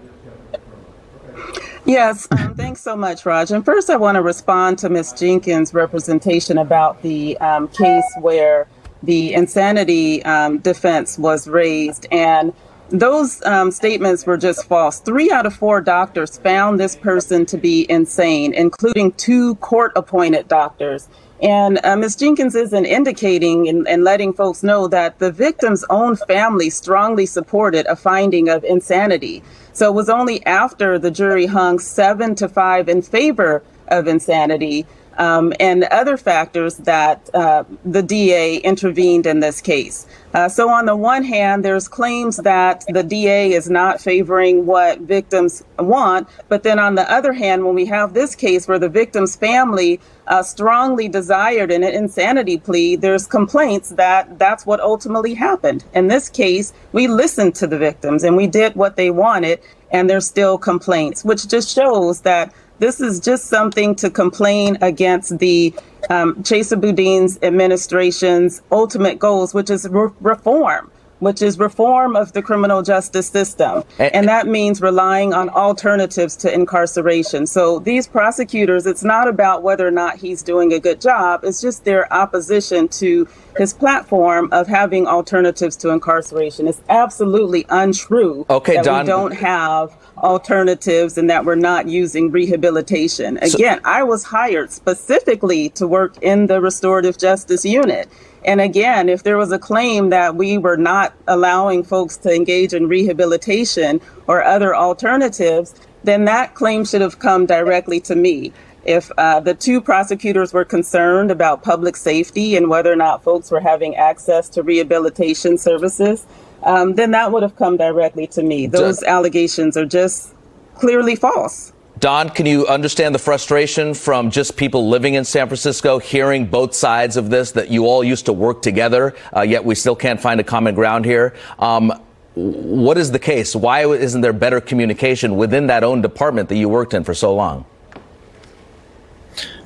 Yes, 1.86 2.28
um, 2.32 2.56
thanks 2.56 2.82
so 2.82 2.96
much, 2.96 3.26
Raj. 3.26 3.52
And 3.52 3.64
first, 3.64 3.90
I 3.90 3.98
want 3.98 4.16
to 4.16 4.22
respond 4.24 4.80
to 4.80 4.90
Ms. 4.90 5.14
Jenkins' 5.14 5.74
representation 5.74 6.58
about 6.58 7.02
the 7.04 7.38
um, 7.38 7.68
case 7.68 8.06
where 8.20 8.68
the 9.04 9.34
insanity 9.34 10.24
um, 10.24 10.58
defense 10.60 11.18
was 11.18 11.48
raised. 11.48 12.08
And 12.12 12.54
those 12.90 13.44
um, 13.46 13.72
statements 13.72 14.26
were 14.26 14.38
just 14.38 14.66
false. 14.66 15.00
Three 15.00 15.32
out 15.32 15.46
of 15.46 15.54
four 15.54 15.82
doctors 15.82 16.38
found 16.38 16.80
this 16.80 16.96
person 16.96 17.46
to 17.48 17.58
be 17.58 17.86
insane, 17.90 18.54
including 18.54 19.12
two 19.14 19.56
court 19.56 19.92
appointed 19.96 20.48
doctors. 20.48 21.08
And 21.42 21.80
uh, 21.86 21.96
Ms. 21.96 22.18
Jenkins 22.18 22.56
isn't 22.56 22.86
indicating 22.86 23.70
and, 23.70 23.88
and 23.88 24.04
letting 24.04 24.34
folks 24.34 24.62
know 24.62 24.88
that 24.88 25.20
the 25.20 25.32
victim's 25.32 25.86
own 25.90 26.16
family 26.16 26.70
strongly 26.70 27.26
supported 27.26 27.86
a 27.86 27.96
finding 27.96 28.50
of 28.50 28.64
insanity. 28.64 29.42
So 29.72 29.90
it 29.90 29.94
was 29.94 30.10
only 30.10 30.46
after 30.46 31.00
the 31.00 31.12
jury 31.12 31.46
hung 31.46 31.80
seven 31.80 32.36
to 32.36 32.50
five 32.50 32.90
in 32.90 33.02
favor 33.02 33.64
of 33.88 34.08
insanity 34.08 34.86
um, 35.20 35.53
and 35.59 35.84
other 35.86 36.17
factors 36.17 36.78
that 36.78 37.30
uh, 37.36 37.65
the 37.86 38.01
DA 38.01 38.57
intervened 38.57 39.26
in 39.26 39.41
this 39.41 39.61
case. 39.61 40.07
Uh, 40.34 40.47
so, 40.47 40.70
on 40.70 40.86
the 40.86 40.95
one 40.95 41.24
hand, 41.24 41.65
there's 41.65 41.88
claims 41.88 42.38
that 42.38 42.86
the 42.88 43.03
DA 43.03 43.51
is 43.51 43.70
not 43.70 43.99
favoring 43.99 44.65
what 44.65 44.99
victims 45.01 45.63
want, 45.78 46.28
but 46.47 46.63
then 46.63 46.80
on 46.80 46.95
the 46.95 47.11
other 47.11 47.34
hand, 47.34 47.65
when 47.65 47.76
we 47.76 47.86
have 47.86 48.13
this 48.13 48.36
case 48.36 48.67
where 48.67 48.80
the 48.80 48.89
victim's 48.89 49.36
family 49.36 49.99
uh, 50.28 50.43
strongly 50.43 51.07
desired 51.07 51.72
an 51.72 51.84
insanity 51.84 52.57
plea, 52.57 52.95
there's 52.95 53.28
complaints 53.28 53.89
that 53.89 54.39
that's 54.39 54.65
what 54.65 54.80
ultimately 54.80 55.34
happened. 55.34 55.84
In 55.93 56.07
this 56.07 56.30
case, 56.30 56.72
we 56.93 57.07
listened 57.07 57.55
to 57.55 57.67
the 57.67 57.78
victims 57.78 58.24
and 58.24 58.38
we 58.38 58.47
did 58.47 58.76
what 58.76 58.95
they 58.95 59.09
wanted, 59.09 59.59
and 59.91 60.09
there's 60.09 60.28
still 60.28 60.57
complaints, 60.57 61.26
which 61.26 61.47
just 61.47 61.74
shows 61.74 62.22
that 62.22 62.53
this 62.80 63.00
is 63.00 63.20
just 63.20 63.46
something 63.46 63.96
to 63.96 64.10
complain 64.10 64.78
against 64.82 65.38
the 65.40 65.74
um, 66.10 66.36
Chesa 66.44 66.80
Boudin's 66.80 67.38
administration's 67.44 68.62
ultimate 68.72 69.20
goals, 69.20 69.54
which 69.54 69.70
is 69.70 69.88
re- 69.90 70.10
reform, 70.22 70.90
which 71.20 71.42
is 71.42 71.60
reform 71.60 72.16
of 72.16 72.32
the 72.32 72.42
criminal 72.42 72.82
justice 72.82 73.28
system. 73.28 73.84
And 74.00 74.28
that 74.30 74.48
means 74.48 74.82
relying 74.82 75.34
on 75.34 75.50
alternatives 75.50 76.38
to 76.38 76.54
incarceration. 76.54 77.46
So 77.48 77.80
these 77.80 78.08
prosecutors, 78.08 78.86
it's 78.86 79.04
not 79.04 79.28
about 79.28 79.62
whether 79.62 79.86
or 79.86 79.92
not 79.92 80.16
he's 80.18 80.42
doing 80.42 80.72
a 80.72 80.80
good 80.80 81.02
job, 81.02 81.42
it's 81.44 81.62
just 81.62 81.84
their 81.84 82.12
opposition 82.14 82.88
to 82.88 83.28
his 83.58 83.74
platform 83.74 84.48
of 84.54 84.68
having 84.68 85.06
alternatives 85.06 85.76
to 85.78 85.90
incarceration. 85.90 86.68
It's 86.68 86.82
absolutely 86.88 87.66
untrue 87.70 88.46
Okay, 88.50 88.76
that 88.76 88.86
Don- 88.86 89.02
we 89.02 89.08
don't 89.08 89.34
have 89.34 89.94
alternatives 90.20 91.17
and 91.17 91.30
that 91.30 91.45
we're 91.45 91.55
not 91.55 91.88
using 91.88 92.32
rehabilitation. 92.32 93.38
Again, 93.38 93.80
I 93.86 94.03
was 94.03 94.24
hired 94.24 94.72
specifically 94.72 95.70
to 95.70 95.88
work 95.88 96.17
in 96.22 96.47
the 96.47 96.61
restorative 96.61 97.17
justice 97.17 97.65
unit. 97.65 98.09
And 98.45 98.61
again, 98.61 99.09
if 99.09 99.24
there 99.24 99.38
was 99.38 99.51
a 99.51 99.59
claim 99.59 100.09
that 100.09 100.36
we 100.36 100.57
were 100.57 100.78
not 100.78 101.13
allowing 101.28 101.84
folks 101.84 102.17
to 102.17 102.34
engage 102.34 102.74
in 102.74 102.88
rehabilitation 102.88 103.99
or 104.28 104.43
other 104.43 104.76
alternatives, 104.76 105.76
then 106.03 106.26
that 106.26 106.55
claim 106.55 106.86
should 106.86 107.01
have 107.01 107.20
come 107.20 107.45
directly 107.45 107.99
to 108.01 108.15
me. 108.15 108.53
If 108.86 109.11
uh, 109.17 109.41
the 109.41 109.53
two 109.53 109.82
prosecutors 109.82 110.53
were 110.53 110.63
concerned 110.63 111.32
about 111.32 111.63
public 111.63 111.97
safety 111.97 112.55
and 112.55 112.70
whether 112.70 112.91
or 112.91 112.95
not 112.95 113.24
folks 113.24 113.51
were 113.51 113.59
having 113.59 113.95
access 113.95 114.47
to 114.49 114.63
rehabilitation 114.63 115.57
services, 115.57 116.26
um, 116.64 116.95
then 116.95 117.12
that 117.12 117.32
would 117.32 117.43
have 117.43 117.55
come 117.55 117.78
directly 117.78 118.28
to 118.28 118.43
me. 118.43 118.68
Those 118.68 119.03
allegations 119.03 119.78
are 119.78 119.86
just 119.86 120.34
clearly 120.76 121.16
false. 121.16 121.74
Don, 121.99 122.30
can 122.30 122.45
you 122.45 122.66
understand 122.68 123.14
the 123.14 123.20
frustration 123.20 123.93
from 123.93 124.32
just 124.32 124.55
people 124.55 124.88
living 124.88 125.16
in 125.16 125.26
San 125.26 125.47
Francisco, 125.47 125.99
hearing 125.99 126.45
both 126.45 126.74
sides 126.74 127.18
of 127.18 127.30
this, 127.30 127.51
that 127.51 127.70
you 127.70 127.88
all 127.88 128.05
used 128.05 128.26
to 128.28 128.34
work 128.34 128.62
together, 128.62 129.16
uh, 129.36 129.41
yet 129.41 129.66
we 129.66 129.76
still 129.76 129.97
can't 129.97 130.22
find 130.22 130.39
a 130.39 130.43
common 130.43 130.76
ground 130.76 131.03
here? 131.03 131.36
Um, 131.57 131.91
what 132.36 132.97
is 132.97 133.12
the 133.12 133.20
case? 133.20 133.53
Why 133.53 133.86
isn't 133.86 134.22
there 134.22 134.32
better 134.32 134.62
communication 134.62 135.36
within 135.36 135.68
that 135.68 135.84
own 135.84 136.01
department 136.01 136.47
that 136.49 136.55
you 136.55 136.70
worked 136.70 136.93
in 136.93 137.03
for 137.03 137.14
so 137.14 137.36
long? 137.36 137.66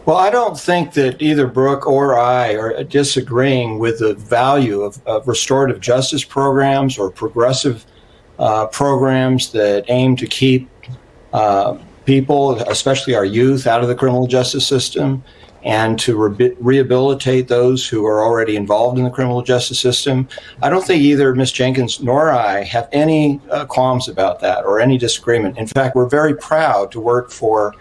Well, 0.05 0.17
I 0.17 0.29
don't 0.29 0.59
think 0.59 0.93
that 0.95 1.21
either 1.21 1.47
Brooke 1.47 1.87
or 1.87 2.19
I 2.19 2.53
are 2.55 2.83
disagreeing 2.83 3.79
with 3.79 3.99
the 3.99 4.15
value 4.15 4.81
of, 4.81 5.01
of 5.07 5.27
restorative 5.29 5.79
justice 5.79 6.25
programs 6.25 6.97
or 6.97 7.09
progressive 7.09 7.85
uh, 8.37 8.67
programs 8.67 9.53
that 9.53 9.85
aim 9.87 10.17
to 10.17 10.27
keep 10.27 10.69
uh, 11.31 11.77
people, 12.05 12.59
especially 12.63 13.15
our 13.15 13.23
youth, 13.23 13.65
out 13.65 13.81
of 13.81 13.87
the 13.87 13.95
criminal 13.95 14.27
justice 14.27 14.67
system 14.67 15.23
and 15.63 15.97
to 15.99 16.17
re- 16.17 16.53
rehabilitate 16.59 17.47
those 17.47 17.87
who 17.87 18.05
are 18.05 18.21
already 18.21 18.57
involved 18.57 18.97
in 18.97 19.05
the 19.05 19.09
criminal 19.09 19.41
justice 19.41 19.79
system. 19.79 20.27
I 20.61 20.69
don't 20.69 20.85
think 20.85 21.01
either 21.01 21.33
Ms. 21.33 21.53
Jenkins 21.53 22.01
nor 22.01 22.31
I 22.31 22.63
have 22.63 22.89
any 22.91 23.39
uh, 23.49 23.65
qualms 23.65 24.09
about 24.09 24.41
that 24.41 24.65
or 24.65 24.81
any 24.81 24.97
disagreement. 24.97 25.57
In 25.57 25.67
fact, 25.67 25.95
we're 25.95 26.09
very 26.09 26.35
proud 26.35 26.91
to 26.91 26.99
work 26.99 27.31
for 27.31 27.73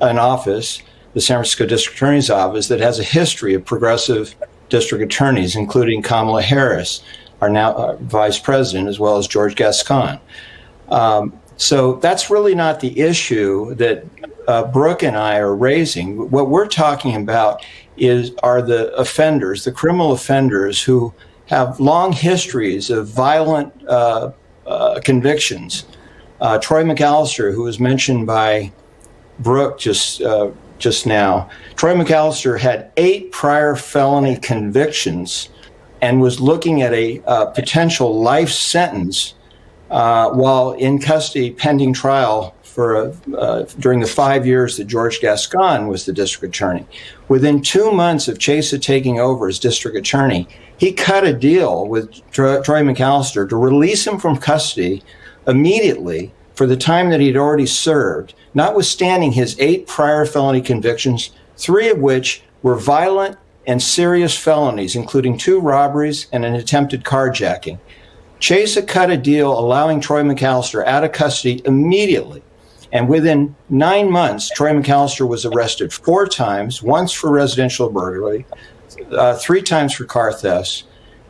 an 0.00 0.18
office, 0.18 0.82
the 1.14 1.20
San 1.20 1.36
Francisco 1.36 1.66
District 1.66 1.96
Attorney's 1.96 2.30
Office, 2.30 2.68
that 2.68 2.80
has 2.80 2.98
a 2.98 3.04
history 3.04 3.54
of 3.54 3.64
progressive 3.64 4.34
district 4.68 5.04
attorneys, 5.04 5.56
including 5.56 6.02
Kamala 6.02 6.42
Harris, 6.42 7.02
our 7.40 7.48
now 7.48 7.72
uh, 7.72 7.96
vice 7.96 8.38
president, 8.38 8.88
as 8.88 8.98
well 8.98 9.16
as 9.16 9.26
George 9.26 9.54
Gascon. 9.54 10.20
Um, 10.88 11.32
so 11.56 11.94
that's 11.94 12.30
really 12.30 12.54
not 12.54 12.80
the 12.80 12.98
issue 13.00 13.74
that 13.76 14.04
uh, 14.48 14.64
Brooke 14.64 15.02
and 15.02 15.16
I 15.16 15.38
are 15.38 15.54
raising. 15.54 16.30
What 16.30 16.50
we're 16.50 16.66
talking 16.66 17.14
about 17.16 17.64
is 17.96 18.32
are 18.42 18.60
the 18.60 18.92
offenders, 18.96 19.64
the 19.64 19.72
criminal 19.72 20.12
offenders 20.12 20.82
who 20.82 21.14
have 21.46 21.78
long 21.78 22.12
histories 22.12 22.90
of 22.90 23.06
violent 23.06 23.72
uh, 23.86 24.32
uh, 24.66 25.00
convictions. 25.04 25.84
Uh, 26.40 26.58
Troy 26.58 26.82
McAlister, 26.82 27.54
who 27.54 27.62
was 27.62 27.78
mentioned 27.78 28.26
by 28.26 28.72
Brooke 29.38 29.78
just 29.78 30.20
uh, 30.22 30.50
just 30.84 31.06
now, 31.06 31.48
Troy 31.76 31.94
McAlister 31.94 32.60
had 32.60 32.92
eight 32.98 33.32
prior 33.32 33.74
felony 33.74 34.36
convictions 34.36 35.48
and 36.02 36.20
was 36.20 36.40
looking 36.40 36.82
at 36.82 36.92
a 36.92 37.22
uh, 37.26 37.46
potential 37.46 38.20
life 38.20 38.50
sentence 38.50 39.34
uh, 39.90 40.28
while 40.30 40.72
in 40.72 40.98
custody 40.98 41.50
pending 41.50 41.94
trial 41.94 42.54
for 42.62 43.16
uh, 43.38 43.62
during 43.78 44.00
the 44.00 44.06
five 44.06 44.46
years 44.46 44.76
that 44.76 44.84
George 44.84 45.20
Gascon 45.22 45.88
was 45.88 46.04
the 46.04 46.12
district 46.12 46.54
attorney. 46.54 46.86
Within 47.28 47.62
two 47.62 47.90
months 47.90 48.28
of 48.28 48.36
Chesa 48.36 48.78
taking 48.78 49.18
over 49.18 49.48
as 49.48 49.58
district 49.58 49.96
attorney, 49.96 50.46
he 50.76 50.92
cut 50.92 51.24
a 51.24 51.32
deal 51.32 51.88
with 51.88 52.12
Troy 52.30 52.60
McAlister 52.60 53.48
to 53.48 53.56
release 53.56 54.06
him 54.06 54.18
from 54.18 54.36
custody 54.36 55.02
immediately 55.46 56.33
for 56.54 56.66
the 56.66 56.76
time 56.76 57.10
that 57.10 57.20
he 57.20 57.26
had 57.26 57.36
already 57.36 57.66
served, 57.66 58.34
notwithstanding 58.54 59.32
his 59.32 59.56
eight 59.58 59.86
prior 59.86 60.24
felony 60.24 60.60
convictions, 60.60 61.30
three 61.56 61.88
of 61.88 61.98
which 61.98 62.42
were 62.62 62.76
violent 62.76 63.36
and 63.66 63.82
serious 63.82 64.36
felonies, 64.36 64.96
including 64.96 65.36
two 65.36 65.60
robberies 65.60 66.26
and 66.32 66.44
an 66.44 66.54
attempted 66.54 67.04
carjacking. 67.04 67.78
Chesa 68.40 68.86
cut 68.86 69.10
a 69.10 69.16
deal 69.16 69.58
allowing 69.58 70.00
Troy 70.00 70.22
McAlister 70.22 70.84
out 70.86 71.04
of 71.04 71.12
custody 71.12 71.62
immediately. 71.64 72.42
And 72.92 73.08
within 73.08 73.56
nine 73.70 74.10
months, 74.10 74.50
Troy 74.50 74.70
McAlister 74.70 75.26
was 75.26 75.44
arrested 75.44 75.92
four 75.92 76.26
times 76.26 76.82
once 76.82 77.12
for 77.12 77.30
residential 77.30 77.88
burglary, 77.88 78.46
uh, 79.10 79.36
three 79.36 79.62
times 79.62 79.94
for 79.94 80.04
car 80.04 80.32
thefts, 80.32 80.84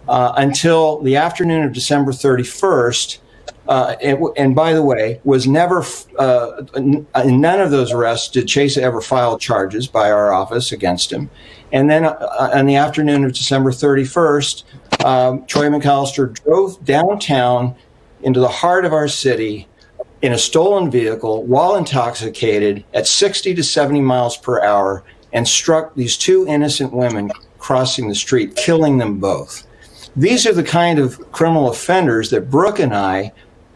uh, 0.08 0.34
until 0.36 1.00
the 1.00 1.16
afternoon 1.16 1.64
of 1.64 1.72
December 1.72 2.12
31st. 2.12 3.18
Uh, 3.66 3.96
and, 4.02 4.18
and, 4.36 4.54
by 4.54 4.74
the 4.74 4.82
way, 4.82 5.20
was 5.24 5.46
never 5.46 5.82
uh, 6.18 6.62
in 6.76 7.06
none 7.40 7.60
of 7.60 7.70
those 7.70 7.92
arrests 7.92 8.28
did 8.28 8.46
Chase 8.46 8.76
ever 8.76 9.00
file 9.00 9.38
charges 9.38 9.86
by 9.86 10.10
our 10.10 10.34
office 10.34 10.70
against 10.70 11.10
him. 11.10 11.30
And 11.72 11.88
then 11.88 12.04
uh, 12.04 12.50
on 12.54 12.66
the 12.66 12.76
afternoon 12.76 13.24
of 13.24 13.32
December 13.32 13.70
31st, 13.70 15.04
um, 15.04 15.46
Troy 15.46 15.68
McAlister 15.68 16.34
drove 16.44 16.84
downtown 16.84 17.74
into 18.22 18.40
the 18.40 18.48
heart 18.48 18.84
of 18.84 18.92
our 18.92 19.08
city 19.08 19.66
in 20.20 20.32
a 20.32 20.38
stolen 20.38 20.90
vehicle 20.90 21.44
while 21.44 21.76
intoxicated 21.76 22.84
at 22.94 23.06
60 23.06 23.54
to 23.54 23.62
70 23.62 24.00
miles 24.00 24.36
per 24.36 24.62
hour 24.62 25.04
and 25.32 25.46
struck 25.46 25.94
these 25.94 26.16
two 26.16 26.46
innocent 26.46 26.92
women 26.92 27.30
crossing 27.58 28.08
the 28.08 28.14
street, 28.14 28.56
killing 28.56 28.98
them 28.98 29.18
both. 29.18 29.66
These 30.16 30.46
are 30.46 30.52
the 30.52 30.62
kind 30.62 30.98
of 30.98 31.18
criminal 31.32 31.70
offenders 31.70 32.30
that 32.30 32.50
Brooke 32.50 32.78
and 32.78 32.94
I 32.94 33.32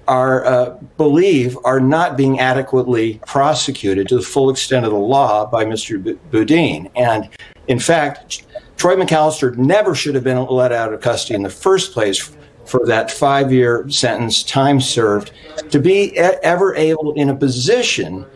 are 0.09 0.45
uh, 0.45 0.71
believe 0.97 1.57
are 1.65 1.81
not 1.81 2.17
being 2.17 2.41
adequately 2.41 3.21
prosecuted 3.27 4.09
to 4.09 4.17
the 4.17 4.23
full 4.23 4.51
extent 4.51 4.85
of 4.85 4.93
the 4.93 4.99
law 4.99 5.47
by 5.47 5.65
Mr. 5.65 6.03
B- 6.03 6.19
Boudin. 6.31 6.89
And 6.97 7.29
in 7.69 7.79
fact, 7.79 8.47
Troy 8.77 8.97
McAlister 8.97 9.57
never 9.57 9.95
should 9.95 10.15
have 10.15 10.25
been 10.25 10.45
let 10.47 10.73
out 10.73 10.93
of 10.93 11.01
custody 11.01 11.35
in 11.35 11.43
the 11.43 11.51
first 11.51 11.93
place 11.93 12.35
for 12.65 12.85
that 12.87 13.11
five 13.11 13.53
year 13.53 13.89
sentence, 13.89 14.43
time 14.43 14.81
served, 14.81 15.33
to 15.71 15.79
be 15.79 16.17
ever 16.17 16.75
able 16.75 17.13
in 17.15 17.31
a 17.31 17.37
position 17.37 18.27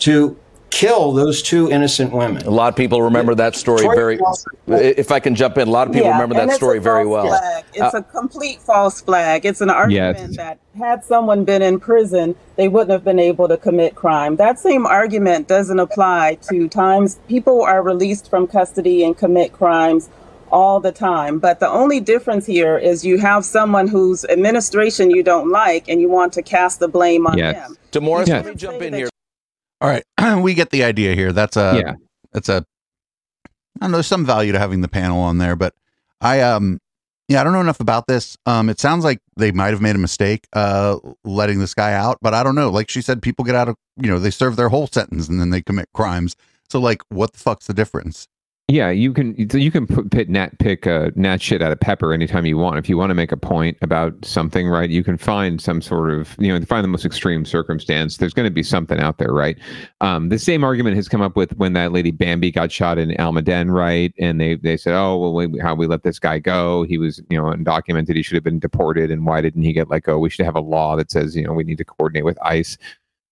to 0.00 0.36
kill 0.72 1.12
those 1.12 1.42
two 1.42 1.70
innocent 1.70 2.12
women. 2.12 2.44
A 2.46 2.50
lot 2.50 2.68
of 2.68 2.76
people 2.76 3.02
remember 3.02 3.34
that 3.34 3.54
story 3.54 3.82
Troy 3.82 3.94
very. 3.94 4.20
If 4.66 5.12
I 5.12 5.20
can 5.20 5.34
jump 5.34 5.58
in, 5.58 5.68
a 5.68 5.70
lot 5.70 5.86
of 5.86 5.92
people 5.92 6.08
yeah, 6.08 6.14
remember 6.14 6.34
that 6.34 6.52
story 6.52 6.78
very 6.80 7.06
well. 7.06 7.28
Flag. 7.28 7.64
It's 7.74 7.94
uh, 7.94 7.98
a 7.98 8.02
complete 8.02 8.60
false 8.60 9.00
flag. 9.00 9.44
It's 9.44 9.60
an 9.60 9.70
argument 9.70 10.18
yes. 10.18 10.36
that 10.36 10.58
had 10.76 11.04
someone 11.04 11.44
been 11.44 11.62
in 11.62 11.78
prison, 11.78 12.34
they 12.56 12.68
wouldn't 12.68 12.90
have 12.90 13.04
been 13.04 13.18
able 13.18 13.46
to 13.48 13.56
commit 13.56 13.94
crime. 13.94 14.36
That 14.36 14.58
same 14.58 14.86
argument 14.86 15.46
doesn't 15.46 15.78
apply 15.78 16.38
to 16.48 16.68
times 16.68 17.20
people 17.28 17.62
are 17.62 17.82
released 17.82 18.30
from 18.30 18.46
custody 18.46 19.04
and 19.04 19.16
commit 19.16 19.52
crimes 19.52 20.08
all 20.50 20.80
the 20.80 20.92
time. 20.92 21.38
But 21.38 21.60
the 21.60 21.68
only 21.68 22.00
difference 22.00 22.46
here 22.46 22.78
is 22.78 23.04
you 23.04 23.18
have 23.18 23.44
someone 23.44 23.88
whose 23.88 24.24
administration 24.26 25.10
you 25.10 25.22
don't 25.22 25.50
like 25.50 25.88
and 25.88 26.00
you 26.00 26.08
want 26.08 26.32
to 26.34 26.42
cast 26.42 26.80
the 26.80 26.88
blame 26.88 27.26
on 27.26 27.36
yes. 27.36 27.56
them. 27.56 27.76
Damaris, 27.90 28.28
yes. 28.28 28.44
let 28.44 28.54
me 28.54 28.58
jump 28.58 28.82
in 28.82 28.94
here. 28.94 29.11
All 29.82 29.88
right, 29.88 30.04
we 30.42 30.54
get 30.54 30.70
the 30.70 30.84
idea 30.84 31.14
here. 31.16 31.32
That's 31.32 31.56
a 31.56 31.82
yeah. 31.84 31.94
That's 32.32 32.48
a. 32.48 32.64
I 33.44 33.50
don't 33.80 33.90
know. 33.90 33.96
There's 33.96 34.06
some 34.06 34.24
value 34.24 34.52
to 34.52 34.58
having 34.60 34.80
the 34.80 34.88
panel 34.88 35.18
on 35.18 35.38
there, 35.38 35.56
but 35.56 35.74
I 36.20 36.40
um 36.40 36.78
yeah 37.28 37.40
I 37.40 37.44
don't 37.44 37.52
know 37.52 37.60
enough 37.60 37.80
about 37.80 38.06
this. 38.06 38.36
Um, 38.46 38.70
it 38.70 38.78
sounds 38.78 39.02
like 39.02 39.18
they 39.36 39.50
might 39.50 39.70
have 39.70 39.80
made 39.80 39.96
a 39.96 39.98
mistake 39.98 40.46
uh 40.52 40.98
letting 41.24 41.58
this 41.58 41.74
guy 41.74 41.94
out, 41.94 42.18
but 42.22 42.32
I 42.32 42.44
don't 42.44 42.54
know. 42.54 42.70
Like 42.70 42.90
she 42.90 43.02
said, 43.02 43.22
people 43.22 43.44
get 43.44 43.56
out 43.56 43.68
of 43.68 43.74
you 44.00 44.08
know 44.08 44.20
they 44.20 44.30
serve 44.30 44.54
their 44.54 44.68
whole 44.68 44.86
sentence 44.86 45.28
and 45.28 45.40
then 45.40 45.50
they 45.50 45.60
commit 45.62 45.88
crimes. 45.92 46.36
So 46.70 46.78
like, 46.78 47.02
what 47.08 47.32
the 47.32 47.40
fuck's 47.40 47.66
the 47.66 47.74
difference? 47.74 48.28
Yeah, 48.68 48.90
you 48.90 49.12
can 49.12 49.34
you 49.36 49.70
can 49.70 49.86
put, 49.86 50.10
pit 50.10 50.30
nat 50.30 50.58
pick 50.58 50.86
a 50.86 51.12
nat 51.14 51.42
shit 51.42 51.60
out 51.60 51.72
of 51.72 51.80
pepper 51.80 52.14
anytime 52.14 52.46
you 52.46 52.56
want. 52.56 52.78
If 52.78 52.88
you 52.88 52.96
want 52.96 53.10
to 53.10 53.14
make 53.14 53.30
a 53.30 53.36
point 53.36 53.76
about 53.82 54.14
something, 54.24 54.66
right? 54.66 54.88
You 54.88 55.04
can 55.04 55.18
find 55.18 55.60
some 55.60 55.82
sort 55.82 56.10
of 56.10 56.34
you 56.38 56.56
know 56.56 56.64
find 56.64 56.82
the 56.82 56.88
most 56.88 57.04
extreme 57.04 57.44
circumstance. 57.44 58.16
There's 58.16 58.32
going 58.32 58.46
to 58.46 58.54
be 58.54 58.62
something 58.62 58.98
out 58.98 59.18
there, 59.18 59.32
right? 59.32 59.58
Um, 60.00 60.30
the 60.30 60.38
same 60.38 60.64
argument 60.64 60.96
has 60.96 61.06
come 61.06 61.20
up 61.20 61.36
with 61.36 61.54
when 61.58 61.74
that 61.74 61.92
lady 61.92 62.12
Bambi 62.12 62.50
got 62.50 62.72
shot 62.72 62.98
in 62.98 63.10
Almaden, 63.10 63.70
right? 63.74 64.14
And 64.18 64.40
they 64.40 64.54
they 64.54 64.78
said, 64.78 64.94
oh 64.94 65.18
well, 65.18 65.34
we, 65.34 65.58
how 65.58 65.74
we 65.74 65.86
let 65.86 66.04
this 66.04 66.18
guy 66.18 66.38
go? 66.38 66.84
He 66.84 66.96
was 66.96 67.20
you 67.28 67.36
know 67.36 67.44
undocumented. 67.44 68.16
He 68.16 68.22
should 68.22 68.36
have 68.36 68.44
been 68.44 68.60
deported, 68.60 69.10
and 69.10 69.26
why 69.26 69.42
didn't 69.42 69.64
he 69.64 69.74
get 69.74 69.90
let 69.90 70.04
go? 70.04 70.18
We 70.18 70.30
should 70.30 70.46
have 70.46 70.56
a 70.56 70.60
law 70.60 70.96
that 70.96 71.10
says 71.10 71.36
you 71.36 71.46
know 71.46 71.52
we 71.52 71.64
need 71.64 71.78
to 71.78 71.84
coordinate 71.84 72.24
with 72.24 72.38
ICE 72.42 72.78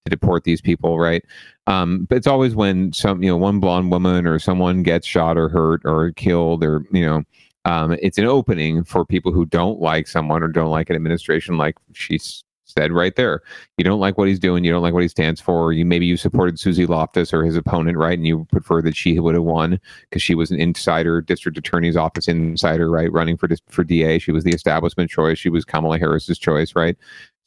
to 0.04 0.10
deport 0.10 0.44
these 0.44 0.60
people, 0.60 0.98
right? 0.98 1.24
Um, 1.66 2.06
but 2.08 2.16
it's 2.16 2.26
always 2.26 2.54
when 2.54 2.92
some, 2.92 3.22
you 3.22 3.30
know, 3.30 3.36
one 3.36 3.60
blonde 3.60 3.90
woman 3.90 4.26
or 4.26 4.38
someone 4.38 4.82
gets 4.82 5.06
shot 5.06 5.36
or 5.36 5.48
hurt 5.48 5.82
or 5.84 6.12
killed 6.12 6.64
or, 6.64 6.84
you 6.92 7.04
know, 7.04 7.22
um, 7.66 7.96
it's 8.00 8.18
an 8.18 8.24
opening 8.24 8.84
for 8.84 9.04
people 9.04 9.32
who 9.32 9.44
don't 9.44 9.80
like 9.80 10.08
someone 10.08 10.42
or 10.42 10.48
don't 10.48 10.70
like 10.70 10.88
an 10.88 10.96
administration, 10.96 11.58
like 11.58 11.76
she's 11.92 12.42
said 12.70 12.92
right 12.92 13.16
there. 13.16 13.42
You 13.76 13.84
don't 13.84 14.00
like 14.00 14.16
what 14.16 14.28
he's 14.28 14.38
doing. 14.38 14.64
You 14.64 14.72
don't 14.72 14.82
like 14.82 14.94
what 14.94 15.02
he 15.02 15.08
stands 15.08 15.40
for. 15.40 15.72
You 15.72 15.84
maybe 15.84 16.06
you 16.06 16.16
supported 16.16 16.58
Suzy 16.58 16.86
Loftus 16.86 17.34
or 17.34 17.44
his 17.44 17.56
opponent, 17.56 17.98
right? 17.98 18.16
And 18.16 18.26
you 18.26 18.46
prefer 18.50 18.80
that 18.82 18.96
she 18.96 19.18
would 19.18 19.34
have 19.34 19.44
won 19.44 19.80
because 20.08 20.22
she 20.22 20.34
was 20.34 20.50
an 20.50 20.60
insider, 20.60 21.20
district 21.20 21.58
attorney's 21.58 21.96
office 21.96 22.28
insider, 22.28 22.90
right? 22.90 23.12
Running 23.12 23.36
for 23.36 23.48
for 23.68 23.84
DA. 23.84 24.18
She 24.18 24.32
was 24.32 24.44
the 24.44 24.52
establishment 24.52 25.10
choice. 25.10 25.38
She 25.38 25.50
was 25.50 25.64
Kamala 25.64 25.98
Harris's 25.98 26.38
choice, 26.38 26.74
right? 26.74 26.96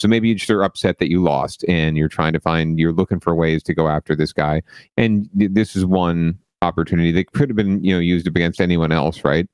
So 0.03 0.09
maybe 0.09 0.27
you 0.27 0.35
just 0.35 0.49
are 0.49 0.63
upset 0.63 0.99
that 0.99 1.09
you 1.09 1.23
lost 1.23 1.63
and 1.69 1.95
you're 1.95 2.09
trying 2.09 2.33
to 2.33 2.39
find, 2.41 2.77
you're 2.77 2.91
looking 2.91 3.21
for 3.21 3.33
ways 3.33 3.63
to 3.63 3.73
go 3.73 3.87
after 3.87 4.17
this 4.17 4.33
guy. 4.33 4.61
And 4.97 5.29
this 5.33 5.77
is 5.77 5.85
one 5.85 6.37
opportunity 6.61 7.13
that 7.13 7.31
could 7.31 7.47
have 7.47 7.55
been, 7.55 7.81
you 7.81 7.93
know, 7.93 7.99
used 7.99 8.27
against 8.27 8.59
anyone 8.59 8.91
else, 8.91 9.23
right? 9.23 9.47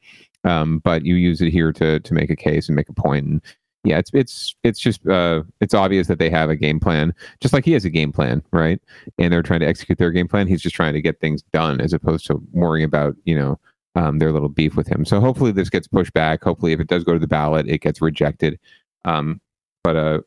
Um, 0.45 0.79
but 0.79 1.05
you 1.05 1.13
use 1.13 1.39
it 1.39 1.51
here 1.51 1.71
to 1.73 1.99
to 1.99 2.13
make 2.15 2.31
a 2.31 2.35
case 2.35 2.67
and 2.67 2.75
make 2.75 2.89
a 2.89 2.93
point. 2.93 3.27
And 3.27 3.41
yeah, 3.83 3.99
it's 3.99 4.09
it's 4.11 4.55
it's 4.63 4.79
just 4.79 5.05
uh, 5.05 5.43
it's 5.61 5.75
obvious 5.75 6.07
that 6.07 6.17
they 6.17 6.31
have 6.31 6.49
a 6.49 6.55
game 6.55 6.79
plan, 6.79 7.13
just 7.41 7.53
like 7.53 7.63
he 7.63 7.73
has 7.73 7.85
a 7.85 7.91
game 7.91 8.11
plan, 8.11 8.41
right? 8.51 8.81
And 9.19 9.31
they're 9.31 9.43
trying 9.43 9.59
to 9.59 9.67
execute 9.67 9.99
their 9.99 10.09
game 10.09 10.27
plan. 10.27 10.47
He's 10.47 10.63
just 10.63 10.75
trying 10.75 10.93
to 10.93 11.01
get 11.01 11.19
things 11.19 11.43
done, 11.53 11.79
as 11.79 11.93
opposed 11.93 12.25
to 12.25 12.41
worrying 12.53 12.85
about 12.85 13.15
you 13.25 13.35
know 13.35 13.59
um, 13.93 14.17
their 14.17 14.31
little 14.31 14.49
beef 14.49 14.75
with 14.75 14.87
him. 14.87 15.05
So 15.05 15.19
hopefully 15.19 15.51
this 15.51 15.69
gets 15.69 15.87
pushed 15.87 16.13
back. 16.13 16.43
Hopefully, 16.43 16.71
if 16.71 16.79
it 16.79 16.87
does 16.87 17.03
go 17.03 17.13
to 17.13 17.19
the 17.19 17.27
ballot, 17.27 17.67
it 17.67 17.81
gets 17.81 18.01
rejected. 18.01 18.57
Um, 19.05 19.41
but 19.83 19.95
uh, 19.95 20.21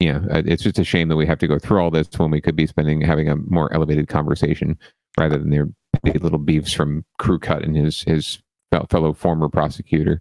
yeah, 0.00 0.20
uh, 0.30 0.42
it's 0.44 0.62
just 0.62 0.78
a 0.78 0.84
shame 0.84 1.08
that 1.08 1.16
we 1.16 1.26
have 1.26 1.38
to 1.38 1.46
go 1.46 1.58
through 1.58 1.80
all 1.80 1.90
this 1.90 2.08
when 2.16 2.30
we 2.30 2.40
could 2.40 2.56
be 2.56 2.66
spending 2.66 3.00
having 3.00 3.28
a 3.28 3.36
more 3.36 3.72
elevated 3.72 4.08
conversation 4.08 4.78
rather 5.18 5.38
than 5.38 5.50
their 5.50 5.68
little 6.04 6.38
beefs 6.38 6.72
from 6.72 7.04
Crew 7.18 7.38
Cut 7.38 7.62
and 7.62 7.76
his 7.76 8.02
his 8.02 8.38
fellow 8.90 9.12
former 9.12 9.48
prosecutor. 9.48 10.20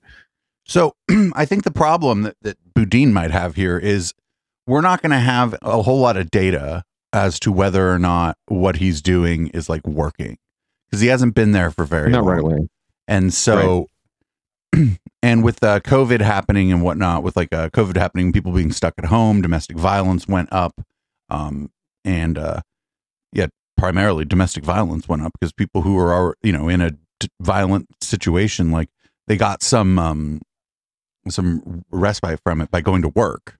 So 0.65 0.95
I 1.33 1.45
think 1.45 1.63
the 1.63 1.71
problem 1.71 2.23
that, 2.23 2.37
that 2.41 2.57
Boudin 2.73 3.13
might 3.13 3.31
have 3.31 3.55
here 3.55 3.77
is 3.77 4.13
we're 4.67 4.81
not 4.81 5.01
going 5.01 5.11
to 5.11 5.17
have 5.17 5.55
a 5.61 5.81
whole 5.81 5.99
lot 5.99 6.17
of 6.17 6.31
data 6.31 6.83
as 7.11 7.39
to 7.41 7.51
whether 7.51 7.91
or 7.91 7.99
not 7.99 8.37
what 8.47 8.77
he's 8.77 9.01
doing 9.01 9.47
is 9.47 9.69
like 9.69 9.85
working 9.85 10.37
because 10.85 11.01
he 11.01 11.07
hasn't 11.07 11.35
been 11.35 11.51
there 11.51 11.71
for 11.71 11.85
very 11.85 12.09
not 12.09 12.23
long. 12.23 12.27
right 12.27 12.39
away. 12.39 12.67
And 13.07 13.33
so 13.33 13.89
and 15.21 15.43
with 15.43 15.63
uh, 15.63 15.79
COVID 15.81 16.21
happening 16.21 16.71
and 16.71 16.81
whatnot, 16.81 17.23
with 17.23 17.35
like 17.35 17.53
uh, 17.53 17.69
COVID 17.69 17.97
happening, 17.97 18.31
people 18.31 18.51
being 18.51 18.71
stuck 18.71 18.93
at 18.97 19.05
home, 19.05 19.41
domestic 19.41 19.77
violence 19.77 20.27
went 20.27 20.49
up, 20.51 20.73
um, 21.29 21.71
and 22.03 22.37
uh, 22.37 22.61
yeah, 23.31 23.47
primarily 23.77 24.25
domestic 24.25 24.63
violence 24.63 25.07
went 25.07 25.21
up 25.21 25.31
because 25.33 25.51
people 25.51 25.81
who 25.81 25.97
are 25.97 26.35
you 26.41 26.51
know 26.51 26.69
in 26.69 26.81
a 26.81 26.91
t- 27.19 27.29
violent 27.41 27.87
situation, 28.01 28.71
like 28.71 28.89
they 29.27 29.37
got 29.37 29.63
some 29.63 29.99
um, 29.99 30.41
some 31.29 31.83
respite 31.91 32.39
from 32.43 32.61
it 32.61 32.71
by 32.71 32.81
going 32.81 33.01
to 33.01 33.09
work, 33.09 33.57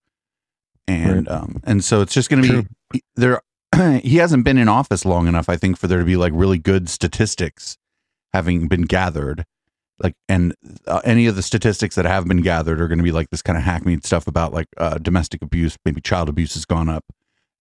and 0.88 1.28
right. 1.28 1.36
um, 1.36 1.62
and 1.64 1.84
so 1.84 2.02
it's 2.02 2.14
just 2.14 2.30
going 2.30 2.44
to 2.44 2.68
be 2.92 3.02
there. 3.16 3.42
he 4.04 4.18
hasn't 4.18 4.44
been 4.44 4.58
in 4.58 4.70
office 4.70 5.04
long 5.04 5.28
enough, 5.28 5.50
I 5.50 5.58
think, 5.58 5.78
for 5.78 5.88
there 5.88 6.00
to 6.00 6.06
be 6.06 6.16
like 6.16 6.32
really 6.36 6.60
good 6.60 6.90
statistics 6.90 7.78
having 8.34 8.68
been 8.68 8.84
gathered 8.84 9.46
like 10.04 10.16
and 10.28 10.54
uh, 10.86 11.02
any 11.06 11.26
of 11.28 11.36
the 11.38 11.42
statistics 11.42 11.96
that 11.96 12.06
have 12.06 12.28
been 12.28 12.42
gathered 12.42 12.82
are 12.82 12.90
going 12.90 12.98
to 13.00 13.04
be 13.04 13.14
like 13.14 13.30
this 13.30 13.42
kind 13.42 13.58
of 13.58 13.64
hackneyed 13.64 14.06
stuff 14.06 14.28
about 14.28 14.54
like 14.54 14.68
uh, 14.78 14.98
domestic 14.98 15.42
abuse, 15.42 15.78
maybe 15.86 16.02
child 16.02 16.28
abuse 16.28 16.54
has 16.56 16.66
gone 16.66 16.90
up, 16.90 17.06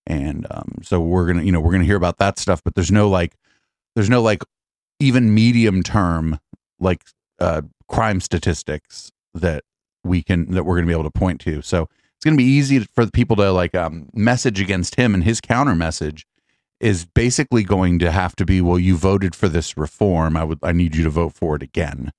and 0.07 0.47
um, 0.51 0.75
so 0.83 1.01
we're 1.01 1.27
gonna 1.27 1.45
you 1.45 1.53
know 1.53 1.61
we're 1.61 1.71
gonna 1.71 1.85
hear 1.85 1.97
about 1.97 2.19
that 2.19 2.39
stuff. 2.39 2.61
But 2.65 2.75
there's 2.75 2.91
no 2.91 3.09
like 3.09 3.37
there's 3.95 4.11
no 4.11 4.21
like 4.21 4.43
even 4.99 5.33
medium 5.33 5.85
term 5.85 6.41
like 6.81 7.03
uh, 7.39 7.63
crime 7.87 8.21
statistics 8.21 9.13
that 9.35 9.63
we 10.03 10.23
can 10.23 10.51
that 10.51 10.65
we're 10.65 10.75
gonna 10.75 10.89
be 10.89 10.93
able 10.93 11.05
to 11.05 11.11
point 11.11 11.41
to. 11.43 11.63
So 11.63 11.85
it's 12.17 12.25
gonna 12.25 12.37
be 12.37 12.45
easy 12.45 12.81
for 12.81 13.05
the 13.05 13.13
people 13.13 13.37
to 13.37 13.53
like 13.53 13.77
um, 13.77 14.09
message 14.13 14.61
against 14.61 14.97
him, 14.97 15.15
and 15.15 15.23
his 15.23 15.41
counter 15.41 15.77
message 15.77 16.27
is 16.81 17.05
basically 17.05 17.63
going 17.63 18.01
to 18.01 18.11
have 18.11 18.35
to 18.35 18.45
be, 18.45 18.61
well, 18.61 18.81
you 18.81 18.97
voted 18.97 19.37
for 19.37 19.49
this 19.49 19.77
reform. 19.77 20.37
I 20.37 20.43
would 20.43 20.59
I 20.65 20.73
need 20.73 20.97
you 20.97 21.05
to 21.05 21.11
vote 21.11 21.35
for 21.35 21.55
it 21.55 21.63
again. 21.63 22.11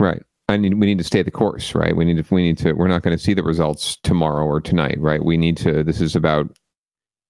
Right. 0.00 0.22
I 0.48 0.56
need 0.56 0.74
we 0.74 0.86
need 0.86 0.98
to 0.98 1.04
stay 1.04 1.22
the 1.22 1.30
course, 1.30 1.74
right? 1.74 1.96
We 1.96 2.04
need 2.04 2.24
to 2.24 2.34
we 2.34 2.42
need 2.42 2.58
to 2.58 2.72
we're 2.74 2.86
not 2.86 3.02
going 3.02 3.16
to 3.16 3.22
see 3.22 3.34
the 3.34 3.42
results 3.42 3.96
tomorrow 4.02 4.44
or 4.44 4.60
tonight, 4.60 5.00
right? 5.00 5.24
We 5.24 5.36
need 5.36 5.56
to 5.58 5.82
this 5.82 6.00
is 6.00 6.14
about 6.14 6.56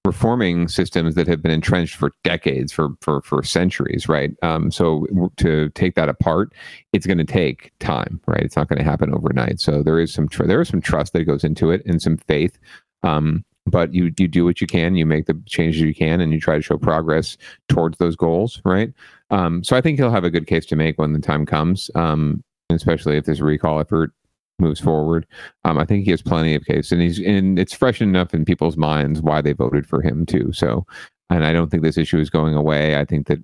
reforming 0.06 0.68
systems 0.68 1.16
that 1.16 1.26
have 1.26 1.42
been 1.42 1.50
entrenched 1.50 1.96
for 1.96 2.10
decades, 2.24 2.72
for 2.72 2.90
for 3.00 3.22
for 3.22 3.42
centuries, 3.42 4.08
right? 4.08 4.32
Um, 4.42 4.70
so 4.70 5.06
to 5.38 5.70
take 5.70 5.94
that 5.96 6.08
apart, 6.08 6.52
it's 6.92 7.06
going 7.06 7.18
to 7.18 7.24
take 7.24 7.72
time, 7.80 8.20
right? 8.26 8.42
It's 8.42 8.56
not 8.56 8.68
going 8.68 8.78
to 8.78 8.84
happen 8.84 9.12
overnight. 9.12 9.60
So 9.60 9.82
there 9.82 9.98
is 9.98 10.14
some 10.14 10.28
tr- 10.28 10.46
there 10.46 10.60
is 10.60 10.68
some 10.68 10.80
trust 10.80 11.12
that 11.14 11.24
goes 11.24 11.44
into 11.44 11.70
it 11.70 11.82
and 11.86 12.00
some 12.00 12.16
faith. 12.16 12.58
Um, 13.02 13.44
but 13.66 13.92
you 13.92 14.12
you 14.18 14.28
do 14.28 14.44
what 14.44 14.60
you 14.60 14.66
can, 14.66 14.94
you 14.94 15.06
make 15.06 15.26
the 15.26 15.40
changes 15.46 15.80
you 15.80 15.94
can, 15.94 16.20
and 16.20 16.32
you 16.32 16.40
try 16.40 16.56
to 16.56 16.62
show 16.62 16.78
progress 16.78 17.36
towards 17.68 17.98
those 17.98 18.14
goals, 18.14 18.60
right? 18.64 18.92
Um, 19.30 19.64
so 19.64 19.76
I 19.76 19.80
think 19.80 19.98
he'll 19.98 20.10
have 20.12 20.24
a 20.24 20.30
good 20.30 20.46
case 20.46 20.66
to 20.66 20.76
make 20.76 20.98
when 20.98 21.12
the 21.12 21.18
time 21.18 21.44
comes. 21.46 21.90
Um, 21.94 22.44
especially 22.70 23.16
if 23.16 23.24
this 23.24 23.40
recall 23.40 23.80
effort 23.80 24.12
moves 24.58 24.80
forward. 24.80 25.26
Um, 25.64 25.78
I 25.78 25.84
think 25.84 26.04
he 26.04 26.10
has 26.10 26.22
plenty 26.22 26.54
of 26.54 26.64
case, 26.64 26.92
and 26.92 27.00
he's 27.00 27.18
and 27.20 27.58
it's 27.58 27.74
fresh 27.74 28.00
enough 28.00 28.34
in 28.34 28.44
people's 28.44 28.76
minds 28.76 29.20
why 29.20 29.40
they 29.40 29.52
voted 29.52 29.86
for 29.86 30.02
him 30.02 30.26
too. 30.26 30.52
So, 30.52 30.86
and 31.30 31.44
I 31.44 31.52
don't 31.52 31.70
think 31.70 31.82
this 31.82 31.98
issue 31.98 32.18
is 32.18 32.30
going 32.30 32.54
away. 32.54 32.98
I 32.98 33.04
think 33.04 33.26
that 33.26 33.38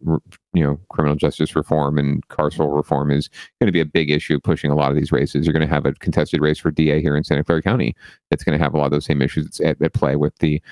you 0.55 0.65
know 0.65 0.81
criminal 0.91 1.17
justice 1.17 1.55
reform 1.55 1.99
and 1.99 2.27
carceral 2.29 2.75
reform 2.75 3.11
is 3.11 3.29
going 3.61 3.67
to 3.67 3.73
be 3.73 3.81
a 3.81 3.85
big 3.85 4.11
issue 4.11 4.39
pushing 4.41 4.71
a 4.71 4.77
lot 4.77 4.91
of 4.91 4.97
these 4.97 5.13
races. 5.13 5.47
You're 5.47 5.53
going 5.53 5.67
to 5.67 5.75
have 5.75 5.87
a 5.87 5.93
contested 5.95 6.41
race 6.41 6.59
for 6.59 6.71
DA 6.71 7.01
here 7.01 7.17
in 7.17 7.25
Santa 7.25 7.45
Clara 7.45 7.63
County 7.63 7.95
that's 8.31 8.45
going 8.45 8.59
to 8.59 8.63
have 8.63 8.75
a 8.75 8.79
lot 8.79 8.87
of 8.87 8.93
those 8.93 9.07
same 9.07 9.23
issues 9.23 9.61
at, 9.61 9.81
at 9.83 9.93
play 9.93 10.17
with 10.17 10.37
the 10.39 10.63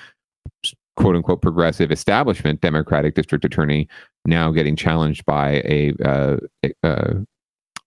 quote 0.97 1.15
unquote 1.15 1.41
progressive 1.41 1.91
establishment 1.91 2.61
Democratic 2.61 3.15
district 3.15 3.45
attorney 3.45 3.87
now 4.25 4.51
getting 4.51 4.75
challenged 4.75 5.25
by 5.25 5.61
a, 5.65 5.93
uh, 6.03 6.37
a, 6.63 6.71
a 6.83 7.25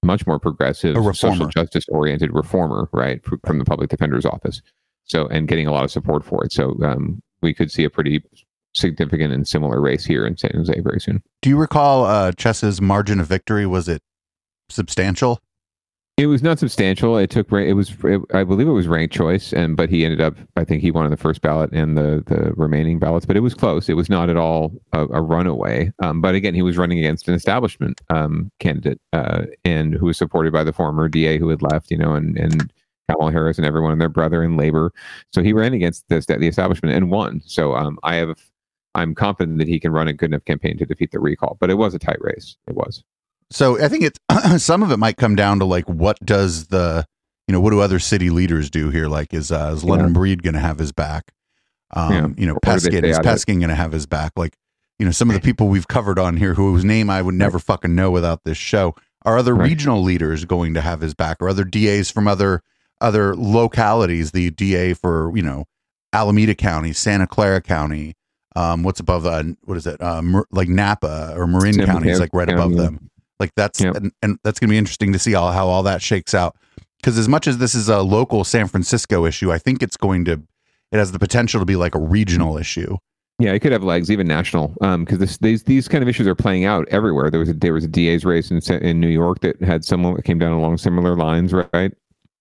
much 0.05 0.27
more 0.27 0.39
progressive, 0.39 0.97
social 1.15 1.47
justice 1.47 1.85
oriented 1.89 2.33
reformer, 2.33 2.89
right, 2.93 3.21
from 3.45 3.59
the 3.59 3.65
public 3.65 3.91
defender's 3.91 4.27
office. 4.27 4.61
So, 5.05 5.27
and 5.29 5.49
getting 5.49 5.67
a 5.67 5.73
lot 5.73 5.85
of 5.85 5.91
support 5.91 6.25
for 6.25 6.45
it. 6.45 6.53
So, 6.53 6.77
um, 6.83 7.21
we 7.43 7.53
could 7.53 7.71
see 7.71 7.85
a 7.85 7.91
pretty 7.91 8.23
significant 8.75 9.33
and 9.33 9.47
similar 9.47 9.81
race 9.81 10.05
here 10.05 10.27
in 10.27 10.37
San 10.37 10.53
Jose 10.55 10.81
very 10.81 11.01
soon. 11.01 11.23
Do 11.43 11.51
you 11.51 11.57
recall 11.57 12.07
uh, 12.07 12.33
Chess's 12.33 12.81
margin 12.81 13.21
of 13.21 13.27
victory? 13.27 13.67
Was 13.67 13.89
it 13.89 14.03
substantial? 14.69 15.41
It 16.17 16.27
was 16.27 16.45
not 16.45 16.61
substantial. 16.61 17.17
It 17.17 17.31
took 17.31 17.51
it 17.51 17.73
was 17.73 17.93
it, 18.05 18.21
I 18.33 18.45
believe 18.45 18.69
it 18.69 18.73
was 18.73 18.87
ranked 18.87 19.13
choice, 19.13 19.53
and 19.53 19.77
but 19.77 19.91
he 19.91 20.05
ended 20.05 20.21
up 20.21 20.37
I 20.57 20.63
think 20.63 20.81
he 20.81 20.93
won 20.93 21.05
on 21.05 21.11
the 21.11 21.17
first 21.17 21.43
ballot 21.43 21.73
and 21.73 21.97
the 21.99 22.23
the 22.27 22.53
remaining 22.55 23.01
ballots, 23.01 23.27
but 23.27 23.37
it 23.37 23.41
was 23.41 23.53
close. 23.53 23.89
It 23.89 23.95
was 23.95 24.09
not 24.09 24.31
at 24.31 24.37
all 24.37 24.73
a, 24.93 25.09
a 25.09 25.21
runaway. 25.21 25.93
Um, 25.99 26.21
but 26.21 26.37
again, 26.37 26.55
he 26.55 26.63
was 26.63 26.79
running 26.79 27.01
against 27.01 27.27
an 27.27 27.35
establishment 27.35 28.01
um, 28.11 28.53
candidate, 28.61 29.01
uh, 29.13 29.47
and 29.65 29.93
who 29.93 30.07
was 30.07 30.17
supported 30.17 30.53
by 30.53 30.63
the 30.63 30.73
former 30.73 31.09
DA 31.09 31.37
who 31.37 31.49
had 31.49 31.63
left, 31.63 31.91
you 31.91 31.99
know, 31.99 32.15
and 32.15 32.39
and 32.39 32.73
Kamala 33.11 33.33
Harris 33.33 33.59
and 33.59 33.67
everyone 33.67 33.91
and 33.91 34.01
their 34.01 34.09
brother 34.09 34.45
in 34.45 34.57
labor. 34.57 34.93
So 35.33 35.43
he 35.43 35.53
ran 35.53 35.75
against 35.75 36.09
the 36.09 36.21
the 36.21 36.47
establishment 36.47 36.95
and 36.95 37.11
won. 37.11 37.43
So 37.45 37.75
um, 37.75 37.99
I 38.05 38.17
have 38.17 38.39
I'm 38.95 39.17
confident 39.17 39.59
that 39.59 39.67
he 39.67 39.81
can 39.81 39.91
run 39.91 40.07
a 40.07 40.13
good 40.13 40.31
enough 40.31 40.45
campaign 40.45 40.79
to 40.79 40.87
defeat 40.87 41.11
the 41.11 41.19
recall. 41.19 41.57
But 41.61 41.71
it 41.71 41.75
was 41.75 41.93
a 41.93 41.99
tight 41.99 42.21
race. 42.21 42.57
It 42.69 42.77
was. 42.77 43.03
So 43.51 43.83
I 43.83 43.89
think 43.89 44.05
it's 44.05 44.19
some 44.65 44.83
of 44.83 44.91
it 44.91 44.99
might 44.99 45.17
come 45.17 45.37
down 45.37 45.59
to 45.61 45.65
like 45.65 45.89
what 45.89 46.19
does 46.25 46.69
the 46.69 47.07
you 47.47 47.53
know 47.53 47.61
what 47.61 47.71
do 47.71 47.81
other 47.81 47.99
city 47.99 48.31
leaders 48.31 48.71
do 48.71 48.91
here? 48.91 49.09
Like 49.09 49.35
is 49.35 49.53
uh, 49.53 49.73
is 49.75 49.85
London 49.85 50.09
yeah. 50.09 50.15
Breed 50.15 50.43
going 50.43 50.55
to 50.55 50.61
have 50.61 50.79
his 50.79 50.93
back? 50.93 51.33
Um, 51.93 52.13
yeah. 52.13 52.29
You 52.37 52.47
know, 52.47 52.57
Peskin 52.57 53.05
is 53.05 53.19
Peskin 53.19 53.59
going 53.59 53.69
to 53.69 53.75
have 53.75 53.93
his 53.93 54.07
back? 54.07 54.33
Like 54.37 54.57
you 54.99 55.07
know, 55.07 55.13
some 55.13 55.29
of 55.29 55.35
the 55.35 55.41
people 55.41 55.69
we've 55.69 55.89
covered 55.89 56.19
on 56.19 56.37
here 56.37 56.55
whose 56.55 56.85
name 56.85 57.11
I 57.11 57.23
would 57.23 57.35
never 57.35 57.57
right. 57.57 57.65
fucking 57.65 57.95
know 57.95 58.11
without 58.11 58.45
this 58.45 58.59
show 58.59 58.95
are 59.25 59.39
other 59.39 59.55
right. 59.55 59.69
regional 59.69 60.03
leaders 60.03 60.45
going 60.45 60.75
to 60.75 60.81
have 60.81 61.01
his 61.01 61.15
back, 61.15 61.39
or 61.41 61.49
other 61.49 61.65
DAs 61.65 62.11
from 62.11 62.29
other 62.29 62.63
other 63.01 63.35
localities. 63.37 64.33
The 64.33 64.51
DA 64.51 64.95
for 64.95 65.35
you 65.37 65.43
know 65.43 65.65
Alameda 66.13 66.55
County, 66.55 66.93
Santa 66.93 67.27
Clara 67.27 67.61
County. 67.61 68.15
Um, 68.57 68.85
what's 68.85 69.01
above 69.01 69.27
uh, 69.27 69.43
what 69.65 69.77
is 69.77 69.87
it? 69.87 70.01
Uh, 70.01 70.23
Mer- 70.23 70.47
like 70.53 70.69
Napa 70.69 71.35
or 71.37 71.47
Marin 71.47 71.85
County 71.85 72.11
is 72.11 72.21
like 72.21 72.31
right 72.33 72.49
above 72.49 72.75
them. 72.75 73.11
Like 73.41 73.51
that's 73.57 73.81
yep. 73.81 73.97
and, 73.97 74.13
and 74.23 74.39
that's 74.45 74.61
going 74.61 74.69
to 74.69 74.73
be 74.73 74.79
interesting 74.79 75.13
to 75.13 75.19
see 75.19 75.35
all, 75.35 75.53
how 75.53 75.67
all 75.67 75.83
that 75.83 76.03
shakes 76.03 76.35
out. 76.35 76.57
Because 76.99 77.19
as 77.19 77.29
much 77.29 77.47
as 77.47 77.59
this 77.59 77.75
is 77.75 77.89
a 77.89 78.03
local 78.03 78.45
San 78.45 78.67
Francisco 78.69 79.27
issue, 79.27 79.53
I 79.53 79.59
think 79.59 79.83
it's 79.83 79.97
going 79.97 80.25
to 80.27 80.43
it 80.93 80.99
has 80.99 81.13
the 81.13 81.19
potential 81.19 81.61
to 81.61 81.67
be 81.67 81.77
like 81.77 81.95
a 81.95 81.99
regional 81.99 82.57
issue. 82.57 82.97
Yeah, 83.41 83.53
it 83.53 83.59
could 83.59 83.73
have 83.73 83.83
legs, 83.83 84.13
even 84.13 84.29
national, 84.29 84.69
because 84.79 85.21
um, 85.21 85.39
these 85.41 85.65
these 85.65 85.89
kind 85.89 86.03
of 86.03 86.09
issues 86.09 86.29
are 86.29 86.37
playing 86.37 86.67
out 86.67 86.87
everywhere. 86.89 87.31
There 87.31 87.41
was 87.41 87.49
a 87.49 87.55
there 87.55 87.75
was 87.75 87.85
a 87.85 87.89
DA's 87.89 88.25
race 88.25 88.53
in 88.53 88.61
in 88.81 89.01
New 89.01 89.09
York 89.09 89.41
that 89.41 89.61
had 89.61 89.85
someone 89.85 90.15
that 90.15 90.23
came 90.23 90.39
down 90.39 90.53
along 90.53 90.79
similar 90.79 91.17
lines, 91.17 91.53
right? 91.53 91.93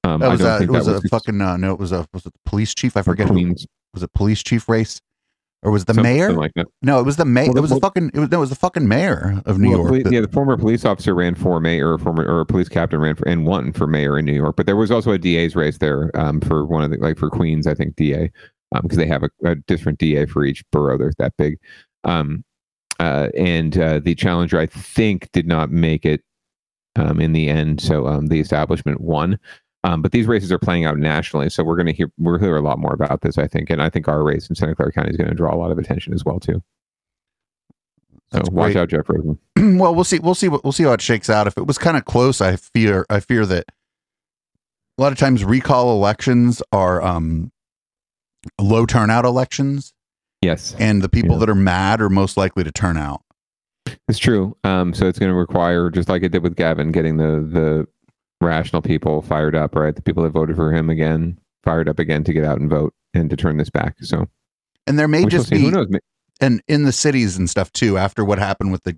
Um, 0.04 0.20
that 0.20 0.30
was 0.30 0.42
I 0.42 0.44
don't 0.44 0.56
a, 0.56 0.58
think 0.60 0.70
it 0.70 0.72
was, 0.72 0.88
was 0.88 1.04
a 1.04 1.08
fucking 1.08 1.42
uh, 1.42 1.58
no, 1.58 1.74
it 1.74 1.80
was 1.80 1.92
a 1.92 2.06
was 2.14 2.28
it 2.28 2.34
the 2.34 2.40
police 2.46 2.76
chief? 2.76 2.96
I 2.96 3.02
forget 3.02 3.28
Queens. 3.28 3.64
who 3.64 3.68
was 3.96 4.04
it. 4.04 4.14
Police 4.14 4.44
chief 4.44 4.70
race 4.70 5.02
or 5.64 5.72
was 5.72 5.86
the 5.86 5.94
Something 5.94 6.14
mayor? 6.14 6.34
Like 6.34 6.52
no, 6.82 7.00
it 7.00 7.04
was 7.04 7.16
the 7.18 7.26
mayor. 7.26 7.48
Well, 7.48 7.58
it 7.58 7.62
was 7.62 7.70
the 7.72 7.80
fucking. 7.80 8.12
It 8.14 8.20
was 8.20 8.30
no, 8.30 8.38
it 8.38 8.42
was 8.42 8.50
the 8.50 8.56
fucking 8.56 8.88
mayor 8.88 9.42
of 9.46 9.60
New 9.60 9.72
well, 9.72 9.96
York. 9.96 10.12
yeah, 10.12 10.22
the 10.22 10.28
former 10.28 10.58
police 10.58 10.86
officer 10.86 11.16
ran 11.16 11.36
for 11.36 11.60
mayor, 11.60 11.94
or 11.94 11.98
former 11.98 12.26
or 12.26 12.42
a 12.42 12.46
police 12.46 12.70
captain 12.70 13.00
ran 13.00 13.16
for 13.16 13.28
and 13.28 13.46
won 13.46 13.72
for 13.72 13.88
mayor 13.88 14.18
in 14.18 14.26
New 14.26 14.34
York. 14.34 14.56
But 14.56 14.66
there 14.66 14.76
was 14.76 14.92
also 14.92 15.12
a 15.12 15.18
DA's 15.18 15.56
race 15.56 15.78
there 15.78 16.12
um, 16.20 16.42
for 16.42 16.66
one 16.66 16.84
of 16.84 16.92
the 16.92 16.98
like 16.98 17.18
for 17.18 17.30
Queens, 17.30 17.66
I 17.66 17.74
think 17.74 17.96
DA, 17.96 18.32
because 18.82 18.98
um, 18.98 19.00
they 19.00 19.08
have 19.08 19.24
a, 19.24 19.30
a, 19.46 19.56
different 19.56 20.00
DA 20.00 20.26
for 20.26 20.44
each 20.44 20.64
borough. 20.72 20.98
They're 20.98 21.14
that 21.18 21.34
big. 21.38 21.58
Um, 22.04 22.44
uh, 23.00 23.30
and 23.38 23.78
uh, 23.78 24.00
the 24.00 24.16
challenger, 24.16 24.60
I 24.60 24.66
think, 24.66 25.32
did 25.32 25.48
not 25.48 25.72
make 25.72 26.06
it 26.06 26.22
um, 26.96 27.20
in 27.20 27.34
the 27.34 27.50
end. 27.50 27.82
So 27.82 28.08
um, 28.08 28.28
the 28.28 28.40
establishment 28.40 29.02
won. 29.02 29.40
Um, 29.86 30.02
but 30.02 30.14
these 30.14 30.28
races 30.28 30.52
are 30.52 30.60
playing 30.60 30.86
out 30.86 30.98
nationally, 30.98 31.50
so 31.50 31.64
we're 31.64 31.76
going 31.76 31.88
to 31.88 31.94
hear 31.94 32.10
we'll 32.18 32.40
hear 32.40 32.56
a 32.56 32.62
lot 32.62 32.80
more 32.80 32.94
about 32.94 33.22
this, 33.22 33.38
I 33.38 33.48
think, 33.48 33.70
and 33.70 33.82
I 33.82 33.90
think 33.90 34.08
our 34.08 34.24
race 34.24 34.48
in 34.50 34.56
Santa 34.56 34.76
Clara 34.76 34.94
County 34.94 35.10
is 35.10 35.18
going 35.18 35.30
to 35.30 35.36
draw 35.36 35.54
a 35.54 35.58
lot 35.58 35.72
of 35.72 35.78
attention 35.78 36.14
as 36.14 36.24
well 36.24 36.40
too. 36.40 36.64
So 38.32 38.40
That's 38.40 38.50
watch 38.50 38.74
great. 38.74 38.78
out, 38.78 38.90
Jeff 38.90 39.10
Rosen. 39.10 39.38
well, 39.78 39.94
we'll 39.94 40.04
see. 40.04 40.20
We'll 40.20 40.36
see. 40.36 40.48
What, 40.48 40.64
we'll 40.64 40.74
see 40.74 40.84
how 40.84 40.94
it 40.94 41.02
shakes 41.02 41.30
out. 41.30 41.48
If 41.48 41.58
it 41.58 41.68
was 41.68 41.78
kind 41.78 41.98
of 41.98 42.06
close, 42.06 42.42
I 42.42 42.56
fear. 42.56 43.06
I 43.10 43.20
fear 43.20 43.46
that 43.46 43.66
a 44.98 45.02
lot 45.02 45.12
of 45.12 45.18
times 45.18 45.44
recall 45.44 45.92
elections 45.92 46.62
are 46.72 47.02
um, 47.02 47.52
low 48.60 48.86
turnout 48.86 49.26
elections. 49.26 49.94
Yes, 50.42 50.76
and 50.80 51.02
the 51.02 51.10
people 51.10 51.34
yeah. 51.34 51.40
that 51.40 51.50
are 51.50 51.56
mad 51.56 52.02
are 52.02 52.10
most 52.10 52.38
likely 52.38 52.64
to 52.64 52.72
turn 52.72 52.98
out. 52.98 53.22
It's 54.08 54.18
true. 54.18 54.58
Um, 54.64 54.94
so 54.94 55.08
it's 55.08 55.20
going 55.20 55.32
to 55.32 55.38
require, 55.38 55.90
just 55.90 56.10
like 56.10 56.24
it 56.24 56.32
did 56.32 56.42
with 56.42 56.56
Gavin, 56.56 56.92
getting 56.92 57.18
the 57.18 57.48
the 57.48 57.88
rational 58.44 58.82
people 58.82 59.22
fired 59.22 59.56
up, 59.56 59.76
right? 59.76 59.96
The 59.96 60.02
people 60.02 60.24
that 60.24 60.30
voted 60.30 60.56
for 60.56 60.74
him 60.74 60.90
again 60.90 61.40
fired 61.64 61.88
up 61.88 62.00
again 62.00 62.24
to 62.26 62.34
get 62.34 62.44
out 62.44 62.60
and 62.60 62.70
vote 62.70 62.94
and 63.14 63.30
to 63.30 63.36
turn 63.36 63.58
this 63.58 63.70
back. 63.70 63.96
So, 64.02 64.28
and 64.86 65.00
there 65.00 65.08
may 65.08 65.26
just 65.26 65.50
be, 65.50 65.60
who 65.60 65.72
knows? 65.72 65.88
and 66.42 66.62
in 66.68 66.84
the 66.84 66.92
cities 66.92 67.38
and 67.38 67.50
stuff 67.50 67.72
too. 67.72 67.98
After 67.98 68.24
what 68.26 68.40
happened 68.40 68.72
with 68.72 68.84
the 68.84 68.98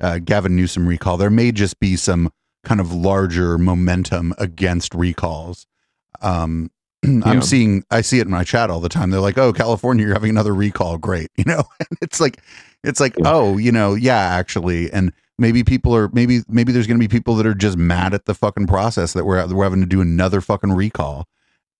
uh, 0.00 0.18
Gavin 0.18 0.56
Newsom 0.56 0.86
recall, 0.86 1.16
there 1.16 1.30
may 1.30 1.52
just 1.52 1.78
be 1.78 1.96
some 1.96 2.32
kind 2.64 2.80
of 2.80 2.92
larger 2.92 3.58
momentum 3.58 4.34
against 4.38 4.94
recalls. 4.94 5.66
Um, 6.20 6.70
I'm 7.04 7.22
yeah. 7.22 7.40
seeing, 7.40 7.84
I 7.90 8.00
see 8.00 8.18
it 8.18 8.26
in 8.26 8.30
my 8.32 8.44
chat 8.44 8.70
all 8.70 8.80
the 8.80 8.88
time. 8.88 9.10
They're 9.10 9.20
like, 9.20 9.38
"Oh, 9.38 9.52
California, 9.52 10.04
you're 10.04 10.14
having 10.14 10.30
another 10.30 10.54
recall. 10.54 10.98
Great," 10.98 11.30
you 11.36 11.44
know. 11.44 11.64
And 11.78 11.98
it's 12.00 12.20
like, 12.20 12.38
it's 12.82 13.00
like, 13.00 13.16
yeah. 13.18 13.32
oh, 13.32 13.58
you 13.58 13.72
know, 13.72 13.94
yeah, 13.94 14.18
actually, 14.18 14.90
and 14.90 15.12
maybe 15.38 15.64
people 15.64 15.94
are 15.94 16.08
maybe 16.12 16.40
maybe 16.48 16.72
there's 16.72 16.86
going 16.86 16.98
to 16.98 17.04
be 17.04 17.08
people 17.08 17.34
that 17.36 17.46
are 17.46 17.54
just 17.54 17.76
mad 17.76 18.14
at 18.14 18.24
the 18.24 18.34
fucking 18.34 18.66
process 18.66 19.12
that 19.12 19.24
we're 19.24 19.46
we're 19.54 19.64
having 19.64 19.80
to 19.80 19.86
do 19.86 20.00
another 20.00 20.40
fucking 20.40 20.72
recall 20.72 21.26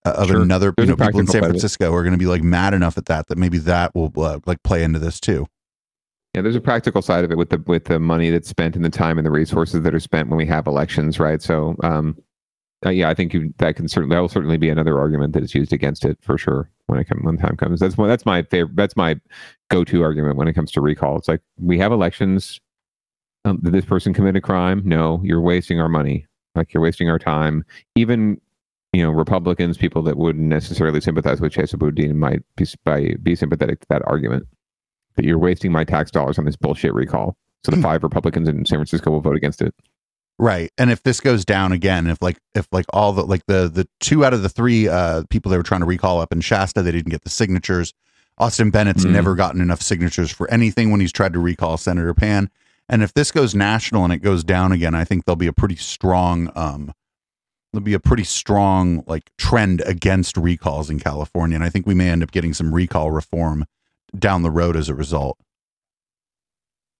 uh, 0.04 0.12
of 0.12 0.28
sure. 0.28 0.42
another 0.42 0.72
there's 0.76 0.88
you 0.88 0.96
know 0.96 1.04
people 1.04 1.20
in 1.20 1.26
San 1.26 1.42
Francisco 1.42 1.92
are 1.92 2.02
going 2.02 2.12
to 2.12 2.18
be 2.18 2.26
like 2.26 2.42
mad 2.42 2.74
enough 2.74 2.98
at 2.98 3.06
that 3.06 3.28
that 3.28 3.38
maybe 3.38 3.58
that 3.58 3.94
will 3.94 4.12
uh, 4.16 4.40
like 4.46 4.62
play 4.62 4.82
into 4.82 4.98
this 4.98 5.20
too. 5.20 5.46
Yeah, 6.34 6.42
there's 6.42 6.56
a 6.56 6.60
practical 6.60 7.00
side 7.00 7.24
of 7.24 7.30
it 7.30 7.38
with 7.38 7.50
the 7.50 7.62
with 7.66 7.86
the 7.86 7.98
money 7.98 8.30
that's 8.30 8.48
spent 8.48 8.76
and 8.76 8.84
the 8.84 8.90
time 8.90 9.18
and 9.18 9.26
the 9.26 9.30
resources 9.30 9.82
that 9.82 9.94
are 9.94 10.00
spent 10.00 10.28
when 10.28 10.36
we 10.36 10.46
have 10.46 10.66
elections, 10.66 11.18
right? 11.18 11.40
So, 11.40 11.76
um, 11.82 12.16
uh, 12.84 12.90
yeah, 12.90 13.08
I 13.08 13.14
think 13.14 13.32
you, 13.32 13.54
that 13.56 13.74
can 13.74 13.88
certainly 13.88 14.14
that 14.14 14.20
will 14.20 14.28
certainly 14.28 14.58
be 14.58 14.68
another 14.68 14.98
argument 14.98 15.32
that 15.32 15.42
is 15.42 15.54
used 15.54 15.72
against 15.72 16.04
it 16.04 16.18
for 16.20 16.36
sure 16.36 16.70
when 16.88 16.98
it 16.98 17.04
comes 17.08 17.24
when 17.24 17.38
time 17.38 17.56
comes. 17.56 17.80
That's 17.80 17.96
one 17.96 18.08
that's 18.08 18.26
my 18.26 18.42
favorite. 18.42 18.76
That's 18.76 18.96
my 18.96 19.18
go 19.70 19.82
to 19.84 20.02
argument 20.02 20.36
when 20.36 20.46
it 20.46 20.52
comes 20.52 20.70
to 20.72 20.82
recall. 20.82 21.16
It's 21.16 21.26
like 21.26 21.40
we 21.58 21.78
have 21.78 21.90
elections 21.90 22.60
um, 23.46 23.58
did 23.62 23.72
this 23.72 23.84
person 23.84 24.12
commit 24.12 24.36
a 24.36 24.40
crime? 24.40 24.82
No, 24.84 25.20
you're 25.24 25.40
wasting 25.40 25.80
our 25.80 25.88
money. 25.88 26.26
Like 26.54 26.72
you're 26.72 26.82
wasting 26.82 27.08
our 27.10 27.18
time. 27.18 27.64
Even 27.94 28.40
you 28.92 29.02
know 29.02 29.10
Republicans, 29.10 29.76
people 29.76 30.02
that 30.02 30.16
wouldn't 30.16 30.46
necessarily 30.46 31.00
sympathize 31.00 31.40
with 31.40 31.52
Chesa 31.52 31.78
Boudin 31.78 32.18
might 32.18 32.42
be 32.56 32.66
by, 32.84 33.14
be 33.22 33.34
sympathetic 33.36 33.80
to 33.80 33.86
that 33.90 34.02
argument 34.06 34.46
that 35.16 35.24
you're 35.24 35.38
wasting 35.38 35.72
my 35.72 35.84
tax 35.84 36.10
dollars 36.10 36.38
on 36.38 36.44
this 36.44 36.56
bullshit 36.56 36.92
recall. 36.94 37.36
So 37.64 37.70
the 37.72 37.80
five 37.82 38.02
Republicans 38.02 38.48
in 38.48 38.64
San 38.66 38.78
Francisco 38.78 39.10
will 39.10 39.20
vote 39.20 39.36
against 39.36 39.60
it. 39.62 39.74
Right. 40.38 40.70
And 40.76 40.90
if 40.90 41.02
this 41.02 41.20
goes 41.20 41.44
down 41.44 41.72
again, 41.72 42.06
if 42.06 42.20
like 42.20 42.38
if 42.54 42.68
like 42.70 42.84
all 42.92 43.12
the 43.12 43.24
like 43.24 43.44
the 43.46 43.68
the 43.68 43.88
two 44.00 44.24
out 44.24 44.34
of 44.34 44.42
the 44.42 44.48
three 44.50 44.86
uh 44.88 45.24
people 45.30 45.50
they 45.50 45.56
were 45.56 45.62
trying 45.62 45.80
to 45.80 45.86
recall 45.86 46.20
up 46.20 46.32
in 46.32 46.40
Shasta, 46.42 46.82
they 46.82 46.92
didn't 46.92 47.10
get 47.10 47.22
the 47.22 47.30
signatures. 47.30 47.92
Austin 48.38 48.70
Bennett's 48.70 49.04
Mhm. 49.04 49.12
never 49.12 49.34
gotten 49.34 49.62
enough 49.62 49.80
signatures 49.80 50.30
for 50.30 50.50
anything 50.50 50.90
when 50.90 51.00
he's 51.00 51.12
tried 51.12 51.32
to 51.32 51.38
recall 51.38 51.78
Senator 51.78 52.12
Pan. 52.12 52.50
And 52.88 53.02
if 53.02 53.12
this 53.14 53.32
goes 53.32 53.54
national 53.54 54.04
and 54.04 54.12
it 54.12 54.18
goes 54.18 54.44
down 54.44 54.72
again, 54.72 54.94
I 54.94 55.04
think 55.04 55.24
there'll 55.24 55.36
be 55.36 55.46
a 55.46 55.52
pretty 55.52 55.76
strong 55.76 56.50
um 56.54 56.92
there'll 57.72 57.84
be 57.84 57.94
a 57.94 58.00
pretty 58.00 58.24
strong 58.24 59.04
like 59.06 59.30
trend 59.36 59.82
against 59.82 60.36
recalls 60.36 60.88
in 60.88 60.98
California. 60.98 61.56
And 61.56 61.64
I 61.64 61.68
think 61.68 61.86
we 61.86 61.94
may 61.94 62.08
end 62.08 62.22
up 62.22 62.30
getting 62.30 62.54
some 62.54 62.74
recall 62.74 63.10
reform 63.10 63.66
down 64.18 64.42
the 64.42 64.50
road 64.50 64.76
as 64.76 64.88
a 64.88 64.94
result. 64.94 65.38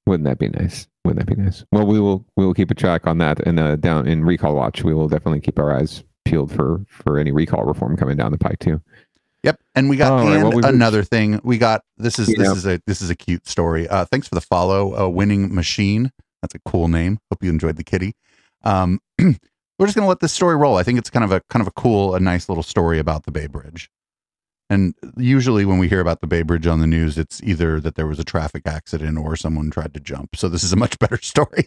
Wouldn't 0.06 0.28
that 0.28 0.38
be 0.38 0.48
nice? 0.48 0.86
Wouldn't 1.04 1.26
that 1.26 1.34
be 1.34 1.40
nice? 1.40 1.64
Well, 1.72 1.86
we 1.86 1.98
will 1.98 2.26
we 2.36 2.44
will 2.44 2.54
keep 2.54 2.70
a 2.70 2.74
track 2.74 3.06
on 3.06 3.18
that 3.18 3.40
and 3.46 3.58
uh, 3.58 3.76
down 3.76 4.06
in 4.06 4.24
recall 4.24 4.54
watch. 4.54 4.84
We 4.84 4.94
will 4.94 5.08
definitely 5.08 5.40
keep 5.40 5.58
our 5.58 5.76
eyes 5.76 6.04
peeled 6.24 6.52
for 6.52 6.84
for 6.88 7.18
any 7.18 7.32
recall 7.32 7.64
reform 7.64 7.96
coming 7.96 8.16
down 8.16 8.32
the 8.32 8.38
pike 8.38 8.58
too. 8.58 8.80
Yep, 9.46 9.60
and 9.76 9.88
we 9.88 9.96
got 9.96 10.12
All 10.12 10.18
right, 10.18 10.34
and 10.34 10.42
well, 10.42 10.50
we 10.52 10.56
reached- 10.56 10.68
another 10.74 11.02
thing. 11.04 11.40
We 11.44 11.56
got 11.56 11.82
this 11.96 12.18
is 12.18 12.28
You 12.28 12.36
this 12.36 12.50
is 12.50 12.66
a 12.66 12.80
this 12.86 13.00
is 13.00 13.10
a 13.10 13.14
cute 13.14 13.46
story. 13.46 13.88
Uh, 13.88 14.04
thanks 14.04 14.26
for 14.28 14.34
the 14.34 14.40
follow, 14.40 14.98
uh, 14.98 15.08
winning 15.08 15.54
machine. 15.54 16.10
That's 16.42 16.54
a 16.54 16.58
cool 16.68 16.88
name. 16.88 17.18
Hope 17.30 17.42
you 17.42 17.50
enjoyed 17.50 17.76
the 17.76 17.84
kitty. 17.84 18.14
Um, 18.64 19.00
we're 19.20 19.86
just 19.86 19.94
gonna 19.94 20.08
let 20.08 20.20
this 20.20 20.32
story 20.32 20.56
roll. 20.56 20.76
I 20.76 20.82
think 20.82 20.98
it's 20.98 21.10
kind 21.10 21.24
of 21.24 21.30
a 21.30 21.40
kind 21.48 21.60
of 21.60 21.68
a 21.68 21.70
cool, 21.70 22.14
a 22.14 22.20
nice 22.20 22.48
little 22.48 22.64
story 22.64 22.98
about 22.98 23.24
the 23.24 23.30
Bay 23.30 23.46
Bridge. 23.46 23.88
And 24.68 24.94
usually, 25.16 25.64
when 25.64 25.78
we 25.78 25.88
hear 25.88 26.00
about 26.00 26.20
the 26.20 26.26
Bay 26.26 26.42
Bridge 26.42 26.66
on 26.66 26.80
the 26.80 26.88
news, 26.88 27.16
it's 27.16 27.40
either 27.44 27.78
that 27.78 27.94
there 27.94 28.08
was 28.08 28.18
a 28.18 28.24
traffic 28.24 28.66
accident 28.66 29.16
or 29.16 29.36
someone 29.36 29.70
tried 29.70 29.94
to 29.94 30.00
jump. 30.00 30.34
So 30.34 30.48
this 30.48 30.64
is 30.64 30.72
a 30.72 30.76
much 30.76 30.98
better 30.98 31.18
story. 31.22 31.66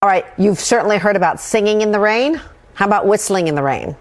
All 0.00 0.08
right, 0.08 0.24
you've 0.38 0.60
certainly 0.60 0.96
heard 0.96 1.16
about 1.16 1.40
singing 1.40 1.82
in 1.82 1.92
the 1.92 2.00
rain. 2.00 2.40
How 2.72 2.86
about 2.86 3.06
whistling 3.06 3.48
in 3.48 3.54
the 3.54 3.62
rain? 3.62 3.96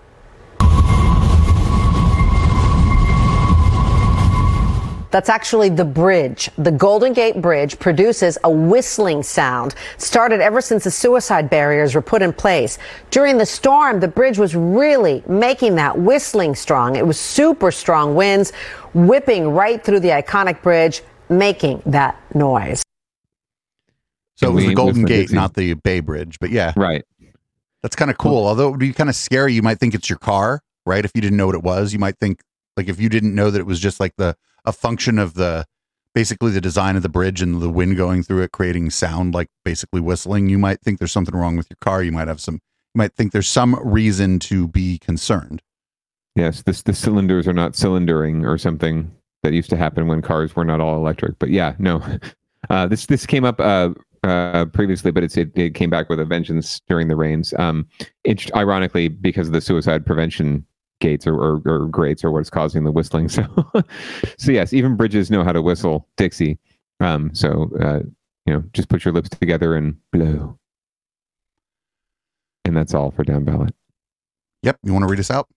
That's 5.16 5.30
actually 5.30 5.70
the 5.70 5.86
bridge. 5.86 6.50
The 6.58 6.74
Golden 6.74 7.14
Gate 7.14 7.42
Bridge 7.42 7.80
produces 7.80 8.38
a 8.44 8.52
whistling 8.52 9.24
sound, 9.24 9.74
started 9.98 10.42
ever 10.42 10.60
since 10.60 10.84
the 10.84 10.92
suicide 10.92 11.50
barriers 11.50 11.96
were 11.96 12.02
put 12.02 12.22
in 12.22 12.34
place. 12.34 12.78
During 13.12 13.38
the 13.38 13.46
storm, 13.46 14.02
the 14.02 14.10
bridge 14.10 14.38
was 14.38 14.58
really 14.58 15.24
making 15.26 15.76
that 15.76 15.98
whistling 15.98 16.54
strong. 16.54 16.98
It 16.98 17.08
was 17.08 17.18
super 17.18 17.72
strong 17.72 18.14
winds 18.14 18.52
whipping 18.94 19.52
right 19.52 19.82
through 19.82 20.02
the 20.02 20.10
iconic 20.10 20.62
bridge, 20.62 21.02
making 21.30 21.82
that 21.86 22.22
noise. 22.36 22.84
So 24.36 24.50
it 24.50 24.54
was 24.54 24.66
the 24.66 24.74
Golden 24.74 25.06
Gate, 25.06 25.32
not 25.32 25.54
the 25.54 25.76
Bay 25.76 26.02
Bridge. 26.02 26.40
But 26.42 26.50
yeah, 26.50 26.74
right. 26.76 27.06
That's 27.84 27.96
kind 27.96 28.12
of 28.12 28.18
cool. 28.18 28.46
Although 28.46 28.68
it 28.68 28.72
would 28.72 28.80
be 28.82 28.92
kind 28.92 29.10
of 29.10 29.16
scary. 29.16 29.54
You 29.54 29.62
might 29.62 29.80
think 29.80 29.96
it's 29.96 30.10
your 30.10 30.20
car, 30.20 30.60
right? 30.86 31.06
If 31.06 31.12
you 31.16 31.22
didn't 31.22 31.38
know 31.38 31.46
what 31.46 31.56
it 31.56 31.64
was, 31.64 31.94
you 31.94 32.00
might 32.00 32.18
think 32.18 32.42
like 32.76 32.90
if 32.90 33.00
you 33.00 33.08
didn't 33.08 33.34
know 33.34 33.50
that 33.50 33.60
it 33.60 33.66
was 33.66 33.80
just 33.80 34.02
like 34.02 34.14
the 34.18 34.36
a 34.66 34.72
function 34.72 35.20
of 35.20 35.34
the 35.36 35.66
basically 36.14 36.52
the 36.52 36.62
design 36.62 36.96
of 36.96 37.04
the 37.04 37.10
bridge 37.10 37.42
and 37.42 37.62
the 37.62 37.70
wind 37.70 37.98
going 37.98 38.24
through 38.24 38.42
it 38.42 38.52
creating 38.52 38.90
sound 38.90 39.34
like 39.34 39.50
basically 39.64 40.00
whistling 40.00 40.50
you 40.50 40.58
might 40.58 40.82
think 40.82 41.00
there's 41.00 41.12
something 41.12 41.36
wrong 41.36 41.58
with 41.58 41.68
your 41.70 41.78
car 41.82 42.02
you 42.02 42.12
might 42.12 42.28
have 42.28 42.40
some 42.40 42.56
you 42.56 43.00
might 43.00 43.14
think 43.14 43.32
there's 43.32 43.48
some 43.48 43.76
reason 43.84 44.40
to 44.40 44.68
be 44.70 44.98
concerned 45.00 45.62
Yes, 46.36 46.64
this 46.64 46.82
the 46.82 46.94
cylinders 46.94 47.48
are 47.48 47.54
not 47.54 47.74
cylindering 47.74 48.46
or 48.46 48.58
something 48.58 49.10
that 49.44 49.54
used 49.54 49.70
to 49.70 49.78
happen 49.78 50.08
when 50.08 50.22
cars 50.22 50.56
were 50.56 50.66
not 50.66 50.82
all 50.82 50.98
electric. 50.98 51.40
But 51.40 51.50
yeah, 51.50 51.76
no, 51.80 52.04
uh, 52.70 52.88
this 52.88 53.06
this 53.06 53.26
came 53.26 53.46
up 53.46 53.60
uh, 53.60 53.92
uh, 54.24 54.66
previously, 54.66 55.12
but 55.12 55.24
it's, 55.24 55.38
it, 55.38 55.58
it 55.58 55.76
came 55.76 55.90
back 55.90 56.10
with 56.10 56.20
a 56.20 56.26
vengeance 56.26 56.82
during 56.90 57.08
the 57.08 57.16
rains. 57.16 57.54
Um, 57.58 57.88
it, 58.26 58.54
ironically, 58.54 59.08
because 59.08 59.48
of 59.48 59.54
the 59.54 59.62
suicide 59.62 60.06
prevention 60.06 60.66
gates 61.02 61.28
or, 61.28 61.36
or, 61.36 61.62
or 61.66 61.88
grates 61.88 62.24
or 62.24 62.32
what's 62.32 62.50
causing 62.50 62.84
the 62.84 62.92
whistling. 62.92 63.30
So, 63.36 63.46
so 64.38 64.52
yes, 64.52 64.74
even 64.74 64.96
bridges 64.96 65.30
know 65.30 65.44
how 65.44 65.52
to 65.52 65.62
whistle 65.62 66.08
Dixie. 66.18 66.58
Um, 67.00 67.34
so 67.34 67.70
uh, 67.82 68.00
you 68.46 68.54
know, 68.54 68.64
just 68.74 68.90
put 68.90 69.04
your 69.04 69.14
lips 69.14 69.30
together 69.30 69.76
and 69.76 69.96
blow, 70.12 70.58
and 72.64 72.76
that's 72.78 72.94
all 72.94 73.12
for 73.12 73.24
down 73.24 73.44
ballot. 73.44 73.74
yep 74.64 74.78
you 74.84 74.94
want 74.94 75.04
to 75.04 75.10
read 75.10 75.20
us 75.20 75.32
out 75.32 75.48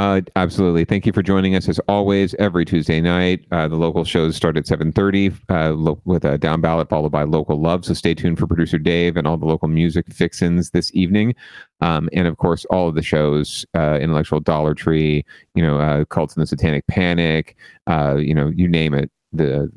Uh, 0.00 0.22
absolutely. 0.34 0.86
Thank 0.86 1.04
you 1.04 1.12
for 1.12 1.22
joining 1.22 1.54
us 1.54 1.68
as 1.68 1.78
always 1.80 2.32
every 2.38 2.64
Tuesday 2.64 3.02
night. 3.02 3.44
Uh, 3.50 3.68
the 3.68 3.76
local 3.76 4.02
shows 4.02 4.34
start 4.34 4.56
at 4.56 4.64
7:30 4.64 5.30
uh, 5.50 5.72
lo- 5.72 6.00
with 6.06 6.24
a 6.24 6.38
down 6.38 6.62
ballot 6.62 6.88
followed 6.88 7.12
by 7.12 7.24
local 7.24 7.60
love. 7.60 7.84
So 7.84 7.92
stay 7.92 8.14
tuned 8.14 8.38
for 8.38 8.46
producer 8.46 8.78
Dave 8.78 9.18
and 9.18 9.26
all 9.26 9.36
the 9.36 9.44
local 9.44 9.68
music 9.68 10.10
fixins 10.10 10.70
this 10.70 10.90
evening. 10.94 11.34
Um, 11.82 12.08
and 12.14 12.26
of 12.26 12.38
course, 12.38 12.64
all 12.70 12.88
of 12.88 12.94
the 12.94 13.02
shows, 13.02 13.66
uh, 13.74 13.98
Intellectual 14.00 14.40
Dollar 14.40 14.72
Tree, 14.72 15.22
you 15.54 15.62
know, 15.62 15.78
uh, 15.78 16.06
Cults 16.06 16.34
and 16.34 16.40
the 16.40 16.46
Satanic 16.46 16.86
Panic, 16.86 17.54
uh, 17.86 18.16
you 18.16 18.32
know, 18.32 18.48
you 18.56 18.68
name 18.68 18.94
it. 18.94 19.10
The 19.34 19.70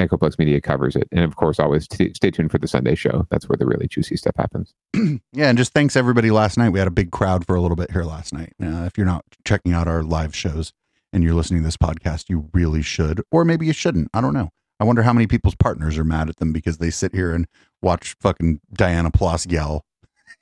Echoplex 0.00 0.38
Media 0.38 0.60
covers 0.60 0.96
it. 0.96 1.08
And 1.12 1.24
of 1.24 1.36
course, 1.36 1.58
always 1.58 1.86
t- 1.86 2.12
stay 2.14 2.30
tuned 2.30 2.50
for 2.50 2.58
the 2.58 2.68
Sunday 2.68 2.94
show. 2.94 3.26
That's 3.30 3.48
where 3.48 3.56
the 3.56 3.66
really 3.66 3.86
juicy 3.86 4.16
stuff 4.16 4.34
happens. 4.36 4.74
yeah 5.32 5.48
and 5.48 5.58
just 5.58 5.72
thanks 5.72 5.96
everybody 5.96 6.30
last 6.30 6.56
night 6.56 6.70
we 6.70 6.78
had 6.78 6.88
a 6.88 6.92
big 6.92 7.10
crowd 7.10 7.46
for 7.46 7.54
a 7.54 7.60
little 7.60 7.76
bit 7.76 7.90
here 7.90 8.04
last 8.04 8.32
night 8.32 8.52
uh, 8.62 8.84
if 8.84 8.96
you're 8.96 9.06
not 9.06 9.24
checking 9.44 9.72
out 9.72 9.88
our 9.88 10.02
live 10.02 10.34
shows 10.34 10.72
and 11.12 11.22
you're 11.22 11.34
listening 11.34 11.60
to 11.60 11.64
this 11.64 11.76
podcast 11.76 12.28
you 12.28 12.48
really 12.52 12.82
should 12.82 13.20
or 13.30 13.44
maybe 13.44 13.66
you 13.66 13.72
shouldn't 13.72 14.08
i 14.14 14.20
don't 14.20 14.34
know 14.34 14.50
i 14.80 14.84
wonder 14.84 15.02
how 15.02 15.12
many 15.12 15.26
people's 15.26 15.54
partners 15.56 15.98
are 15.98 16.04
mad 16.04 16.28
at 16.28 16.36
them 16.36 16.52
because 16.52 16.78
they 16.78 16.90
sit 16.90 17.14
here 17.14 17.34
and 17.34 17.46
watch 17.82 18.14
fucking 18.20 18.60
diana 18.72 19.10
Ploss 19.10 19.46
yell 19.46 19.84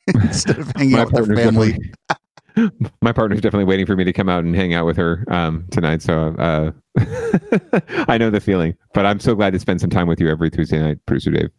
instead 0.14 0.58
of 0.58 0.72
hanging 0.76 0.94
out 0.94 1.12
with 1.12 1.26
their 1.26 1.36
family 1.36 1.78
my 3.02 3.12
partner's 3.12 3.40
definitely 3.40 3.64
waiting 3.64 3.86
for 3.86 3.96
me 3.96 4.04
to 4.04 4.12
come 4.12 4.28
out 4.28 4.44
and 4.44 4.54
hang 4.54 4.74
out 4.74 4.86
with 4.86 4.96
her 4.96 5.24
um, 5.28 5.66
tonight. 5.70 6.02
So 6.02 6.34
uh, 6.38 6.70
I 8.08 8.18
know 8.18 8.30
the 8.30 8.40
feeling, 8.40 8.74
but 8.94 9.06
I'm 9.06 9.20
so 9.20 9.34
glad 9.34 9.52
to 9.52 9.58
spend 9.58 9.80
some 9.80 9.90
time 9.90 10.06
with 10.06 10.20
you 10.20 10.28
every 10.28 10.50
Tuesday 10.50 10.78
night, 10.80 10.98
producer 11.06 11.30
Dave. 11.30 11.50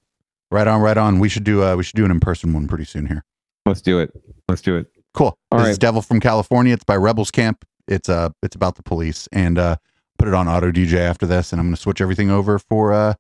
right 0.52 0.68
on 0.68 0.82
right 0.82 0.98
on 0.98 1.20
we 1.20 1.30
should 1.30 1.44
do 1.44 1.64
uh 1.64 1.76
we 1.76 1.84
should 1.84 1.96
do 1.96 2.06
an 2.06 2.12
in-person 2.12 2.54
one 2.54 2.68
pretty 2.68 2.86
soon 2.86 3.08
here 3.08 3.24
Let's 3.66 3.82
do 3.82 4.00
it. 4.00 4.12
Let's 4.50 4.62
do 4.62 4.76
it. 4.76 4.88
Cool. 5.14 5.38
All 5.52 5.60
this 5.60 5.66
right. 5.66 5.72
is 5.72 5.78
Devil 5.78 6.02
from 6.02 6.20
California. 6.20 6.74
It's 6.74 6.84
by 6.84 6.98
Rebels 6.98 7.32
Camp. 7.32 7.66
It's 7.88 8.10
uh 8.10 8.30
it's 8.42 8.56
about 8.56 8.76
the 8.76 8.84
police 8.84 9.28
and 9.32 9.58
uh 9.58 9.78
put 10.18 10.28
it 10.28 10.34
on 10.34 10.48
auto 10.48 10.72
DJ 10.72 10.96
after 11.00 11.26
this 11.26 11.52
and 11.52 11.60
I'm 11.60 11.68
gonna 11.68 11.78
switch 11.78 12.02
everything 12.02 12.30
over 12.30 12.60
for 12.60 12.94
uh 12.94 13.14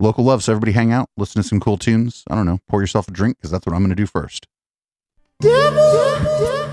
local 0.00 0.24
love. 0.24 0.42
So 0.42 0.52
everybody 0.52 0.72
hang 0.72 0.92
out, 0.92 1.08
listen 1.16 1.42
to 1.42 1.48
some 1.48 1.60
cool 1.60 1.78
tunes. 1.78 2.24
I 2.30 2.34
don't 2.34 2.46
know, 2.46 2.58
pour 2.68 2.80
yourself 2.82 3.08
a 3.08 3.10
drink 3.10 3.38
because 3.38 3.50
that's 3.50 3.66
what 3.66 3.74
I'm 3.74 3.82
gonna 3.82 3.94
do 3.94 4.06
first. 4.06 4.46
Devil, 5.40 5.76
devil. 5.92 6.65